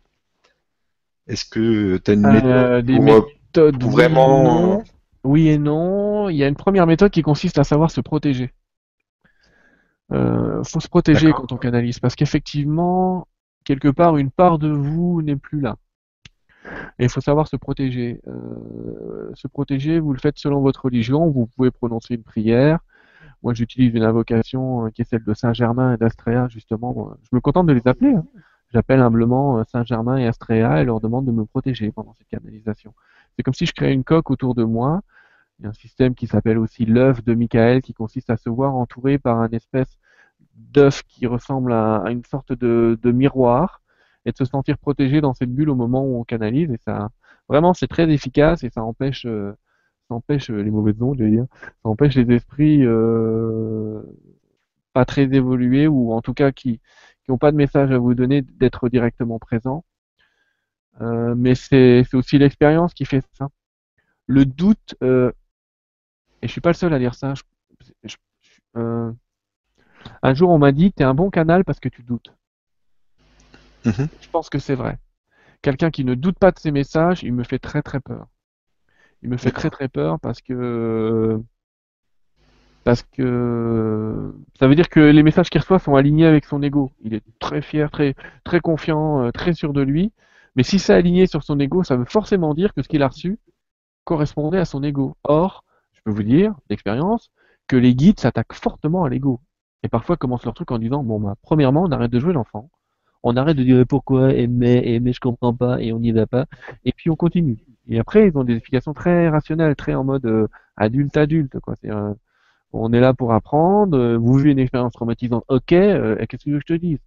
Est-ce 1.27 1.45
que 1.45 1.97
tu 1.97 2.11
as 2.11 2.13
une 2.13 2.25
euh, 2.25 2.81
méthode 2.83 3.79
pour, 3.79 3.91
vraiment... 3.91 4.83
Oui, 5.23 5.47
et 5.47 5.57
non. 5.57 6.27
Il 6.27 6.35
y 6.35 6.43
a 6.43 6.47
une 6.49 6.55
première 6.55 6.85
méthode 6.85 7.11
qui 7.11 7.21
consiste 7.21 7.57
à 7.57 7.63
savoir 7.63 7.89
se 7.89 8.01
protéger. 8.01 8.51
Euh, 10.11 10.61
faut 10.65 10.81
se 10.81 10.89
protéger 10.89 11.31
quand 11.31 11.53
on 11.53 11.57
canalise 11.57 11.99
parce 11.99 12.15
qu'effectivement, 12.15 13.27
quelque 13.63 13.87
part, 13.87 14.17
une 14.17 14.31
part 14.31 14.59
de 14.59 14.69
vous 14.69 15.21
n'est 15.21 15.37
plus 15.37 15.61
là. 15.61 15.77
Et 16.99 17.05
il 17.05 17.09
faut 17.09 17.21
savoir 17.21 17.47
se 17.47 17.55
protéger. 17.55 18.19
Euh, 18.27 19.31
se 19.35 19.47
protéger, 19.47 19.99
vous 19.99 20.11
le 20.11 20.19
faites 20.19 20.37
selon 20.37 20.59
votre 20.59 20.83
religion. 20.83 21.29
Vous 21.29 21.47
pouvez 21.47 21.71
prononcer 21.71 22.15
une 22.15 22.23
prière, 22.23 22.79
moi, 23.43 23.53
j'utilise 23.53 23.93
une 23.93 24.03
invocation 24.03 24.85
euh, 24.85 24.89
qui 24.89 25.01
est 25.01 25.05
celle 25.05 25.23
de 25.23 25.33
Saint-Germain 25.33 25.93
et 25.93 25.97
d'Astréa, 25.97 26.47
justement. 26.47 27.13
Je 27.23 27.35
me 27.35 27.41
contente 27.41 27.67
de 27.67 27.73
les 27.73 27.87
appeler. 27.87 28.13
Hein. 28.13 28.25
J'appelle 28.73 29.01
humblement 29.01 29.59
euh, 29.59 29.63
Saint-Germain 29.65 30.17
et 30.17 30.25
Astréa 30.25 30.81
et 30.81 30.85
leur 30.85 31.01
demande 31.01 31.25
de 31.25 31.31
me 31.31 31.45
protéger 31.45 31.91
pendant 31.91 32.13
cette 32.13 32.27
canalisation. 32.29 32.93
C'est 33.35 33.43
comme 33.43 33.53
si 33.53 33.65
je 33.65 33.73
créais 33.73 33.93
une 33.93 34.05
coque 34.05 34.31
autour 34.31 34.55
de 34.55 34.63
moi. 34.63 35.01
Il 35.59 35.63
y 35.63 35.65
a 35.67 35.69
un 35.69 35.73
système 35.73 36.15
qui 36.15 36.25
s'appelle 36.25 36.57
aussi 36.57 36.85
l'œuf 36.85 37.23
de 37.23 37.33
Michael, 37.35 37.81
qui 37.81 37.93
consiste 37.93 38.29
à 38.29 38.37
se 38.37 38.49
voir 38.49 38.75
entouré 38.75 39.19
par 39.19 39.39
un 39.39 39.49
espèce 39.49 39.99
d'œuf 40.55 41.03
qui 41.03 41.27
ressemble 41.27 41.73
à, 41.73 42.03
une 42.09 42.23
sorte 42.23 42.53
de, 42.53 42.97
miroir 43.11 43.81
et 44.25 44.31
de 44.31 44.37
se 44.37 44.45
sentir 44.45 44.77
protégé 44.77 45.21
dans 45.21 45.33
cette 45.33 45.51
bulle 45.51 45.69
au 45.69 45.75
moment 45.75 46.03
où 46.05 46.17
on 46.19 46.23
canalise. 46.23 46.71
Et 46.71 46.79
ça, 46.85 47.09
vraiment, 47.49 47.73
c'est 47.73 47.87
très 47.87 48.09
efficace 48.09 48.63
et 48.63 48.69
ça 48.69 48.83
empêche 48.83 49.25
euh, 49.25 49.53
ça 50.07 50.15
empêche 50.15 50.49
euh, 50.49 50.61
les 50.61 50.71
mauvaises 50.71 51.01
ondes, 51.01 51.17
je 51.19 51.25
dire, 51.25 51.45
ça 51.61 51.89
empêche 51.89 52.15
les 52.15 52.35
esprits 52.35 52.85
euh, 52.85 54.01
pas 54.93 55.05
très 55.05 55.23
évolués 55.23 55.87
ou 55.87 56.13
en 56.13 56.21
tout 56.21 56.33
cas 56.33 56.51
qui 56.51 56.79
n'ont 57.27 57.37
pas 57.37 57.51
de 57.51 57.57
message 57.57 57.91
à 57.91 57.97
vous 57.97 58.13
donner 58.13 58.41
d'être 58.41 58.89
directement 58.89 59.39
présents. 59.39 59.85
Euh, 61.01 61.33
mais 61.35 61.55
c'est 61.55 62.05
aussi 62.13 62.37
l'expérience 62.37 62.93
qui 62.93 63.05
fait 63.05 63.23
ça. 63.33 63.49
Le 64.27 64.45
doute, 64.45 64.95
et 65.01 65.31
je 66.43 66.47
suis 66.47 66.61
pas 66.61 66.69
le 66.69 66.75
seul 66.75 66.93
à 66.93 66.99
dire 66.99 67.15
ça. 67.15 67.33
un 68.75 70.33
jour, 70.33 70.49
on 70.49 70.59
m'a 70.59 70.71
dit, 70.71 70.93
tu 70.93 71.01
es 71.01 71.05
un 71.05 71.13
bon 71.13 71.29
canal 71.29 71.63
parce 71.65 71.79
que 71.79 71.89
tu 71.89 72.03
doutes. 72.03 72.33
Mm-hmm. 73.85 74.07
Je 74.21 74.29
pense 74.29 74.49
que 74.49 74.59
c'est 74.59 74.75
vrai. 74.75 74.97
Quelqu'un 75.61 75.91
qui 75.91 76.05
ne 76.05 76.13
doute 76.13 76.37
pas 76.37 76.51
de 76.51 76.59
ses 76.59 76.71
messages, 76.71 77.23
il 77.23 77.33
me 77.33 77.43
fait 77.43 77.59
très 77.59 77.81
très 77.81 77.99
peur. 77.99 78.27
Il 79.23 79.29
me 79.29 79.37
fait 79.37 79.51
très 79.51 79.69
très 79.69 79.87
peur 79.87 80.19
parce 80.19 80.41
que 80.41 81.39
parce 82.83 83.03
que 83.03 84.33
ça 84.59 84.67
veut 84.67 84.75
dire 84.75 84.89
que 84.89 84.99
les 84.99 85.23
messages 85.23 85.49
qu'il 85.49 85.61
reçoit 85.61 85.79
sont 85.79 85.95
alignés 85.95 86.25
avec 86.25 86.43
son 86.45 86.61
ego. 86.61 86.91
Il 87.01 87.13
est 87.13 87.23
très 87.39 87.61
fier, 87.61 87.89
très 87.89 88.15
très 88.43 88.59
confiant, 88.59 89.21
euh, 89.23 89.31
très 89.31 89.53
sûr 89.53 89.71
de 89.73 89.81
lui. 89.81 90.11
Mais 90.55 90.63
si 90.63 90.77
c'est 90.79 90.93
aligné 90.93 91.25
sur 91.25 91.43
son 91.43 91.59
ego, 91.59 91.83
ça 91.83 91.95
veut 91.95 92.05
forcément 92.05 92.53
dire 92.53 92.73
que 92.73 92.81
ce 92.83 92.89
qu'il 92.89 93.01
a 93.01 93.07
reçu 93.07 93.39
correspondait 94.03 94.59
à 94.59 94.65
son 94.65 94.83
ego. 94.83 95.15
Or, 95.23 95.63
je 95.93 96.01
peux 96.03 96.11
vous 96.11 96.23
dire 96.23 96.53
d'expérience 96.69 97.31
que 97.67 97.77
les 97.77 97.95
guides 97.95 98.19
s'attaquent 98.19 98.53
fortement 98.53 99.05
à 99.05 99.09
l'ego. 99.09 99.39
Et 99.83 99.89
parfois 99.89 100.17
commencent 100.17 100.45
leur 100.45 100.53
truc 100.53 100.71
en 100.71 100.79
disant 100.79 101.03
bon 101.03 101.19
bah 101.19 101.35
premièrement 101.41 101.83
on 101.83 101.91
arrête 101.91 102.11
de 102.11 102.19
jouer 102.19 102.33
l'enfant, 102.33 102.69
on 103.23 103.37
arrête 103.37 103.57
de 103.57 103.63
dire 103.63 103.85
pourquoi? 103.87 104.33
Aimer, 104.33 104.99
mais 105.01 105.13
je 105.13 105.19
comprends 105.21 105.53
pas 105.55 105.81
et 105.81 105.93
on 105.93 105.99
n'y 105.99 106.11
va 106.11 106.27
pas, 106.27 106.45
et 106.85 106.91
puis 106.93 107.09
on 107.09 107.15
continue. 107.15 107.57
Et 107.87 107.99
après, 107.99 108.27
ils 108.27 108.37
ont 108.37 108.43
des 108.43 108.55
explications 108.55 108.93
très 108.93 109.29
rationnelles, 109.29 109.75
très 109.75 109.93
en 109.93 110.03
mode 110.03 110.25
euh, 110.25 110.47
adulte 110.77 111.17
adulte 111.17 111.59
quoi. 111.59 111.75
C'est 111.81 111.91
euh, 111.91 112.13
on 112.71 112.91
est 112.93 112.99
là 112.99 113.13
pour 113.13 113.33
apprendre. 113.33 113.97
Euh, 113.97 114.17
vous 114.17 114.35
vivez 114.35 114.51
une 114.51 114.59
expérience 114.59 114.93
traumatisante, 114.93 115.43
ok. 115.47 115.67
qu'est-ce 115.67 116.25
que 116.25 116.37
tu 116.37 116.51
veux 116.51 116.59
que 116.59 116.65
je 116.67 116.73
te 116.73 116.79
dise? 116.79 116.99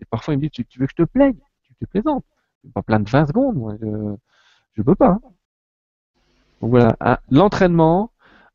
Et 0.00 0.04
Parfois, 0.10 0.34
ils 0.34 0.38
me 0.38 0.42
disent 0.42 0.50
tu, 0.50 0.78
veux 0.78 0.86
que 0.86 0.92
je 0.96 1.02
te 1.04 1.08
plaigne? 1.08 1.36
Tu 1.62 1.74
te 1.74 1.84
plaisantes 1.84 2.24
Pas 2.74 2.82
plein 2.82 3.00
de 3.00 3.08
20 3.08 3.26
secondes, 3.26 3.56
moi. 3.56 3.74
Je, 3.80 4.14
je 4.74 4.82
peux 4.82 4.94
pas. 4.94 5.18
Donc 6.60 6.70
voilà, 6.70 6.96
l'entraînement, 7.30 8.10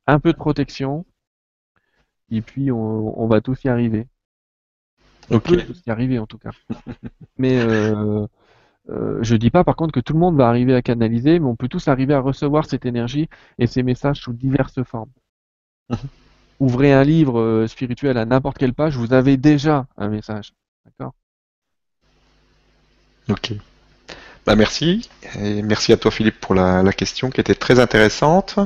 un 0.08 0.20
peu 0.20 0.32
de 0.34 0.38
protection, 0.38 1.06
et 2.32 2.42
puis 2.42 2.72
on, 2.72 3.22
on 3.22 3.28
va 3.28 3.42
tous 3.42 3.64
y 3.64 3.70
arriver. 3.70 4.08
On 5.30 5.40
peut 5.40 5.58
tous 5.58 5.84
y 5.86 5.92
arriver 5.92 6.18
en 6.18 6.26
tout 6.26 6.40
cas. 6.40 6.52
Mais 7.38 7.64
euh, 8.90 9.20
je 9.22 9.36
dis 9.36 9.50
pas 9.50 9.64
par 9.64 9.76
contre 9.76 9.92
que 9.92 10.00
tout 10.00 10.14
le 10.14 10.20
monde 10.20 10.36
va 10.38 10.48
arriver 10.48 10.74
à 10.76 10.82
canaliser, 10.82 11.40
mais 11.40 11.46
on 11.46 11.56
peut 11.56 11.68
tous 11.68 11.88
arriver 11.88 12.14
à 12.14 12.20
recevoir 12.20 12.66
cette 12.66 12.86
énergie 12.86 13.30
et 13.58 13.68
ces 13.68 13.84
messages 13.84 14.22
sous 14.22 14.34
diverses 14.34 14.84
formes. 14.84 15.12
Ouvrez 16.60 16.92
un 16.92 17.04
livre 17.04 17.40
euh, 17.40 17.68
spirituel 17.68 18.18
à 18.18 18.26
n'importe 18.26 18.58
quelle 18.58 18.74
page, 18.74 18.98
vous 18.98 19.14
avez 19.14 19.38
déjà 19.38 19.88
un 19.98 20.10
message. 20.10 20.54
D'accord? 20.86 21.14
Ok. 23.30 23.54
Bah 24.46 24.56
merci. 24.56 25.10
Et 25.40 25.62
merci 25.62 25.94
à 25.94 25.98
toi 25.98 26.10
Philippe 26.10 26.40
pour 26.40 26.56
la, 26.56 26.82
la 26.82 26.94
question 26.94 27.30
qui 27.30 27.40
était 27.40 27.56
très 27.56 27.80
intéressante. 27.80 28.60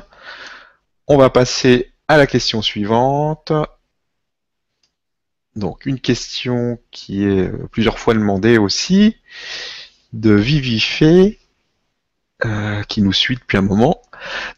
On 1.07 1.17
va 1.17 1.29
passer 1.29 1.91
à 2.07 2.17
la 2.17 2.27
question 2.27 2.61
suivante. 2.61 3.51
Donc 5.55 5.85
une 5.85 5.99
question 5.99 6.79
qui 6.91 7.25
est 7.25 7.49
euh, 7.49 7.67
plusieurs 7.71 7.99
fois 7.99 8.13
demandée 8.13 8.57
aussi 8.57 9.17
de 10.13 10.31
Vivifé, 10.33 11.39
euh, 12.45 12.83
qui 12.83 13.01
nous 13.01 13.13
suit 13.13 13.35
depuis 13.35 13.57
un 13.57 13.61
moment. 13.61 14.01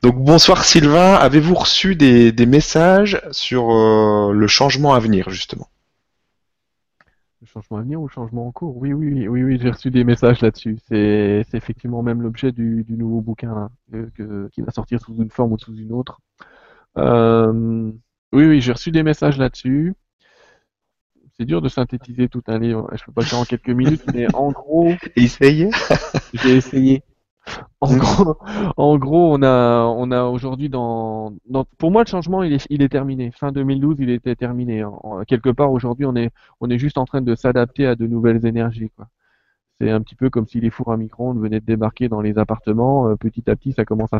Donc 0.02 0.16
bonsoir 0.16 0.64
Sylvain, 0.64 1.14
avez-vous 1.14 1.56
reçu 1.56 1.96
des, 1.96 2.46
messages 2.46 3.22
sur 3.32 3.72
euh, 3.72 4.32
le 4.34 4.48
changement 4.48 4.94
à 4.94 5.00
venir 5.00 5.30
justement? 5.30 5.68
Le 7.42 7.48
changement 7.48 7.78
à 7.78 7.82
venir 7.82 8.02
ou 8.02 8.08
le 8.08 8.12
changement 8.12 8.48
en 8.48 8.52
cours? 8.52 8.76
Oui, 8.78 8.92
oui, 8.94 9.28
oui, 9.28 9.44
oui, 9.44 9.60
j'ai 9.62 9.70
reçu 9.70 9.92
des 9.92 10.04
messages 10.04 10.42
là-dessus. 10.42 10.78
C'est 10.88 11.46
effectivement 11.54 12.02
même 12.02 12.22
l'objet 12.22 12.52
du, 12.52 12.86
nouveau 12.90 13.22
bouquin 13.22 13.70
qui 14.54 14.62
va 14.62 14.72
sortir 14.72 15.00
sous 15.00 15.16
une 15.16 15.30
forme 15.30 15.54
ou 15.54 15.60
sous 15.60 15.76
une 15.76 15.92
autre. 15.92 16.22
Euh, 16.98 17.92
oui, 18.34 18.46
oui, 18.46 18.62
j'ai 18.62 18.72
reçu 18.72 18.92
des 18.92 19.04
messages 19.04 19.38
là-dessus 19.38 19.94
c'est 21.38 21.46
dur 21.46 21.62
de 21.62 21.70
synthétiser 21.70 22.30
tout 22.30 22.44
un 22.48 22.60
livre. 22.60 22.90
Je 22.94 23.04
peux 23.04 23.12
pas 23.12 23.22
le 23.22 23.28
faire 23.28 23.40
en 23.40 23.46
quelques 23.46 23.70
minutes, 23.70 24.04
mais 24.14 24.34
en 24.34 24.52
gros. 24.52 24.92
Essayez. 25.16 25.70
J'ai 26.34 26.58
essayé. 26.58 27.04
En 27.80 27.96
gros, 27.96 28.38
en 28.76 28.98
gros, 28.98 29.36
on 29.36 29.44
a, 29.44 29.84
on 29.84 30.10
a 30.12 30.24
aujourd'hui 30.24 30.68
dans, 30.68 31.34
dans, 31.48 31.64
pour 31.78 31.92
moi, 31.92 32.02
le 32.04 32.08
changement, 32.08 32.42
il 32.42 32.54
est, 32.54 32.66
il 32.72 32.82
est 32.82 32.90
terminé. 32.90 33.32
Fin 33.32 33.52
2012, 33.52 33.98
il 34.00 34.10
était 34.10 34.36
terminé. 34.36 34.84
quelque 35.28 35.52
part, 35.52 35.72
aujourd'hui, 35.72 36.06
on 36.08 36.16
est, 36.16 36.32
on 36.60 36.70
est 36.72 36.80
juste 36.80 36.98
en 36.98 37.06
train 37.06 37.22
de 37.22 37.36
s'adapter 37.36 37.86
à 37.86 37.96
de 37.96 38.08
nouvelles 38.08 38.46
énergies, 38.48 38.90
quoi. 38.96 39.08
C'est 39.80 39.92
un 39.92 40.02
petit 40.02 40.16
peu 40.16 40.30
comme 40.30 40.48
si 40.48 40.62
les 40.62 40.70
fours 40.70 40.92
à 40.92 40.98
micro-ondes 40.98 41.40
venaient 41.40 41.60
de 41.60 41.66
débarquer 41.66 42.08
dans 42.08 42.22
les 42.22 42.38
appartements. 42.38 43.10
Euh, 43.10 43.16
petit 43.18 43.50
à 43.50 43.56
petit, 43.58 43.74
ça 43.74 43.84
commence 43.84 44.12
à 44.14 44.20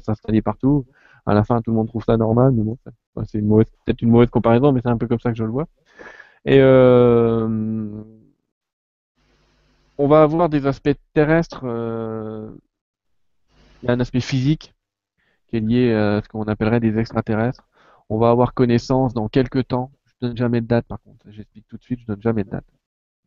s'installer 0.00 0.42
partout. 0.42 0.86
À 1.26 1.34
la 1.34 1.44
fin, 1.44 1.60
tout 1.60 1.72
le 1.72 1.76
monde 1.76 1.88
trouve 1.88 2.04
ça 2.04 2.16
normal, 2.16 2.52
mais 2.52 2.62
bon, 2.62 2.78
c'est 3.26 3.38
une 3.38 3.46
mauvaise, 3.46 3.66
peut-être 3.84 4.02
une 4.02 4.10
mauvaise 4.10 4.30
comparaison, 4.30 4.72
mais 4.72 4.80
c'est 4.80 4.90
un 4.90 4.96
peu 4.98 5.08
comme 5.08 5.20
ça 5.20 5.30
que 5.30 5.36
je 5.38 5.44
le 5.44 5.50
vois. 5.50 5.66
Et 6.44 6.58
euh, 6.60 8.02
on 9.98 10.08
va 10.08 10.22
avoir 10.22 10.48
des 10.48 10.66
aspects 10.66 10.90
terrestres. 11.14 11.62
Euh, 11.64 12.50
il 13.82 13.86
y 13.86 13.90
a 13.90 13.94
un 13.94 14.00
aspect 14.00 14.20
physique 14.20 14.74
qui 15.48 15.56
est 15.56 15.60
lié 15.60 15.92
à 15.92 16.20
ce 16.22 16.28
qu'on 16.28 16.44
appellerait 16.44 16.80
des 16.80 16.98
extraterrestres. 16.98 17.68
On 18.08 18.18
va 18.18 18.30
avoir 18.30 18.54
connaissance 18.54 19.14
dans 19.14 19.28
quelques 19.28 19.68
temps. 19.68 19.90
Je 20.06 20.26
donne 20.26 20.36
jamais 20.36 20.60
de 20.60 20.66
date 20.66 20.86
par 20.86 21.00
contre. 21.02 21.26
J'explique 21.30 21.66
tout 21.68 21.76
de 21.76 21.82
suite, 21.82 22.00
je 22.00 22.06
donne 22.06 22.22
jamais 22.22 22.44
de 22.44 22.50
date. 22.50 22.64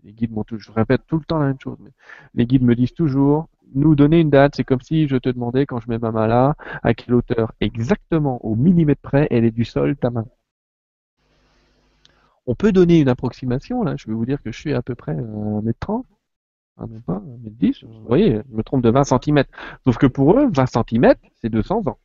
Les 0.04 0.14
guides 0.14 0.32
m'ont 0.32 0.44
toujours, 0.44 0.74
je 0.74 0.80
répète 0.80 1.02
tout 1.08 1.18
le 1.18 1.26
temps 1.26 1.40
la 1.40 1.48
même 1.48 1.60
chose. 1.60 1.78
Mais 1.82 1.92
les 2.36 2.46
guides 2.46 2.64
me 2.64 2.76
disent 2.76 2.94
toujours, 2.94 3.48
nous 3.74 3.96
donner 3.96 4.20
une 4.20 4.30
date, 4.30 4.56
c'est 4.56 4.64
comme 4.64 4.82
si 4.82 5.08
je 5.08 5.18
te 5.18 5.30
demandais 5.30 5.66
quand 5.66 5.80
je 5.80 5.90
mets 5.90 5.98
ma 5.98 6.12
main 6.12 6.28
là, 6.28 6.56
à 6.84 6.94
quelle 6.94 7.16
hauteur 7.16 7.54
exactement, 7.60 8.44
au 8.46 8.56
millimètre 8.56 9.02
près, 9.02 9.28
elle 9.32 9.46
est 9.46 9.52
du 9.52 9.66
sol 9.66 9.96
ta 9.98 10.12
main. 10.12 10.26
On 12.48 12.56
peut 12.56 12.72
donner 12.72 13.00
une 13.00 13.10
approximation, 13.10 13.84
là, 13.84 13.96
je 13.98 14.08
vais 14.08 14.14
vous 14.14 14.26
dire 14.26 14.42
que 14.42 14.52
je 14.52 14.60
suis 14.60 14.74
à 14.74 14.82
peu 14.82 14.96
près 14.96 15.14
à 15.14 15.16
1m30, 15.16 16.04
ah, 16.78 16.88
même 16.88 17.02
pas, 17.02 17.22
1m10, 17.44 17.86
vous 17.86 18.06
voyez, 18.08 18.42
je 18.50 18.56
me 18.56 18.64
trompe 18.64 18.84
de 18.84 18.90
20 18.90 19.04
cm. 19.06 19.44
Sauf 19.86 19.98
que 19.98 20.08
pour 20.08 20.38
eux, 20.38 20.50
20 20.52 20.66
cm, 20.66 21.16
c'est 21.42 21.50
200 21.50 21.88
ans. 21.88 21.98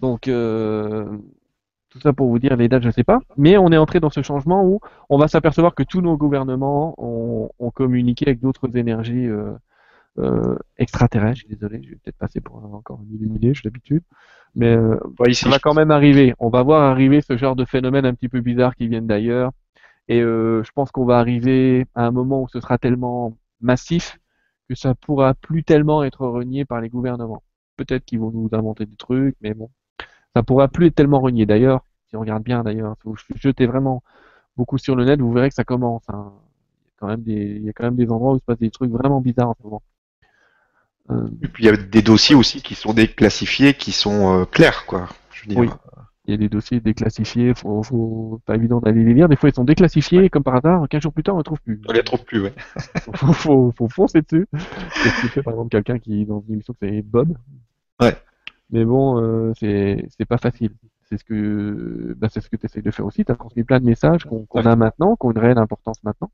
Donc, 0.00 0.28
euh, 0.28 1.18
tout 1.88 2.00
ça 2.00 2.12
pour 2.12 2.28
vous 2.28 2.38
dire 2.38 2.56
les 2.56 2.68
dates, 2.68 2.82
je 2.82 2.88
ne 2.88 2.92
sais 2.92 3.04
pas. 3.04 3.20
Mais 3.36 3.56
on 3.58 3.70
est 3.72 3.76
entré 3.76 4.00
dans 4.00 4.10
ce 4.10 4.22
changement 4.22 4.64
où 4.64 4.80
on 5.08 5.18
va 5.18 5.28
s'apercevoir 5.28 5.74
que 5.74 5.82
tous 5.82 6.00
nos 6.00 6.16
gouvernements 6.16 6.94
ont, 6.98 7.70
communiqué 7.74 8.26
avec 8.26 8.40
d'autres 8.40 8.76
énergies 8.76 9.26
euh, 9.26 9.52
euh, 10.18 10.56
extraterrestres. 10.78 11.36
Je 11.40 11.46
suis 11.46 11.54
désolé, 11.54 11.82
je 11.82 11.90
vais 11.90 11.96
peut-être 11.96 12.18
passer 12.18 12.40
pour 12.40 12.56
encore 12.74 13.00
une 13.02 13.14
illuminé, 13.14 13.54
j'ai 13.54 13.62
l'habitude. 13.64 14.02
Mais 14.54 14.76
euh, 14.76 14.98
ça 15.32 15.48
va 15.48 15.58
quand 15.58 15.74
même 15.74 15.90
arriver. 15.90 16.34
On 16.38 16.50
va 16.50 16.62
voir 16.62 16.82
arriver 16.82 17.20
ce 17.22 17.36
genre 17.36 17.56
de 17.56 17.64
phénomènes 17.64 18.04
un 18.04 18.14
petit 18.14 18.28
peu 18.28 18.40
bizarres 18.40 18.76
qui 18.76 18.88
viennent 18.88 19.06
d'ailleurs. 19.06 19.52
Et 20.08 20.20
euh, 20.20 20.62
je 20.64 20.70
pense 20.72 20.90
qu'on 20.90 21.04
va 21.04 21.18
arriver 21.18 21.86
à 21.94 22.06
un 22.06 22.10
moment 22.10 22.42
où 22.42 22.48
ce 22.48 22.60
sera 22.60 22.78
tellement 22.78 23.36
massif 23.60 24.18
que 24.68 24.74
ça 24.74 24.94
pourra 24.94 25.34
plus 25.34 25.64
tellement 25.64 26.02
être 26.04 26.26
renié 26.26 26.64
par 26.64 26.80
les 26.80 26.88
gouvernements. 26.88 27.42
Peut-être 27.76 28.04
qu'ils 28.04 28.20
vont 28.20 28.30
nous 28.30 28.48
inventer 28.52 28.86
des 28.86 28.96
trucs, 28.96 29.36
mais 29.40 29.54
bon, 29.54 29.70
ça 30.36 30.42
pourra 30.42 30.68
plus 30.68 30.86
être 30.88 30.94
tellement 30.94 31.20
renié. 31.20 31.46
D'ailleurs, 31.46 31.84
si 32.08 32.16
on 32.16 32.20
regarde 32.20 32.42
bien, 32.42 32.62
d'ailleurs, 32.62 32.96
si 33.02 33.08
vous 33.08 33.16
jetez 33.36 33.66
vraiment 33.66 34.02
beaucoup 34.56 34.78
sur 34.78 34.96
le 34.96 35.04
net, 35.04 35.20
vous 35.20 35.32
verrez 35.32 35.48
que 35.48 35.54
ça 35.54 35.64
commence. 35.64 36.04
Hein. 36.10 36.32
Il, 36.84 36.88
y 36.88 36.90
a 36.90 36.94
quand 36.98 37.06
même 37.08 37.22
des, 37.22 37.56
il 37.56 37.64
y 37.64 37.70
a 37.70 37.72
quand 37.72 37.84
même 37.84 37.96
des 37.96 38.10
endroits 38.10 38.34
où 38.34 38.38
se 38.38 38.44
passe 38.44 38.58
des 38.58 38.70
trucs 38.70 38.90
vraiment 38.90 39.20
bizarres 39.20 39.50
en 39.50 39.54
ce 39.58 39.62
moment. 39.64 39.82
Et 41.10 41.48
puis 41.48 41.64
il 41.64 41.66
y 41.66 41.68
a 41.68 41.76
des 41.76 42.02
dossiers 42.02 42.34
aussi 42.34 42.62
qui 42.62 42.74
sont 42.74 42.94
déclassifiés, 42.94 43.74
qui 43.74 43.92
sont 43.92 44.40
euh, 44.40 44.44
clairs, 44.44 44.86
quoi. 44.86 45.08
Je 45.32 45.42
veux 45.42 45.48
dire. 45.48 45.58
Oui. 45.58 45.68
Il 46.26 46.30
y 46.30 46.34
a 46.34 46.36
des 46.36 46.48
dossiers 46.48 46.78
déclassifiés, 46.78 47.52
faut, 47.52 47.82
faut 47.82 48.40
pas 48.46 48.54
évident 48.54 48.78
d'aller 48.78 49.02
les 49.02 49.12
lire. 49.12 49.28
Des 49.28 49.34
fois, 49.34 49.48
ils 49.48 49.54
sont 49.54 49.64
déclassifiés, 49.64 50.30
comme 50.30 50.44
par 50.44 50.54
hasard, 50.54 50.88
15 50.88 51.02
jours 51.02 51.12
plus 51.12 51.24
tard, 51.24 51.34
on 51.34 51.38
les 51.38 51.44
trouve 51.44 51.60
plus. 51.60 51.80
On 51.88 51.92
les 51.92 52.04
trouve 52.04 52.24
plus, 52.24 52.42
ouais. 52.42 52.54
faut, 53.00 53.32
faut, 53.32 53.72
faut, 53.76 53.88
foncer 53.88 54.22
dessus. 54.22 54.46
C'est 54.92 55.28
fait, 55.28 55.42
par 55.42 55.54
exemple, 55.54 55.70
quelqu'un 55.70 55.98
qui, 55.98 56.24
dans 56.24 56.44
une 56.46 56.54
émission, 56.54 56.74
c'est 56.80 57.02
Bob. 57.02 57.36
Ouais. 58.00 58.16
Mais 58.70 58.84
bon, 58.84 59.20
euh, 59.20 59.52
c'est, 59.58 60.06
c'est 60.16 60.24
pas 60.24 60.38
facile. 60.38 60.70
C'est 61.08 61.18
ce 61.18 61.24
que, 61.24 62.14
bah, 62.16 62.28
c'est 62.30 62.40
ce 62.40 62.48
que 62.48 62.56
tu 62.56 62.66
essayes 62.66 62.82
de 62.82 62.92
faire 62.92 63.04
aussi. 63.04 63.24
Tu 63.24 63.32
as 63.32 63.34
transmis 63.34 63.64
plein 63.64 63.80
de 63.80 63.84
messages 63.84 64.24
qu'on, 64.24 64.46
a 64.62 64.76
maintenant, 64.76 65.16
qui 65.16 65.26
ont 65.26 65.32
une 65.32 65.38
réelle 65.38 65.58
importance 65.58 66.04
maintenant. 66.04 66.30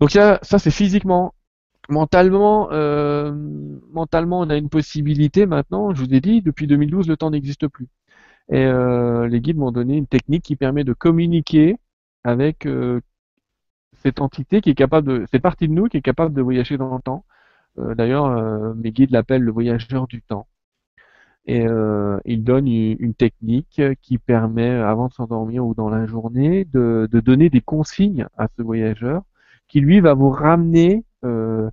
Donc, 0.00 0.10
ça, 0.10 0.40
ça 0.42 0.58
c'est 0.58 0.72
physiquement 0.72 1.34
mentalement, 1.88 2.70
euh, 2.72 3.32
mentalement, 3.92 4.40
on 4.40 4.50
a 4.50 4.56
une 4.56 4.68
possibilité 4.68 5.46
maintenant. 5.46 5.94
Je 5.94 6.02
vous 6.02 6.14
ai 6.14 6.20
dit, 6.20 6.42
depuis 6.42 6.66
2012, 6.66 7.08
le 7.08 7.16
temps 7.16 7.30
n'existe 7.30 7.68
plus. 7.68 7.88
Et 8.50 8.64
euh, 8.64 9.28
les 9.28 9.40
guides 9.40 9.56
m'ont 9.56 9.72
donné 9.72 9.96
une 9.96 10.06
technique 10.06 10.44
qui 10.44 10.56
permet 10.56 10.84
de 10.84 10.92
communiquer 10.92 11.78
avec 12.24 12.66
euh, 12.66 13.00
cette 14.02 14.20
entité 14.20 14.60
qui 14.60 14.70
est 14.70 14.74
capable 14.74 15.08
de, 15.08 15.26
cette 15.30 15.42
partie 15.42 15.68
de 15.68 15.72
nous 15.72 15.86
qui 15.88 15.96
est 15.98 16.02
capable 16.02 16.34
de 16.34 16.42
voyager 16.42 16.76
dans 16.78 16.94
le 16.94 17.02
temps. 17.02 17.24
D'ailleurs, 17.76 18.74
mes 18.76 18.92
guides 18.92 19.10
l'appellent 19.10 19.42
le 19.42 19.50
voyageur 19.50 20.06
du 20.06 20.22
temps. 20.22 20.46
Et 21.46 21.66
euh, 21.66 22.18
il 22.24 22.42
donne 22.42 22.66
une, 22.66 23.14
technique 23.14 23.82
qui 24.00 24.18
permet, 24.18 24.70
avant 24.70 25.08
de 25.08 25.12
s'endormir 25.12 25.66
ou 25.66 25.74
dans 25.74 25.90
la 25.90 26.06
journée, 26.06 26.64
de, 26.64 27.08
donner 27.12 27.50
des 27.50 27.60
consignes 27.60 28.26
à 28.38 28.48
ce 28.56 28.62
voyageur, 28.62 29.22
qui 29.68 29.80
lui 29.80 30.00
va 30.00 30.14
vous 30.14 30.30
ramener 30.30 31.04
euh, 31.24 31.70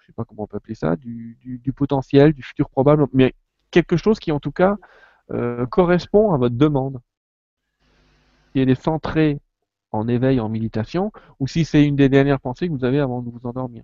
je 0.00 0.06
sais 0.06 0.12
pas 0.12 0.24
comment 0.24 0.44
on 0.44 0.46
peut 0.46 0.56
appeler 0.56 0.74
ça, 0.74 0.96
du, 0.96 1.72
potentiel, 1.74 2.32
du 2.32 2.42
futur 2.42 2.70
probable, 2.70 3.06
mais 3.12 3.34
quelque 3.70 3.96
chose 3.96 4.18
qui 4.18 4.32
en 4.32 4.40
tout 4.40 4.52
cas 4.52 4.76
euh, 5.32 5.66
correspond 5.66 6.32
à 6.32 6.38
votre 6.38 6.56
demande. 6.56 7.00
Si 8.52 8.60
elle 8.60 8.70
est 8.70 8.80
centrée 8.80 9.40
en 9.92 10.08
éveil, 10.08 10.40
en 10.40 10.48
méditation, 10.48 11.12
ou 11.40 11.48
si 11.48 11.64
c'est 11.64 11.84
une 11.84 11.96
des 11.96 12.08
dernières 12.08 12.40
pensées 12.40 12.68
que 12.68 12.72
vous 12.72 12.84
avez 12.84 13.00
avant 13.00 13.22
de 13.22 13.30
vous 13.30 13.46
endormir. 13.46 13.82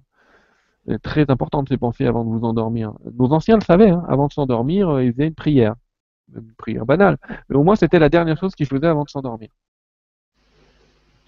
C'est 0.87 1.01
très 1.01 1.31
important 1.31 1.65
ces 1.69 1.77
pensées 1.77 2.07
avant 2.07 2.25
de 2.25 2.31
vous 2.31 2.45
endormir. 2.45 2.93
Nos 3.15 3.33
anciens 3.33 3.57
le 3.57 3.63
savaient, 3.63 3.91
hein, 3.91 4.05
avant 4.09 4.27
de 4.27 4.33
s'endormir, 4.33 4.89
euh, 4.89 5.05
ils 5.05 5.13
faisaient 5.13 5.29
une 5.29 5.35
prière. 5.35 5.75
Une 6.35 6.53
prière 6.55 6.87
banale. 6.87 7.19
Mais 7.49 7.57
au 7.57 7.63
moins, 7.63 7.77
c'était 7.77 7.99
la 7.99 8.09
dernière 8.09 8.39
chose 8.39 8.55
qu'ils 8.55 8.67
faisaient 8.67 8.87
avant 8.87 9.05
de 9.05 9.11
s'endormir. 9.11 9.51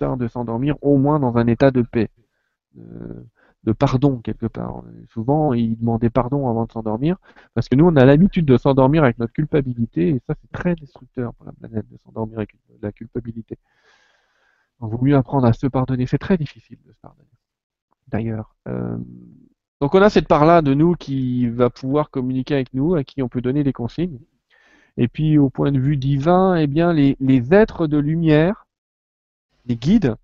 De 0.00 0.28
s'endormir 0.28 0.76
au 0.82 0.98
moins 0.98 1.18
dans 1.18 1.36
un 1.36 1.46
état 1.46 1.70
de 1.70 1.82
paix 1.82 2.10
de, 2.74 3.72
pardon 3.72 4.18
quelque 4.18 4.46
part. 4.46 4.82
Souvent, 5.08 5.52
ils 5.52 5.76
demandaient 5.76 6.10
pardon 6.10 6.48
avant 6.48 6.66
de 6.66 6.72
s'endormir, 6.72 7.16
parce 7.54 7.68
que 7.68 7.76
nous, 7.76 7.86
on 7.86 7.96
a 7.96 8.04
l'habitude 8.04 8.46
de 8.46 8.56
s'endormir 8.56 9.04
avec 9.04 9.18
notre 9.18 9.32
culpabilité, 9.32 10.08
et 10.08 10.22
ça, 10.26 10.34
c'est 10.40 10.52
très 10.52 10.74
destructeur 10.74 11.34
pour 11.34 11.46
la 11.46 11.52
planète 11.52 11.88
de 11.90 11.96
s'endormir 12.04 12.38
avec 12.38 12.54
la 12.82 12.92
culpabilité. 12.92 13.58
Vaut 14.80 15.02
mieux 15.02 15.16
apprendre 15.16 15.46
à 15.46 15.52
se 15.52 15.66
pardonner. 15.66 16.06
C'est 16.06 16.18
très 16.18 16.36
difficile 16.36 16.78
de 16.84 16.92
se 16.92 16.98
pardonner. 17.00 17.28
D'ailleurs. 18.08 18.54
Euh... 18.68 18.98
Donc, 19.80 19.94
on 19.94 20.02
a 20.02 20.10
cette 20.10 20.28
part-là 20.28 20.62
de 20.62 20.74
nous 20.74 20.94
qui 20.94 21.48
va 21.48 21.70
pouvoir 21.70 22.10
communiquer 22.10 22.54
avec 22.54 22.72
nous, 22.74 22.94
à 22.94 23.04
qui 23.04 23.22
on 23.22 23.28
peut 23.28 23.40
donner 23.40 23.64
des 23.64 23.72
consignes. 23.72 24.18
Et 24.96 25.08
puis, 25.08 25.38
au 25.38 25.50
point 25.50 25.72
de 25.72 25.78
vue 25.78 25.96
divin, 25.96 26.54
eh 26.56 26.66
bien, 26.66 26.92
les 26.92 27.54
êtres 27.54 27.86
de 27.86 27.98
lumière, 27.98 28.66
les 29.66 29.76
guides, 29.76 30.16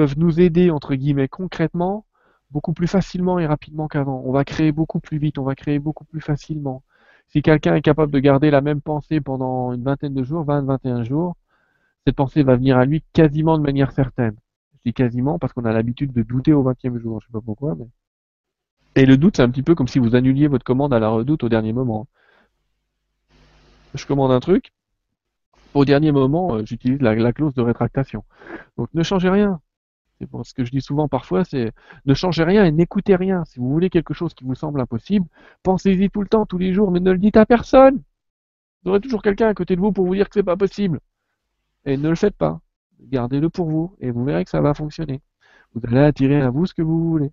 peuvent 0.00 0.16
nous 0.16 0.40
aider, 0.40 0.70
entre 0.70 0.94
guillemets, 0.94 1.28
concrètement, 1.28 2.06
beaucoup 2.52 2.72
plus 2.72 2.86
facilement 2.86 3.38
et 3.38 3.44
rapidement 3.44 3.86
qu'avant. 3.86 4.22
On 4.24 4.32
va 4.32 4.46
créer 4.46 4.72
beaucoup 4.72 4.98
plus 4.98 5.18
vite, 5.18 5.36
on 5.36 5.42
va 5.44 5.54
créer 5.54 5.78
beaucoup 5.78 6.06
plus 6.06 6.22
facilement. 6.22 6.82
Si 7.28 7.42
quelqu'un 7.42 7.74
est 7.74 7.82
capable 7.82 8.10
de 8.10 8.18
garder 8.18 8.50
la 8.50 8.62
même 8.62 8.80
pensée 8.80 9.20
pendant 9.20 9.74
une 9.74 9.82
vingtaine 9.82 10.14
de 10.14 10.24
jours, 10.24 10.42
20, 10.44 10.62
21 10.62 11.04
jours, 11.04 11.36
cette 12.06 12.16
pensée 12.16 12.42
va 12.42 12.56
venir 12.56 12.78
à 12.78 12.86
lui 12.86 13.04
quasiment 13.12 13.58
de 13.58 13.62
manière 13.62 13.92
certaine. 13.92 14.36
Je 14.72 14.78
dis 14.86 14.94
quasiment 14.94 15.38
parce 15.38 15.52
qu'on 15.52 15.66
a 15.66 15.72
l'habitude 15.74 16.14
de 16.14 16.22
douter 16.22 16.54
au 16.54 16.64
20e 16.64 16.96
jour, 16.96 17.20
je 17.20 17.26
sais 17.26 17.32
pas 17.32 17.42
pourquoi, 17.44 17.74
mais... 17.74 17.86
Et 18.94 19.04
le 19.04 19.18
doute, 19.18 19.36
c'est 19.36 19.42
un 19.42 19.50
petit 19.50 19.62
peu 19.62 19.74
comme 19.74 19.86
si 19.86 19.98
vous 19.98 20.14
annuliez 20.16 20.46
votre 20.46 20.64
commande 20.64 20.94
à 20.94 20.98
la 20.98 21.10
redoute 21.10 21.44
au 21.44 21.50
dernier 21.50 21.74
moment. 21.74 22.06
Je 23.92 24.06
commande 24.06 24.32
un 24.32 24.40
truc, 24.40 24.72
au 25.74 25.84
dernier 25.84 26.10
moment, 26.10 26.54
euh, 26.54 26.64
j'utilise 26.64 27.02
la 27.02 27.32
clause 27.34 27.52
de 27.52 27.60
rétractation. 27.60 28.24
Donc 28.78 28.88
ne 28.94 29.02
changez 29.02 29.28
rien. 29.28 29.60
Ce 30.44 30.54
que 30.54 30.64
je 30.64 30.70
dis 30.70 30.82
souvent 30.82 31.08
parfois, 31.08 31.44
c'est 31.44 31.72
ne 32.04 32.14
changez 32.14 32.44
rien 32.44 32.64
et 32.64 32.72
n'écoutez 32.72 33.16
rien. 33.16 33.44
Si 33.46 33.58
vous 33.58 33.70
voulez 33.70 33.90
quelque 33.90 34.14
chose 34.14 34.34
qui 34.34 34.44
vous 34.44 34.54
semble 34.54 34.80
impossible, 34.80 35.26
pensez-y 35.62 36.10
tout 36.10 36.20
le 36.20 36.28
temps, 36.28 36.46
tous 36.46 36.58
les 36.58 36.74
jours, 36.74 36.90
mais 36.90 37.00
ne 37.00 37.10
le 37.10 37.18
dites 37.18 37.36
à 37.36 37.46
personne. 37.46 38.02
Vous 38.82 38.90
aurez 38.90 39.00
toujours 39.00 39.22
quelqu'un 39.22 39.48
à 39.48 39.54
côté 39.54 39.76
de 39.76 39.80
vous 39.80 39.92
pour 39.92 40.06
vous 40.06 40.14
dire 40.14 40.28
que 40.28 40.34
c'est 40.34 40.42
pas 40.42 40.56
possible. 40.56 41.00
Et 41.86 41.96
ne 41.96 42.08
le 42.08 42.14
faites 42.14 42.36
pas. 42.36 42.60
Gardez-le 43.00 43.48
pour 43.48 43.68
vous 43.70 43.96
et 44.00 44.10
vous 44.10 44.24
verrez 44.24 44.44
que 44.44 44.50
ça 44.50 44.60
va 44.60 44.74
fonctionner. 44.74 45.22
Vous 45.74 45.80
allez 45.86 46.00
attirer 46.00 46.40
à 46.40 46.50
vous 46.50 46.66
ce 46.66 46.74
que 46.74 46.82
vous 46.82 47.08
voulez. 47.08 47.32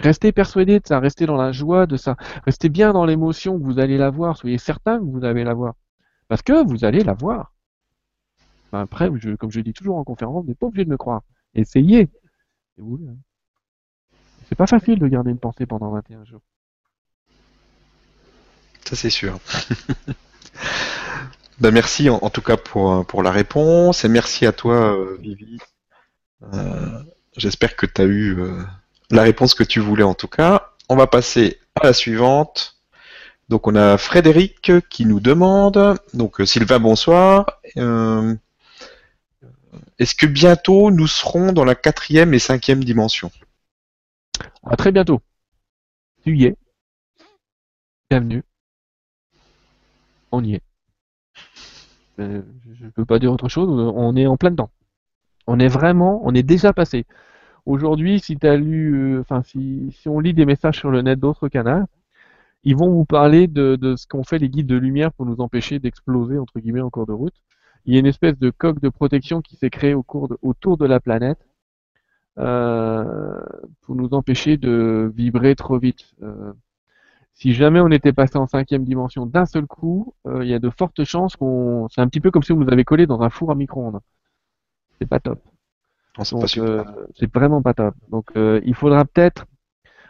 Restez 0.00 0.32
persuadé 0.32 0.80
de 0.80 0.86
ça, 0.86 0.98
restez 0.98 1.26
dans 1.26 1.36
la 1.36 1.52
joie 1.52 1.86
de 1.86 1.96
ça, 1.96 2.16
restez 2.44 2.70
bien 2.70 2.92
dans 2.92 3.04
l'émotion 3.04 3.58
que 3.58 3.64
vous 3.64 3.78
allez 3.78 3.98
l'avoir, 3.98 4.38
soyez 4.38 4.56
certain 4.56 4.98
que 4.98 5.04
vous 5.04 5.24
allez 5.24 5.44
l'avoir. 5.44 5.74
Parce 6.26 6.42
que 6.42 6.64
vous 6.64 6.84
allez 6.84 7.04
l'avoir. 7.04 7.52
Après, 8.72 9.10
comme 9.38 9.50
je 9.50 9.60
dis 9.60 9.72
toujours 9.72 9.98
en 9.98 10.04
conférence, 10.04 10.44
vous 10.44 10.48
n'êtes 10.48 10.58
pas 10.58 10.66
obligé 10.66 10.84
de 10.84 10.90
me 10.90 10.96
croire. 10.96 11.22
Essayez. 11.54 12.08
Hein. 12.80 13.16
C'est 14.48 14.54
pas 14.54 14.66
facile 14.66 14.98
de 14.98 15.06
garder 15.06 15.30
une 15.30 15.38
pensée 15.38 15.66
pendant 15.66 15.90
21 15.90 16.24
jours. 16.24 16.42
Ça 18.84 18.96
c'est 18.96 19.10
sûr. 19.10 19.38
ben, 21.60 21.70
merci 21.70 22.10
en, 22.10 22.30
tout 22.30 22.42
cas 22.42 22.56
pour, 22.56 23.06
pour 23.06 23.22
la 23.22 23.30
réponse 23.30 24.04
et 24.04 24.08
merci 24.08 24.46
à 24.46 24.52
toi 24.52 24.96
euh, 24.96 25.16
Vivi. 25.20 25.58
Euh, 26.54 27.02
j'espère 27.36 27.76
que 27.76 27.86
tu 27.86 28.00
as 28.00 28.04
eu 28.04 28.40
euh, 28.40 28.62
la 29.10 29.22
réponse 29.22 29.54
que 29.54 29.64
tu 29.64 29.78
voulais 29.78 30.02
en 30.02 30.14
tout 30.14 30.28
cas. 30.28 30.72
On 30.88 30.96
va 30.96 31.06
passer 31.06 31.60
à 31.80 31.86
la 31.86 31.92
suivante. 31.92 32.76
Donc 33.48 33.66
on 33.66 33.74
a 33.74 33.98
Frédéric 33.98 34.72
qui 34.88 35.06
nous 35.06 35.18
demande, 35.18 35.98
donc 36.14 36.40
Sylvain 36.44 36.78
bonsoir, 36.78 37.60
est-ce 40.00 40.14
que 40.14 40.26
bientôt 40.26 40.90
nous 40.90 41.06
serons 41.06 41.52
dans 41.52 41.64
la 41.64 41.74
quatrième 41.74 42.32
et 42.32 42.38
cinquième 42.38 42.82
dimension? 42.82 43.30
À 44.64 44.74
très 44.74 44.92
bientôt. 44.92 45.20
Tu 46.24 46.38
y 46.38 46.46
es. 46.46 46.56
Bienvenue. 48.08 48.42
On 50.32 50.42
y 50.42 50.54
est. 50.54 50.62
Euh, 52.18 52.40
je 52.72 52.86
ne 52.86 52.90
peux 52.90 53.04
pas 53.04 53.18
dire 53.18 53.30
autre 53.30 53.50
chose. 53.50 53.68
On 53.68 54.16
est 54.16 54.26
en 54.26 54.38
plein 54.38 54.50
dedans. 54.50 54.70
On 55.46 55.60
est 55.60 55.68
vraiment, 55.68 56.22
on 56.24 56.34
est 56.34 56.42
déjà 56.42 56.72
passé. 56.72 57.04
Aujourd'hui, 57.66 58.20
si 58.20 58.38
as 58.42 58.56
lu, 58.56 58.94
euh, 58.94 59.20
enfin 59.20 59.42
si, 59.42 59.94
si, 60.00 60.08
on 60.08 60.18
lit 60.18 60.32
des 60.32 60.46
messages 60.46 60.78
sur 60.78 60.90
le 60.90 61.02
net 61.02 61.20
d'autres 61.20 61.48
canaux, 61.48 61.84
ils 62.64 62.74
vont 62.74 62.90
vous 62.90 63.04
parler 63.04 63.48
de, 63.48 63.76
de 63.76 63.96
ce 63.96 64.06
qu'ont 64.06 64.24
fait 64.24 64.38
les 64.38 64.48
guides 64.48 64.66
de 64.66 64.76
lumière 64.76 65.12
pour 65.12 65.26
nous 65.26 65.40
empêcher 65.42 65.78
d'exploser 65.78 66.38
entre 66.38 66.58
guillemets 66.58 66.80
en 66.80 66.88
cours 66.88 67.06
de 67.06 67.12
route. 67.12 67.34
Il 67.86 67.94
y 67.94 67.96
a 67.96 68.00
une 68.00 68.06
espèce 68.06 68.38
de 68.38 68.50
coque 68.50 68.80
de 68.80 68.88
protection 68.88 69.40
qui 69.42 69.56
s'est 69.56 69.70
créée 69.70 69.94
au 69.94 70.02
cours 70.02 70.28
de- 70.28 70.38
autour 70.42 70.76
de 70.78 70.86
la 70.86 71.00
planète 71.00 71.38
euh, 72.38 73.40
pour 73.82 73.94
nous 73.96 74.14
empêcher 74.14 74.56
de 74.56 75.10
vibrer 75.14 75.54
trop 75.56 75.78
vite. 75.78 76.14
Euh, 76.22 76.52
si 77.34 77.52
jamais 77.54 77.80
on 77.80 77.88
était 77.90 78.12
passé 78.12 78.36
en 78.38 78.46
cinquième 78.46 78.84
dimension 78.84 79.26
d'un 79.26 79.46
seul 79.46 79.66
coup, 79.66 80.14
euh, 80.26 80.44
il 80.44 80.50
y 80.50 80.54
a 80.54 80.58
de 80.58 80.70
fortes 80.70 81.04
chances 81.04 81.36
qu'on. 81.36 81.88
C'est 81.90 82.00
un 82.00 82.08
petit 82.08 82.20
peu 82.20 82.30
comme 82.30 82.42
si 82.42 82.52
vous 82.52 82.62
nous 82.64 82.70
avez 82.72 82.84
collé 82.84 83.06
dans 83.06 83.22
un 83.22 83.30
four 83.30 83.50
à 83.50 83.54
micro-ondes. 83.54 84.00
C'est 85.00 85.08
pas 85.08 85.20
top. 85.20 85.40
C'est 86.40 86.46
super. 86.48 86.88
euh, 86.98 87.06
c'est 87.16 87.32
vraiment 87.32 87.62
pas 87.62 87.74
top. 87.74 87.94
Donc, 88.10 88.30
il 88.64 88.74
faudra 88.74 89.04
peut-être. 89.04 89.46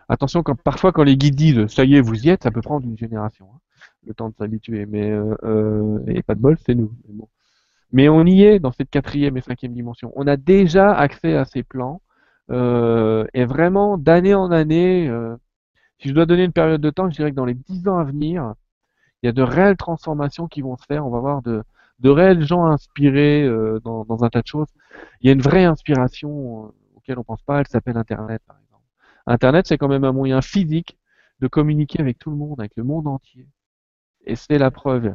Attention, 0.08 0.42
quand, 0.42 0.56
parfois, 0.60 0.92
quand 0.92 1.04
les 1.04 1.16
guides 1.16 1.36
disent 1.36 1.66
ça 1.68 1.84
y 1.84 1.94
est, 1.94 2.00
vous 2.00 2.26
y 2.26 2.30
êtes, 2.30 2.42
ça 2.42 2.50
peut 2.50 2.62
prendre 2.62 2.84
une 2.86 2.98
génération. 2.98 3.46
hein, 3.54 3.60
le 4.06 4.14
temps 4.14 4.28
de 4.28 4.34
s'habituer. 4.34 4.86
Mais 4.86 5.10
euh, 5.10 5.36
euh, 5.44 6.00
et 6.08 6.22
pas 6.22 6.34
de 6.34 6.40
bol, 6.40 6.56
c'est 6.66 6.74
nous. 6.74 6.92
Mais, 7.06 7.14
bon. 7.14 7.28
Mais 7.92 8.08
on 8.08 8.24
y 8.24 8.42
est 8.44 8.58
dans 8.60 8.72
cette 8.72 8.90
quatrième 8.90 9.36
et 9.36 9.40
cinquième 9.40 9.72
dimension. 9.74 10.12
On 10.16 10.26
a 10.26 10.36
déjà 10.36 10.92
accès 10.94 11.36
à 11.36 11.44
ces 11.44 11.62
plans. 11.62 12.02
euh, 12.50 13.26
et 13.34 13.44
vraiment, 13.44 13.98
d'année 13.98 14.34
en 14.34 14.50
année, 14.50 15.08
euh, 15.08 15.36
si 15.98 16.08
je 16.08 16.14
dois 16.14 16.26
donner 16.26 16.44
une 16.44 16.52
période 16.52 16.80
de 16.80 16.90
temps, 16.90 17.08
je 17.10 17.16
dirais 17.16 17.30
que 17.30 17.36
dans 17.36 17.44
les 17.44 17.54
dix 17.54 17.86
ans 17.88 17.98
à 17.98 18.04
venir, 18.04 18.54
il 19.22 19.26
y 19.26 19.28
a 19.28 19.32
de 19.32 19.42
réelles 19.42 19.76
transformations 19.76 20.48
qui 20.48 20.62
vont 20.62 20.76
se 20.76 20.84
faire. 20.86 21.06
On 21.06 21.10
va 21.10 21.20
voir 21.20 21.42
de, 21.42 21.62
de 22.00 22.10
réels 22.10 22.42
gens 22.46 22.64
inspirés 22.66 23.44
euh, 23.44 23.80
dans, 23.84 24.04
dans 24.04 24.24
un 24.24 24.30
tas 24.30 24.42
de 24.42 24.46
choses. 24.46 24.68
Il 25.20 25.26
y 25.28 25.30
a 25.30 25.32
une 25.34 25.42
vraie 25.42 25.64
inspiration 25.64 26.66
euh, 26.66 26.68
auquel 26.96 27.18
on 27.18 27.24
pense 27.24 27.42
pas. 27.42 27.60
Elle 27.60 27.68
s'appelle 27.68 27.96
Internet, 27.96 28.42
par 28.46 28.56
exemple. 28.58 28.84
Internet, 29.26 29.66
c'est 29.66 29.78
quand 29.78 29.88
même 29.88 30.04
un 30.04 30.12
moyen 30.12 30.40
physique 30.42 30.98
de 31.40 31.48
communiquer 31.48 32.00
avec 32.00 32.18
tout 32.18 32.30
le 32.30 32.36
monde, 32.36 32.60
avec 32.60 32.76
le 32.76 32.84
monde 32.84 33.06
entier. 33.06 33.46
Et 34.24 34.36
c'est 34.36 34.58
la 34.58 34.70
preuve. 34.70 35.14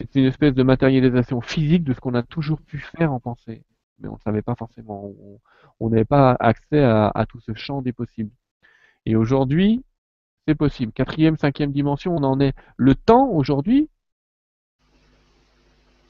C'est 0.00 0.16
une 0.16 0.26
espèce 0.26 0.54
de 0.54 0.62
matérialisation 0.62 1.40
physique 1.40 1.84
de 1.84 1.92
ce 1.92 2.00
qu'on 2.00 2.14
a 2.14 2.22
toujours 2.22 2.60
pu 2.60 2.78
faire 2.78 3.12
en 3.12 3.20
pensée. 3.20 3.62
Mais 4.00 4.08
on 4.08 4.14
ne 4.14 4.20
savait 4.20 4.42
pas 4.42 4.54
forcément. 4.54 5.12
On- 5.80 5.90
n'avait 5.90 6.04
pas 6.04 6.36
accès 6.40 6.82
à, 6.82 7.08
à 7.14 7.26
tout 7.26 7.40
ce 7.40 7.54
champ 7.54 7.82
des 7.82 7.92
possibles. 7.92 8.30
Et 9.06 9.16
aujourd'hui, 9.16 9.84
c'est 10.48 10.54
possible. 10.54 10.92
Quatrième, 10.92 11.36
cinquième 11.38 11.72
dimension, 11.72 12.14
on 12.16 12.24
en 12.24 12.40
est. 12.40 12.54
Le 12.76 12.94
temps, 12.94 13.28
aujourd'hui, 13.30 13.90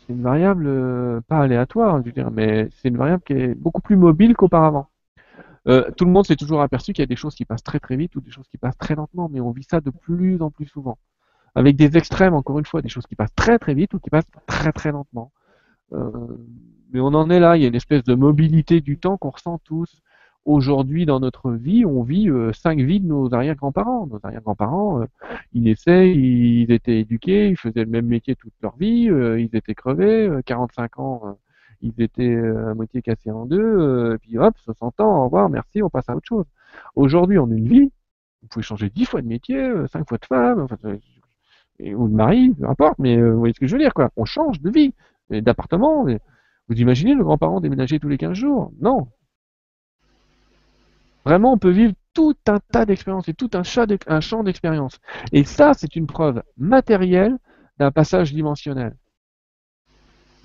c'est 0.07 0.13
une 0.13 0.23
variable 0.23 0.67
euh, 0.67 1.21
pas 1.29 1.41
aléatoire, 1.41 1.99
je 2.01 2.05
veux 2.07 2.13
dire, 2.13 2.31
mais 2.31 2.69
c'est 2.77 2.89
une 2.89 2.97
variable 2.97 3.23
qui 3.25 3.33
est 3.35 3.55
beaucoup 3.55 3.81
plus 3.81 3.97
mobile 3.97 4.35
qu'auparavant. 4.37 4.89
Euh, 5.69 5.91
tout 5.97 6.05
le 6.07 6.13
monde 6.13 6.27
s'est 6.27 6.37
toujours 6.37 6.63
aperçu 6.63 6.93
qu'il 6.93 7.03
y 7.03 7.05
a 7.05 7.07
des 7.07 7.17
choses 7.17 7.35
qui 7.35 7.45
passent 7.45 7.63
très 7.65 7.81
très 7.81 7.97
vite 7.97 8.17
ou 8.17 8.21
des 8.23 8.31
choses 8.31 8.49
qui 8.49 8.59
passent 8.59 8.79
très 8.79 8.95
lentement, 8.95 9.29
mais 9.31 9.41
on 9.41 9.51
vit 9.53 9.65
ça 9.65 9.81
de 9.81 9.91
plus 9.91 10.43
en 10.43 10.51
plus 10.51 10.67
souvent. 10.67 10.99
Avec 11.55 11.77
des 11.77 11.97
extrêmes, 11.97 12.35
encore 12.35 12.59
une 12.59 12.67
fois, 12.67 12.83
des 12.83 12.89
choses 12.89 13.07
qui 13.07 13.17
passent 13.17 13.35
très 13.35 13.59
très 13.59 13.75
vite 13.75 13.95
ou 13.95 13.99
qui 14.01 14.11
passent 14.11 14.31
très 14.47 14.73
très 14.73 14.93
lentement. 14.93 15.33
Euh, 15.93 16.11
mais 16.93 17.01
on 17.01 17.09
en 17.09 17.31
est 17.31 17.41
là, 17.41 17.57
il 17.57 17.63
y 17.63 17.65
a 17.65 17.69
une 17.69 17.75
espèce 17.75 18.05
de 18.05 18.15
mobilité 18.15 18.81
du 18.81 18.99
temps 18.99 19.17
qu'on 19.17 19.31
ressent 19.31 19.59
tous. 19.59 20.03
Aujourd'hui, 20.47 21.07
dans 21.07 21.21
notre 21.21 21.53
vie, 21.53 21.85
on 21.85 22.03
vit 22.03 22.31
euh, 22.31 22.53
cinq 22.53 22.81
vies 22.81 23.01
de 23.01 23.07
nos 23.07 23.33
arrière-grands-parents. 23.35 24.07
Nos 24.07 24.21
arrière-grands-parents, 24.23 25.03
euh, 25.03 25.07
ils 25.53 25.63
naissaient, 25.63 26.13
ils 26.15 26.71
étaient 26.73 27.01
éduqués, 27.01 27.49
ils 27.51 27.57
faisaient 27.57 27.85
le 27.85 27.91
même 27.91 28.07
métier 28.07 28.37
toute 28.37 28.53
leur 28.63 28.77
vie, 28.77 29.09
euh, 29.11 29.41
ils 29.41 29.55
étaient 29.55 29.75
crevés, 29.75 30.27
euh, 30.29 30.43
45 30.45 30.99
ans, 30.99 31.23
euh, 31.27 31.33
ils 31.83 32.01
étaient 32.03 32.35
euh, 32.35 32.71
à 32.71 32.75
moitié 32.75 33.03
cassés 33.03 33.31
en 33.31 33.47
deux, 33.47 33.61
euh, 33.61 34.19
puis 34.23 34.39
hop, 34.39 34.55
60 34.65 35.01
ans, 35.01 35.21
au 35.21 35.25
revoir, 35.25 35.49
merci, 35.51 35.83
on 35.83 35.91
passe 35.91 36.09
à 36.09 36.17
autre 36.17 36.27
chose. 36.27 36.47
Aujourd'hui, 36.97 37.39
en 37.39 37.51
une 37.51 37.69
vie, 37.69 37.93
vous 38.43 38.49
pouvez 38.49 38.63
changer 38.63 38.91
dix 38.91 39.05
fois 39.07 39.23
de 39.23 39.27
métier, 39.29 39.57
euh, 39.59 39.87
cinq 39.89 40.09
fois 40.09 40.19
de 40.19 40.27
femme, 40.27 40.61
enfin, 40.63 40.77
euh, 40.87 40.95
et- 40.95 41.20
ou 41.95 42.09
de 42.09 42.15
mari, 42.15 42.51
peu 42.51 42.69
importe, 42.69 42.99
mais 42.99 43.17
euh, 43.17 43.33
vous 43.33 43.39
voyez 43.39 43.55
ce 43.55 43.61
que 43.61 43.67
je 43.67 43.73
veux 43.73 43.83
dire, 43.83 43.95
quoi. 43.95 44.11
On 44.17 44.25
change 44.25 44.61
de 44.61 44.71
vie, 44.71 44.95
d'appartement. 45.31 46.05
Vous 46.69 46.81
imaginez 46.81 47.15
le 47.15 47.25
grand-parent 47.25 47.61
déménager 47.61 47.99
tous 47.99 48.09
les 48.09 48.19
15 48.19 48.33
jours? 48.33 48.73
Non. 48.81 49.09
Vraiment, 51.25 51.53
on 51.53 51.59
peut 51.59 51.71
vivre 51.71 51.95
tout 52.15 52.37
un 52.49 52.59
tas 52.73 52.87
d'expériences 52.87 53.29
et 53.29 53.35
tout 53.35 53.51
un, 53.55 53.63
champ 53.63 54.43
d'expériences. 54.43 54.99
Et 55.33 55.45
ça, 55.45 55.75
c'est 55.75 55.97
une 55.97 56.07
preuve 56.07 56.43
matérielle 56.57 57.37
d'un 57.79 57.91
passage 57.91 58.33
dimensionnel, 58.33 58.97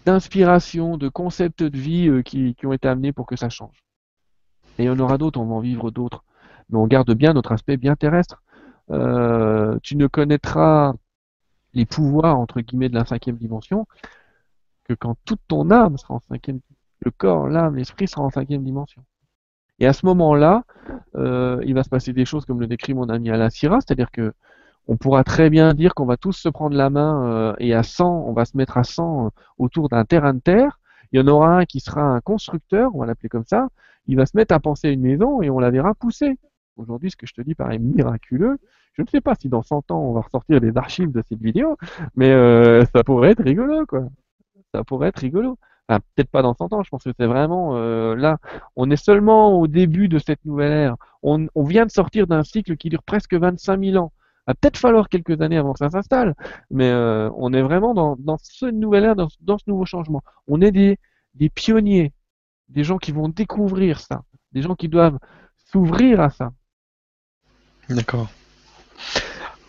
d'inspiration, 0.05 0.97
de 0.97 1.09
concepts 1.09 1.63
de 1.63 1.77
vie 1.77 2.07
euh, 2.07 2.21
qui, 2.21 2.55
qui 2.55 2.65
ont 2.65 2.73
été 2.73 2.87
amenés 2.87 3.13
pour 3.13 3.25
que 3.25 3.35
ça 3.35 3.49
change. 3.49 3.83
Et 4.77 4.83
il 4.83 4.85
y 4.85 4.89
en 4.89 4.99
aura 4.99 5.17
d'autres, 5.17 5.39
on 5.39 5.45
va 5.45 5.55
en 5.55 5.59
vivre 5.59 5.91
d'autres. 5.91 6.23
Mais 6.69 6.77
on 6.77 6.87
garde 6.87 7.11
bien 7.13 7.33
notre 7.33 7.51
aspect 7.51 7.77
bien 7.77 7.95
terrestre. 7.95 8.41
Euh, 8.91 9.77
tu 9.81 9.95
ne 9.95 10.07
connaîtras 10.07 10.93
les 11.75 11.85
pouvoirs, 11.85 12.39
entre 12.39 12.61
guillemets, 12.61 12.89
de 12.89 12.95
la 12.95 13.05
cinquième 13.05 13.37
dimension 13.37 13.85
que 14.85 14.93
quand 14.93 15.15
toute 15.25 15.41
ton 15.47 15.69
âme 15.71 15.97
sera 15.97 16.15
en 16.15 16.19
cinquième, 16.19 16.59
le 17.01 17.11
corps, 17.11 17.47
l'âme, 17.49 17.75
l'esprit 17.75 18.07
sera 18.07 18.23
en 18.23 18.29
cinquième 18.29 18.63
dimension. 18.63 19.03
Et 19.79 19.87
à 19.87 19.93
ce 19.93 20.05
moment-là, 20.05 20.63
euh, 21.15 21.61
il 21.65 21.73
va 21.73 21.83
se 21.83 21.89
passer 21.89 22.13
des 22.13 22.25
choses 22.25 22.45
comme 22.45 22.61
le 22.61 22.67
décrit 22.67 22.93
mon 22.93 23.09
ami 23.09 23.29
Alain 23.29 23.49
Syrah, 23.49 23.81
c'est-à-dire 23.81 24.11
que 24.11 24.33
on 24.87 24.97
pourra 24.97 25.23
très 25.23 25.49
bien 25.49 25.73
dire 25.73 25.95
qu'on 25.95 26.05
va 26.05 26.15
tous 26.15 26.33
se 26.33 26.47
prendre 26.47 26.77
la 26.77 26.91
main 26.91 27.25
euh, 27.25 27.55
et 27.57 27.73
à 27.73 27.81
100, 27.81 28.25
on 28.27 28.33
va 28.33 28.45
se 28.45 28.55
mettre 28.55 28.77
à 28.77 28.83
100 28.83 29.25
euh, 29.25 29.29
autour 29.57 29.89
d'un 29.89 30.05
terrain 30.05 30.33
de 30.33 30.39
terre. 30.39 30.79
Il 31.11 31.19
y 31.19 31.23
en 31.23 31.27
aura 31.27 31.57
un 31.57 31.65
qui 31.65 31.79
sera 31.79 32.01
un 32.01 32.21
constructeur, 32.21 32.95
on 32.95 32.99
va 32.99 33.07
l'appeler 33.07 33.29
comme 33.29 33.45
ça. 33.45 33.69
Il 34.07 34.15
va 34.15 34.27
se 34.27 34.37
mettre 34.37 34.53
à 34.53 34.59
penser 34.59 34.89
à 34.89 34.91
une 34.91 35.01
maison 35.01 35.41
et 35.41 35.49
on 35.49 35.59
la 35.59 35.71
verra 35.71 35.95
pousser. 35.95 36.37
Aujourd'hui, 36.77 37.09
ce 37.11 37.15
que 37.15 37.25
je 37.25 37.33
te 37.33 37.41
dis 37.41 37.55
paraît 37.55 37.79
miraculeux. 37.79 38.57
Je 38.93 39.01
ne 39.01 39.07
sais 39.07 39.21
pas 39.21 39.35
si 39.35 39.49
dans 39.49 39.63
100 39.63 39.91
ans, 39.91 39.99
on 39.99 40.13
va 40.13 40.21
ressortir 40.21 40.59
les 40.59 40.75
archives 40.77 41.11
de 41.11 41.23
cette 41.27 41.41
vidéo, 41.41 41.77
mais 42.15 42.31
euh, 42.31 42.83
ça 42.93 43.03
pourrait 43.03 43.31
être 43.31 43.43
rigolo, 43.43 43.85
quoi. 43.85 44.03
Ça 44.73 44.83
pourrait 44.83 45.09
être 45.09 45.19
rigolo. 45.19 45.57
Peut-être 45.87 46.31
pas 46.31 46.41
dans 46.41 46.53
100 46.53 46.73
ans, 46.73 46.83
je 46.83 46.89
pense 46.89 47.03
que 47.03 47.11
c'est 47.17 47.27
vraiment 47.27 47.75
euh, 47.77 48.15
là. 48.15 48.39
On 48.75 48.89
est 48.89 48.95
seulement 48.95 49.59
au 49.59 49.67
début 49.67 50.07
de 50.07 50.17
cette 50.17 50.43
nouvelle 50.43 50.71
ère. 50.71 50.95
On, 51.21 51.47
vient 51.63 51.85
de 51.85 51.91
sortir 51.91 52.27
d'un 52.27 52.43
cycle 52.43 52.75
qui 52.75 52.89
dure 52.89 53.03
presque 53.03 53.35
25 53.35 53.83
000 53.83 54.03
ans. 54.03 54.11
Il 54.47 54.51
va 54.51 54.53
peut-être 54.55 54.77
falloir 54.77 55.09
quelques 55.09 55.41
années 55.41 55.57
avant 55.57 55.73
que 55.73 55.79
ça 55.79 55.89
s'installe, 55.89 56.35
mais 56.71 56.89
euh, 56.89 57.29
on 57.37 57.53
est 57.53 57.61
vraiment 57.61 57.93
dans, 57.93 58.37
ce 58.41 58.65
nouvel 58.65 59.05
ère, 59.05 59.15
dans, 59.15 59.29
ce 59.29 59.63
nouveau 59.67 59.85
changement. 59.85 60.21
On 60.47 60.61
est 60.61 60.71
des 60.71 61.49
pionniers, 61.49 62.13
des 62.69 62.83
gens 62.83 62.97
qui 62.97 63.11
vont 63.11 63.29
découvrir 63.29 63.99
ça, 63.99 64.23
des 64.51 64.61
gens 64.61 64.75
qui 64.75 64.89
doivent 64.89 65.19
s'ouvrir 65.71 66.19
à 66.19 66.29
ça. 66.29 66.51
D'accord. 67.89 68.29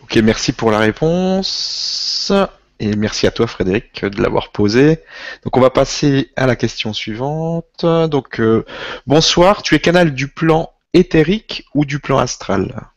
Ok, 0.03 0.15
merci 0.17 0.53
pour 0.53 0.71
la 0.71 0.79
réponse. 0.79 2.31
Et 2.79 2.95
merci 2.95 3.25
à 3.27 3.31
toi, 3.31 3.47
Frédéric, 3.47 4.05
de 4.05 4.21
l'avoir 4.21 4.51
posée. 4.51 4.99
Donc, 5.43 5.57
on 5.57 5.59
va 5.59 5.69
passer 5.69 6.31
à 6.35 6.45
la 6.45 6.55
question 6.55 6.93
suivante. 6.93 7.85
Donc, 8.09 8.39
euh, 8.39 8.65
bonsoir, 9.07 9.63
tu 9.63 9.75
es 9.75 9.79
canal 9.79 10.13
du 10.13 10.27
plan 10.27 10.71
éthérique 10.93 11.65
ou 11.73 11.85
du 11.85 11.99
plan 11.99 12.17
astral? 12.17 12.89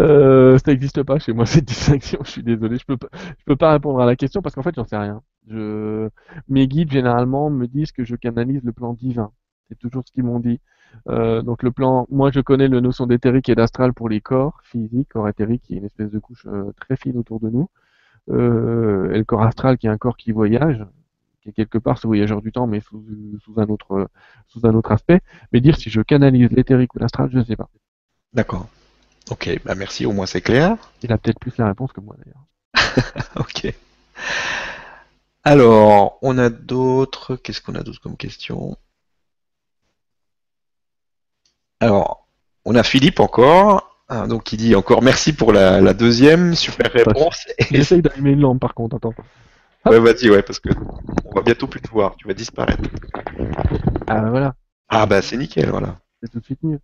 Euh, 0.00 0.58
ça 0.58 0.70
n'existe 0.70 1.02
pas 1.02 1.18
chez 1.18 1.32
moi 1.32 1.46
cette 1.46 1.66
distinction. 1.66 2.20
Je 2.24 2.30
suis 2.30 2.42
désolé, 2.42 2.78
je 2.78 2.84
peux 2.84 2.96
pas, 2.96 3.08
je 3.12 3.44
peux 3.44 3.56
pas 3.56 3.72
répondre 3.72 4.00
à 4.00 4.06
la 4.06 4.16
question 4.16 4.40
parce 4.40 4.54
qu'en 4.54 4.62
fait 4.62 4.74
j'en 4.74 4.86
sais 4.86 4.96
rien. 4.96 5.22
Je, 5.48 6.08
mes 6.48 6.66
guides 6.66 6.90
généralement 6.90 7.50
me 7.50 7.66
disent 7.66 7.92
que 7.92 8.04
je 8.04 8.16
canalise 8.16 8.62
le 8.64 8.72
plan 8.72 8.94
divin. 8.94 9.30
C'est 9.68 9.78
toujours 9.78 10.02
ce 10.06 10.12
qu'ils 10.12 10.24
m'ont 10.24 10.40
dit. 10.40 10.60
Euh, 11.08 11.42
donc 11.42 11.62
le 11.62 11.70
plan, 11.70 12.06
moi 12.10 12.30
je 12.32 12.40
connais 12.40 12.68
la 12.68 12.80
notion 12.80 13.06
d'éthérique 13.06 13.48
et 13.48 13.54
d'astral 13.54 13.92
pour 13.92 14.08
les 14.08 14.20
corps 14.20 14.60
physiques, 14.64 15.08
corps 15.10 15.28
éthérique 15.28 15.62
qui 15.62 15.74
est 15.74 15.78
une 15.78 15.84
espèce 15.84 16.10
de 16.10 16.18
couche 16.18 16.46
euh, 16.46 16.72
très 16.80 16.96
fine 16.96 17.16
autour 17.16 17.38
de 17.38 17.48
nous, 17.48 17.70
euh, 18.30 19.12
et 19.12 19.18
le 19.18 19.24
corps 19.24 19.42
astral 19.42 19.78
qui 19.78 19.86
est 19.86 19.90
un 19.90 19.98
corps 19.98 20.16
qui 20.16 20.32
voyage, 20.32 20.84
qui 21.42 21.50
est 21.50 21.52
quelque 21.52 21.78
part 21.78 21.98
ce 21.98 22.06
voyageur 22.06 22.42
du 22.42 22.50
temps 22.50 22.66
mais 22.66 22.80
sous, 22.80 23.04
sous 23.44 23.60
un 23.60 23.66
autre 23.66 24.08
sous 24.48 24.66
un 24.66 24.74
autre 24.74 24.90
aspect. 24.92 25.20
Mais 25.52 25.60
dire 25.60 25.76
si 25.76 25.90
je 25.90 26.00
canalise 26.00 26.50
l'éthérique 26.50 26.94
ou 26.94 26.98
l'astral, 26.98 27.30
je 27.32 27.38
ne 27.38 27.44
sais 27.44 27.56
pas. 27.56 27.68
D'accord. 28.32 28.66
Ok, 29.30 29.60
bah 29.64 29.74
merci, 29.74 30.06
au 30.06 30.12
moins 30.12 30.26
c'est 30.26 30.40
clair. 30.40 30.76
Il 31.02 31.12
a 31.12 31.18
peut-être 31.18 31.38
plus 31.38 31.56
la 31.58 31.66
réponse 31.68 31.92
que 31.92 32.00
moi 32.00 32.16
d'ailleurs. 32.18 32.44
Ok. 33.36 33.72
Alors, 35.44 36.18
on 36.22 36.38
a 36.38 36.50
d'autres. 36.50 37.36
Qu'est-ce 37.36 37.60
qu'on 37.60 37.76
a 37.76 37.84
d'autre 37.84 38.00
comme 38.00 38.16
question? 38.16 38.76
Alors, 41.80 42.26
on 42.64 42.74
a 42.74 42.82
Philippe 42.82 43.20
encore, 43.20 43.96
hein, 44.08 44.26
donc 44.28 44.44
qui 44.44 44.56
dit 44.56 44.74
encore 44.74 45.02
merci 45.02 45.32
pour 45.32 45.52
la, 45.52 45.80
la 45.80 45.94
deuxième 45.94 46.54
super 46.54 46.90
réponse. 46.92 47.46
Et 47.58 47.64
J'essaye 47.70 48.02
d'allumer 48.02 48.30
une 48.32 48.40
lampe 48.40 48.60
par 48.60 48.74
contre, 48.74 48.96
attends. 48.96 49.14
ouais, 49.86 50.00
vas-y, 50.00 50.30
ouais, 50.30 50.42
parce 50.42 50.58
que 50.58 50.70
on 51.24 51.34
va 51.34 51.42
bientôt 51.42 51.66
plus 51.66 51.80
te 51.80 51.88
voir, 51.90 52.16
tu 52.16 52.26
vas 52.26 52.34
disparaître. 52.34 52.82
Ah 54.06 54.30
voilà, 54.30 54.54
Ah 54.88 55.06
bah 55.06 55.22
c'est 55.22 55.36
nickel, 55.36 55.68
voilà. 55.70 55.98
c'est 56.22 56.30
tout 56.30 56.40
de 56.40 56.44
suite 56.44 56.62
mieux. 56.62 56.80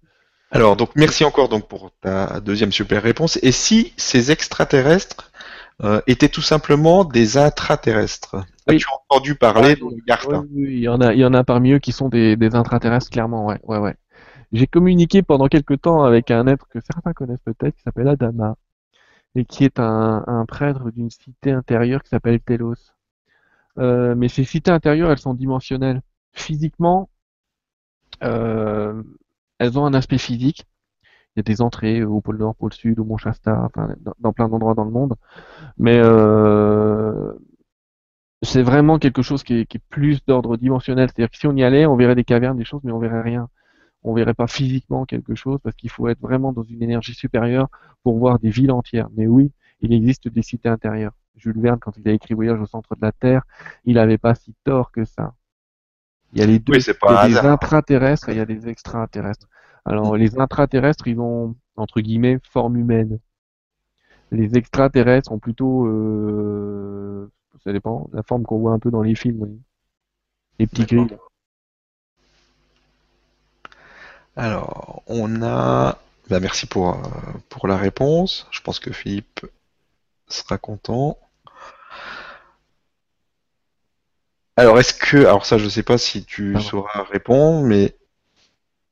Alors, 0.50 0.76
donc 0.76 0.90
merci 0.96 1.24
encore 1.24 1.48
donc 1.48 1.66
pour 1.66 1.90
ta 2.02 2.40
deuxième 2.40 2.72
super 2.72 3.02
réponse. 3.02 3.38
Et 3.42 3.52
si 3.52 3.94
ces 3.96 4.30
extraterrestres 4.30 5.32
euh, 5.82 6.02
étaient 6.06 6.28
tout 6.28 6.42
simplement 6.42 7.04
des 7.04 7.38
intraterrestres? 7.38 8.36
Oui. 8.68 8.76
As-tu 8.76 8.86
entendu 9.08 9.34
parler 9.34 9.72
Ah, 9.72 9.76
de 9.76 10.36
oui, 10.52 10.74
il 10.76 10.80
y 10.80 10.88
en 10.88 11.00
a, 11.00 11.14
il 11.14 11.18
y 11.20 11.24
en 11.24 11.32
a 11.32 11.42
parmi 11.42 11.72
eux 11.72 11.78
qui 11.78 11.92
sont 11.92 12.08
des, 12.10 12.36
des 12.36 12.54
intraterrestres, 12.54 13.08
clairement, 13.10 13.46
ouais, 13.46 13.58
ouais, 13.64 13.78
ouais. 13.78 13.94
J'ai 14.52 14.66
communiqué 14.66 15.22
pendant 15.22 15.48
quelques 15.48 15.80
temps 15.82 16.04
avec 16.04 16.30
un 16.30 16.46
être 16.46 16.68
que 16.68 16.78
certains 16.80 17.12
connaissent 17.12 17.40
peut-être, 17.44 17.74
qui 17.76 17.82
s'appelle 17.82 18.08
Adama. 18.08 18.56
et 19.34 19.44
qui 19.44 19.64
est 19.64 19.80
un, 19.80 20.24
un 20.26 20.46
prêtre 20.46 20.90
d'une 20.92 21.10
cité 21.10 21.52
intérieure 21.52 22.02
qui 22.02 22.10
s'appelle 22.10 22.40
Telos. 22.40 22.92
Euh, 23.78 24.14
mais 24.14 24.28
ces 24.28 24.44
cités 24.44 24.70
intérieures, 24.70 25.10
elles 25.10 25.18
sont 25.18 25.34
dimensionnelles. 25.34 26.02
Physiquement, 26.32 27.10
euh, 28.22 29.02
elles 29.58 29.78
ont 29.78 29.86
un 29.86 29.94
aspect 29.94 30.18
physique. 30.18 30.66
Il 31.36 31.38
y 31.38 31.40
a 31.40 31.42
des 31.44 31.62
entrées 31.62 32.04
au 32.04 32.20
pôle 32.20 32.38
Nord, 32.38 32.54
pôle 32.56 32.72
Sud, 32.74 32.98
au 33.00 33.04
Mont 33.04 33.16
Shasta, 33.16 33.62
enfin, 33.64 33.94
dans, 34.20 34.32
plein 34.32 34.48
d'endroits 34.48 34.74
dans 34.74 34.84
le 34.84 34.90
monde. 34.90 35.14
Mais 35.78 35.98
euh, 35.98 37.32
c'est 38.42 38.62
vraiment 38.62 38.98
quelque 38.98 39.22
chose 39.22 39.42
qui 39.42 39.60
est, 39.60 39.66
qui 39.66 39.78
est 39.78 39.82
plus 39.88 40.24
d'ordre 40.26 40.56
dimensionnel. 40.56 41.08
C'est-à-dire 41.08 41.30
que 41.30 41.38
si 41.38 41.46
on 41.46 41.56
y 41.56 41.64
allait, 41.64 41.86
on 41.86 41.96
verrait 41.96 42.14
des 42.14 42.24
cavernes, 42.24 42.58
des 42.58 42.64
choses, 42.64 42.82
mais 42.84 42.92
on 42.92 42.98
verrait 42.98 43.22
rien. 43.22 43.48
On 44.04 44.14
verrait 44.14 44.34
pas 44.34 44.46
physiquement 44.46 45.04
quelque 45.04 45.34
chose 45.34 45.58
parce 45.62 45.76
qu'il 45.76 45.90
faut 45.90 46.08
être 46.08 46.20
vraiment 46.20 46.52
dans 46.52 46.64
une 46.64 46.82
énergie 46.82 47.14
supérieure 47.14 47.68
pour 48.02 48.18
voir 48.18 48.38
des 48.38 48.50
villes 48.50 48.72
entières. 48.72 49.08
Mais 49.16 49.26
oui, 49.26 49.52
il 49.80 49.92
existe 49.92 50.28
des 50.28 50.42
cités 50.42 50.68
intérieures. 50.68 51.12
Jules 51.36 51.60
Verne, 51.60 51.78
quand 51.78 51.96
il 51.96 52.08
a 52.08 52.12
écrit 52.12 52.34
Voyage 52.34 52.60
au 52.60 52.66
centre 52.66 52.94
de 52.94 53.00
la 53.00 53.12
Terre, 53.12 53.42
il 53.84 53.94
n'avait 53.94 54.18
pas 54.18 54.34
si 54.34 54.54
tort 54.64 54.90
que 54.92 55.04
ça. 55.04 55.34
Il 56.32 56.40
y 56.40 56.42
a 56.42 56.46
les 56.46 56.58
deux. 56.58 56.74
Oui, 56.74 56.82
c'est 56.82 56.96
Il 57.02 57.12
y 57.12 57.14
a 57.14 57.28
des 57.28 57.46
intraterrestres 57.46 58.28
et 58.28 58.32
il 58.32 58.38
y 58.38 58.40
a 58.40 58.46
des 58.46 58.68
extraterrestres. 58.68 59.48
Alors, 59.84 60.16
les 60.16 60.38
intraterrestres, 60.38 61.08
ils 61.08 61.18
ont, 61.18 61.56
entre 61.76 62.00
guillemets, 62.00 62.38
forme 62.42 62.76
humaine. 62.76 63.18
Les 64.30 64.56
extraterrestres 64.56 65.32
ont 65.32 65.38
plutôt, 65.38 65.86
euh, 65.86 67.30
ça 67.64 67.72
dépend, 67.72 68.08
la 68.12 68.22
forme 68.22 68.44
qu'on 68.44 68.58
voit 68.58 68.72
un 68.72 68.78
peu 68.78 68.90
dans 68.90 69.02
les 69.02 69.14
films, 69.14 69.42
oui. 69.42 69.60
Les 70.58 70.66
petits 70.66 70.84
grilles. 70.84 71.16
Alors, 74.36 75.02
on 75.06 75.42
a. 75.42 75.98
Bah, 76.28 76.40
merci 76.40 76.66
pour, 76.66 76.90
euh, 76.94 77.08
pour 77.48 77.66
la 77.68 77.76
réponse. 77.76 78.46
Je 78.50 78.60
pense 78.60 78.80
que 78.80 78.92
Philippe 78.92 79.44
sera 80.28 80.58
content. 80.58 81.18
Alors, 84.56 84.78
est-ce 84.78 84.94
que. 84.94 85.18
Alors, 85.18 85.44
ça, 85.46 85.58
je 85.58 85.68
sais 85.68 85.82
pas 85.82 85.98
si 85.98 86.24
tu 86.24 86.52
Pardon. 86.52 86.68
sauras 86.68 87.02
répondre, 87.04 87.66
mais 87.66 87.96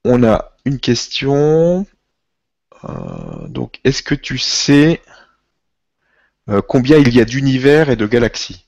on 0.05 0.22
a 0.24 0.53
une 0.64 0.78
question. 0.78 1.86
Euh, 2.84 3.49
donc, 3.49 3.80
est-ce 3.84 4.03
que 4.03 4.14
tu 4.14 4.38
sais 4.38 5.03
euh, 6.49 6.62
combien 6.62 6.99
il 6.99 7.14
y 7.14 7.20
a 7.20 7.24
d'univers 7.24 7.91
et 7.91 7.97
de 7.97 8.07
galaxies? 8.07 8.66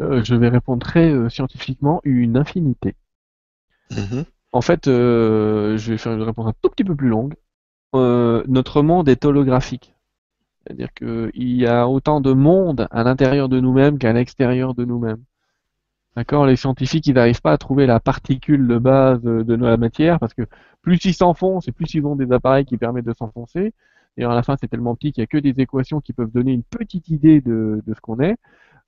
Euh, 0.00 0.22
je 0.24 0.34
vais 0.34 0.48
répondre 0.48 0.84
très 0.84 1.12
scientifiquement, 1.30 2.00
une 2.04 2.36
infinité. 2.36 2.94
Mhm. 3.90 4.24
En 4.52 4.60
fait, 4.60 4.88
euh, 4.88 5.76
je 5.76 5.92
vais 5.92 5.98
faire 5.98 6.12
une 6.12 6.22
réponse 6.22 6.46
un 6.46 6.54
tout 6.62 6.70
petit 6.70 6.84
peu 6.84 6.94
plus 6.94 7.08
longue. 7.08 7.34
Euh, 7.94 8.42
notre 8.48 8.82
monde 8.82 9.08
est 9.08 9.24
holographique. 9.24 9.94
C'est-à-dire 10.62 10.92
qu'il 10.94 11.30
y 11.34 11.66
a 11.66 11.88
autant 11.88 12.20
de 12.20 12.32
monde 12.32 12.88
à 12.90 13.04
l'intérieur 13.04 13.48
de 13.48 13.60
nous-mêmes 13.60 13.98
qu'à 13.98 14.12
l'extérieur 14.12 14.74
de 14.74 14.84
nous-mêmes. 14.84 15.22
D'accord? 16.16 16.46
Les 16.46 16.56
scientifiques, 16.56 17.06
ils 17.06 17.14
n'arrivent 17.14 17.42
pas 17.42 17.52
à 17.52 17.58
trouver 17.58 17.86
la 17.86 18.00
particule 18.00 18.66
de 18.66 18.78
base 18.78 19.22
de 19.22 19.54
la 19.54 19.76
matière 19.76 20.18
parce 20.18 20.34
que 20.34 20.42
plus 20.82 21.04
ils 21.04 21.14
s'enfoncent 21.14 21.68
et 21.68 21.72
plus 21.72 21.92
ils 21.94 22.04
ont 22.06 22.16
des 22.16 22.32
appareils 22.32 22.64
qui 22.64 22.78
permettent 22.78 23.04
de 23.04 23.12
s'enfoncer. 23.12 23.72
Et 24.16 24.24
à 24.24 24.28
la 24.34 24.42
fin, 24.42 24.56
c'est 24.58 24.68
tellement 24.68 24.94
petit 24.94 25.12
qu'il 25.12 25.20
n'y 25.20 25.24
a 25.24 25.26
que 25.26 25.38
des 25.38 25.60
équations 25.60 26.00
qui 26.00 26.12
peuvent 26.12 26.30
donner 26.30 26.52
une 26.52 26.62
petite 26.62 27.08
idée 27.08 27.40
de, 27.40 27.82
ce 27.86 28.00
qu'on 28.00 28.18
est. 28.20 28.36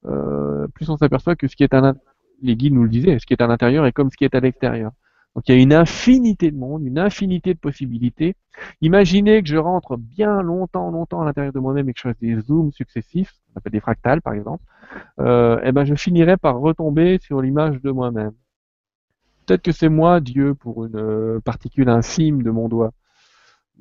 Euh, 0.06 0.68
plus 0.68 0.88
on 0.88 0.96
s'aperçoit 0.96 1.36
que 1.36 1.48
ce 1.48 1.56
qui 1.56 1.64
est 1.64 1.74
à 1.74 1.94
les 2.42 2.56
guides 2.56 2.74
nous 2.74 2.84
le 2.84 2.88
disaient, 2.88 3.18
ce 3.18 3.26
qui 3.26 3.32
est 3.32 3.42
à 3.42 3.46
l'intérieur 3.46 3.86
est 3.86 3.92
comme 3.92 4.10
ce 4.10 4.16
qui 4.16 4.24
est 4.24 4.34
à 4.34 4.40
l'extérieur. 4.40 4.92
Donc 5.34 5.48
il 5.48 5.54
y 5.54 5.58
a 5.58 5.62
une 5.62 5.72
infinité 5.72 6.50
de 6.50 6.56
mondes, 6.56 6.84
une 6.84 6.98
infinité 6.98 7.54
de 7.54 7.58
possibilités. 7.58 8.34
Imaginez 8.80 9.42
que 9.42 9.48
je 9.48 9.56
rentre 9.56 9.96
bien 9.96 10.42
longtemps, 10.42 10.90
longtemps 10.90 11.20
à 11.20 11.24
l'intérieur 11.24 11.52
de 11.52 11.60
moi-même 11.60 11.88
et 11.88 11.92
que 11.92 12.00
je 12.00 12.08
fasse 12.08 12.18
des 12.18 12.40
zooms 12.40 12.72
successifs, 12.72 13.32
on 13.54 13.58
appelle 13.58 13.72
des 13.72 13.80
fractales 13.80 14.20
par 14.20 14.32
exemple, 14.32 14.64
euh, 15.20 15.60
et 15.62 15.72
ben 15.72 15.84
je 15.84 15.94
finirai 15.94 16.36
par 16.36 16.58
retomber 16.58 17.18
sur 17.20 17.40
l'image 17.40 17.80
de 17.82 17.90
moi-même. 17.90 18.32
Peut-être 19.46 19.62
que 19.62 19.72
c'est 19.72 19.88
moi, 19.88 20.20
Dieu, 20.20 20.54
pour 20.54 20.84
une 20.84 20.96
euh, 20.96 21.40
particule 21.40 21.88
infime 21.88 22.42
de 22.42 22.50
mon 22.50 22.68
doigt. 22.68 22.92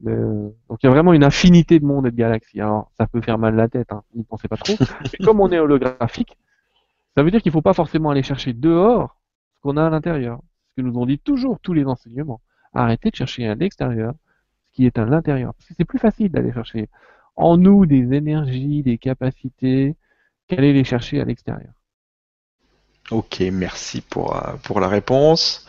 Euh, 0.06 0.50
donc 0.70 0.84
il 0.84 0.86
y 0.86 0.90
a 0.90 0.92
vraiment 0.92 1.12
une 1.12 1.24
infinité 1.24 1.80
de 1.80 1.86
mondes 1.86 2.06
et 2.06 2.12
de 2.12 2.16
galaxies. 2.16 2.62
Alors 2.62 2.92
ça 2.98 3.08
peut 3.08 3.22
faire 3.22 3.38
mal 3.40 3.56
la 3.56 3.68
tête, 3.68 3.92
hein, 3.92 4.04
n'y 4.14 4.24
pensez 4.24 4.48
pas 4.48 4.58
trop. 4.58 4.76
Mais 4.80 5.26
comme 5.26 5.42
on 5.42 5.50
est 5.50 5.60
holographique, 5.60 6.38
ça 7.18 7.24
veut 7.24 7.32
dire 7.32 7.42
qu'il 7.42 7.50
ne 7.50 7.54
faut 7.54 7.64
pas 7.64 7.74
forcément 7.74 8.12
aller 8.12 8.22
chercher 8.22 8.54
dehors 8.54 9.18
ce 9.56 9.62
qu'on 9.62 9.76
a 9.76 9.88
à 9.88 9.90
l'intérieur. 9.90 10.40
Ce 10.70 10.76
que 10.76 10.86
nous 10.86 11.00
ont 11.00 11.08
dit 11.08 11.18
toujours 11.18 11.60
tous 11.60 11.74
les 11.74 11.84
enseignements. 11.86 12.42
Arrêtez 12.76 13.10
de 13.10 13.16
chercher 13.16 13.48
à 13.48 13.56
l'extérieur 13.56 14.14
ce 14.68 14.76
qui 14.76 14.86
est 14.86 15.00
à 15.00 15.06
l'intérieur. 15.06 15.56
Parce 15.56 15.68
que 15.68 15.74
c'est 15.76 15.84
plus 15.84 15.98
facile 15.98 16.32
d'aller 16.32 16.54
chercher 16.54 16.90
en 17.36 17.58
nous 17.58 17.88
des 17.88 18.14
énergies, 18.14 18.84
des 18.84 19.00
capacités, 19.00 19.96
qu'aller 20.48 20.74
les 20.74 20.84
chercher 20.84 21.20
à 21.20 21.26
l'extérieur. 21.26 21.74
Ok, 23.10 23.42
merci 23.52 24.02
pour, 24.02 24.36
euh, 24.36 24.54
pour 24.58 24.80
la 24.80 24.88
réponse. 24.88 25.68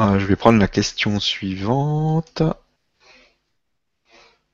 Euh, 0.00 0.18
je 0.18 0.24
vais 0.24 0.36
prendre 0.36 0.58
la 0.58 0.68
question 0.68 1.20
suivante. 1.20 2.42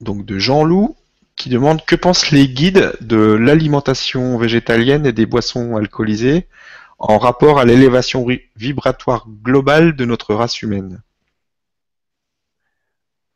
Donc 0.00 0.24
de 0.24 0.36
Jean-Loup 0.36 0.96
qui 1.43 1.49
demande 1.49 1.84
que 1.84 1.97
pensent 1.97 2.30
les 2.30 2.47
guides 2.47 2.93
de 3.01 3.16
l'alimentation 3.16 4.38
végétalienne 4.38 5.07
et 5.07 5.12
des 5.12 5.26
boissons 5.26 5.74
alcoolisées 5.74 6.47
en 7.01 7.18
rapport 7.18 7.59
à 7.59 7.64
l'élévation 7.64 8.24
vibratoire 8.55 9.26
globale 9.43 9.97
de 9.97 10.05
notre 10.05 10.36
race 10.36 10.62
humaine? 10.62 11.03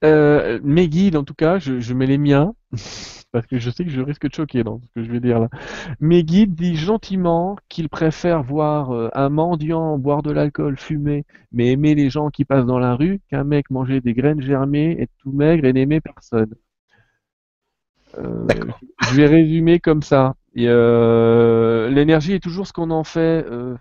Euh, 0.04 0.60
mes 0.62 0.88
guides, 0.88 1.16
en 1.16 1.24
tout 1.24 1.34
cas, 1.34 1.58
je, 1.58 1.80
je 1.80 1.94
mets 1.94 2.06
les 2.06 2.16
miens, 2.16 2.54
parce 3.32 3.44
que 3.48 3.58
je 3.58 3.70
sais 3.70 3.84
que 3.84 3.90
je 3.90 4.00
risque 4.00 4.28
de 4.28 4.34
choquer 4.34 4.62
dans 4.62 4.80
ce 4.80 5.00
que 5.00 5.04
je 5.04 5.10
vais 5.10 5.18
dire 5.18 5.40
là. 5.40 5.48
Mes 5.98 6.22
guides 6.22 6.54
disent 6.54 6.78
gentiment 6.78 7.56
qu'ils 7.68 7.88
préfèrent 7.88 8.44
voir 8.44 8.92
euh, 8.92 9.08
un 9.14 9.30
mendiant 9.30 9.98
boire 9.98 10.22
de 10.22 10.30
l'alcool, 10.30 10.78
fumer, 10.78 11.24
mais 11.50 11.72
aimer 11.72 11.96
les 11.96 12.08
gens 12.08 12.30
qui 12.30 12.44
passent 12.44 12.66
dans 12.66 12.78
la 12.78 12.94
rue, 12.94 13.20
qu'un 13.30 13.42
mec 13.42 13.68
manger 13.70 14.00
des 14.00 14.14
graines 14.14 14.42
germées, 14.42 14.96
être 15.00 15.12
tout 15.18 15.32
maigre 15.32 15.64
et 15.64 15.72
n'aimer 15.72 16.00
personne. 16.00 16.54
Euh, 18.18 18.46
je 19.02 19.14
vais 19.14 19.26
résumer 19.26 19.80
comme 19.80 20.02
ça. 20.02 20.34
Euh, 20.56 21.88
l'énergie 21.90 22.32
est 22.32 22.40
toujours 22.42 22.66
ce 22.66 22.72
qu'on 22.72 22.90
en 22.90 23.04
fait. 23.04 23.44
euh, 23.46 23.76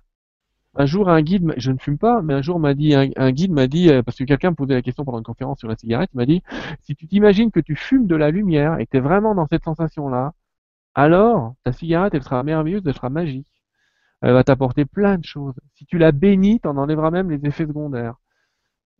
un 0.77 0.85
jour, 0.85 1.09
un 1.09 1.21
guide, 1.21 1.53
je 1.55 1.71
ne 1.71 1.77
fume 1.77 1.97
pas, 1.97 2.21
mais 2.21 2.33
un 2.33 2.41
jour 2.41 2.59
m'a 2.59 2.73
dit, 2.73 2.93
un, 2.95 3.09
un 3.15 3.31
guide 3.31 3.51
m'a 3.51 3.67
dit, 3.67 3.89
parce 4.05 4.17
que 4.17 4.25
quelqu'un 4.25 4.49
me 4.49 4.55
posait 4.55 4.73
la 4.73 4.81
question 4.81 5.05
pendant 5.05 5.19
une 5.19 5.23
conférence 5.23 5.59
sur 5.59 5.69
la 5.69 5.77
cigarette, 5.77 6.09
il 6.13 6.17
m'a 6.17 6.25
dit, 6.25 6.43
si 6.81 6.95
tu 6.95 7.07
t'imagines 7.07 7.49
que 7.49 7.61
tu 7.61 7.77
fumes 7.77 8.07
de 8.07 8.15
la 8.17 8.29
lumière 8.29 8.77
et 8.79 8.85
que 8.85 8.91
tu 8.91 8.97
es 8.97 8.99
vraiment 8.99 9.35
dans 9.35 9.47
cette 9.47 9.63
sensation-là, 9.63 10.33
alors 10.93 11.55
ta 11.63 11.71
cigarette, 11.71 12.13
elle 12.13 12.23
sera 12.23 12.43
merveilleuse, 12.43 12.81
elle 12.85 12.93
sera 12.93 13.09
magique. 13.09 13.47
Elle 14.21 14.33
va 14.33 14.43
t'apporter 14.43 14.85
plein 14.85 15.17
de 15.17 15.23
choses. 15.23 15.55
Si 15.75 15.85
tu 15.85 15.97
la 15.97 16.11
bénis, 16.11 16.59
t'en 16.59 16.75
enlèveras 16.77 17.11
même 17.11 17.29
les 17.31 17.45
effets 17.45 17.67
secondaires. 17.67 18.15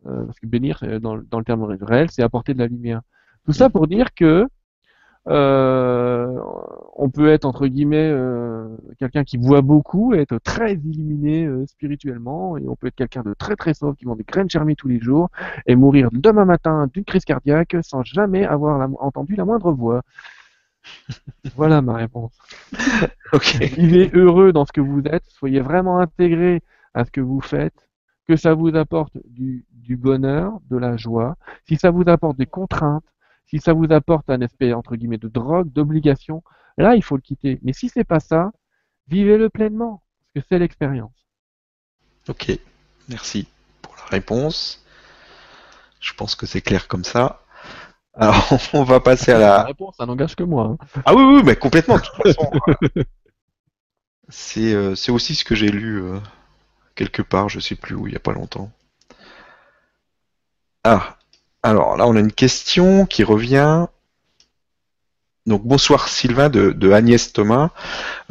Euh, 0.06 0.24
parce 0.24 0.38
que 0.40 0.46
bénir, 0.46 0.82
dans, 1.00 1.18
dans 1.18 1.38
le 1.38 1.44
terme 1.44 1.64
réel, 1.64 2.10
c'est 2.10 2.22
apporter 2.22 2.54
de 2.54 2.58
la 2.58 2.68
lumière. 2.68 3.02
Tout 3.44 3.52
ça 3.52 3.68
pour 3.70 3.86
dire 3.86 4.14
que 4.14 4.46
euh, 5.28 6.38
on 6.94 7.10
peut 7.10 7.28
être 7.28 7.44
entre 7.44 7.66
guillemets 7.66 8.10
euh, 8.10 8.68
quelqu'un 8.98 9.24
qui 9.24 9.38
boit 9.38 9.60
beaucoup, 9.62 10.14
et 10.14 10.20
être 10.20 10.38
très 10.38 10.74
illuminé 10.74 11.44
euh, 11.46 11.66
spirituellement, 11.66 12.56
et 12.56 12.66
on 12.68 12.76
peut 12.76 12.86
être 12.88 12.94
quelqu'un 12.94 13.22
de 13.22 13.34
très 13.34 13.56
très 13.56 13.74
sauve 13.74 13.96
qui 13.96 14.06
mange 14.06 14.18
des 14.18 14.24
graines 14.24 14.50
germées 14.50 14.76
tous 14.76 14.88
les 14.88 15.00
jours 15.00 15.30
et 15.66 15.76
mourir 15.76 16.10
demain 16.12 16.44
matin 16.44 16.88
d'une 16.92 17.04
crise 17.04 17.24
cardiaque 17.24 17.76
sans 17.82 18.02
jamais 18.04 18.44
avoir 18.44 18.78
la- 18.78 18.88
entendu 19.00 19.34
la 19.36 19.44
moindre 19.44 19.72
voix. 19.72 20.02
voilà 21.56 21.82
ma 21.82 21.94
réponse. 21.94 22.32
Ok. 23.32 23.56
Vivez 23.76 24.10
heureux 24.14 24.52
dans 24.52 24.64
ce 24.64 24.72
que 24.72 24.80
vous 24.80 25.02
êtes, 25.06 25.24
soyez 25.28 25.60
vraiment 25.60 25.98
intégrés 25.98 26.62
à 26.94 27.04
ce 27.04 27.10
que 27.10 27.20
vous 27.20 27.40
faites, 27.40 27.88
que 28.28 28.36
ça 28.36 28.54
vous 28.54 28.74
apporte 28.76 29.18
du, 29.24 29.66
du 29.72 29.96
bonheur, 29.96 30.58
de 30.70 30.76
la 30.76 30.96
joie, 30.96 31.36
si 31.66 31.76
ça 31.76 31.90
vous 31.90 32.04
apporte 32.06 32.36
des 32.36 32.46
contraintes, 32.46 33.04
si 33.46 33.58
ça 33.58 33.72
vous 33.72 33.86
apporte 33.90 34.28
un 34.30 34.42
aspect 34.42 34.72
entre 34.72 34.96
guillemets 34.96 35.18
de 35.18 35.28
drogue, 35.28 35.72
d'obligation, 35.72 36.42
là 36.76 36.94
il 36.96 37.02
faut 37.02 37.16
le 37.16 37.22
quitter. 37.22 37.58
Mais 37.62 37.72
si 37.72 37.88
c'est 37.88 38.04
pas 38.04 38.20
ça, 38.20 38.50
vivez-le 39.08 39.48
pleinement, 39.50 40.02
parce 40.34 40.44
que 40.44 40.48
c'est 40.48 40.58
l'expérience. 40.58 41.26
Ok. 42.28 42.58
Merci 43.08 43.46
pour 43.82 43.94
la 43.96 44.04
réponse. 44.06 44.84
Je 46.00 46.12
pense 46.14 46.34
que 46.34 46.46
c'est 46.46 46.60
clair 46.60 46.88
comme 46.88 47.04
ça. 47.04 47.42
Alors, 48.14 48.48
on 48.72 48.82
va 48.82 49.00
passer 49.00 49.32
à 49.32 49.38
La 49.38 49.46
la, 49.48 49.62
réponse, 49.64 49.96
ça 49.96 50.06
n'engage 50.06 50.34
que 50.34 50.42
moi. 50.42 50.76
hein. 50.80 51.00
Ah 51.04 51.14
oui, 51.14 51.22
oui, 51.22 51.42
mais 51.44 51.56
complètement, 51.56 51.96
de 51.96 52.02
toute 52.02 52.22
façon. 52.22 52.50
euh, 52.96 53.04
c'est 54.28 54.72
euh, 54.74 54.94
aussi 55.12 55.34
ce 55.34 55.44
que 55.44 55.54
j'ai 55.54 55.68
lu 55.68 56.02
euh, 56.02 56.18
quelque 56.94 57.22
part, 57.22 57.48
je 57.48 57.60
sais 57.60 57.76
plus 57.76 57.94
où, 57.94 58.06
il 58.06 58.14
y 58.14 58.16
a 58.16 58.20
pas 58.20 58.32
longtemps. 58.32 58.70
Ah, 60.84 61.15
alors 61.66 61.96
là, 61.96 62.06
on 62.06 62.16
a 62.16 62.20
une 62.20 62.32
question 62.32 63.06
qui 63.06 63.24
revient. 63.24 63.86
Donc, 65.46 65.64
bonsoir 65.64 66.08
Sylvain 66.08 66.48
de, 66.48 66.70
de 66.70 66.90
Agnès 66.90 67.32
Thomas. 67.32 67.70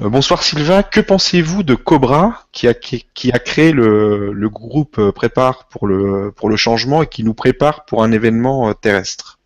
Euh, 0.02 0.10
bonsoir 0.10 0.44
Sylvain, 0.44 0.84
que 0.84 1.00
pensez-vous 1.00 1.64
de 1.64 1.74
Cobra 1.74 2.46
qui 2.52 2.68
a, 2.68 2.74
qui, 2.74 3.06
qui 3.14 3.32
a 3.32 3.40
créé 3.40 3.72
le, 3.72 4.34
le 4.34 4.50
groupe 4.50 5.00
euh, 5.00 5.12
Prépare 5.14 5.68
pour 5.68 5.88
le, 5.88 6.34
pour 6.36 6.50
le 6.50 6.58
changement 6.58 7.04
et 7.04 7.08
qui 7.08 7.24
nous 7.24 7.34
prépare 7.34 7.86
pour 7.86 8.04
un 8.04 8.12
événement 8.12 8.70
euh, 8.70 8.74
terrestre? 8.74 9.40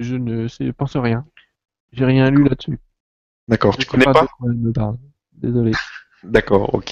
Je 0.00 0.16
ne 0.16 0.48
sais, 0.48 0.72
pense 0.72 0.96
rien. 0.96 1.24
J'ai 1.92 2.04
rien 2.04 2.28
lu 2.30 2.42
là-dessus. 2.42 2.80
D'accord, 3.46 3.76
tu 3.76 3.86
connais 3.86 4.04
pas. 4.04 4.26
Désolé. 5.32 5.72
D'accord, 6.24 6.74
ok. 6.74 6.90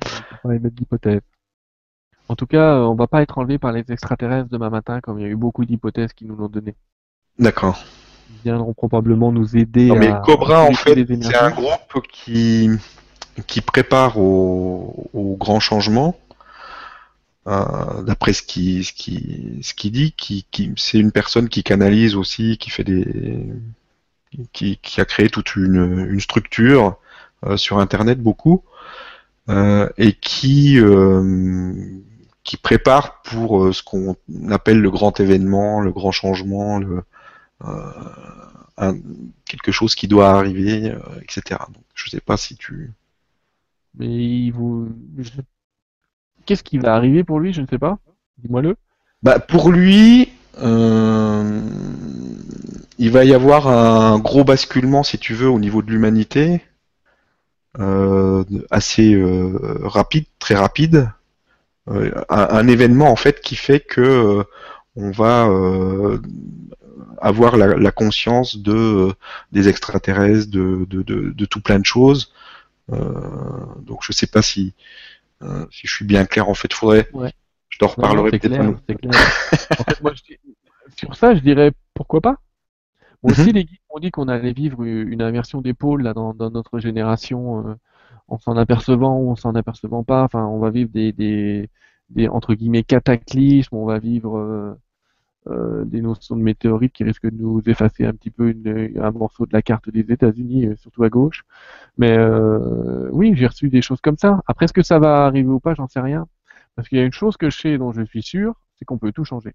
Peux 0.00 0.36
pas 0.42 0.54
émettre 0.54 0.74
d'hypothèse. 0.76 1.20
En 2.28 2.36
tout 2.36 2.46
cas, 2.46 2.76
euh, 2.76 2.84
on 2.84 2.94
va 2.94 3.06
pas 3.06 3.22
être 3.22 3.38
enlevé 3.38 3.58
par 3.58 3.72
les 3.72 3.84
extraterrestres 3.90 4.48
demain 4.48 4.70
matin, 4.70 5.00
comme 5.00 5.18
il 5.18 5.22
y 5.22 5.26
a 5.26 5.28
eu 5.28 5.36
beaucoup 5.36 5.64
d'hypothèses 5.64 6.12
qui 6.12 6.24
nous 6.24 6.36
l'ont 6.36 6.48
donné. 6.48 6.74
D'accord. 7.38 7.82
Ils 8.30 8.42
viendront 8.44 8.72
probablement 8.72 9.32
nous 9.32 9.56
aider 9.56 9.86
Non, 9.86 9.96
mais 9.96 10.08
à 10.08 10.22
Cobra, 10.24 10.62
en 10.62 10.72
fait, 10.72 10.94
c'est 11.06 11.36
un 11.36 11.50
groupe 11.50 12.02
qui, 12.10 12.70
qui 13.46 13.60
prépare 13.60 14.18
au, 14.18 15.10
au 15.12 15.36
grand 15.36 15.60
changement. 15.60 16.16
Euh, 17.48 18.02
D'après 18.02 18.32
ce 18.32 18.42
qui, 18.42 18.84
ce 18.84 18.92
qui, 18.92 19.58
ce 19.62 19.74
qui 19.74 19.90
dit, 19.90 20.12
qui, 20.12 20.46
qui, 20.50 20.72
c'est 20.76 20.98
une 20.98 21.12
personne 21.12 21.48
qui 21.48 21.62
canalise 21.62 22.14
aussi, 22.14 22.56
qui 22.56 22.70
fait 22.70 22.84
des, 22.84 23.46
qui, 24.52 24.78
qui 24.78 25.00
a 25.00 25.04
créé 25.04 25.28
toute 25.28 25.56
une, 25.56 26.06
une 26.08 26.20
structure 26.20 26.96
euh, 27.44 27.56
sur 27.56 27.78
Internet 27.78 28.20
beaucoup, 28.22 28.62
euh, 29.48 29.88
et 29.98 30.12
qui, 30.12 30.78
qui 32.44 32.56
prépare 32.56 33.22
pour 33.22 33.64
euh, 33.64 33.72
ce 33.72 33.82
qu'on 33.82 34.16
appelle 34.50 34.80
le 34.80 34.90
grand 34.90 35.20
événement, 35.20 35.80
le 35.80 35.92
grand 35.92 36.10
changement, 36.10 36.78
le, 36.78 37.02
euh, 37.64 37.92
un- 38.78 38.96
quelque 39.44 39.70
chose 39.70 39.94
qui 39.94 40.08
doit 40.08 40.30
arriver, 40.30 40.90
euh, 40.90 40.98
etc. 41.22 41.60
Donc, 41.68 41.84
je 41.94 42.10
sais 42.10 42.20
pas 42.20 42.36
si 42.36 42.56
tu. 42.56 42.90
Mais 43.94 44.08
il 44.08 44.50
vous... 44.50 44.88
je- 45.18 45.30
Qu'est-ce 46.46 46.64
qui 46.64 46.78
va 46.78 46.94
arriver 46.96 47.22
pour 47.22 47.38
lui 47.38 47.52
Je 47.52 47.60
ne 47.60 47.66
sais 47.66 47.78
pas. 47.78 47.98
Dis-moi-le. 48.38 48.74
Bah, 49.22 49.38
pour 49.38 49.70
lui, 49.70 50.30
il 52.98 53.10
va 53.10 53.24
y 53.24 53.32
avoir 53.32 53.68
un 53.68 54.18
gros 54.18 54.42
basculement, 54.42 55.04
si 55.04 55.18
tu 55.18 55.34
veux, 55.34 55.48
au 55.48 55.60
niveau 55.60 55.82
de 55.82 55.90
l'humanité, 55.92 56.62
assez 58.70 59.22
rapide, 59.82 60.24
très 60.40 60.56
rapide. 60.56 61.08
Euh, 61.88 62.12
un, 62.28 62.48
un 62.50 62.68
événement 62.68 63.10
en 63.10 63.16
fait 63.16 63.40
qui 63.40 63.56
fait 63.56 63.80
que 63.80 64.00
euh, 64.00 64.44
on 64.94 65.10
va 65.10 65.48
euh, 65.48 66.18
avoir 67.20 67.56
la, 67.56 67.68
la 67.76 67.90
conscience 67.90 68.56
de 68.58 69.12
des 69.52 69.68
extraterrestres, 69.68 70.50
de, 70.50 70.86
de, 70.88 71.02
de, 71.02 71.30
de 71.30 71.44
tout 71.44 71.60
plein 71.60 71.78
de 71.78 71.84
choses. 71.86 72.32
Donc 72.88 74.00
je 74.02 74.12
sais 74.12 74.26
pas 74.26 74.42
si 74.42 74.74
si 75.70 75.86
je 75.86 75.94
suis 75.94 76.04
bien 76.04 76.24
clair. 76.26 76.48
En 76.48 76.54
fait, 76.54 76.72
faudrait. 76.72 77.08
Ouais. 77.12 77.32
Je 77.68 77.78
t'en 77.78 77.88
reparlerai 77.88 78.30
peut-être. 78.32 78.60
un 78.60 78.68
en 79.80 79.84
fait, 79.84 80.00
moi, 80.02 80.12
je 80.14 80.34
sur 80.96 81.14
ça, 81.16 81.34
je 81.34 81.40
dirais 81.40 81.72
pourquoi 81.94 82.20
pas? 82.20 82.36
Moi 83.22 83.32
aussi, 83.32 83.48
Mhm. 83.48 83.52
les 83.52 83.64
guides 83.64 83.78
m'ont 83.92 84.00
dit 84.00 84.10
qu'on 84.10 84.28
allait 84.28 84.52
vivre 84.52 84.82
une 84.84 85.22
pôles 85.74 86.02
là, 86.02 86.12
dans, 86.12 86.34
dans 86.34 86.50
notre 86.50 86.78
génération, 86.80 87.68
euh, 87.68 87.74
en 88.32 88.38
s'en 88.38 88.56
apercevant 88.56 89.18
ou 89.18 89.30
en 89.30 89.36
s'en 89.36 89.54
apercevant 89.54 90.04
pas. 90.04 90.24
Enfin, 90.24 90.44
on 90.46 90.58
va 90.58 90.70
vivre 90.70 90.90
des, 90.90 91.12
des, 91.12 91.68
des 92.08 92.28
entre 92.28 92.54
guillemets 92.54 92.82
cataclysmes, 92.82 93.76
on 93.76 93.84
va 93.84 93.98
vivre 93.98 94.38
euh, 94.38 94.74
euh, 95.48 95.84
des 95.84 96.00
notions 96.00 96.36
de 96.36 96.42
météorites 96.42 96.92
qui 96.92 97.04
risquent 97.04 97.30
de 97.30 97.36
nous 97.36 97.60
effacer 97.66 98.06
un 98.06 98.12
petit 98.12 98.30
peu 98.30 98.54
un 99.00 99.10
morceau 99.10 99.44
de 99.44 99.52
la 99.52 99.60
carte 99.60 99.90
des 99.90 100.10
États-Unis, 100.10 100.66
euh, 100.66 100.76
surtout 100.76 101.04
à 101.04 101.10
gauche. 101.10 101.44
Mais 101.98 102.16
oui, 103.10 103.34
j'ai 103.36 103.46
reçu 103.46 103.68
des 103.68 103.82
choses 103.82 104.00
comme 104.00 104.16
ça. 104.16 104.40
Après, 104.46 104.64
est-ce 104.64 104.72
que 104.72 104.82
ça 104.82 104.98
va 104.98 105.26
arriver 105.26 105.50
ou 105.50 105.60
pas, 105.60 105.74
j'en 105.74 105.88
sais 105.88 106.00
rien. 106.00 106.26
Parce 106.74 106.88
qu'il 106.88 106.96
y 106.96 107.02
a 107.02 107.04
une 107.04 107.12
chose 107.12 107.36
que 107.36 107.50
je 107.50 107.58
sais 107.58 107.76
dont 107.76 107.92
je 107.92 108.02
suis 108.02 108.22
sûr, 108.22 108.54
c'est 108.78 108.86
qu'on 108.86 108.98
peut 108.98 109.12
tout 109.12 109.24
changer. 109.24 109.52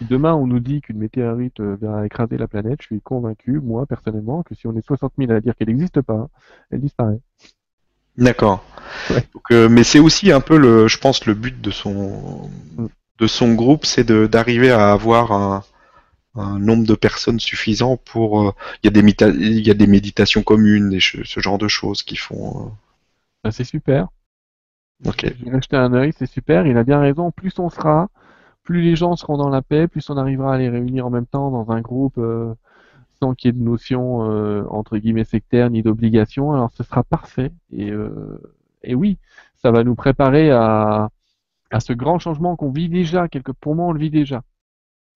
Si 0.00 0.04
demain 0.06 0.34
on 0.34 0.48
nous 0.48 0.58
dit 0.58 0.80
qu'une 0.80 0.98
météorite 0.98 1.60
euh, 1.60 1.76
va 1.80 2.04
écraser 2.04 2.36
la 2.36 2.48
planète, 2.48 2.80
je 2.82 2.86
suis 2.86 3.00
convaincu, 3.00 3.60
moi 3.60 3.86
personnellement, 3.86 4.42
que 4.42 4.56
si 4.56 4.66
on 4.66 4.76
est 4.76 4.84
60 4.84 5.12
000 5.16 5.30
à 5.30 5.40
dire 5.40 5.54
qu'elle 5.54 5.68
n'existe 5.68 6.00
pas, 6.02 6.28
elle 6.70 6.80
disparaît. 6.80 7.20
D'accord. 8.16 8.64
Ouais. 9.10 9.28
Euh, 9.52 9.68
mais 9.68 9.84
c'est 9.84 9.98
aussi 9.98 10.32
un 10.32 10.40
peu 10.40 10.58
le, 10.58 10.88
je 10.88 10.98
pense, 10.98 11.26
le 11.26 11.34
but 11.34 11.60
de 11.60 11.70
son 11.70 12.50
Mm. 12.76 12.86
de 13.18 13.26
son 13.26 13.54
groupe, 13.54 13.86
c'est 13.86 14.04
d'arriver 14.10 14.70
à 14.70 14.92
avoir 14.92 15.32
un, 15.32 15.64
un 16.36 16.58
nombre 16.58 16.86
de 16.86 16.94
personnes 16.94 17.40
suffisant 17.40 17.96
pour. 17.98 18.42
euh, 18.48 18.52
Il 18.82 18.86
y 18.86 18.88
a 18.88 18.92
des 18.92 19.02
mita- 19.02 19.30
il 19.30 19.66
y 19.66 19.70
a 19.70 19.74
des 19.74 19.86
méditations 19.88 20.42
communes, 20.42 20.90
ch- 20.92 21.22
ce 21.24 21.40
genre 21.40 21.58
de 21.58 21.68
choses 21.68 22.02
qui 22.02 22.16
font. 22.16 22.72
Ben, 23.44 23.50
c'est 23.50 23.64
super. 23.64 24.08
Ok. 25.06 25.24
J'ai 25.38 25.50
jeté 25.50 25.76
un 25.76 25.92
œil, 25.94 26.12
c'est 26.16 26.26
super, 26.26 26.66
il 26.66 26.76
a 26.76 26.84
bien 26.84 27.00
raison. 27.00 27.30
Plus 27.30 27.58
on 27.58 27.68
sera, 27.70 28.08
plus 28.70 28.82
les 28.82 28.94
gens 28.94 29.16
seront 29.16 29.36
dans 29.36 29.48
la 29.48 29.62
paix, 29.62 29.88
plus 29.88 30.08
on 30.10 30.16
arrivera 30.16 30.54
à 30.54 30.58
les 30.58 30.68
réunir 30.68 31.04
en 31.04 31.10
même 31.10 31.26
temps 31.26 31.50
dans 31.50 31.72
un 31.72 31.80
groupe 31.80 32.18
euh, 32.18 32.54
sans 33.18 33.34
qu'il 33.34 33.48
y 33.48 33.50
ait 33.50 33.58
de 33.58 33.64
notion 33.64 34.30
euh, 34.30 34.62
entre 34.70 34.96
guillemets 34.96 35.24
sectaire 35.24 35.70
ni 35.70 35.82
d'obligation. 35.82 36.52
Alors 36.52 36.70
ce 36.70 36.84
sera 36.84 37.02
parfait. 37.02 37.50
Et, 37.72 37.90
euh, 37.90 38.40
et 38.84 38.94
oui, 38.94 39.18
ça 39.56 39.72
va 39.72 39.82
nous 39.82 39.96
préparer 39.96 40.52
à, 40.52 41.10
à 41.72 41.80
ce 41.80 41.92
grand 41.92 42.20
changement 42.20 42.54
qu'on 42.54 42.70
vit 42.70 42.88
déjà. 42.88 43.26
Quelque, 43.26 43.50
pour 43.50 43.74
moi, 43.74 43.86
on 43.86 43.92
le 43.92 43.98
vit 43.98 44.10
déjà. 44.10 44.44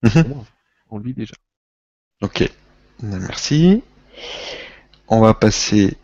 Mhm. 0.03 0.27
Moi, 0.31 0.45
on 0.91 0.99
le 0.99 1.05
vit 1.05 1.15
déjà. 1.15 1.37
Ok. 2.23 2.51
Merci. 3.05 3.85
On 5.07 5.21
va 5.21 5.33
passer 5.33 5.97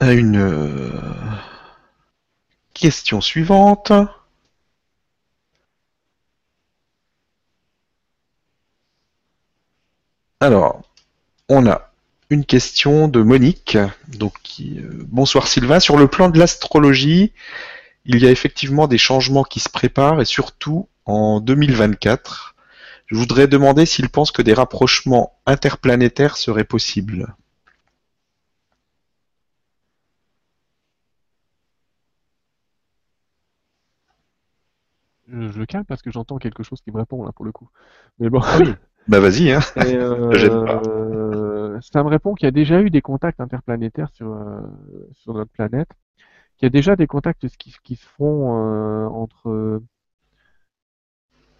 à 0.00 0.14
une 0.14 0.38
question 2.74 3.20
suivante. 3.20 3.92
Alors, 10.40 10.82
on 11.48 11.66
a 11.66 11.90
une 12.28 12.44
question 12.44 13.08
de 13.08 13.22
Monique. 13.22 13.78
Donc, 14.08 14.34
euh, 14.60 15.06
bonsoir 15.08 15.46
Sylvain. 15.46 15.80
Sur 15.80 15.96
le 15.96 16.08
plan 16.08 16.28
de 16.28 16.38
l'astrologie, 16.38 17.32
il 18.04 18.18
y 18.22 18.26
a 18.26 18.30
effectivement 18.30 18.86
des 18.86 18.98
changements 18.98 19.44
qui 19.44 19.60
se 19.60 19.70
préparent 19.70 20.20
et 20.20 20.26
surtout 20.26 20.88
en 21.06 21.40
2024. 21.40 22.54
Je 23.06 23.16
voudrais 23.16 23.48
demander 23.48 23.86
s'il 23.86 24.08
pense 24.08 24.32
que 24.32 24.42
des 24.42 24.54
rapprochements 24.54 25.38
interplanétaires 25.46 26.36
seraient 26.36 26.64
possibles. 26.64 27.34
Je, 35.28 35.48
je 35.48 35.64
calme 35.64 35.84
parce 35.84 36.02
que 36.02 36.10
j'entends 36.10 36.38
quelque 36.38 36.62
chose 36.62 36.80
qui 36.80 36.90
me 36.90 36.98
répond 36.98 37.24
là 37.24 37.32
pour 37.32 37.44
le 37.44 37.52
coup. 37.52 37.68
Mais 38.18 38.28
bon. 38.28 38.40
Bah 39.06 39.20
vas-y, 39.20 39.52
hein. 39.52 39.60
Euh, 39.76 41.78
ça 41.82 42.02
me 42.02 42.08
répond 42.08 42.34
qu'il 42.34 42.46
y 42.46 42.48
a 42.48 42.52
déjà 42.52 42.80
eu 42.80 42.90
des 42.90 43.02
contacts 43.02 43.40
interplanétaires 43.40 44.08
sur, 44.10 44.32
euh, 44.32 44.60
sur 45.12 45.34
notre 45.34 45.50
planète, 45.50 45.90
qu'il 46.56 46.66
y 46.66 46.68
a 46.68 46.70
déjà 46.70 46.96
des 46.96 47.06
contacts 47.06 47.46
qui, 47.58 47.76
qui 47.82 47.96
se 47.96 48.06
font 48.06 48.56
euh, 48.56 49.06
entre, 49.08 49.82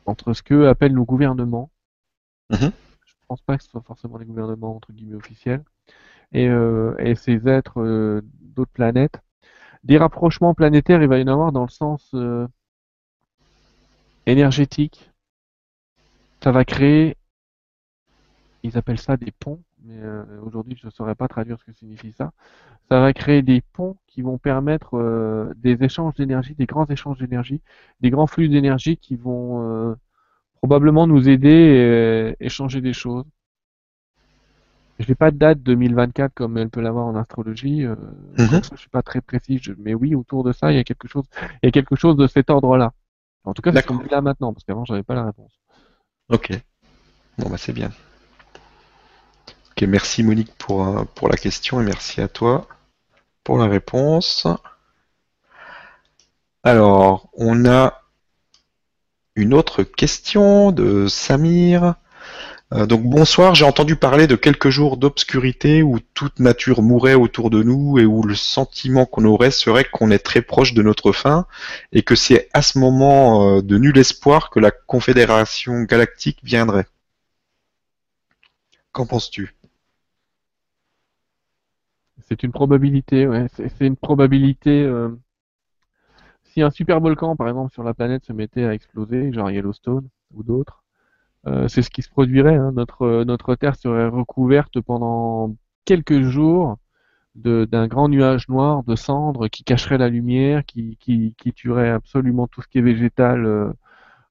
entre 0.07 0.33
ce 0.33 0.43
que 0.43 0.67
appellent 0.67 0.95
nos 0.95 1.05
gouvernements. 1.05 1.71
Mhm. 2.51 2.73
Je 3.05 3.15
pense 3.29 3.43
pas 3.43 3.59
que 3.59 3.65
ce 3.65 3.71
soit 3.71 3.83
forcément 3.83 4.17
les 4.17 4.27
gouvernements 4.27 4.77
entre 4.77 4.93
guillemets 4.93 5.17
officiels, 5.17 5.63
et, 6.33 6.49
et 6.99 7.15
ces 7.15 7.49
êtres 7.49 8.23
d'autres 8.41 8.73
planètes. 8.73 9.21
Des 9.83 9.99
rapprochements 9.99 10.55
planétaires, 10.55 11.03
il 11.03 11.09
va 11.09 11.19
y 11.19 11.23
en 11.23 11.29
avoir 11.29 11.53
dans 11.53 11.65
le 11.65 11.71
sens 11.71 12.15
énergétique. 14.27 15.11
Ça 16.43 16.53
va 16.53 16.65
créer 16.65 17.17
ils 18.63 18.79
appellent 18.79 18.99
ça 18.99 19.17
des 19.17 19.31
ponts, 19.31 19.61
mais 19.85 19.97
euh, 19.99 20.25
aujourd'hui 20.43 20.77
je 20.81 20.87
ne 20.87 20.91
saurais 20.91 21.15
pas 21.15 21.29
traduire 21.29 21.59
ce 21.59 21.65
que 21.65 21.73
signifie 21.73 22.13
ça. 22.13 22.33
Ça 22.91 23.01
va 23.01 23.13
créer 23.13 23.43
des 23.43 23.63
ponts 23.75 23.97
qui 24.07 24.23
vont 24.23 24.39
permettre 24.39 24.95
euh, 24.99 25.53
des 25.57 25.83
échanges 25.85 26.15
d'énergie, 26.15 26.55
des 26.55 26.67
grands 26.67 26.87
échanges 26.87 27.19
d'énergie, 27.19 27.61
des 28.01 28.11
grands 28.11 28.27
flux 28.27 28.49
d'énergie 28.49 28.97
qui 28.99 29.17
vont 29.17 29.63
euh, 29.91 29.95
probablement 30.61 31.07
nous 31.07 31.29
aider 31.29 32.35
et 32.41 32.45
échanger 32.47 32.81
des 32.81 32.93
choses. 32.95 33.25
Je 34.99 35.09
n'ai 35.09 35.15
pas 35.15 35.31
de 35.31 35.37
date 35.39 35.61
2024 35.61 36.33
comme 36.35 36.57
elle 36.57 36.71
peut 36.71 36.81
l'avoir 36.81 37.07
en 37.07 37.17
astrologie. 37.17 37.85
euh, 37.85 37.97
Mhm. 38.39 38.61
je 38.73 38.77
suis 38.77 38.89
pas 38.89 39.03
très 39.03 39.21
précis, 39.21 39.59
je- 39.61 39.73
mais 39.79 39.95
oui, 39.95 40.15
autour 40.15 40.45
de 40.45 40.53
ça, 40.53 40.73
il 40.73 40.77
y 40.77 40.79
a 40.79 40.85
quelque 40.85 41.09
chose, 41.09 41.25
il 41.63 41.67
y 41.67 41.69
a 41.69 41.73
quelque 41.73 41.97
chose 41.97 42.17
de 42.17 42.27
cet 42.27 42.51
ordre-là. 42.51 42.93
En 43.45 43.53
tout 43.53 43.63
cas, 43.63 43.73
c'est 43.73 44.11
là 44.11 44.21
maintenant, 44.21 44.53
parce 44.53 44.65
qu'avant, 44.65 44.85
j'avais 44.85 45.03
pas 45.03 45.15
la 45.15 45.27
réponse. 45.27 45.53
Ok. 46.31 46.51
Bon 47.39 47.51
bah 47.51 47.59
c'est 47.59 47.73
bien. 47.73 47.91
Ok, 49.73 49.83
merci 49.83 50.23
Monique 50.23 50.55
pour, 50.57 50.87
euh, 50.87 51.05
pour 51.15 51.29
la 51.29 51.37
question 51.37 51.81
et 51.81 51.85
merci 51.85 52.21
à 52.21 52.29
toi 52.29 52.69
pour 53.43 53.59
la 53.59 53.67
réponse. 53.67 54.47
Alors, 56.63 57.29
on 57.35 57.67
a 57.67 58.01
une 59.37 59.53
autre 59.53 59.83
question 59.83 60.73
de 60.73 61.07
Samir. 61.09 61.97
Euh, 62.75 62.87
donc 62.87 63.05
bonsoir, 63.05 63.55
j'ai 63.55 63.65
entendu 63.65 63.95
parler 63.95 64.27
de 64.27 64.35
quelques 64.35 64.69
jours 64.69 64.97
d'obscurité 64.97 65.85
où 65.85 66.01
toute 66.01 66.41
nature 66.41 66.83
mourrait 66.83 67.15
autour 67.15 67.49
de 67.51 67.63
nous 67.63 68.01
et 68.01 68.05
où 68.05 68.23
le 68.25 68.35
sentiment 68.35 69.07
qu'on 69.07 69.25
aurait 69.27 69.53
serait 69.53 69.85
qu'on 69.85 70.11
est 70.11 70.19
très 70.19 70.43
proche 70.43 70.75
de 70.75 70.83
notre 70.83 71.13
fin 71.13 71.47
et 71.93 72.03
que 72.03 72.17
c'est 72.17 72.49
à 72.53 72.63
ce 72.63 72.81
moment 72.81 73.59
euh, 73.59 73.63
de 73.63 73.79
nul 73.79 73.97
espoir 73.97 74.51
que 74.51 74.59
la 74.59 74.73
Confédération 74.73 75.83
galactique 75.83 76.41
viendrait. 76.43 76.87
Qu'en 78.91 79.07
penses-tu? 79.07 79.55
C'est 82.29 82.43
une 82.43 82.53
probabilité, 82.53 83.29
ouais. 83.29 83.47
C'est 83.57 83.87
une 83.87 83.97
probabilité. 83.97 84.83
Euh, 84.83 85.11
si 86.43 86.63
un 86.63 86.71
super 86.71 87.01
volcan, 87.01 87.37
par 87.37 87.49
exemple, 87.49 87.73
sur 87.73 87.85
la 87.85 87.95
planète 87.95 88.25
se 88.25 88.33
mettait 88.33 88.65
à 88.65 88.75
exploser, 88.75 89.33
genre 89.33 89.51
Yellowstone 89.51 90.09
ou 90.33 90.43
d'autres, 90.43 90.84
euh, 91.47 91.69
c'est 91.69 91.83
ce 91.83 91.91
qui 91.91 92.03
se 92.03 92.11
produirait. 92.11 92.57
Hein. 92.57 92.73
Notre, 92.73 93.25
notre 93.25 93.55
Terre 93.55 93.77
serait 93.77 94.09
recouverte 94.09 94.81
pendant 94.81 95.55
quelques 95.85 96.23
jours 96.23 96.77
d'un 97.35 97.89
grand 97.89 98.09
nuage 98.09 98.49
noir 98.49 98.85
de 98.85 98.95
cendres 98.95 99.49
qui 99.49 99.65
cacherait 99.65 99.99
la 99.99 100.09
lumière, 100.09 100.65
qui, 100.65 100.97
qui, 101.01 101.35
qui 101.37 101.53
tuerait 101.53 101.91
absolument 101.91 102.47
tout 102.47 102.63
ce 102.63 102.69
qui 102.69 102.79
est 102.79 102.83
végétal 102.83 103.45
euh, 103.45 103.73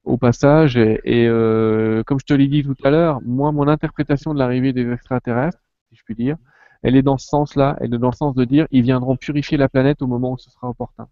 au 0.05 0.17
passage. 0.17 0.77
Et, 0.77 1.27
euh, 1.27 2.01
comme 2.03 2.19
je 2.19 2.25
te 2.25 2.33
l'ai 2.33 2.47
dit 2.47 2.63
tout 2.63 2.75
à 2.83 2.89
l'heure, 2.89 3.19
moi, 3.21 3.51
mon 3.51 3.67
interprétation 3.67 4.33
de 4.33 4.39
l'arrivée 4.39 4.71
des 4.71 4.89
extraterrestres, 4.89 5.59
si 5.89 5.97
je 5.97 6.03
puis 6.05 6.15
dire, 6.15 6.37
elle 6.81 6.95
est 6.95 7.01
dans 7.01 7.17
ce 7.17 7.27
sens-là. 7.27 7.77
Elle 7.81 7.93
est 7.93 7.97
dans 7.97 8.09
le 8.09 8.15
sens 8.15 8.35
de 8.35 8.45
dire, 8.45 8.67
ils 8.71 8.83
viendront 8.83 9.17
purifier 9.17 9.57
la 9.57 9.67
planète 9.69 10.01
au 10.01 10.07
moment 10.07 10.31
où 10.33 10.37
ce 10.37 10.49
sera 10.49 10.69
opportun. 10.69 11.07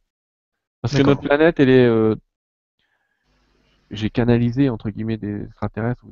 Parce 0.81 0.95
que 0.95 1.03
notre 1.03 1.21
planète, 1.21 1.59
elle 1.59 1.69
est 1.69 1.85
euh, 1.85 2.15
j'ai 3.91 4.09
canalisé 4.09 4.69
entre 4.69 4.89
guillemets 4.89 5.17
des 5.17 5.43
extraterrestres 5.43 6.03
ou 6.05 6.11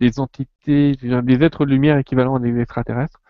des, 0.00 0.18
entités, 0.20 0.96
des 0.96 1.44
êtres 1.44 1.64
de 1.64 1.70
lumière 1.70 1.98
équivalents 1.98 2.36
à 2.36 2.40
des 2.40 2.58
extraterrestres, 2.58 3.20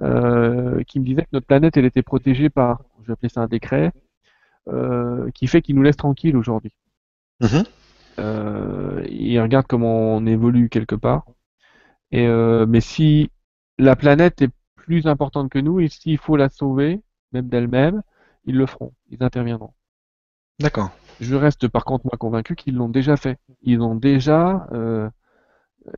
euh, 0.00 0.82
qui 0.84 1.00
me 1.00 1.04
disaient 1.04 1.22
que 1.22 1.30
notre 1.32 1.46
planète 1.46 1.76
elle 1.76 1.84
était 1.84 2.02
protégée 2.02 2.50
par, 2.50 2.82
je 3.02 3.08
vais 3.08 3.12
appeler 3.14 3.28
ça 3.28 3.40
un 3.40 3.46
décret, 3.48 3.92
euh, 4.68 5.30
qui 5.32 5.46
fait 5.46 5.62
qu'il 5.62 5.76
nous 5.76 5.82
laisse 5.82 5.96
tranquille 5.96 6.36
aujourd'hui. 6.36 6.72
Mm-hmm. 7.40 7.66
Euh, 8.18 9.02
il 9.08 9.40
regarde 9.40 9.66
comment 9.66 10.14
on 10.16 10.26
évolue 10.26 10.68
quelque 10.68 10.94
part. 10.94 11.24
Et 12.10 12.26
euh, 12.26 12.66
mais 12.66 12.80
si 12.80 13.30
la 13.78 13.96
planète 13.96 14.42
est 14.42 14.50
plus 14.76 15.06
importante 15.06 15.50
que 15.50 15.58
nous 15.58 15.80
et 15.80 15.88
s'il 15.88 16.18
faut 16.18 16.36
la 16.36 16.48
sauver, 16.48 17.00
même 17.32 17.48
d'elle-même, 17.48 18.02
ils 18.44 18.56
le 18.56 18.66
feront, 18.66 18.92
ils 19.10 19.22
interviendront. 19.22 19.72
D'accord. 20.58 20.90
Je 21.20 21.34
reste 21.34 21.68
par 21.68 21.84
contre 21.84 22.06
moi 22.06 22.16
convaincu 22.18 22.54
qu'ils 22.54 22.74
l'ont 22.74 22.88
déjà 22.88 23.16
fait. 23.16 23.38
Ils 23.62 23.80
ont 23.80 23.94
déjà 23.94 24.68
euh, 24.72 25.08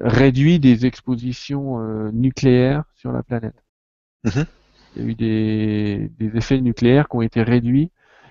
réduit 0.00 0.58
des 0.58 0.86
expositions 0.86 1.80
euh, 1.80 2.10
nucléaires 2.12 2.84
sur 2.94 3.12
la 3.12 3.22
planète. 3.22 3.62
Mhm. 4.24 4.46
Il 4.96 5.02
y 5.02 5.04
a 5.04 5.08
eu 5.08 5.14
des, 5.14 6.10
des, 6.18 6.36
effets 6.36 6.60
nucléaires 6.60 7.08
qui 7.08 7.16
ont 7.16 7.22
été 7.22 7.42
réduits. 7.42 7.90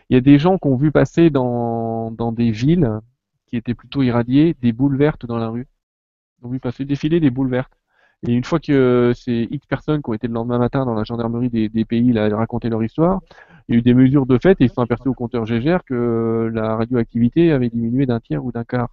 Il 0.09 0.15
y 0.15 0.17
a 0.17 0.21
des 0.21 0.39
gens 0.39 0.57
qui 0.57 0.67
ont 0.67 0.75
vu 0.75 0.91
passer 0.91 1.29
dans, 1.29 2.11
dans 2.11 2.31
des 2.31 2.51
villes 2.51 2.99
qui 3.45 3.55
étaient 3.55 3.75
plutôt 3.75 4.01
irradiées 4.01 4.55
des 4.61 4.73
boules 4.73 4.97
vertes 4.97 5.25
dans 5.25 5.37
la 5.37 5.49
rue. 5.49 5.67
Ils 6.41 6.47
ont 6.47 6.49
vu 6.49 6.59
passer 6.59 6.85
défiler 6.85 7.19
des 7.19 7.29
boules 7.29 7.49
vertes. 7.49 7.78
Et 8.27 8.33
une 8.33 8.43
fois 8.43 8.59
que 8.59 9.13
ces 9.15 9.47
X 9.49 9.65
personnes 9.65 10.01
qui 10.01 10.09
ont 10.09 10.13
été 10.13 10.27
le 10.27 10.33
lendemain 10.33 10.57
matin 10.57 10.85
dans 10.85 10.93
la 10.93 11.03
gendarmerie 11.03 11.49
des, 11.49 11.69
des 11.69 11.85
pays 11.85 12.11
là, 12.11 12.35
raconter 12.35 12.69
leur 12.69 12.83
histoire, 12.83 13.21
il 13.67 13.73
y 13.73 13.75
a 13.75 13.79
eu 13.79 13.81
des 13.81 13.93
mesures 13.93 14.25
de 14.25 14.37
fait 14.37 14.59
et 14.59 14.65
ils 14.65 14.69
se 14.69 14.75
sont 14.75 14.81
aperçus 14.81 15.07
au 15.07 15.13
compteur 15.13 15.45
GGR 15.45 15.83
que 15.85 16.49
la 16.53 16.75
radioactivité 16.75 17.51
avait 17.51 17.69
diminué 17.69 18.05
d'un 18.05 18.19
tiers 18.19 18.43
ou 18.43 18.51
d'un 18.51 18.63
quart. 18.63 18.89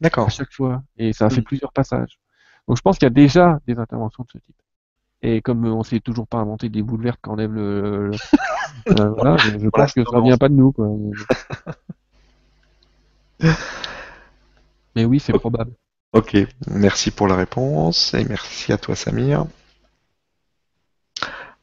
D'accord. 0.00 0.26
À 0.26 0.30
chaque 0.30 0.52
fois. 0.52 0.82
Et 0.96 1.12
ça 1.12 1.26
a 1.26 1.30
fait 1.30 1.42
mm. 1.42 1.44
plusieurs 1.44 1.72
passages. 1.72 2.18
Donc 2.66 2.76
je 2.76 2.82
pense 2.82 2.98
qu'il 2.98 3.06
y 3.06 3.10
a 3.10 3.10
déjà 3.10 3.60
des 3.66 3.78
interventions 3.78 4.24
de 4.24 4.30
ce 4.30 4.38
type. 4.38 4.56
Et 5.22 5.40
comme 5.40 5.64
on 5.66 5.82
sait 5.82 6.00
toujours 6.00 6.26
pas 6.26 6.38
inventer 6.38 6.68
des 6.68 6.82
boules 6.82 7.02
vertes 7.02 7.20
quand 7.22 7.34
on 7.34 7.36
lève 7.36 7.52
le, 7.52 8.10
euh, 8.88 9.10
voilà, 9.10 9.36
je, 9.36 9.68
pense 9.68 9.92
que 9.92 10.04
ça 10.04 10.20
vient 10.20 10.36
pas 10.36 10.48
de 10.48 10.54
nous, 10.54 10.72
quoi. 10.72 10.88
Mais 14.96 15.04
oui, 15.04 15.20
c'est 15.20 15.32
probable. 15.32 15.72
Ok, 16.14 16.36
merci 16.68 17.10
pour 17.10 17.26
la 17.26 17.34
réponse 17.34 18.14
et 18.14 18.24
merci 18.24 18.72
à 18.72 18.78
toi 18.78 18.94
Samir. 18.94 19.46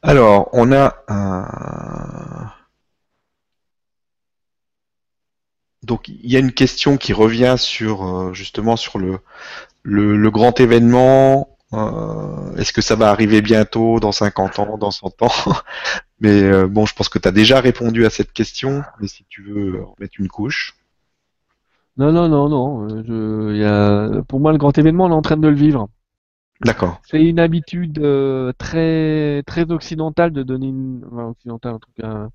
Alors, 0.02 0.50
on 0.52 0.70
a 0.72 0.94
un... 1.08 2.52
Donc 5.82 6.08
il 6.08 6.30
y 6.30 6.36
a 6.36 6.38
une 6.38 6.52
question 6.52 6.98
qui 6.98 7.14
revient 7.14 7.54
sur 7.58 8.04
euh, 8.04 8.34
justement 8.34 8.76
sur 8.76 8.98
le, 8.98 9.20
le, 9.84 10.30
grand 10.30 10.60
événement. 10.60 11.56
Euh, 11.72 12.54
est-ce 12.56 12.74
que 12.74 12.82
ça 12.82 12.94
va 12.94 13.08
arriver 13.08 13.40
bientôt, 13.40 14.00
dans 14.00 14.12
50 14.12 14.58
ans, 14.58 14.76
dans 14.76 14.90
100 14.90 15.22
ans 15.22 15.32
Mais 16.20 16.42
euh, 16.42 16.66
bon, 16.66 16.84
je 16.84 16.94
pense 16.94 17.08
que 17.08 17.18
tu 17.18 17.26
as 17.26 17.32
déjà 17.32 17.58
répondu 17.60 18.04
à 18.04 18.10
cette 18.10 18.32
question, 18.32 18.82
mais 19.00 19.08
si 19.08 19.24
tu 19.30 19.42
veux 19.42 19.82
remettre 19.82 20.14
une 20.18 20.28
couche. 20.28 20.74
Non, 21.96 22.12
non, 22.12 22.28
non, 22.28 22.48
non. 22.48 22.88
Je, 23.04 23.56
y 23.56 23.64
a, 23.64 24.22
pour 24.22 24.40
moi, 24.40 24.52
le 24.52 24.58
grand 24.58 24.76
événement, 24.76 25.06
on 25.06 25.10
est 25.10 25.14
en 25.14 25.22
train 25.22 25.36
de 25.36 25.48
le 25.48 25.54
vivre. 25.54 25.88
D'accord. 26.64 27.00
C'est 27.04 27.22
une 27.22 27.40
habitude 27.40 27.98
euh, 27.98 28.52
très 28.56 29.42
très 29.46 29.70
occidentale 29.72 30.32
de 30.32 30.44
donner 30.44 30.68
une 30.68 31.04
enfin, 31.10 31.26
occidentale 31.30 31.74
en 31.74 31.78
tout 31.80 31.90
cas 32.00 32.28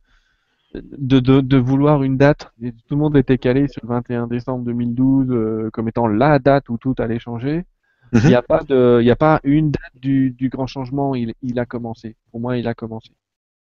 de, 0.73 1.19
de, 1.19 1.39
de 1.39 1.57
vouloir 1.57 2.03
une 2.03 2.17
date. 2.17 2.51
tout 2.59 2.95
le 2.95 2.97
monde 2.97 3.15
était 3.15 3.37
calé 3.37 3.69
sur 3.69 3.81
le 3.83 3.89
21 3.89 4.27
décembre 4.27 4.65
2012 4.65 5.27
euh, 5.29 5.69
comme 5.71 5.87
étant 5.87 6.07
la 6.07 6.39
date 6.39 6.67
où 6.67 6.77
tout 6.77 6.93
allait 6.97 7.19
changer. 7.19 7.65
Mhm. 8.11 8.21
Il 8.23 8.27
n'y 8.27 8.35
a 8.35 8.41
pas 8.41 8.63
de 8.63 8.99
il 9.01 9.09
a 9.09 9.15
pas 9.15 9.39
une 9.43 9.71
date 9.71 9.95
du, 9.95 10.31
du 10.31 10.49
grand 10.49 10.67
changement. 10.67 11.15
Il, 11.15 11.33
il 11.41 11.57
a 11.57 11.65
commencé. 11.65 12.17
Pour 12.31 12.41
moi, 12.41 12.57
il 12.57 12.67
a 12.67 12.73
commencé. 12.73 13.11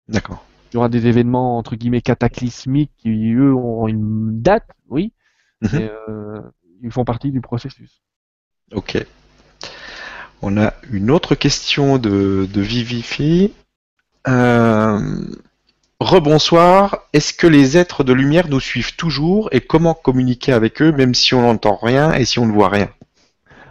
D'accord. 0.08 0.44
Il 0.70 0.76
y 0.76 0.78
aura 0.78 0.88
des 0.88 1.06
événements 1.06 1.58
entre 1.58 1.76
guillemets 1.76 2.00
cataclysmiques 2.00 2.92
qui 2.98 3.32
eux 3.34 3.52
auront 3.52 3.88
une 3.88 4.40
date, 4.40 4.66
oui, 4.88 5.12
mhm. 5.62 5.90
euh, 6.08 6.40
ils 6.82 6.90
font 6.90 7.04
partie 7.04 7.30
du 7.30 7.40
processus. 7.40 8.02
Ok. 8.72 9.04
On 10.42 10.56
a 10.56 10.74
une 10.90 11.10
autre 11.10 11.34
question 11.34 11.98
de, 11.98 12.48
de 12.52 12.60
Vivifi. 12.60 13.52
Euh, 14.28 14.98
rebonsoir. 16.00 17.08
Est-ce 17.12 17.32
que 17.32 17.46
les 17.46 17.76
êtres 17.76 18.04
de 18.04 18.12
lumière 18.12 18.48
nous 18.48 18.60
suivent 18.60 18.96
toujours 18.96 19.48
et 19.52 19.60
comment 19.60 19.94
communiquer 19.94 20.52
avec 20.52 20.82
eux 20.82 20.92
même 20.92 21.14
si 21.14 21.34
on 21.34 21.42
n'entend 21.42 21.76
rien 21.76 22.12
et 22.12 22.24
si 22.24 22.38
on 22.38 22.46
ne 22.46 22.52
voit 22.52 22.68
rien? 22.68 22.90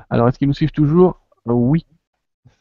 Alors, 0.10 0.28
est-ce 0.28 0.38
qu'ils 0.38 0.48
nous 0.48 0.54
suivent 0.54 0.72
toujours? 0.72 1.20
Euh, 1.48 1.54
Oui. 1.54 1.86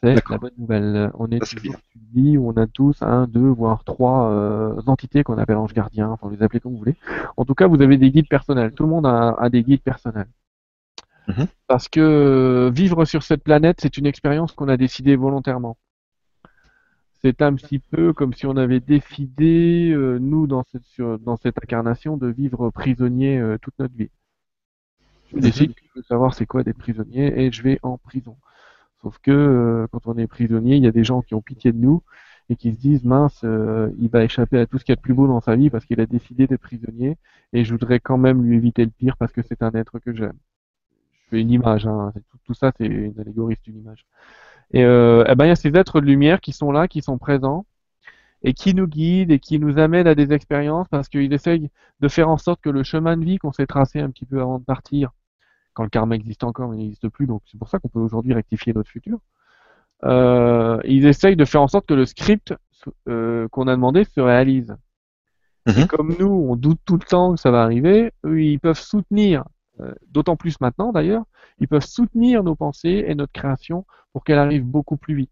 C'est 0.03 0.29
la 0.29 0.37
bonne 0.37 0.51
nouvelle. 0.57 1.11
On 1.13 1.27
est 1.27 1.39
toujours 1.39 1.75
suivis, 1.91 2.37
on 2.37 2.51
a 2.57 2.65
tous 2.65 3.01
un, 3.01 3.27
deux, 3.27 3.49
voire 3.49 3.83
trois 3.83 4.31
euh, 4.31 4.81
entités 4.87 5.23
qu'on 5.23 5.37
appelle 5.37 5.57
anges 5.57 5.73
gardiens, 5.73 6.09
enfin 6.09 6.27
vous 6.27 6.35
les 6.35 6.41
appelez 6.41 6.59
comme 6.59 6.71
vous 6.71 6.79
voulez. 6.79 6.95
En 7.37 7.45
tout 7.45 7.53
cas, 7.53 7.67
vous 7.67 7.81
avez 7.81 7.97
des 7.97 8.09
guides 8.09 8.27
personnels. 8.27 8.71
Tout 8.73 8.83
le 8.83 8.89
monde 8.89 9.05
a 9.05 9.49
des 9.49 9.61
guides 9.61 9.83
personnels. 9.83 10.27
Mhm. 11.27 11.47
Parce 11.67 11.87
que 11.87 11.99
euh, 11.99 12.71
vivre 12.73 13.05
sur 13.05 13.23
cette 13.23 13.43
planète, 13.43 13.79
c'est 13.81 13.97
une 13.97 14.05
expérience 14.05 14.53
qu'on 14.53 14.67
a 14.67 14.77
décidé 14.77 15.15
volontairement. 15.15 15.77
C'est 17.21 17.41
un 17.41 17.53
petit 17.53 17.79
peu 17.79 18.13
comme 18.13 18.33
si 18.33 18.47
on 18.47 18.57
avait 18.57 18.79
décidé, 18.79 19.91
euh, 19.91 20.17
nous, 20.17 20.47
dans 20.47 20.63
cette, 20.71 21.01
dans 21.23 21.37
cette 21.37 21.57
incarnation, 21.59 22.17
de 22.17 22.27
vivre 22.27 22.71
prisonnier 22.71 23.37
euh, 23.37 23.57
toute 23.61 23.77
notre 23.77 23.95
vie. 23.95 24.09
Je 25.29 25.35
mhm. 25.35 25.41
décide 25.41 25.73
que 25.75 25.81
je 25.87 25.99
veux 25.99 26.03
savoir 26.03 26.33
c'est 26.33 26.45
quoi 26.45 26.63
d'être 26.63 26.77
prisonnier 26.77 27.39
et 27.39 27.51
je 27.51 27.61
vais 27.61 27.79
en 27.83 27.97
prison. 27.97 28.35
Sauf 29.01 29.17
que 29.19 29.87
quand 29.91 30.07
on 30.07 30.17
est 30.17 30.27
prisonnier, 30.27 30.75
il 30.77 30.83
y 30.83 30.87
a 30.87 30.91
des 30.91 31.03
gens 31.03 31.21
qui 31.21 31.33
ont 31.35 31.41
pitié 31.41 31.71
de 31.71 31.77
nous 31.77 32.03
et 32.49 32.55
qui 32.55 32.71
se 32.73 32.77
disent 32.77 33.03
mince, 33.03 33.43
il 33.43 34.09
va 34.09 34.23
échapper 34.23 34.59
à 34.59 34.65
tout 34.65 34.77
ce 34.77 34.85
qu'il 34.85 34.91
y 34.91 34.93
a 34.93 34.97
de 34.97 35.01
plus 35.01 35.13
beau 35.13 35.27
dans 35.27 35.41
sa 35.41 35.55
vie 35.55 35.69
parce 35.69 35.85
qu'il 35.85 35.99
a 36.01 36.05
décidé 36.05 36.47
d'être 36.47 36.61
prisonnier 36.61 37.17
et 37.53 37.63
je 37.63 37.71
voudrais 37.71 37.99
quand 37.99 38.17
même 38.17 38.43
lui 38.43 38.57
éviter 38.57 38.85
le 38.85 38.91
pire 38.91 39.17
parce 39.17 39.31
que 39.31 39.41
c'est 39.41 39.63
un 39.63 39.71
être 39.71 39.99
que 39.99 40.13
j'aime 40.13 40.37
une 41.37 41.51
image. 41.51 41.87
Hein. 41.87 42.13
Tout, 42.45 42.53
ça, 42.53 42.71
c'est 42.77 42.85
une 42.85 43.19
allégorie, 43.19 43.55
c'est 43.63 43.71
une 43.71 43.79
image. 43.79 44.05
Et 44.71 44.83
euh, 44.83 45.25
eh 45.27 45.35
ben, 45.35 45.45
il 45.45 45.49
y 45.49 45.51
a 45.51 45.55
ces 45.55 45.75
êtres 45.75 46.01
de 46.01 46.05
lumière 46.05 46.41
qui 46.41 46.53
sont 46.53 46.71
là, 46.71 46.87
qui 46.87 47.01
sont 47.01 47.17
présents, 47.17 47.65
et 48.43 48.53
qui 48.53 48.73
nous 48.73 48.87
guident 48.87 49.31
et 49.31 49.39
qui 49.39 49.59
nous 49.59 49.77
amènent 49.77 50.07
à 50.07 50.15
des 50.15 50.33
expériences 50.33 50.87
parce 50.89 51.09
qu'ils 51.09 51.33
essayent 51.33 51.69
de 51.99 52.07
faire 52.07 52.29
en 52.29 52.37
sorte 52.37 52.61
que 52.61 52.69
le 52.69 52.83
chemin 52.83 53.17
de 53.17 53.23
vie 53.23 53.37
qu'on 53.37 53.51
s'est 53.51 53.67
tracé 53.67 53.99
un 53.99 54.09
petit 54.09 54.25
peu 54.25 54.41
avant 54.41 54.59
de 54.59 54.63
partir, 54.63 55.11
quand 55.73 55.83
le 55.83 55.89
karma 55.89 56.15
existe 56.15 56.43
encore, 56.43 56.69
mais 56.69 56.77
il 56.77 56.79
n'existe 56.79 57.09
plus, 57.09 57.27
donc 57.27 57.41
c'est 57.45 57.57
pour 57.57 57.69
ça 57.69 57.79
qu'on 57.79 57.87
peut 57.87 57.99
aujourd'hui 57.99 58.33
rectifier 58.33 58.73
notre 58.73 58.89
futur. 58.89 59.19
Euh, 60.03 60.79
ils 60.83 61.05
essayent 61.05 61.35
de 61.35 61.45
faire 61.45 61.61
en 61.61 61.67
sorte 61.67 61.85
que 61.85 61.93
le 61.93 62.05
script 62.05 62.53
euh, 63.07 63.47
qu'on 63.49 63.67
a 63.67 63.75
demandé 63.75 64.03
se 64.03 64.19
réalise. 64.19 64.75
Mhm. 65.67 65.85
comme 65.85 66.15
nous, 66.19 66.25
on 66.25 66.55
doute 66.55 66.79
tout 66.85 66.95
le 66.95 67.05
temps 67.05 67.35
que 67.35 67.39
ça 67.39 67.51
va 67.51 67.61
arriver, 67.61 68.11
eux, 68.25 68.41
ils 68.41 68.59
peuvent 68.59 68.79
soutenir 68.79 69.43
euh, 69.79 69.93
d'autant 70.07 70.35
plus 70.35 70.59
maintenant 70.59 70.91
d'ailleurs, 70.91 71.23
ils 71.59 71.67
peuvent 71.67 71.85
soutenir 71.85 72.43
nos 72.43 72.55
pensées 72.55 73.05
et 73.07 73.13
notre 73.13 73.31
création 73.31 73.85
pour 74.11 74.23
qu'elle 74.23 74.39
arrive 74.39 74.63
beaucoup 74.63 74.97
plus 74.97 75.13
vite, 75.13 75.31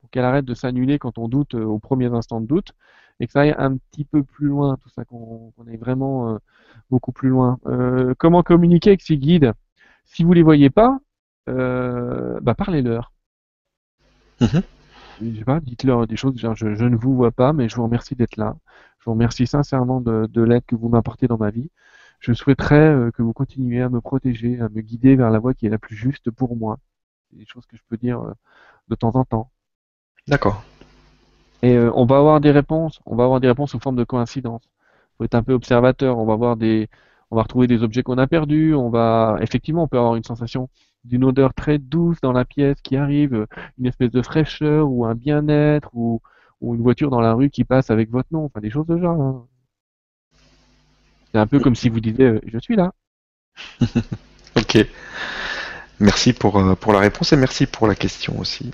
pour 0.00 0.08
qu'elle 0.08 0.24
arrête 0.24 0.46
de 0.46 0.54
s'annuler 0.54 0.98
quand 0.98 1.18
on 1.18 1.28
doute 1.28 1.52
aux 1.52 1.78
premiers 1.78 2.14
instants 2.14 2.40
de 2.40 2.46
doute 2.46 2.72
et 3.20 3.26
que 3.26 3.32
ça 3.32 3.42
aille 3.42 3.54
un 3.58 3.76
petit 3.76 4.06
peu 4.06 4.22
plus 4.22 4.46
loin, 4.46 4.78
tout 4.78 4.88
ça, 4.88 5.04
qu'on 5.04 5.52
qu 5.54 5.68
aille 5.68 5.76
vraiment 5.76 6.38
beaucoup 6.88 7.12
plus 7.12 7.28
loin. 7.28 7.58
comment 8.16 8.42
communiquer 8.42 8.90
avec 8.90 9.02
ces 9.02 9.18
guides? 9.18 9.52
Si 10.08 10.24
vous 10.24 10.32
les 10.32 10.42
voyez 10.42 10.70
pas, 10.70 10.98
euh, 11.48 12.40
bah, 12.40 12.54
parlez-leur. 12.54 13.12
Mhm. 14.40 14.62
Je 15.20 15.38
sais 15.38 15.44
pas, 15.44 15.60
dites-leur 15.60 16.06
des 16.06 16.16
choses, 16.16 16.36
genre, 16.38 16.54
je, 16.54 16.74
je 16.74 16.84
ne 16.84 16.96
vous 16.96 17.14
vois 17.14 17.32
pas, 17.32 17.52
mais 17.52 17.68
je 17.68 17.76
vous 17.76 17.84
remercie 17.84 18.14
d'être 18.14 18.36
là. 18.36 18.56
Je 18.98 19.04
vous 19.04 19.12
remercie 19.12 19.46
sincèrement 19.46 20.00
de, 20.00 20.26
de 20.26 20.42
l'aide 20.42 20.64
que 20.66 20.76
vous 20.76 20.88
m'apportez 20.88 21.26
dans 21.26 21.38
ma 21.38 21.50
vie. 21.50 21.70
Je 22.20 22.32
souhaiterais 22.32 22.76
euh, 22.76 23.10
que 23.10 23.22
vous 23.22 23.32
continuiez 23.32 23.82
à 23.82 23.88
me 23.88 24.00
protéger, 24.00 24.60
à 24.60 24.68
me 24.68 24.80
guider 24.80 25.16
vers 25.16 25.30
la 25.30 25.38
voie 25.38 25.54
qui 25.54 25.66
est 25.66 25.70
la 25.70 25.78
plus 25.78 25.96
juste 25.96 26.30
pour 26.30 26.56
moi. 26.56 26.78
C'est 27.30 27.38
des 27.38 27.46
choses 27.46 27.66
que 27.66 27.76
je 27.76 27.82
peux 27.88 27.96
dire 27.96 28.20
euh, 28.20 28.32
de 28.88 28.94
temps 28.94 29.14
en 29.14 29.24
temps. 29.24 29.50
D'accord. 30.26 30.64
Et 31.62 31.74
euh, 31.74 31.90
on 31.94 32.06
va 32.06 32.18
avoir 32.18 32.40
des 32.40 32.50
réponses, 32.50 33.00
on 33.06 33.16
va 33.16 33.24
avoir 33.24 33.40
des 33.40 33.48
réponses 33.48 33.72
sous 33.72 33.80
forme 33.80 33.96
de 33.96 34.04
coïncidence. 34.04 34.68
Faut 35.16 35.24
être 35.24 35.34
un 35.34 35.42
peu 35.42 35.52
observateur, 35.52 36.18
on 36.18 36.26
va 36.26 36.36
voir 36.36 36.56
des 36.56 36.88
on 37.30 37.36
va 37.36 37.42
retrouver 37.42 37.66
des 37.66 37.82
objets 37.82 38.02
qu'on 38.02 38.18
a 38.18 38.26
perdus, 38.26 38.74
on 38.74 38.90
va 38.90 39.36
effectivement 39.40 39.84
on 39.84 39.88
peut 39.88 39.98
avoir 39.98 40.16
une 40.16 40.24
sensation 40.24 40.68
d'une 41.04 41.24
odeur 41.24 41.54
très 41.54 41.78
douce 41.78 42.18
dans 42.22 42.32
la 42.32 42.44
pièce 42.44 42.80
qui 42.82 42.96
arrive, 42.96 43.46
une 43.78 43.86
espèce 43.86 44.10
de 44.10 44.22
fraîcheur 44.22 44.90
ou 44.90 45.04
un 45.06 45.14
bien-être 45.14 45.90
ou, 45.94 46.20
une 46.62 46.82
voiture 46.82 47.10
dans 47.10 47.20
la 47.20 47.34
rue 47.34 47.50
qui 47.50 47.64
passe 47.64 47.90
avec 47.90 48.10
votre 48.10 48.28
nom, 48.32 48.44
enfin 48.46 48.60
des 48.60 48.70
choses 48.70 48.86
de 48.86 48.98
genre. 48.98 49.20
hein. 49.20 49.46
C'est 51.32 51.38
un 51.38 51.46
peu 51.46 51.60
comme 51.60 51.76
si 51.76 51.88
vous 51.88 52.00
disiez 52.00 52.24
euh, 52.24 52.40
je 52.46 52.58
suis 52.58 52.76
là. 52.76 52.92
Ok. 54.56 54.78
Merci 56.00 56.32
pour, 56.32 56.58
euh, 56.58 56.74
pour 56.74 56.92
la 56.92 56.98
réponse 56.98 57.32
et 57.32 57.36
merci 57.36 57.66
pour 57.66 57.86
la 57.86 57.94
question 57.94 58.38
aussi. 58.38 58.72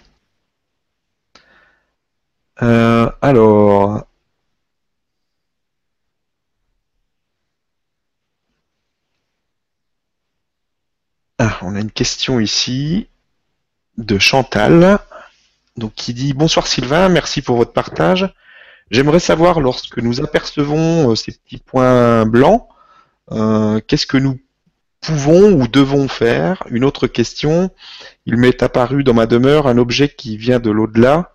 Euh, 2.63 3.11
alors, 3.21 4.07
ah, 11.39 11.59
on 11.63 11.75
a 11.75 11.81
une 11.81 11.91
question 11.91 12.41
ici 12.41 13.09
de 13.99 14.19
Chantal, 14.19 14.99
donc 15.77 15.93
qui 15.95 16.15
dit 16.15 16.33
Bonsoir 16.33 16.67
Sylvain, 16.67 17.09
merci 17.09 17.43
pour 17.43 17.57
votre 17.57 17.73
partage. 17.73 18.33
J'aimerais 18.91 19.21
savoir 19.21 19.61
lorsque 19.61 19.99
nous 19.99 20.21
apercevons 20.21 21.11
euh, 21.11 21.15
ces 21.15 21.33
petits 21.33 21.59
points 21.59 22.27
blancs, 22.27 22.69
euh, 23.33 23.81
qu'est-ce 23.87 24.07
que 24.07 24.19
nous 24.19 24.39
pouvons 25.01 25.53
ou 25.53 25.67
devons 25.67 26.07
faire? 26.07 26.63
Une 26.71 26.85
autre 26.85 27.07
question, 27.07 27.71
il 28.27 28.37
m'est 28.37 28.63
apparu 28.63 29.03
dans 29.03 29.15
ma 29.15 29.27
demeure 29.27 29.67
un 29.67 29.79
objet 29.79 30.09
qui 30.09 30.37
vient 30.37 30.61
de 30.61 30.71
l'au-delà, 30.71 31.35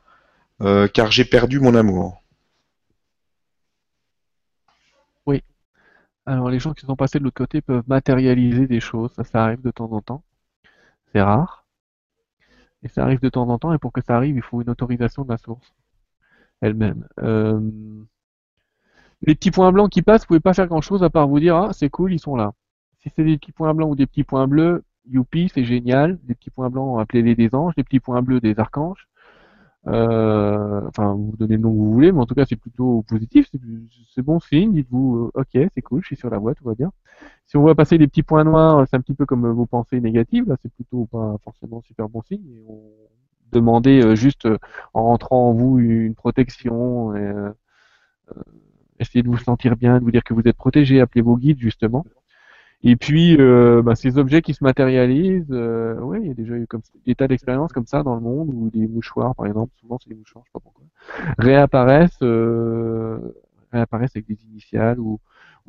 euh, 0.61 0.88
car 0.88 1.11
j'ai 1.11 1.26
perdu 1.26 1.59
mon 1.59 1.76
amour. 1.76 2.18
Alors 6.30 6.49
les 6.49 6.60
gens 6.60 6.73
qui 6.73 6.85
sont 6.85 6.95
passés 6.95 7.19
de 7.19 7.26
l'autre 7.26 7.35
côté 7.35 7.60
peuvent 7.61 7.84
matérialiser 7.88 8.68
des 8.68 8.80
choses, 8.80 9.11
ça, 9.15 9.26
ça 9.26 9.43
arrive 9.43 9.61
de 9.61 9.72
temps 9.72 9.91
en 9.91 10.01
temps. 10.01 10.23
C'est 11.14 11.22
rare. 11.22 11.65
Et 12.84 12.89
ça 12.89 13.03
arrive 13.03 13.22
de 13.22 13.30
temps 13.30 13.47
en 13.49 13.57
temps, 13.57 13.73
et 13.73 13.77
pour 13.77 13.93
que 13.93 14.01
ça 14.01 14.18
arrive, 14.18 14.35
il 14.35 14.41
faut 14.41 14.61
une 14.61 14.69
autorisation 14.69 15.23
de 15.23 15.30
la 15.30 15.38
source 15.38 15.73
elle-même. 16.61 17.07
Euh, 17.22 17.60
Les 19.22 19.35
petits 19.35 19.51
points 19.51 19.72
blancs 19.72 19.89
qui 19.89 20.01
passent, 20.01 20.23
vous 20.23 20.27
pouvez 20.27 20.39
pas 20.41 20.53
faire 20.53 20.68
grand-chose 20.68 21.03
à 21.03 21.10
part 21.10 21.27
vous 21.27 21.39
dire 21.39 21.56
ah 21.56 21.73
c'est 21.73 21.89
cool, 21.89 22.14
ils 22.14 22.19
sont 22.19 22.35
là. 22.35 22.53
Si 22.99 23.10
c'est 23.15 23.23
des 23.26 23.38
petits 23.38 23.51
points 23.53 23.73
blancs 23.73 23.91
ou 23.91 23.95
des 23.95 24.07
petits 24.07 24.23
points 24.26 24.47
bleus, 24.47 24.84
youpi, 25.10 25.49
c'est 25.53 25.65
génial. 25.65 26.19
Des 26.23 26.35
petits 26.35 26.49
points 26.49 26.69
blancs, 26.69 27.01
appelez-les 27.01 27.35
des 27.35 27.56
anges, 27.56 27.76
des 27.76 27.84
petits 27.85 27.99
points 28.01 28.22
bleus 28.22 28.41
des 28.41 28.60
archanges. 28.60 29.09
Euh, 29.88 30.81
enfin, 30.88 31.14
vous 31.14 31.35
donnez 31.38 31.56
le 31.56 31.61
nom 31.61 31.72
que 31.72 31.77
vous 31.77 31.93
voulez, 31.93 32.11
mais 32.11 32.19
en 32.19 32.26
tout 32.26 32.35
cas 32.35 32.45
c'est 32.45 32.57
plutôt 32.57 33.03
positif, 33.07 33.47
c'est 34.14 34.22
bon 34.22 34.39
signe. 34.39 34.73
Dites-vous 34.73 35.31
euh, 35.35 35.39
ok, 35.41 35.69
c'est 35.73 35.81
cool, 35.81 36.01
je 36.01 36.07
suis 36.07 36.15
sur 36.18 36.30
la 36.30 36.38
voie, 36.38 36.53
tout 36.56 36.65
va 36.65 36.76
bien. 36.76 36.91
Si 37.47 37.57
on 37.57 37.61
voit 37.61 37.76
passer 37.76 37.97
des 37.97 38.07
petits 38.07 38.23
points 38.23 38.43
noirs, 38.43 38.85
c'est 38.89 38.97
un 38.97 39.01
petit 39.01 39.14
peu 39.15 39.26
comme 39.26 39.45
euh, 39.45 39.53
vos 39.53 39.65
pensées 39.65 40.01
négatives, 40.01 40.47
là 40.49 40.57
c'est 40.61 40.72
plutôt 40.73 41.06
pas 41.07 41.38
forcément 41.43 41.81
super 41.81 42.10
bon 42.10 42.22
signe. 42.23 42.45
Et 42.49 42.64
on 42.68 42.81
demandez 43.51 44.03
euh, 44.03 44.15
juste 44.15 44.45
euh, 44.45 44.57
en 44.93 45.03
rentrant 45.06 45.49
en 45.49 45.53
vous 45.53 45.80
une 45.80 46.15
protection, 46.15 47.15
et, 47.15 47.19
euh, 47.22 47.49
euh, 48.38 48.41
essayez 48.99 49.23
de 49.23 49.30
vous 49.30 49.38
sentir 49.38 49.76
bien, 49.77 49.99
de 49.99 50.03
vous 50.03 50.11
dire 50.11 50.23
que 50.23 50.34
vous 50.34 50.43
êtes 50.47 50.57
protégé, 50.57 50.99
appelez 51.01 51.22
vos 51.22 51.38
guides 51.38 51.60
justement. 51.60 52.06
Et 52.84 52.95
puis 52.95 53.35
euh, 53.39 53.81
bah, 53.81 53.95
ces 53.95 54.18
objets 54.18 54.41
qui 54.41 54.53
se 54.53 54.64
matérialisent, 54.64 55.51
euh, 55.51 55.99
ouais, 55.99 56.22
il 56.22 56.27
y 56.27 56.31
a 56.31 56.34
déjà 56.34 56.56
eu 56.56 56.65
comme 56.65 56.81
des 57.06 57.14
tas 57.15 57.27
d'expériences 57.27 57.73
comme 57.73 57.85
ça 57.85 58.03
dans 58.03 58.15
le 58.15 58.22
monde 58.22 58.49
où 58.53 58.69
des 58.69 58.88
mouchoirs, 58.88 59.35
par 59.35 59.47
exemple, 59.47 59.73
souvent 59.81 59.97
c'est 60.01 60.10
des 60.10 60.15
mouchoirs, 60.15 60.45
je 60.45 60.49
sais 60.49 60.53
pas 60.53 60.60
pourquoi, 60.61 60.85
réapparaissent, 61.38 62.22
euh, 62.22 63.19
réapparaissent 63.73 64.15
avec 64.15 64.27
des 64.27 64.38
initiales 64.45 64.99
ou 64.99 65.19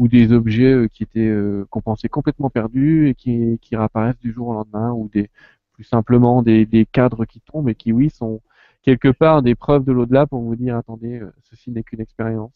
ou 0.01 0.09
des 0.09 0.33
objets 0.33 0.73
euh, 0.73 0.89
qui 0.89 1.03
étaient 1.03 1.21
euh, 1.29 1.67
qu'on 1.69 1.83
pensait 1.83 2.09
complètement 2.09 2.49
perdus 2.49 3.09
et 3.09 3.15
qui, 3.15 3.59
qui 3.61 3.77
réapparaissent 3.77 4.19
du 4.19 4.33
jour 4.33 4.49
au 4.49 4.55
lendemain 4.55 4.93
ou 4.93 5.11
des 5.13 5.29
plus 5.75 5.85
simplement 5.85 6.43
des, 6.43 6.65
des 6.65 6.87
cadres 6.87 7.27
qui 7.27 7.41
tombent 7.41 7.69
et 7.69 7.75
qui 7.75 7.93
oui 7.93 8.09
sont 8.09 8.41
quelque 8.83 9.09
part 9.09 9.43
des 9.43 9.55
preuves 9.55 9.85
de 9.85 9.93
l'au-delà 9.93 10.27
pour 10.27 10.41
vous 10.41 10.57
dire 10.57 10.77
attendez 10.77 11.19
euh, 11.21 11.31
ceci 11.51 11.71
n'est 11.71 11.83
qu'une 11.83 12.01
expérience. 12.01 12.51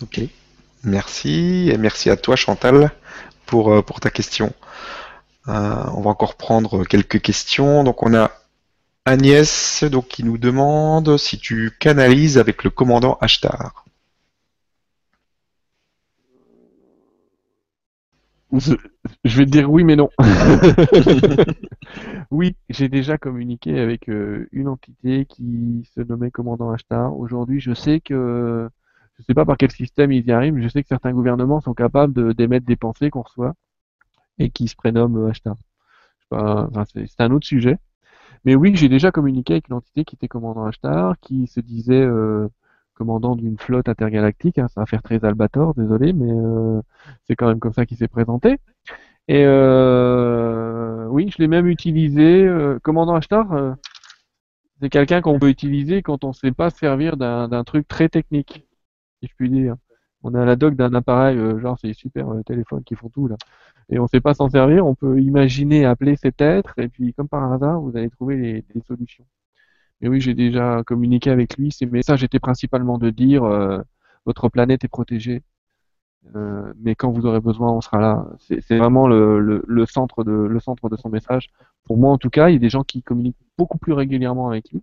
Ok. 0.00 0.22
Merci 0.84 1.70
et 1.72 1.78
merci 1.78 2.10
à 2.10 2.16
toi 2.16 2.34
Chantal 2.34 2.90
pour, 3.46 3.72
euh, 3.72 3.82
ta 4.00 4.10
question. 4.10 4.52
Euh, 5.48 5.84
on 5.94 6.00
va 6.00 6.10
encore 6.10 6.36
prendre 6.36 6.84
quelques 6.84 7.20
questions. 7.20 7.84
Donc 7.84 8.02
on 8.02 8.14
a 8.14 8.32
Agnès 9.04 9.84
donc, 9.84 10.08
qui 10.08 10.24
nous 10.24 10.38
demande 10.38 11.16
si 11.18 11.38
tu 11.38 11.72
canalises 11.78 12.38
avec 12.38 12.64
le 12.64 12.70
commandant 12.70 13.16
Ashtar. 13.20 13.84
Je, 18.52 18.74
je 19.24 19.38
vais 19.38 19.46
te 19.46 19.50
dire 19.50 19.70
oui 19.70 19.82
mais 19.82 19.96
non. 19.96 20.10
oui, 22.30 22.54
j'ai 22.68 22.88
déjà 22.88 23.18
communiqué 23.18 23.78
avec 23.78 24.08
euh, 24.08 24.48
une 24.52 24.68
entité 24.68 25.26
qui 25.26 25.88
se 25.94 26.00
nommait 26.00 26.30
commandant 26.30 26.70
Ashtar. 26.70 27.16
Aujourd'hui, 27.16 27.60
je 27.60 27.72
sais 27.72 28.00
que 28.00 28.68
je 29.22 29.26
sais 29.26 29.34
pas 29.34 29.44
par 29.44 29.56
quel 29.56 29.70
système 29.70 30.10
ils 30.12 30.26
y 30.26 30.32
arrivent, 30.32 30.54
mais 30.54 30.62
je 30.62 30.68
sais 30.68 30.82
que 30.82 30.88
certains 30.88 31.12
gouvernements 31.12 31.60
sont 31.60 31.74
capables 31.74 32.34
d'émettre 32.34 32.66
des 32.66 32.76
pensées 32.76 33.10
qu'on 33.10 33.22
reçoit 33.22 33.54
et 34.38 34.50
qui 34.50 34.68
se 34.68 34.74
prénomment 34.76 35.28
euh, 35.28 35.32
pas, 36.28 36.68
enfin, 36.68 36.84
c'est 36.86 37.20
un 37.20 37.30
autre 37.30 37.46
sujet. 37.46 37.78
Mais 38.44 38.54
oui, 38.56 38.74
j'ai 38.74 38.88
déjà 38.88 39.12
communiqué 39.12 39.54
avec 39.54 39.68
une 39.68 39.74
entité 39.76 40.04
qui 40.04 40.16
était 40.16 40.28
commandant 40.28 40.66
Ashtar, 40.66 41.18
qui 41.20 41.46
se 41.46 41.60
disait 41.60 42.00
euh, 42.02 42.48
commandant 42.94 43.36
d'une 43.36 43.58
flotte 43.58 43.88
intergalactique. 43.88 44.56
ça 44.56 44.68
va 44.76 44.86
faire 44.86 45.02
très 45.02 45.24
Albator, 45.24 45.74
désolé, 45.74 46.12
mais 46.12 46.32
euh, 46.32 46.80
c'est 47.24 47.36
quand 47.36 47.46
même 47.48 47.60
comme 47.60 47.72
ça 47.72 47.86
qu'il 47.86 47.96
s'est 47.96 48.08
présenté. 48.08 48.58
Et 49.28 49.44
euh, 49.46 51.06
oui, 51.08 51.30
je 51.30 51.38
l'ai 51.38 51.48
même 51.48 51.68
utilisé. 51.68 52.48
commandant 52.82 53.14
Ashtar, 53.14 53.76
c'est 54.80 54.90
quelqu'un 54.90 55.20
qu'on 55.20 55.38
peut 55.38 55.48
utiliser 55.48 56.02
quand 56.02 56.24
on 56.24 56.28
ne 56.28 56.32
sait 56.32 56.52
pas 56.52 56.70
se 56.70 56.78
servir 56.78 57.16
d'un 57.16 57.64
truc 57.64 57.86
très 57.86 58.08
technique, 58.08 58.66
si 59.22 59.28
je 59.28 59.34
puis 59.36 59.48
dire. 59.50 59.76
On 60.24 60.34
a 60.34 60.44
la 60.44 60.56
doc 60.56 60.74
d'un 60.76 60.94
appareil, 60.94 61.36
euh, 61.38 61.58
genre 61.60 61.78
c'est 61.80 61.92
super 61.94 62.28
euh, 62.30 62.42
téléphones 62.42 62.84
qui 62.84 62.94
font 62.96 63.08
tout 63.08 63.28
là, 63.28 63.36
et 63.90 63.98
on 63.98 64.04
ne 64.04 64.08
sait 64.08 64.20
pas 64.20 64.34
s'en 64.34 64.48
servir. 64.48 64.86
On 64.86 64.94
peut 64.94 65.20
imaginer 65.20 65.84
appeler 65.84 66.16
cet 66.16 66.40
être, 66.40 66.78
et 66.78 66.88
puis 66.88 67.12
comme 67.14 67.28
par 67.28 67.52
hasard, 67.52 67.80
vous 67.80 67.96
allez 67.96 68.10
trouver 68.10 68.36
les, 68.36 68.64
les 68.74 68.80
solutions. 68.82 69.24
Mais 70.00 70.08
oui, 70.08 70.20
j'ai 70.20 70.34
déjà 70.34 70.82
communiqué 70.84 71.30
avec 71.30 71.56
lui. 71.56 71.72
Ses 71.72 71.86
messages 71.86 72.24
étaient 72.24 72.40
principalement 72.40 72.98
de 72.98 73.10
dire 73.10 73.44
euh, 73.44 73.80
votre 74.26 74.48
planète 74.48 74.84
est 74.84 74.88
protégée, 74.88 75.42
euh, 76.36 76.72
mais 76.80 76.94
quand 76.94 77.10
vous 77.10 77.26
aurez 77.26 77.40
besoin, 77.40 77.72
on 77.72 77.80
sera 77.80 78.00
là. 78.00 78.26
C'est 78.38 78.60
c'est 78.62 78.78
vraiment 78.78 79.08
le, 79.08 79.40
le, 79.40 79.64
le 79.66 79.86
centre 79.86 80.24
de 80.24 80.32
le 80.32 80.60
centre 80.60 80.88
de 80.88 80.96
son 80.96 81.08
message. 81.10 81.50
Pour 81.84 81.98
moi, 81.98 82.12
en 82.12 82.18
tout 82.18 82.30
cas, 82.30 82.48
il 82.48 82.54
y 82.54 82.56
a 82.56 82.60
des 82.60 82.70
gens 82.70 82.84
qui 82.84 83.02
communiquent 83.02 83.36
beaucoup 83.58 83.78
plus 83.78 83.92
régulièrement 83.92 84.48
avec 84.48 84.70
lui. 84.70 84.82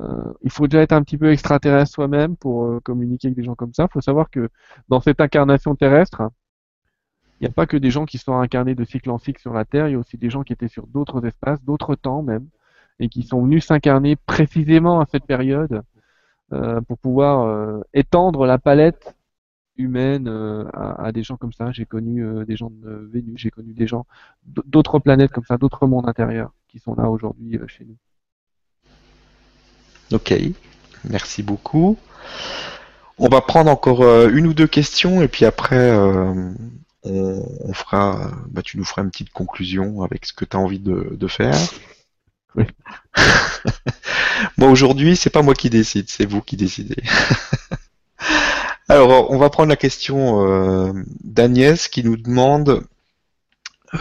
Euh, 0.00 0.32
il 0.42 0.50
faut 0.50 0.66
déjà 0.66 0.82
être 0.82 0.92
un 0.92 1.02
petit 1.02 1.18
peu 1.18 1.30
extraterrestre 1.30 1.92
soi-même 1.94 2.36
pour 2.36 2.64
euh, 2.64 2.80
communiquer 2.80 3.28
avec 3.28 3.36
des 3.36 3.44
gens 3.44 3.54
comme 3.54 3.72
ça. 3.72 3.84
Il 3.84 3.92
faut 3.92 4.00
savoir 4.00 4.30
que 4.30 4.48
dans 4.88 5.00
cette 5.00 5.20
incarnation 5.20 5.74
terrestre, 5.76 6.30
il 7.40 7.44
n'y 7.44 7.48
a 7.48 7.52
pas 7.52 7.66
que 7.66 7.76
des 7.76 7.90
gens 7.90 8.04
qui 8.04 8.18
sont 8.18 8.34
incarnés 8.38 8.74
de 8.74 8.84
cycle 8.84 9.10
en 9.10 9.18
cycle 9.18 9.40
sur 9.40 9.52
la 9.52 9.64
Terre, 9.64 9.88
il 9.88 9.92
y 9.92 9.94
a 9.94 9.98
aussi 9.98 10.18
des 10.18 10.30
gens 10.30 10.42
qui 10.42 10.52
étaient 10.52 10.68
sur 10.68 10.86
d'autres 10.86 11.24
espaces, 11.26 11.62
d'autres 11.64 11.94
temps 11.94 12.22
même, 12.22 12.48
et 12.98 13.08
qui 13.08 13.22
sont 13.22 13.42
venus 13.42 13.66
s'incarner 13.66 14.16
précisément 14.16 15.00
à 15.00 15.06
cette 15.06 15.26
période 15.26 15.82
euh, 16.52 16.80
pour 16.82 16.98
pouvoir 16.98 17.82
étendre 17.92 18.46
la 18.46 18.58
palette 18.58 19.16
humaine 19.76 20.28
à, 20.72 21.06
à 21.06 21.12
des 21.12 21.22
gens 21.24 21.36
comme 21.36 21.52
ça. 21.52 21.72
J'ai 21.72 21.86
connu 21.86 22.24
des 22.46 22.56
gens 22.56 22.70
de 22.70 23.08
Vénus, 23.12 23.34
j'ai 23.36 23.50
connu 23.50 23.74
des 23.74 23.86
gens 23.86 24.06
d'autres 24.44 24.98
planètes 25.00 25.32
comme 25.32 25.44
ça, 25.44 25.56
d'autres 25.58 25.86
mondes 25.86 26.08
intérieurs 26.08 26.52
qui 26.68 26.78
sont 26.78 26.94
là 26.94 27.10
aujourd'hui 27.10 27.58
chez 27.66 27.84
nous. 27.84 27.96
Ok, 30.12 30.34
merci 31.04 31.42
beaucoup. 31.42 31.98
On 33.18 33.28
va 33.28 33.40
prendre 33.40 33.70
encore 33.70 34.02
euh, 34.02 34.28
une 34.32 34.46
ou 34.46 34.54
deux 34.54 34.66
questions 34.66 35.22
et 35.22 35.28
puis 35.28 35.44
après 35.44 35.76
euh, 35.76 36.52
on, 37.04 37.46
on 37.60 37.72
fera, 37.72 38.32
bah, 38.48 38.62
tu 38.62 38.76
nous 38.76 38.84
feras 38.84 39.02
une 39.02 39.10
petite 39.10 39.30
conclusion 39.30 40.02
avec 40.02 40.26
ce 40.26 40.32
que 40.32 40.44
tu 40.44 40.56
as 40.56 40.60
envie 40.60 40.80
de, 40.80 41.16
de 41.18 41.26
faire. 41.28 41.56
Oui. 42.56 42.64
Bon, 44.58 44.70
aujourd'hui, 44.70 45.16
c'est 45.16 45.30
pas 45.30 45.42
moi 45.42 45.54
qui 45.54 45.70
décide, 45.70 46.08
c'est 46.08 46.26
vous 46.26 46.42
qui 46.42 46.56
décidez. 46.56 46.96
Alors, 48.88 49.30
on 49.30 49.38
va 49.38 49.50
prendre 49.50 49.68
la 49.68 49.76
question 49.76 50.46
euh, 50.46 50.92
d'Agnès 51.22 51.88
qui 51.88 52.04
nous 52.04 52.16
demande 52.16 52.84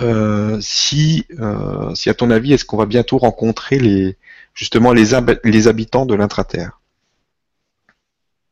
euh, 0.02 0.60
si, 0.62 1.26
euh, 1.40 1.94
si 1.96 2.10
à 2.10 2.14
ton 2.14 2.30
avis, 2.32 2.54
est-ce 2.54 2.66
qu'on 2.66 2.78
va 2.78 2.86
bientôt 2.86 3.18
rencontrer 3.18 3.80
les 3.80 4.18
justement 4.54 4.94
les, 4.94 5.14
hab- 5.14 5.40
les 5.44 5.68
habitants 5.68 6.06
de 6.06 6.16
l'intraterre 6.16 6.80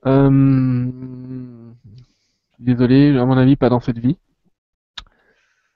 Euh, 0.06 0.92
Désolé, 2.60 3.18
à 3.18 3.26
mon 3.26 3.38
avis, 3.38 3.56
pas 3.56 3.70
dans 3.70 3.80
cette 3.82 4.00
vie. 4.00 4.18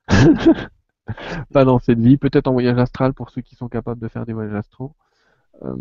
Pas 1.54 1.66
dans 1.66 1.80
cette 1.80 2.00
vie, 2.00 2.18
peut-être 2.18 2.48
en 2.48 2.54
voyage 2.54 2.78
astral 2.78 3.14
pour 3.14 3.30
ceux 3.30 3.42
qui 3.42 3.56
sont 3.56 3.70
capables 3.70 4.02
de 4.02 4.08
faire 4.08 4.26
des 4.26 4.34
voyages 4.34 4.56
astraux. 4.56 4.96
Euh, 5.64 5.76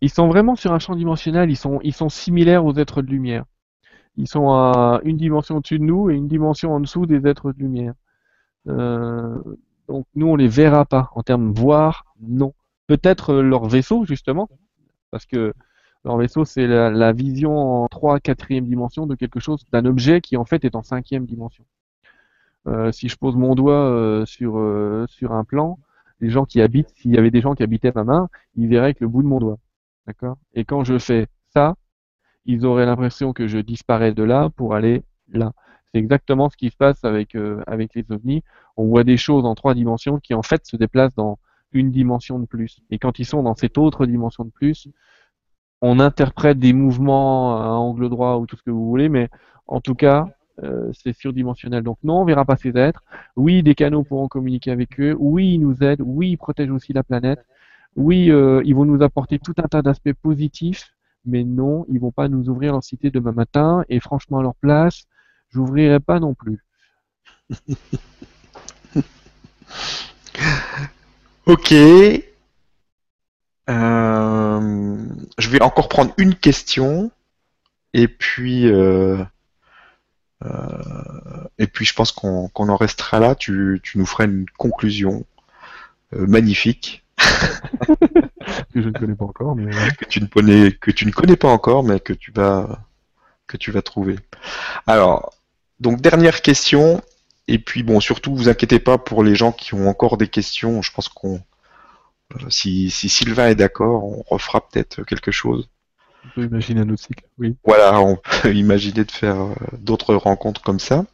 ils 0.00 0.10
sont 0.10 0.28
vraiment 0.28 0.56
sur 0.56 0.72
un 0.72 0.78
champ 0.78 0.96
dimensionnel, 0.96 1.50
ils 1.50 1.56
sont, 1.56 1.80
ils 1.82 1.94
sont 1.94 2.08
similaires 2.08 2.64
aux 2.64 2.74
êtres 2.74 3.02
de 3.02 3.08
lumière. 3.10 3.44
Ils 4.16 4.28
sont 4.28 4.50
à 4.50 5.00
une 5.04 5.16
dimension 5.18 5.58
au-dessus 5.58 5.78
de 5.78 5.84
nous 5.84 6.10
et 6.10 6.14
une 6.16 6.28
dimension 6.28 6.74
en 6.74 6.80
dessous 6.80 7.06
des 7.06 7.26
êtres 7.26 7.52
de 7.52 7.58
lumière. 7.60 7.94
Euh, 8.68 9.38
donc 9.88 10.06
nous, 10.14 10.28
on 10.28 10.36
les 10.36 10.48
verra 10.48 10.84
pas 10.86 11.10
en 11.14 11.22
termes 11.22 11.52
voir, 11.52 12.04
non. 12.20 12.54
Peut-être 12.88 13.34
euh, 13.34 13.42
leur 13.42 13.66
vaisseau, 13.68 14.04
justement, 14.06 14.48
parce 15.10 15.26
que 15.26 15.52
leur 16.04 16.16
vaisseau, 16.16 16.44
c'est 16.44 16.66
la, 16.66 17.12
vision 17.12 17.56
en 17.58 17.88
3 17.88 18.18
quatrième 18.18 18.66
dimension 18.66 19.06
de 19.06 19.14
quelque 19.14 19.40
chose, 19.40 19.64
d'un 19.72 19.84
objet 19.84 20.20
qui 20.20 20.36
en 20.36 20.44
fait 20.44 20.64
est 20.64 20.74
en 20.74 20.82
cinquième 20.82 21.26
dimension. 21.26 21.64
Euh, 22.66 22.90
si 22.92 23.08
je 23.08 23.16
pose 23.16 23.36
mon 23.36 23.54
doigt 23.54 23.74
euh, 23.74 24.24
sur, 24.26 24.56
un 24.56 25.44
plan, 25.44 25.78
les 26.20 26.30
gens 26.30 26.46
qui 26.46 26.62
habitent, 26.62 26.90
s'il 26.96 27.14
y 27.14 27.18
avait 27.18 27.30
des 27.30 27.42
gens 27.42 27.54
qui 27.54 27.62
habitaient 27.62 27.92
ma 27.94 28.04
main, 28.04 28.28
ils 28.56 28.68
verraient 28.68 28.94
que 28.94 29.04
le 29.04 29.08
bout 29.08 29.22
de 29.22 29.28
mon 29.28 29.38
doigt. 29.38 29.58
D'accord? 30.06 30.38
Et 30.54 30.64
quand 30.64 30.84
je 30.84 30.98
fais 30.98 31.26
ça, 31.52 31.76
ils 32.46 32.64
auraient 32.64 32.86
l'impression 32.86 33.34
que 33.34 33.46
je 33.48 33.58
disparais 33.58 34.14
de 34.14 34.22
là 34.22 34.48
pour 34.56 34.74
aller 34.74 35.02
là. 35.30 35.52
C'est 35.92 35.98
exactement 35.98 36.48
ce 36.48 36.56
qui 36.56 36.70
se 36.70 36.76
passe 36.76 37.04
avec, 37.04 37.36
avec 37.66 37.94
les 37.94 38.10
ovnis. 38.10 38.42
On 38.76 38.86
voit 38.86 39.04
des 39.04 39.16
choses 39.16 39.44
en 39.44 39.54
trois 39.54 39.74
dimensions 39.74 40.18
qui 40.18 40.34
en 40.34 40.42
fait 40.42 40.66
se 40.66 40.76
déplacent 40.76 41.14
dans 41.14 41.38
une 41.72 41.90
dimension 41.90 42.38
de 42.38 42.46
plus. 42.46 42.80
Et 42.90 42.98
quand 42.98 43.18
ils 43.18 43.24
sont 43.24 43.42
dans 43.42 43.54
cette 43.54 43.78
autre 43.78 44.06
dimension 44.06 44.44
de 44.44 44.50
plus, 44.50 44.88
on 45.80 46.00
interprète 46.00 46.58
des 46.58 46.72
mouvements 46.72 47.56
à 47.56 47.68
angle 47.68 48.08
droit 48.08 48.36
ou 48.36 48.46
tout 48.46 48.56
ce 48.56 48.62
que 48.62 48.70
vous 48.70 48.88
voulez, 48.88 49.08
mais 49.08 49.28
en 49.66 49.80
tout 49.80 49.94
cas, 49.94 50.26
euh, 50.64 50.90
c'est 50.92 51.12
surdimensionnel. 51.12 51.82
Donc 51.82 51.98
non, 52.02 52.22
on 52.22 52.24
verra 52.24 52.44
pas 52.44 52.56
ces 52.56 52.76
êtres. 52.76 53.02
Oui, 53.36 53.62
des 53.62 53.74
canaux 53.74 54.02
pourront 54.02 54.28
communiquer 54.28 54.70
avec 54.70 54.98
eux. 55.00 55.14
Oui, 55.18 55.54
ils 55.54 55.58
nous 55.58 55.82
aident. 55.82 56.02
Oui, 56.04 56.30
ils 56.30 56.36
protègent 56.36 56.72
aussi 56.72 56.92
la 56.92 57.04
planète. 57.04 57.44
Oui, 57.96 58.30
euh, 58.30 58.62
ils 58.64 58.74
vont 58.74 58.84
nous 58.84 59.02
apporter 59.02 59.38
tout 59.38 59.54
un 59.58 59.68
tas 59.68 59.82
d'aspects 59.82 60.12
positifs, 60.14 60.92
mais 61.24 61.44
non, 61.44 61.84
ils 61.88 62.00
vont 62.00 62.12
pas 62.12 62.28
nous 62.28 62.48
ouvrir 62.48 62.72
leur 62.72 62.82
cité 62.82 63.10
demain 63.10 63.32
matin. 63.32 63.84
Et 63.88 64.00
franchement, 64.00 64.38
à 64.38 64.42
leur 64.42 64.54
place, 64.56 65.04
j'ouvrirai 65.50 66.00
pas 66.00 66.20
non 66.20 66.34
plus. 66.34 66.64
Ok. 71.48 71.72
Euh, 71.72 72.22
je 75.38 75.48
vais 75.48 75.62
encore 75.62 75.88
prendre 75.88 76.12
une 76.18 76.34
question 76.34 77.10
et 77.94 78.06
puis 78.06 78.66
euh, 78.66 79.24
euh, 80.44 81.48
et 81.56 81.66
puis 81.66 81.86
je 81.86 81.94
pense 81.94 82.12
qu'on 82.12 82.48
qu'on 82.48 82.68
en 82.68 82.76
restera 82.76 83.18
là. 83.18 83.34
Tu, 83.34 83.80
tu 83.82 83.96
nous 83.96 84.04
feras 84.04 84.24
une 84.24 84.44
conclusion 84.58 85.24
magnifique 86.12 87.02
Que 87.16 87.24
je 88.74 88.80
ne 88.80 88.92
connais 88.92 89.14
pas 89.14 89.24
encore, 89.24 89.56
mais 89.56 89.70
que 89.96 90.04
tu 90.04 90.20
ne 90.20 90.26
connais 90.26 90.72
que 90.72 90.90
tu 90.90 91.06
ne 91.06 91.12
connais 91.12 91.36
pas 91.36 91.48
encore, 91.48 91.82
mais 91.82 91.98
que 91.98 92.12
tu 92.12 92.30
vas 92.30 92.78
que 93.46 93.56
tu 93.56 93.70
vas 93.70 93.80
trouver. 93.80 94.16
Alors 94.86 95.32
donc 95.80 96.02
dernière 96.02 96.42
question 96.42 97.00
et 97.48 97.58
puis 97.58 97.82
bon 97.82 98.00
surtout 98.00 98.34
vous 98.34 98.48
inquiétez 98.48 98.78
pas 98.78 98.98
pour 98.98 99.24
les 99.24 99.34
gens 99.34 99.52
qui 99.52 99.74
ont 99.74 99.88
encore 99.88 100.16
des 100.16 100.28
questions. 100.28 100.82
Je 100.82 100.92
pense 100.92 101.08
qu'on 101.08 101.40
euh, 102.34 102.50
si, 102.50 102.90
si 102.90 103.08
Sylvain 103.08 103.48
est 103.48 103.54
d'accord, 103.54 104.04
on 104.04 104.22
refera 104.28 104.60
peut-être 104.60 105.02
quelque 105.02 105.30
chose. 105.30 105.68
on 106.24 106.28
peut 106.34 106.44
imaginer 106.44 106.82
un 106.82 106.90
autre 106.90 107.02
cycle. 107.02 107.24
Oui. 107.38 107.56
Voilà, 107.64 108.00
on 108.00 108.16
peut 108.16 108.54
imaginer 108.54 109.04
de 109.04 109.10
faire 109.10 109.40
euh, 109.40 109.54
d'autres 109.78 110.14
rencontres 110.14 110.62
comme 110.62 110.78
ça. 110.78 111.04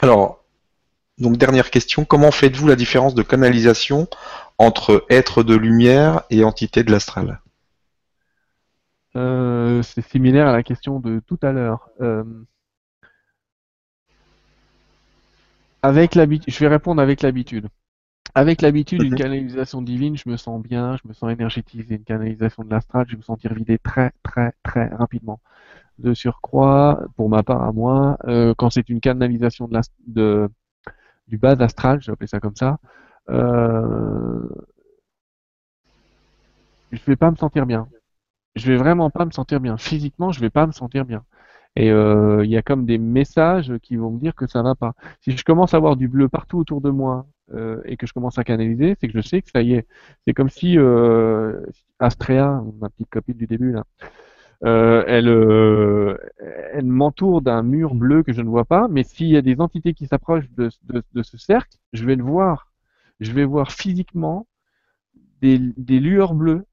Alors, 0.00 0.44
donc 1.18 1.36
dernière 1.36 1.70
question, 1.70 2.04
comment 2.04 2.30
faites-vous 2.30 2.68
la 2.68 2.76
différence 2.76 3.14
de 3.14 3.22
canalisation 3.22 4.08
entre 4.58 5.04
être 5.10 5.42
de 5.42 5.54
lumière 5.54 6.22
et 6.30 6.44
entité 6.44 6.82
de 6.82 6.90
l'astral? 6.90 7.40
Euh, 9.16 9.82
c'est 9.82 10.06
similaire 10.08 10.48
à 10.48 10.52
la 10.52 10.62
question 10.62 10.98
de 10.98 11.20
tout 11.20 11.38
à 11.42 11.52
l'heure. 11.52 11.88
Euh, 12.00 12.24
avec 15.84 16.14
l'habitude, 16.14 16.50
je 16.50 16.58
vais 16.60 16.68
répondre 16.68 17.02
avec 17.02 17.20
l'habitude. 17.20 17.68
Avec 18.34 18.62
l'habitude, 18.62 19.02
une 19.02 19.14
canalisation 19.14 19.82
divine, 19.82 20.16
je 20.16 20.30
me 20.30 20.38
sens 20.38 20.62
bien, 20.62 20.96
je 20.96 21.06
me 21.06 21.12
sens 21.12 21.30
énergétisé. 21.30 21.96
Une 21.96 22.04
canalisation 22.04 22.64
de 22.64 22.70
l'astral, 22.70 23.04
je 23.06 23.12
vais 23.12 23.18
me 23.18 23.22
sentir 23.22 23.52
vidé 23.52 23.78
très, 23.78 24.12
très, 24.22 24.54
très 24.62 24.86
rapidement. 24.88 25.40
De 25.98 26.14
surcroît, 26.14 27.02
pour 27.16 27.28
ma 27.28 27.42
part 27.42 27.62
à 27.62 27.72
moi, 27.72 28.16
euh, 28.24 28.54
quand 28.56 28.70
c'est 28.70 28.88
une 28.88 29.00
canalisation 29.00 29.68
de, 30.06 30.48
du 31.28 31.36
bas 31.36 31.56
astral, 31.60 32.00
je 32.00 32.06
vais 32.06 32.12
appeler 32.12 32.28
ça 32.28 32.40
comme 32.40 32.56
ça, 32.56 32.78
euh, 33.28 34.48
je 36.92 37.00
vais 37.06 37.16
pas 37.16 37.30
me 37.30 37.36
sentir 37.36 37.66
bien. 37.66 37.88
Je 38.56 38.66
vais 38.72 38.78
vraiment 38.78 39.10
pas 39.10 39.26
me 39.26 39.32
sentir 39.32 39.60
bien. 39.60 39.76
Physiquement, 39.76 40.32
je 40.32 40.40
vais 40.40 40.50
pas 40.50 40.66
me 40.66 40.72
sentir 40.72 41.04
bien. 41.04 41.24
Et 41.76 41.90
euh, 41.90 42.44
il 42.44 42.50
y 42.50 42.56
a 42.56 42.62
comme 42.62 42.86
des 42.86 42.98
messages 42.98 43.72
qui 43.82 43.96
vont 43.96 44.10
me 44.10 44.20
dire 44.20 44.34
que 44.34 44.46
ça 44.46 44.62
va 44.62 44.74
pas. 44.74 44.94
Si 45.20 45.36
je 45.36 45.44
commence 45.44 45.74
à 45.74 45.78
avoir 45.78 45.96
du 45.96 46.08
bleu 46.08 46.28
partout 46.28 46.58
autour 46.58 46.80
de 46.80 46.90
moi 46.90 47.26
euh, 47.52 47.80
et 47.84 47.96
que 47.96 48.06
je 48.06 48.12
commence 48.12 48.38
à 48.38 48.44
canaliser, 48.44 48.96
c'est 49.00 49.08
que 49.08 49.14
je 49.20 49.26
sais 49.26 49.42
que 49.42 49.50
ça 49.50 49.62
y 49.62 49.74
est. 49.74 49.86
C'est 50.24 50.34
comme 50.34 50.48
si 50.50 50.78
euh, 50.78 51.60
Astrea, 51.98 52.62
ma 52.80 52.88
petite 52.90 53.10
copine 53.10 53.36
du 53.36 53.46
début 53.46 53.72
là, 53.72 53.84
euh, 54.64 55.04
elle, 55.08 55.28
elle 56.72 56.86
m'entoure 56.86 57.42
d'un 57.42 57.62
mur 57.62 57.94
bleu 57.94 58.22
que 58.22 58.32
je 58.32 58.40
ne 58.40 58.48
vois 58.48 58.64
pas, 58.64 58.88
mais 58.88 59.02
s'il 59.02 59.28
y 59.28 59.36
a 59.36 59.42
des 59.42 59.60
entités 59.60 59.94
qui 59.94 60.06
s'approchent 60.06 60.48
de, 60.52 60.70
ce 61.22 61.36
cercle, 61.38 61.76
je 61.92 62.04
vais 62.06 62.16
le 62.16 62.24
voir. 62.24 62.72
Je 63.20 63.32
vais 63.32 63.44
voir 63.44 63.72
physiquement 63.72 64.46
des 65.42 66.00
lueurs 66.00 66.34
bleues. 66.34 66.64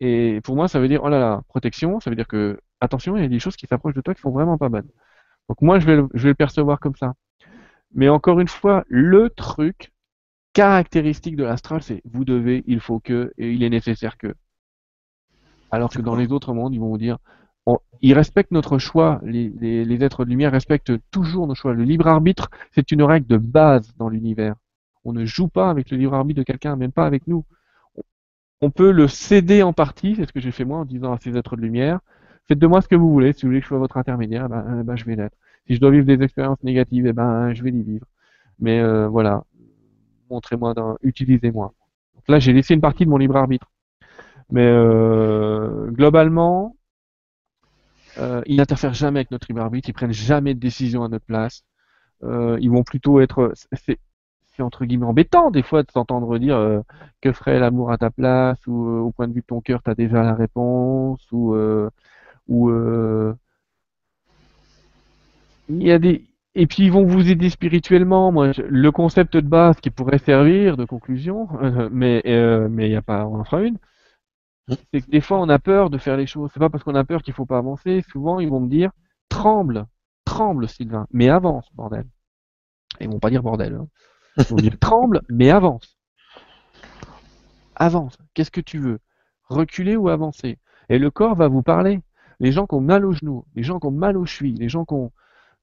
Et 0.00 0.40
pour 0.42 0.56
moi, 0.56 0.68
ça 0.68 0.80
veut 0.80 0.88
dire, 0.88 1.02
oh 1.04 1.08
là 1.08 1.18
là, 1.20 1.42
protection, 1.48 2.00
ça 2.00 2.10
veut 2.10 2.16
dire 2.16 2.28
que, 2.28 2.58
attention, 2.80 3.16
il 3.16 3.22
y 3.22 3.26
a 3.26 3.28
des 3.28 3.38
choses 3.40 3.56
qui 3.56 3.66
s'approchent 3.66 3.94
de 3.94 4.00
toi 4.00 4.14
qui 4.14 4.20
sont 4.22 4.30
vraiment 4.30 4.58
pas 4.58 4.68
bonnes. 4.68 4.88
Donc 5.48 5.62
moi, 5.62 5.78
je 5.80 5.86
vais 5.86 5.96
le, 5.96 6.08
je 6.14 6.24
vais 6.24 6.30
le 6.30 6.34
percevoir 6.34 6.80
comme 6.80 6.96
ça. 6.96 7.14
Mais 7.94 8.08
encore 8.08 8.40
une 8.40 8.48
fois, 8.48 8.84
le 8.88 9.30
truc 9.30 9.92
caractéristique 10.54 11.36
de 11.36 11.44
l'astral, 11.44 11.82
c'est 11.82 12.02
vous 12.06 12.24
devez, 12.24 12.64
il 12.66 12.80
faut 12.80 13.00
que, 13.00 13.32
et 13.38 13.52
il 13.52 13.62
est 13.64 13.70
nécessaire 13.70 14.18
que. 14.18 14.34
Alors 15.70 15.90
que 15.90 16.02
dans 16.02 16.16
les 16.16 16.32
autres 16.32 16.52
mondes, 16.54 16.74
ils 16.74 16.80
vont 16.80 16.88
vous 16.88 16.98
dire, 16.98 17.18
on- 17.66 17.78
ils 18.02 18.14
respectent 18.14 18.50
notre 18.52 18.78
choix, 18.78 19.20
les, 19.24 19.50
les, 19.60 19.84
les 19.84 20.04
êtres 20.04 20.24
de 20.24 20.30
lumière 20.30 20.52
respectent 20.52 20.92
toujours 21.10 21.46
nos 21.46 21.54
choix. 21.54 21.74
Le 21.74 21.84
libre 21.84 22.06
arbitre, 22.08 22.50
c'est 22.72 22.90
une 22.92 23.02
règle 23.02 23.26
de 23.26 23.36
base 23.36 23.92
dans 23.96 24.08
l'univers. 24.08 24.54
On 25.04 25.12
ne 25.12 25.24
joue 25.24 25.48
pas 25.48 25.70
avec 25.70 25.90
le 25.90 25.96
libre 25.96 26.14
arbitre 26.14 26.38
de 26.38 26.44
quelqu'un, 26.44 26.76
même 26.76 26.92
pas 26.92 27.06
avec 27.06 27.26
nous. 27.26 27.44
On 28.62 28.70
peut 28.70 28.90
le 28.90 29.06
céder 29.06 29.62
en 29.62 29.74
partie, 29.74 30.16
c'est 30.16 30.26
ce 30.26 30.32
que 30.32 30.40
j'ai 30.40 30.50
fait 30.50 30.64
moi 30.64 30.78
en 30.78 30.84
disant 30.86 31.12
à 31.12 31.18
ces 31.18 31.36
êtres 31.36 31.56
de 31.56 31.60
lumière, 31.62 32.00
faites 32.48 32.58
de 32.58 32.66
moi 32.66 32.80
ce 32.82 32.88
que 32.88 32.96
vous 32.96 33.10
voulez, 33.10 33.32
si 33.32 33.42
vous 33.42 33.48
voulez 33.48 33.60
que 33.60 33.64
je 33.64 33.68
sois 33.68 33.78
votre 33.78 33.96
intermédiaire, 33.96 34.46
eh 34.46 34.48
ben, 34.48 34.78
eh 34.80 34.82
ben, 34.82 34.96
je 34.96 35.04
vais 35.04 35.16
l'être. 35.16 35.36
Si 35.66 35.74
je 35.74 35.80
dois 35.80 35.90
vivre 35.90 36.06
des 36.06 36.22
expériences 36.22 36.62
négatives, 36.62 37.06
eh 37.06 37.12
ben, 37.12 37.54
je 37.54 37.62
vais 37.62 37.70
les 37.70 37.82
vivre. 37.82 38.06
Mais 38.60 38.80
euh, 38.80 39.08
voilà, 39.08 39.44
montrez-moi, 40.30 40.74
utilisez-moi. 41.02 41.72
Donc 42.14 42.24
là, 42.28 42.38
j'ai 42.38 42.52
laissé 42.52 42.74
une 42.74 42.80
partie 42.80 43.04
de 43.04 43.10
mon 43.10 43.16
libre 43.16 43.36
arbitre. 43.36 43.70
Mais 44.50 44.66
euh, 44.66 45.90
globalement, 45.90 46.76
euh, 48.18 48.42
ils 48.46 48.56
n'interfèrent 48.56 48.94
jamais 48.94 49.20
avec 49.20 49.30
notre 49.30 49.46
libre 49.48 49.62
arbitre, 49.62 49.88
ils 49.88 49.92
prennent 49.92 50.12
jamais 50.12 50.54
de 50.54 50.60
décision 50.60 51.04
à 51.04 51.08
notre 51.08 51.24
place. 51.24 51.64
Ils 52.22 52.70
vont 52.70 52.82
plutôt 52.82 53.20
être, 53.20 53.52
c'est 53.72 53.98
entre 54.58 54.84
guillemets 54.84 55.06
embêtant 55.06 55.50
des 55.50 55.62
fois 55.62 55.82
de 55.82 55.90
s'entendre 55.90 56.36
dire 56.38 56.82
que 57.22 57.32
ferait 57.32 57.58
l'amour 57.58 57.92
à 57.92 57.96
ta 57.98 58.10
place 58.10 58.58
ou 58.66 58.74
au 58.74 59.10
point 59.10 59.26
de 59.26 59.32
vue 59.32 59.40
de 59.40 59.46
ton 59.46 59.62
cœur 59.62 59.82
t'as 59.82 59.94
déjà 59.94 60.22
la 60.22 60.34
réponse 60.34 61.26
ou 61.32 61.54
ou 62.50 62.70
euh, 62.70 63.34
il 65.68 65.82
y 65.82 65.92
a 65.92 65.98
des 65.98 66.24
et 66.56 66.66
puis 66.66 66.82
ils 66.84 66.90
vont 66.92 67.04
vous 67.06 67.30
aider 67.30 67.48
spirituellement. 67.48 68.32
Moi, 68.32 68.50
je- 68.52 68.62
le 68.62 68.90
concept 68.90 69.36
de 69.36 69.46
base 69.46 69.76
qui 69.80 69.90
pourrait 69.90 70.18
servir 70.18 70.76
de 70.76 70.84
conclusion, 70.84 71.48
euh, 71.62 71.88
mais 71.92 72.22
euh, 72.26 72.68
mais 72.68 72.88
il 72.88 72.92
y 72.92 72.96
a 72.96 73.02
pas, 73.02 73.24
on 73.26 73.38
en 73.40 73.44
fera 73.44 73.62
une. 73.62 73.78
C'est 74.92 75.02
que 75.02 75.10
des 75.10 75.20
fois 75.20 75.40
on 75.40 75.48
a 75.48 75.58
peur 75.58 75.90
de 75.90 75.98
faire 75.98 76.16
les 76.16 76.26
choses. 76.26 76.50
C'est 76.52 76.60
pas 76.60 76.70
parce 76.70 76.84
qu'on 76.84 76.94
a 76.94 77.04
peur 77.04 77.22
qu'il 77.22 77.34
faut 77.34 77.46
pas 77.46 77.58
avancer. 77.58 78.02
Souvent 78.10 78.40
ils 78.40 78.48
vont 78.48 78.60
me 78.60 78.68
dire 78.68 78.90
tremble, 79.28 79.86
tremble 80.24 80.68
Sylvain, 80.68 81.06
mais 81.12 81.28
avance 81.28 81.68
bordel. 81.74 82.04
Ils 83.00 83.08
vont 83.10 83.20
pas 83.20 83.30
dire 83.30 83.42
bordel. 83.42 83.74
Hein. 83.74 83.88
Ils 84.38 84.44
vont 84.44 84.56
dire 84.56 84.78
tremble, 84.80 85.22
mais 85.28 85.50
avance. 85.50 85.96
Avance. 87.76 88.16
Qu'est-ce 88.34 88.50
que 88.50 88.60
tu 88.60 88.78
veux? 88.78 88.98
Reculer 89.48 89.96
ou 89.96 90.08
avancer? 90.08 90.58
Et 90.88 90.98
le 90.98 91.10
corps 91.10 91.34
va 91.34 91.48
vous 91.48 91.62
parler. 91.62 92.00
Les 92.40 92.52
gens 92.52 92.66
qui 92.66 92.74
ont 92.74 92.80
mal 92.80 93.04
aux 93.04 93.12
genoux, 93.12 93.44
les 93.54 93.62
gens 93.62 93.78
qui 93.78 93.86
ont 93.86 93.90
mal 93.92 94.16
aux 94.16 94.26
chevilles, 94.26 94.54
les 94.54 94.68
gens 94.68 94.84
qui 94.84 94.94
ont, 94.94 95.12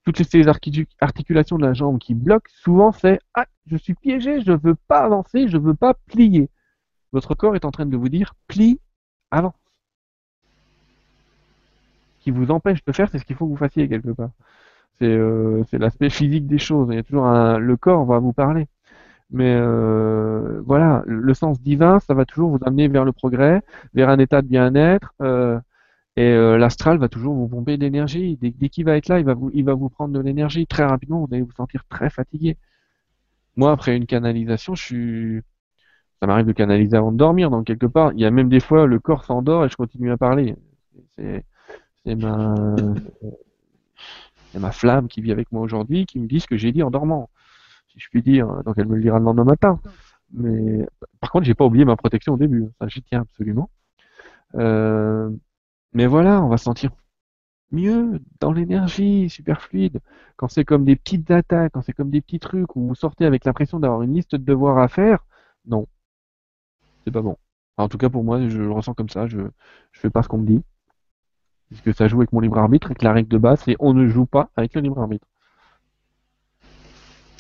toutes 0.04 0.24
ces 0.24 0.48
articulations 0.48 1.58
de 1.58 1.66
la 1.66 1.74
jambe 1.74 2.00
qui 2.00 2.14
bloquent, 2.14 2.50
souvent 2.62 2.92
c'est 2.92 3.20
ah, 3.34 3.46
je 3.66 3.76
suis 3.78 3.94
piégé, 3.94 4.42
je 4.42 4.52
ne 4.52 4.58
veux 4.58 4.76
pas 4.76 5.02
avancer, 5.02 5.48
je 5.48 5.58
ne 5.58 5.64
veux 5.64 5.74
pas 5.74 5.96
plier. 6.06 6.50
Votre 7.12 7.36
corps 7.36 7.56
est 7.56 7.66
en 7.66 7.72
train 7.72 7.86
de 7.86 7.98
vous 7.98 8.10
dire 8.10 8.36
plie, 8.48 8.80
avance. 9.32 9.54
Ce 12.20 12.24
qui 12.24 12.32
vous 12.32 12.52
empêche 12.52 12.84
de 12.86 12.92
faire, 12.92 13.10
c'est 13.10 13.20
ce 13.20 13.26
qu'il 13.26 13.36
faut 13.36 13.46
que 13.46 13.52
vous 13.52 13.58
fassiez 13.58 13.88
quelque 13.90 14.12
part. 14.12 14.32
C'est 15.00 15.06
euh, 15.06 15.64
l'aspect 15.74 16.10
physique 16.10 16.48
des 16.48 16.58
choses. 16.58 16.88
Il 16.92 16.96
y 16.96 17.00
a 17.00 17.04
toujours 17.04 17.26
un, 17.28 17.58
le 17.60 17.78
corps 17.78 18.06
va 18.06 18.20
vous 18.20 18.34
parler. 18.34 18.68
Mais 19.30 19.56
euh, 19.56 20.62
voilà, 20.66 21.04
le 21.06 21.34
sens 21.34 21.62
divin, 21.62 22.00
ça 22.00 22.14
va 22.14 22.26
toujours 22.26 22.50
vous 22.52 22.60
amener 22.66 22.88
vers 22.88 23.06
le 23.06 23.12
progrès, 23.12 23.62
vers 23.94 24.10
un 24.10 24.20
état 24.20 24.42
de 24.42 24.48
bien-être. 24.48 25.14
Euh, 25.22 25.60
et 26.18 26.24
euh, 26.24 26.58
l'astral 26.58 26.98
va 26.98 27.10
toujours 27.10 27.36
vous 27.36 27.48
pomper 27.48 27.78
de 27.78 27.84
l'énergie. 27.84 28.38
Dès, 28.42 28.50
dès 28.50 28.70
qu'il 28.70 28.86
va 28.86 28.98
être 28.98 29.08
là, 29.08 29.20
il 29.20 29.26
va 29.26 29.36
vous, 29.36 29.90
prendre 29.90 30.14
de 30.14 30.20
l'énergie. 30.20 30.66
Très 30.66 30.84
rapidement, 30.84 31.24
vous 31.24 31.28
allez 31.32 31.44
vous 31.44 31.52
sentir 31.52 31.86
très 31.90 32.10
fatigué. 32.10 32.58
Moi, 33.56 33.72
après 33.72 33.96
une 33.96 34.08
canalisation, 34.08 34.74
je 34.74 34.84
suis, 34.84 35.42
ça 36.20 36.26
m'arrive 36.26 36.48
de 36.48 36.54
canaliser 36.54 36.98
avant 36.98 37.12
de 37.12 37.18
dormir. 37.18 37.52
Donc 37.52 37.68
quelque 37.68 37.86
part, 37.86 38.14
il 38.14 38.20
y 38.20 38.26
a 38.26 38.32
même 38.32 38.50
des 38.50 38.60
fois 38.60 38.88
le 38.88 39.00
corps 39.00 39.26
s'endort 39.26 39.66
et 39.66 39.70
je 39.70 39.76
continue 39.76 40.12
à 40.12 40.18
parler. 40.18 40.56
C'est, 41.16 41.46
c'est 42.04 42.16
ma, 42.16 42.56
c'est 44.52 44.60
ma 44.60 44.72
flamme 44.72 45.08
qui 45.08 45.22
vit 45.22 45.32
avec 45.32 45.52
moi 45.52 45.62
aujourd'hui, 45.62 46.08
qui 46.08 46.20
me 46.20 46.28
dit 46.28 46.40
ce 46.40 46.48
que 46.48 46.58
j'ai 46.58 46.72
dit 46.72 46.82
en 46.82 46.90
dormant, 46.90 47.30
si 47.90 48.00
je 48.00 48.10
puis 48.10 48.24
dire. 48.24 48.48
Donc 48.64 48.74
elle 48.78 48.88
me 48.88 48.96
le 48.96 49.02
dira 49.04 49.20
le 49.20 49.26
lendemain 49.26 49.44
matin. 49.44 49.80
Mais 50.34 50.84
par 51.20 51.30
contre, 51.32 51.46
j'ai 51.46 51.54
pas 51.54 51.66
oublié 51.66 51.86
ma 51.86 51.96
protection 51.96 52.34
au 52.34 52.38
début. 52.38 52.66
Ça, 52.82 52.88
j'y 52.88 53.04
tiens 53.04 53.22
absolument. 53.22 53.70
Euh, 54.56 55.30
mais 55.98 56.06
voilà, 56.06 56.44
on 56.44 56.48
va 56.48 56.58
sentir 56.58 56.92
mieux 57.72 58.22
dans 58.40 58.52
l'énergie, 58.52 59.32
super 59.32 59.64
fluide. 59.64 60.00
Quand 60.36 60.48
c'est 60.48 60.64
comme 60.64 60.86
des 60.86 60.96
petites 60.96 61.32
attaques, 61.32 61.72
quand 61.74 61.82
c'est 61.82 61.92
comme 61.92 62.12
des 62.12 62.22
petits 62.22 62.40
trucs 62.40 62.76
où 62.76 62.88
vous 62.88 62.94
sortez 62.94 63.26
avec 63.26 63.46
l'impression 63.46 63.80
d'avoir 63.80 64.04
une 64.04 64.14
liste 64.14 64.36
de 64.36 64.44
devoirs 64.46 64.78
à 64.78 64.90
faire, 64.90 65.26
non. 65.66 65.88
C'est 67.04 67.10
pas 67.10 67.24
bon. 67.24 67.36
en 67.78 67.90
tout 67.90 67.98
cas, 67.98 68.10
pour 68.10 68.24
moi, 68.24 68.48
je 68.48 68.60
le 68.60 68.72
ressens 68.72 68.94
comme 68.94 69.10
ça. 69.10 69.26
Je, 69.26 69.40
je 69.92 70.00
fais 70.00 70.12
pas 70.12 70.22
ce 70.22 70.28
qu'on 70.28 70.38
me 70.38 70.46
dit. 70.46 70.62
Puisque 71.70 71.96
ça 71.96 72.08
joue 72.08 72.18
avec 72.18 72.32
mon 72.32 72.42
libre 72.42 72.60
arbitre 72.60 72.92
et 72.92 72.94
que 72.94 73.04
la 73.04 73.14
règle 73.14 73.30
de 73.30 73.40
base, 73.40 73.62
c'est 73.66 73.76
on 73.80 73.96
ne 73.96 74.08
joue 74.08 74.28
pas 74.28 74.52
avec 74.56 74.76
le 74.76 74.82
libre 74.82 75.02
arbitre. 75.02 75.26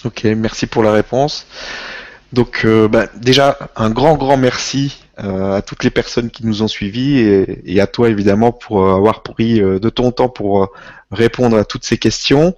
Ok, 0.04 0.24
merci 0.36 0.66
pour 0.66 0.82
la 0.82 0.94
réponse. 0.94 1.46
Donc 2.34 2.64
euh, 2.66 2.88
bah, 2.88 3.08
déjà 3.16 3.58
un 3.76 3.90
grand 3.90 4.16
grand 4.16 4.38
merci 4.38 5.02
euh, 5.20 5.54
à 5.54 5.62
toutes 5.62 5.84
les 5.84 5.90
personnes 5.90 6.30
qui 6.30 6.46
nous 6.46 6.62
ont 6.62 6.68
suivis 6.68 7.20
et, 7.20 7.80
à 7.80 7.88
toi 7.88 8.10
évidemment 8.10 8.52
pour 8.52 8.84
euh, 8.84 8.96
avoir 8.96 9.24
pris 9.24 9.60
de 9.60 9.90
ton 9.90 10.12
temps 10.12 10.30
pour 10.30 10.72
répondre 11.12 11.58
à 11.58 11.64
toutes 11.64 11.86
ces 11.86 11.98
questions. 11.98 12.56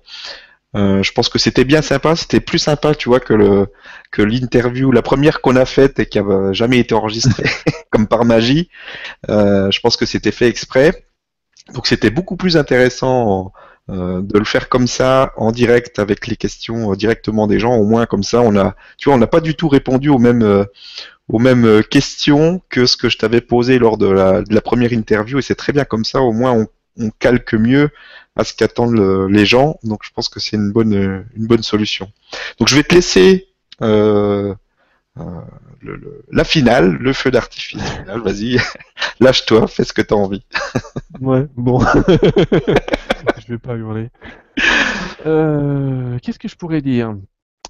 je 0.73 1.11
pense 1.11 1.29
que 1.29 1.39
c'était 1.39 1.65
bien 1.65 1.81
sympa, 1.81 2.15
c'était 2.15 2.39
plus 2.39 2.59
sympa, 2.59 2.95
tu 2.95 3.09
vois, 3.09 3.19
que 3.19 3.33
le 3.33 3.67
que 4.11 4.23
l'interview, 4.23 4.91
la 4.91 5.03
première 5.03 5.41
qu'on 5.41 5.55
a 5.55 5.65
faite 5.65 5.99
et 5.99 6.07
qui 6.07 6.19
n'a 6.19 6.51
jamais 6.53 6.79
été 6.79 6.95
enregistrée, 6.95 7.49
comme 7.91 8.07
par 8.07 8.25
magie. 8.25 8.69
je 9.27 9.79
pense 9.81 9.97
que 9.97 10.05
c'était 10.07 10.31
fait 10.31 10.47
exprès. 10.47 11.05
Donc 11.75 11.85
c'était 11.85 12.09
beaucoup 12.09 12.37
plus 12.37 12.57
intéressant 12.57 13.53
euh, 13.89 14.21
de 14.21 14.37
le 14.37 14.45
faire 14.45 14.69
comme 14.69 14.85
ça 14.85 15.33
en 15.35 15.51
direct 15.51 15.97
avec 15.97 16.27
les 16.27 16.35
questions 16.35 16.91
euh, 16.91 16.95
directement 16.95 17.47
des 17.47 17.59
gens 17.59 17.75
au 17.75 17.85
moins 17.85 18.05
comme 18.05 18.21
ça 18.21 18.41
on 18.41 18.55
a 18.55 18.75
tu 18.97 19.09
vois 19.09 19.15
on 19.15 19.19
n'a 19.19 19.25
pas 19.25 19.41
du 19.41 19.55
tout 19.55 19.67
répondu 19.67 20.09
aux 20.09 20.19
mêmes 20.19 20.43
euh, 20.43 20.63
aux 21.27 21.39
mêmes 21.39 21.83
questions 21.89 22.61
que 22.69 22.85
ce 22.85 22.97
que 22.97 23.09
je 23.09 23.17
t'avais 23.17 23.41
posé 23.41 23.79
lors 23.79 23.97
de 23.97 24.07
la, 24.07 24.61
première 24.61 24.93
interview 24.93 25.39
et 25.39 25.41
c'est 25.41 25.55
très 25.55 25.73
bien 25.73 25.85
comme 25.85 26.05
ça 26.05 26.21
au 26.21 26.33
moins 26.33 26.51
on, 26.51 26.67
on 26.99 27.09
calque 27.17 27.55
mieux 27.55 27.89
à 28.35 28.43
ce 28.43 28.53
qu'attendent 28.53 29.27
les 29.29 29.45
gens 29.45 29.79
donc 29.83 30.01
je 30.03 30.11
pense 30.13 30.29
que 30.29 30.39
c'est 30.39 30.55
une 30.55 30.71
bonne 30.71 31.25
une 31.35 31.47
bonne 31.47 31.63
solution. 31.63 32.11
Donc 32.59 32.67
je 32.67 32.75
vais 32.75 32.83
te 32.83 32.93
laisser 32.93 33.47
euh, 35.19 35.41
le, 35.81 36.23
la 36.31 36.43
finale, 36.43 36.93
le 36.93 37.13
feu 37.13 37.31
d'artifice 37.31 37.81
Vas-y, 38.23 38.57
lâche-toi, 39.19 39.67
fais 39.67 39.83
ce 39.83 39.93
que 39.93 40.01
tu 40.01 40.13
as 40.13 40.17
envie. 40.17 40.45
ouais, 41.21 41.47
bon. 41.55 41.79
je 41.79 43.47
vais 43.47 43.57
pas 43.57 43.75
hurler. 43.75 44.09
Euh, 45.25 46.17
qu'est-ce 46.19 46.39
que 46.39 46.47
je 46.47 46.55
pourrais 46.55 46.81
dire? 46.81 47.15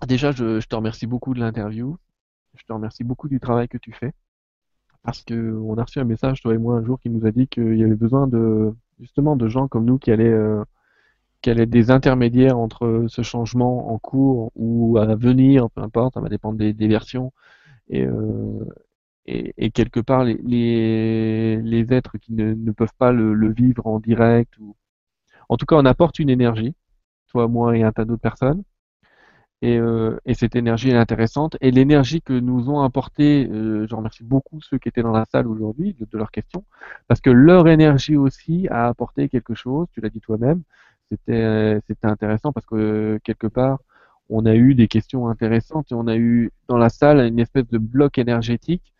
Déjà, 0.07 0.31
je, 0.31 0.65
te 0.65 0.75
remercie 0.75 1.07
beaucoup 1.07 1.33
de 1.33 1.39
l'interview. 1.39 1.97
Je 2.55 2.63
te 2.65 2.73
remercie 2.73 3.03
beaucoup 3.03 3.27
du 3.27 3.39
travail 3.39 3.67
que 3.67 3.77
tu 3.77 3.91
fais. 3.91 4.11
Parce 5.03 5.23
que 5.23 5.57
on 5.63 5.77
a 5.77 5.83
reçu 5.83 5.99
un 5.99 6.03
message, 6.03 6.41
toi 6.41 6.53
et 6.53 6.57
moi, 6.57 6.75
un 6.75 6.83
jour, 6.83 6.99
qui 6.99 7.09
nous 7.09 7.25
a 7.25 7.31
dit 7.31 7.47
qu'il 7.47 7.77
y 7.77 7.83
avait 7.83 7.95
besoin 7.95 8.27
de 8.27 8.73
justement 8.99 9.35
de 9.35 9.47
gens 9.47 9.67
comme 9.67 9.85
nous 9.85 9.97
qui 9.97 10.11
allaient 10.11 10.27
euh, 10.27 10.63
allaient 11.45 11.63
être 11.63 11.69
des 11.69 11.91
intermédiaires 11.91 12.57
entre 12.57 13.05
ce 13.07 13.21
changement 13.21 13.91
en 13.93 13.99
cours 13.99 14.51
ou 14.55 14.97
à 14.97 15.15
venir, 15.15 15.69
peu 15.71 15.81
importe, 15.81 16.15
ça 16.15 16.21
va 16.21 16.29
dépendre 16.29 16.57
des, 16.57 16.87
versions, 16.87 17.31
et, 17.89 18.05
euh, 18.05 18.65
et, 19.25 19.71
quelque 19.71 19.99
part 19.99 20.23
les, 20.23 20.39
les, 20.43 21.57
les 21.61 21.93
êtres 21.93 22.17
qui 22.17 22.33
ne, 22.33 22.53
ne 22.53 22.71
peuvent 22.71 22.93
pas 22.97 23.11
le, 23.11 23.33
le, 23.33 23.51
vivre 23.51 23.87
en 23.87 23.99
direct 23.99 24.57
ou 24.59 24.75
en 25.49 25.57
tout 25.57 25.65
cas 25.65 25.75
on 25.77 25.85
apporte 25.85 26.19
une 26.19 26.29
énergie 26.29 26.75
toi 27.29 27.47
moi 27.47 27.77
et 27.77 27.83
un 27.83 27.91
tas 27.91 28.05
d'autres 28.05 28.21
personnes. 28.21 28.63
Et, 29.61 29.77
euh, 29.77 30.17
et, 30.25 30.35
cette 30.35 30.55
énergie 30.55 30.89
est 30.89 30.95
intéressante. 30.95 31.57
Et 31.59 31.71
l'énergie 31.71 32.21
que 32.21 32.31
nous 32.31 32.69
ont 32.69 32.81
apporté 32.81 33.45
euh, 33.51 33.85
je 33.89 33.95
remercie 33.95 34.23
beaucoup 34.23 34.61
ceux 34.61 34.77
qui 34.77 34.87
étaient 34.87 35.01
dans 35.01 35.11
la 35.11 35.25
salle 35.25 35.47
aujourd'hui 35.47 35.93
de, 35.95 36.05
de, 36.09 36.17
leurs 36.17 36.31
questions 36.31 36.63
parce 37.09 37.19
que 37.19 37.29
leur 37.29 37.67
énergie 37.67 38.15
aussi 38.15 38.67
a 38.69 38.87
apporté 38.87 39.27
quelque 39.27 39.55
chose 39.55 39.87
tu 39.91 39.99
l'as 39.99 40.09
dit 40.09 40.21
toi-même 40.21 40.63
c'était 41.09 41.79
c'était 41.87 42.07
intéressant 42.07 42.51
parce 42.53 42.65
que 42.65 43.19
quelque 43.23 43.47
part 43.47 43.79
on 44.29 44.45
a 44.45 44.55
eu 44.55 44.75
des 44.75 44.87
questions 44.87 45.27
intéressantes 45.27 45.91
et 45.91 45.95
on 45.95 46.07
a 46.07 46.15
eu 46.17 46.51
dans 46.67 46.77
la 46.77 46.89
salle 46.89 47.19
une 47.27 47.39
espèce 47.39 47.67
de 47.67 47.77
bloc 47.79 48.17
énergétique 48.17 48.93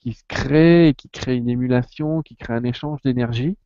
qui 0.00 0.12
se 0.12 0.22
crée 0.28 0.88
et 0.88 0.94
qui 0.94 1.08
crée 1.10 1.36
une 1.36 1.48
émulation, 1.48 2.22
qui 2.22 2.36
crée 2.36 2.54
un 2.54 2.64
échange 2.64 3.02
d'énergie. 3.02 3.56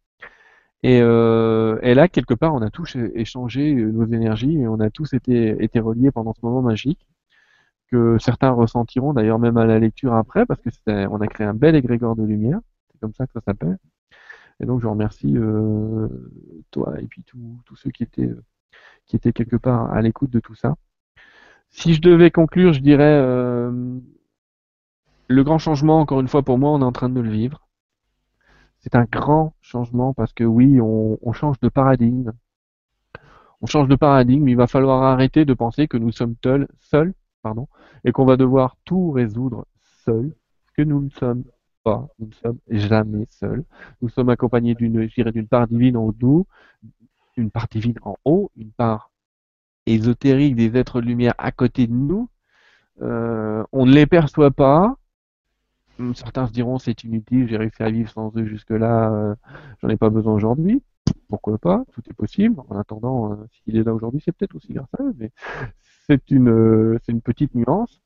Et, 0.82 1.01
euh, 1.02 1.78
là, 1.82 2.09
quelque 2.09 2.35
part, 2.35 2.55
on 2.55 2.62
a 2.62 2.70
tous 2.70 2.97
échangé 3.14 3.74
nos 3.74 4.06
énergies 4.06 4.60
et 4.60 4.66
on 4.68 4.81
a 4.81 4.90
tous 4.90 5.12
été, 5.12 5.62
été 5.62 5.81
reliés 5.81 6.10
pendant 6.10 6.32
ce 6.32 6.40
moment 6.43 6.62
magique 6.62 7.06
que 7.90 8.18
certains 8.18 8.51
ressentiront 8.51 9.12
d'ailleurs 9.12 9.39
même 9.39 9.56
à 9.59 9.66
la 9.66 9.78
lecture 9.78 10.14
après 10.14 10.47
parce 10.47 10.60
que 10.62 10.70
on 11.09 11.20
a 11.20 11.27
créé 11.27 11.47
un 11.47 11.55
bel 11.55 11.77
égrégore 11.77 12.16
de 12.16 12.24
lumière. 12.24 12.60
C'est 12.93 13.01
comme 13.01 13.14
ça 13.14 13.27
que 13.27 13.32
ça 13.35 13.40
s'appelle. 13.40 13.78
Et 14.61 14.66
donc, 14.66 14.81
je 14.81 14.87
remercie 14.87 15.37
euh, 15.37 16.09
toi 16.70 16.95
et 17.01 17.07
puis 17.07 17.24
tous 17.24 17.77
ceux 17.77 17.91
qui 17.91 18.03
étaient, 18.03 18.31
qui 19.07 19.16
étaient 19.16 19.32
quelque 19.32 19.57
part 19.57 19.91
à 19.93 20.03
l'écoute 20.03 20.31
de 20.31 20.41
tout 20.41 20.55
ça. 20.55 20.77
Si 21.70 21.95
je 21.95 22.01
devais 22.01 22.31
conclure, 22.31 22.73
je 22.73 22.81
dirais 22.81 23.05
euh, 23.05 23.99
le 25.28 25.45
grand 25.45 25.59
changement, 25.59 26.01
encore 26.01 26.20
une 26.20 26.28
fois 26.28 26.43
pour 26.43 26.59
moi, 26.59 26.70
on 26.70 26.81
est 26.81 26.85
en 26.85 26.93
train 26.93 27.09
de 27.09 27.20
le 27.20 27.31
vivre. 27.31 27.69
C'est 28.81 28.95
un 28.97 29.05
grand 29.05 29.55
changement 29.61 30.12
parce 30.15 30.32
que 30.32 30.45
oui, 30.45 30.81
on, 30.81 31.19
on, 31.23 31.32
change 31.32 31.61
de 31.61 31.69
paradigme. 31.69 32.32
On 33.61 33.66
change 33.66 33.89
de 33.89 33.97
paradigme, 33.97 34.49
il 34.49 34.57
va 34.57 34.66
falloir 34.66 35.03
arrêter 35.03 35.45
de 35.45 35.55
penser 35.55 35.87
que 35.87 35.97
nous 35.97 36.12
sommes 36.12 36.35
seuls, 36.81 37.15
pardon, 37.43 37.69
et 38.05 38.12
qu'on 38.12 38.24
va 38.24 38.37
devoir 38.37 38.77
tout 38.85 39.11
résoudre 39.11 39.66
seuls, 40.05 40.35
que 40.74 40.82
nous 40.82 41.03
ne 41.03 41.11
sommes 41.11 41.45
pas, 41.82 42.09
nous 42.19 42.28
ne 42.28 42.32
sommes 42.32 42.59
jamais 42.69 43.27
seuls. 43.31 43.65
Nous 44.02 44.09
sommes 44.09 44.28
accompagnés 44.31 44.74
d'une, 44.74 45.07
d'une 45.07 45.48
part 45.48 45.66
divine 45.66 45.97
en 45.97 46.12
nous, 46.20 46.47
une 47.36 47.51
part 47.51 47.69
divine 47.69 47.98
en 48.02 48.16
haut, 48.24 48.51
une 48.57 48.70
part 48.70 49.11
ésotérique 49.86 50.57
des 50.57 50.77
êtres 50.77 51.01
de 51.01 51.07
lumière 51.07 51.35
à 51.39 51.52
côté 51.52 51.86
de 51.86 51.93
nous, 51.93 52.28
euh, 53.02 53.65
on 53.73 53.86
ne 53.86 53.93
les 53.93 54.07
perçoit 54.07 54.51
pas. 54.51 54.97
Hum, 55.98 56.15
certains 56.15 56.47
se 56.47 56.52
diront 56.52 56.78
c'est 56.78 57.05
inutile, 57.05 57.48
j'ai 57.48 57.57
réussi 57.57 57.82
à 57.82 57.90
vivre 57.90 58.11
sans 58.11 58.35
eux 58.36 58.47
jusque-là, 58.47 59.12
euh, 59.12 59.35
j'en 59.82 59.89
ai 59.89 59.97
pas 59.97 60.11
besoin 60.11 60.35
aujourd'hui. 60.35 60.82
Pourquoi 61.28 61.59
pas? 61.59 61.85
Tout 61.93 62.02
est 62.09 62.15
possible. 62.15 62.61
En 62.69 62.78
attendant, 62.78 63.32
euh, 63.32 63.36
s'il 63.52 63.77
est 63.77 63.85
là 63.85 63.94
aujourd'hui, 63.94 64.20
c'est 64.24 64.32
peut-être 64.32 64.55
aussi 64.57 64.73
grâce 64.73 64.89
à 64.98 65.02
eux, 65.02 65.15
mais 65.19 65.31
c'est 66.07 66.31
une, 66.31 66.98
c'est 67.05 67.12
une 67.12 67.23
petite 67.23 67.55
nuance. 67.55 68.01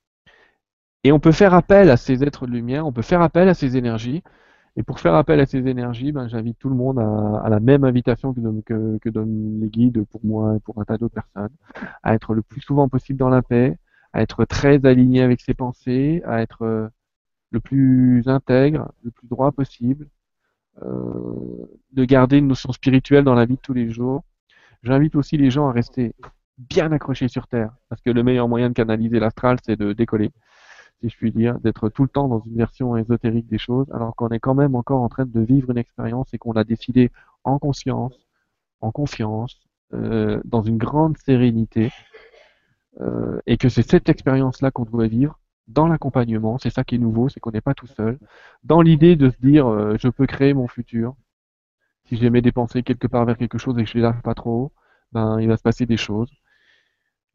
Et 1.04 1.12
on 1.12 1.20
peut 1.20 1.32
faire 1.32 1.52
appel 1.52 1.90
à 1.90 1.98
ces 1.98 2.24
êtres 2.24 2.46
de 2.46 2.52
lumière, 2.52 2.86
on 2.86 2.92
peut 2.92 3.02
faire 3.02 3.20
appel 3.20 3.48
à 3.48 3.54
ces 3.54 3.76
énergies. 3.76 4.22
Et 4.76 4.82
pour 4.82 4.98
faire 4.98 5.14
appel 5.14 5.38
à 5.38 5.46
ces 5.46 5.68
énergies, 5.68 6.10
ben, 6.12 6.26
j'invite 6.28 6.58
tout 6.58 6.68
le 6.68 6.74
monde 6.74 6.98
à, 6.98 7.48
la 7.48 7.60
même 7.60 7.84
invitation 7.84 8.34
que, 8.34 9.08
donnent 9.10 9.60
les 9.60 9.68
guides 9.68 10.04
pour 10.06 10.24
moi 10.24 10.56
et 10.56 10.60
pour 10.60 10.80
un 10.80 10.84
tas 10.84 10.98
d'autres 10.98 11.14
personnes, 11.14 11.54
à 12.02 12.14
être 12.14 12.34
le 12.34 12.42
plus 12.42 12.60
souvent 12.60 12.88
possible 12.88 13.18
dans 13.18 13.28
la 13.28 13.42
paix, 13.42 13.78
à 14.12 14.22
être 14.22 14.44
très 14.46 14.84
aligné 14.84 15.22
avec 15.22 15.40
ses 15.40 15.54
pensées, 15.54 16.22
à 16.26 16.40
être 16.42 16.62
euh, 16.62 16.88
le 17.52 17.60
plus 17.60 18.26
intègre, 18.26 18.90
le 19.04 19.10
plus 19.12 19.28
droit 19.28 19.52
possible, 19.52 20.08
euh, 20.82 21.68
de 21.92 22.04
garder 22.04 22.38
une 22.38 22.48
notion 22.48 22.72
spirituelle 22.72 23.24
dans 23.24 23.34
la 23.34 23.44
vie 23.44 23.56
de 23.56 23.60
tous 23.60 23.74
les 23.74 23.90
jours. 23.90 24.24
J'invite 24.82 25.14
aussi 25.14 25.36
les 25.36 25.50
gens 25.50 25.68
à 25.68 25.72
rester 25.72 26.14
bien 26.58 26.90
accrochés 26.92 27.28
sur 27.28 27.46
Terre, 27.46 27.72
parce 27.88 28.00
que 28.02 28.10
le 28.10 28.22
meilleur 28.24 28.48
moyen 28.48 28.70
de 28.70 28.74
canaliser 28.74 29.20
l'astral, 29.20 29.58
c'est 29.64 29.76
de 29.76 29.92
décoller 29.92 30.32
si 31.00 31.08
je 31.08 31.16
puis 31.16 31.32
dire, 31.32 31.58
d'être 31.60 31.88
tout 31.88 32.02
le 32.02 32.08
temps 32.08 32.28
dans 32.28 32.40
une 32.40 32.56
version 32.56 32.96
ésotérique 32.96 33.46
des 33.46 33.58
choses, 33.58 33.86
alors 33.92 34.14
qu'on 34.16 34.28
est 34.28 34.40
quand 34.40 34.54
même 34.54 34.74
encore 34.74 35.02
en 35.02 35.08
train 35.08 35.26
de 35.26 35.40
vivre 35.40 35.70
une 35.70 35.78
expérience 35.78 36.32
et 36.32 36.38
qu'on 36.38 36.52
a 36.52 36.64
décidé 36.64 37.10
en 37.44 37.58
conscience, 37.58 38.26
en 38.80 38.90
confiance, 38.90 39.60
euh, 39.92 40.40
dans 40.44 40.62
une 40.62 40.78
grande 40.78 41.18
sérénité, 41.18 41.90
euh, 43.00 43.40
et 43.46 43.56
que 43.56 43.68
c'est 43.68 43.88
cette 43.88 44.08
expérience-là 44.08 44.70
qu'on 44.70 44.84
doit 44.84 45.08
vivre 45.08 45.38
dans 45.68 45.88
l'accompagnement. 45.88 46.58
C'est 46.58 46.70
ça 46.70 46.84
qui 46.84 46.96
est 46.96 46.98
nouveau, 46.98 47.28
c'est 47.28 47.40
qu'on 47.40 47.50
n'est 47.50 47.60
pas 47.60 47.74
tout 47.74 47.86
seul. 47.86 48.18
Dans 48.62 48.82
l'idée 48.82 49.16
de 49.16 49.30
se 49.30 49.38
dire, 49.38 49.66
euh, 49.66 49.96
je 49.98 50.08
peux 50.08 50.26
créer 50.26 50.54
mon 50.54 50.68
futur. 50.68 51.14
Si 52.06 52.16
j'ai 52.16 52.30
mes 52.30 52.42
dépensé 52.42 52.82
quelque 52.82 53.06
part 53.06 53.24
vers 53.24 53.36
quelque 53.38 53.58
chose 53.58 53.78
et 53.78 53.84
que 53.84 53.90
je 53.90 53.94
les 53.94 54.02
lave 54.02 54.20
pas 54.22 54.34
trop, 54.34 54.72
ben 55.12 55.40
il 55.40 55.48
va 55.48 55.56
se 55.56 55.62
passer 55.62 55.86
des 55.86 55.96
choses. 55.96 56.30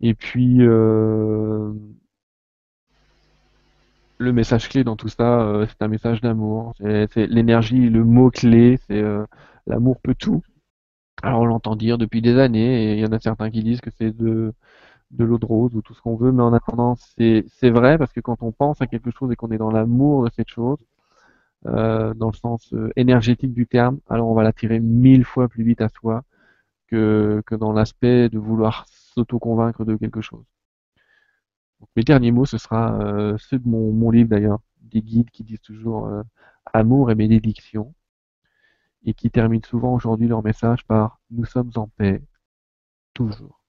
Et 0.02 0.14
puis 0.14 0.62
euh, 0.62 1.74
le 4.20 4.34
message 4.34 4.70
clé 4.70 4.84
dans 4.84 4.96
tout 4.96 5.08
ça, 5.10 5.42
euh, 5.42 5.66
c'est 5.68 5.82
un 5.82 5.88
message 5.88 6.22
d'amour. 6.22 6.74
C'est 6.78 7.28
l'énergie, 7.28 7.90
le 7.90 8.04
mot 8.04 8.30
clé, 8.32 8.78
c'est 8.88 9.02
euh, 9.02 9.26
l'amour 9.68 10.00
peut 10.02 10.16
tout. 10.16 10.42
Alors 11.24 11.42
on 11.42 11.46
l'entend 11.46 11.76
dire 11.76 11.98
depuis 11.98 12.22
des 12.22 12.38
années, 12.40 12.94
et 12.94 12.94
il 12.96 13.00
y 13.00 13.06
en 13.06 13.12
a 13.12 13.20
certains 13.20 13.50
qui 13.52 13.64
disent 13.64 13.82
que 13.82 13.92
c'est 13.92 14.16
de, 14.16 14.54
de 15.12 15.24
l'eau 15.26 15.38
de 15.40 15.46
rose 15.46 15.76
ou 15.76 15.82
tout 15.82 15.94
ce 15.94 16.02
qu'on 16.02 16.16
veut, 16.16 16.32
mais 16.32 16.44
en 16.44 16.54
attendant, 16.54 16.96
c'est 16.96 17.70
vrai 17.70 17.98
parce 17.98 18.14
que 18.14 18.22
quand 18.22 18.44
on 18.44 18.52
pense 18.52 18.82
à 18.82 18.88
quelque 18.88 19.12
chose 19.12 19.32
et 19.32 19.36
qu'on 19.36 19.52
est 19.52 19.58
dans 19.58 19.72
l'amour 19.72 20.26
de 20.26 20.30
cette 20.36 20.50
chose, 20.50 20.80
euh, 21.68 22.14
dans 22.14 22.30
le 22.32 22.36
sens 22.36 22.74
euh, 22.74 22.90
énergétique 22.96 23.54
du 23.54 23.68
terme, 23.68 24.00
alors 24.10 24.30
on 24.30 24.34
va 24.36 24.44
l'attirer 24.44 24.80
mille 24.80 25.26
fois 25.26 25.50
plus 25.50 25.64
vite 25.64 25.82
à 25.82 25.90
soi 25.90 26.24
que, 26.88 27.42
que 27.46 27.56
dans 27.56 27.74
l'aspect 27.74 28.30
de 28.30 28.40
vouloir 28.40 28.86
s'auto-convaincre 28.88 29.86
de 29.86 29.96
quelque 29.98 30.22
chose. 30.22 30.46
Mes 31.96 32.04
derniers 32.04 32.32
mots, 32.32 32.46
ce 32.46 32.58
sera 32.58 33.00
euh, 33.02 33.38
ceux 33.38 33.60
de 33.60 33.68
mon, 33.68 34.12
livre 34.12 34.30
d'ailleurs, 34.30 34.60
des 34.82 35.02
guides 35.02 35.30
qui 35.32 35.44
disent 35.44 35.62
toujours 35.62 36.08
euh, 36.08 36.24
amour 36.74 37.12
et 37.12 37.16
bénédiction, 37.16 37.94
et 39.06 39.14
qui 39.14 39.30
terminent 39.30 39.66
souvent 39.68 39.94
aujourd'hui 39.94 40.28
leur 40.28 40.44
message 40.44 40.86
par 40.86 41.20
nous 41.32 41.46
sommes 41.46 41.72
en 41.76 41.88
paix, 41.88 42.22
toujours. 43.14 43.62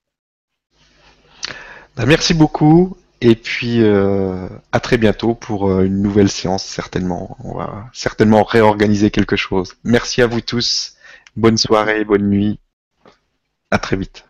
Ben, 1.96 2.06
merci 2.06 2.34
beaucoup. 2.34 2.96
Et 3.22 3.36
puis 3.36 3.82
euh, 3.82 4.48
à 4.72 4.80
très 4.80 4.96
bientôt 4.96 5.34
pour 5.34 5.82
une 5.82 6.00
nouvelle 6.00 6.30
séance 6.30 6.64
certainement. 6.64 7.36
On 7.44 7.54
va 7.54 7.90
certainement 7.92 8.42
réorganiser 8.44 9.10
quelque 9.10 9.36
chose. 9.36 9.74
Merci 9.84 10.22
à 10.22 10.26
vous 10.26 10.40
tous. 10.40 10.96
Bonne 11.36 11.58
soirée, 11.58 12.04
bonne 12.04 12.30
nuit. 12.30 12.60
À 13.70 13.78
très 13.78 13.96
vite. 13.96 14.29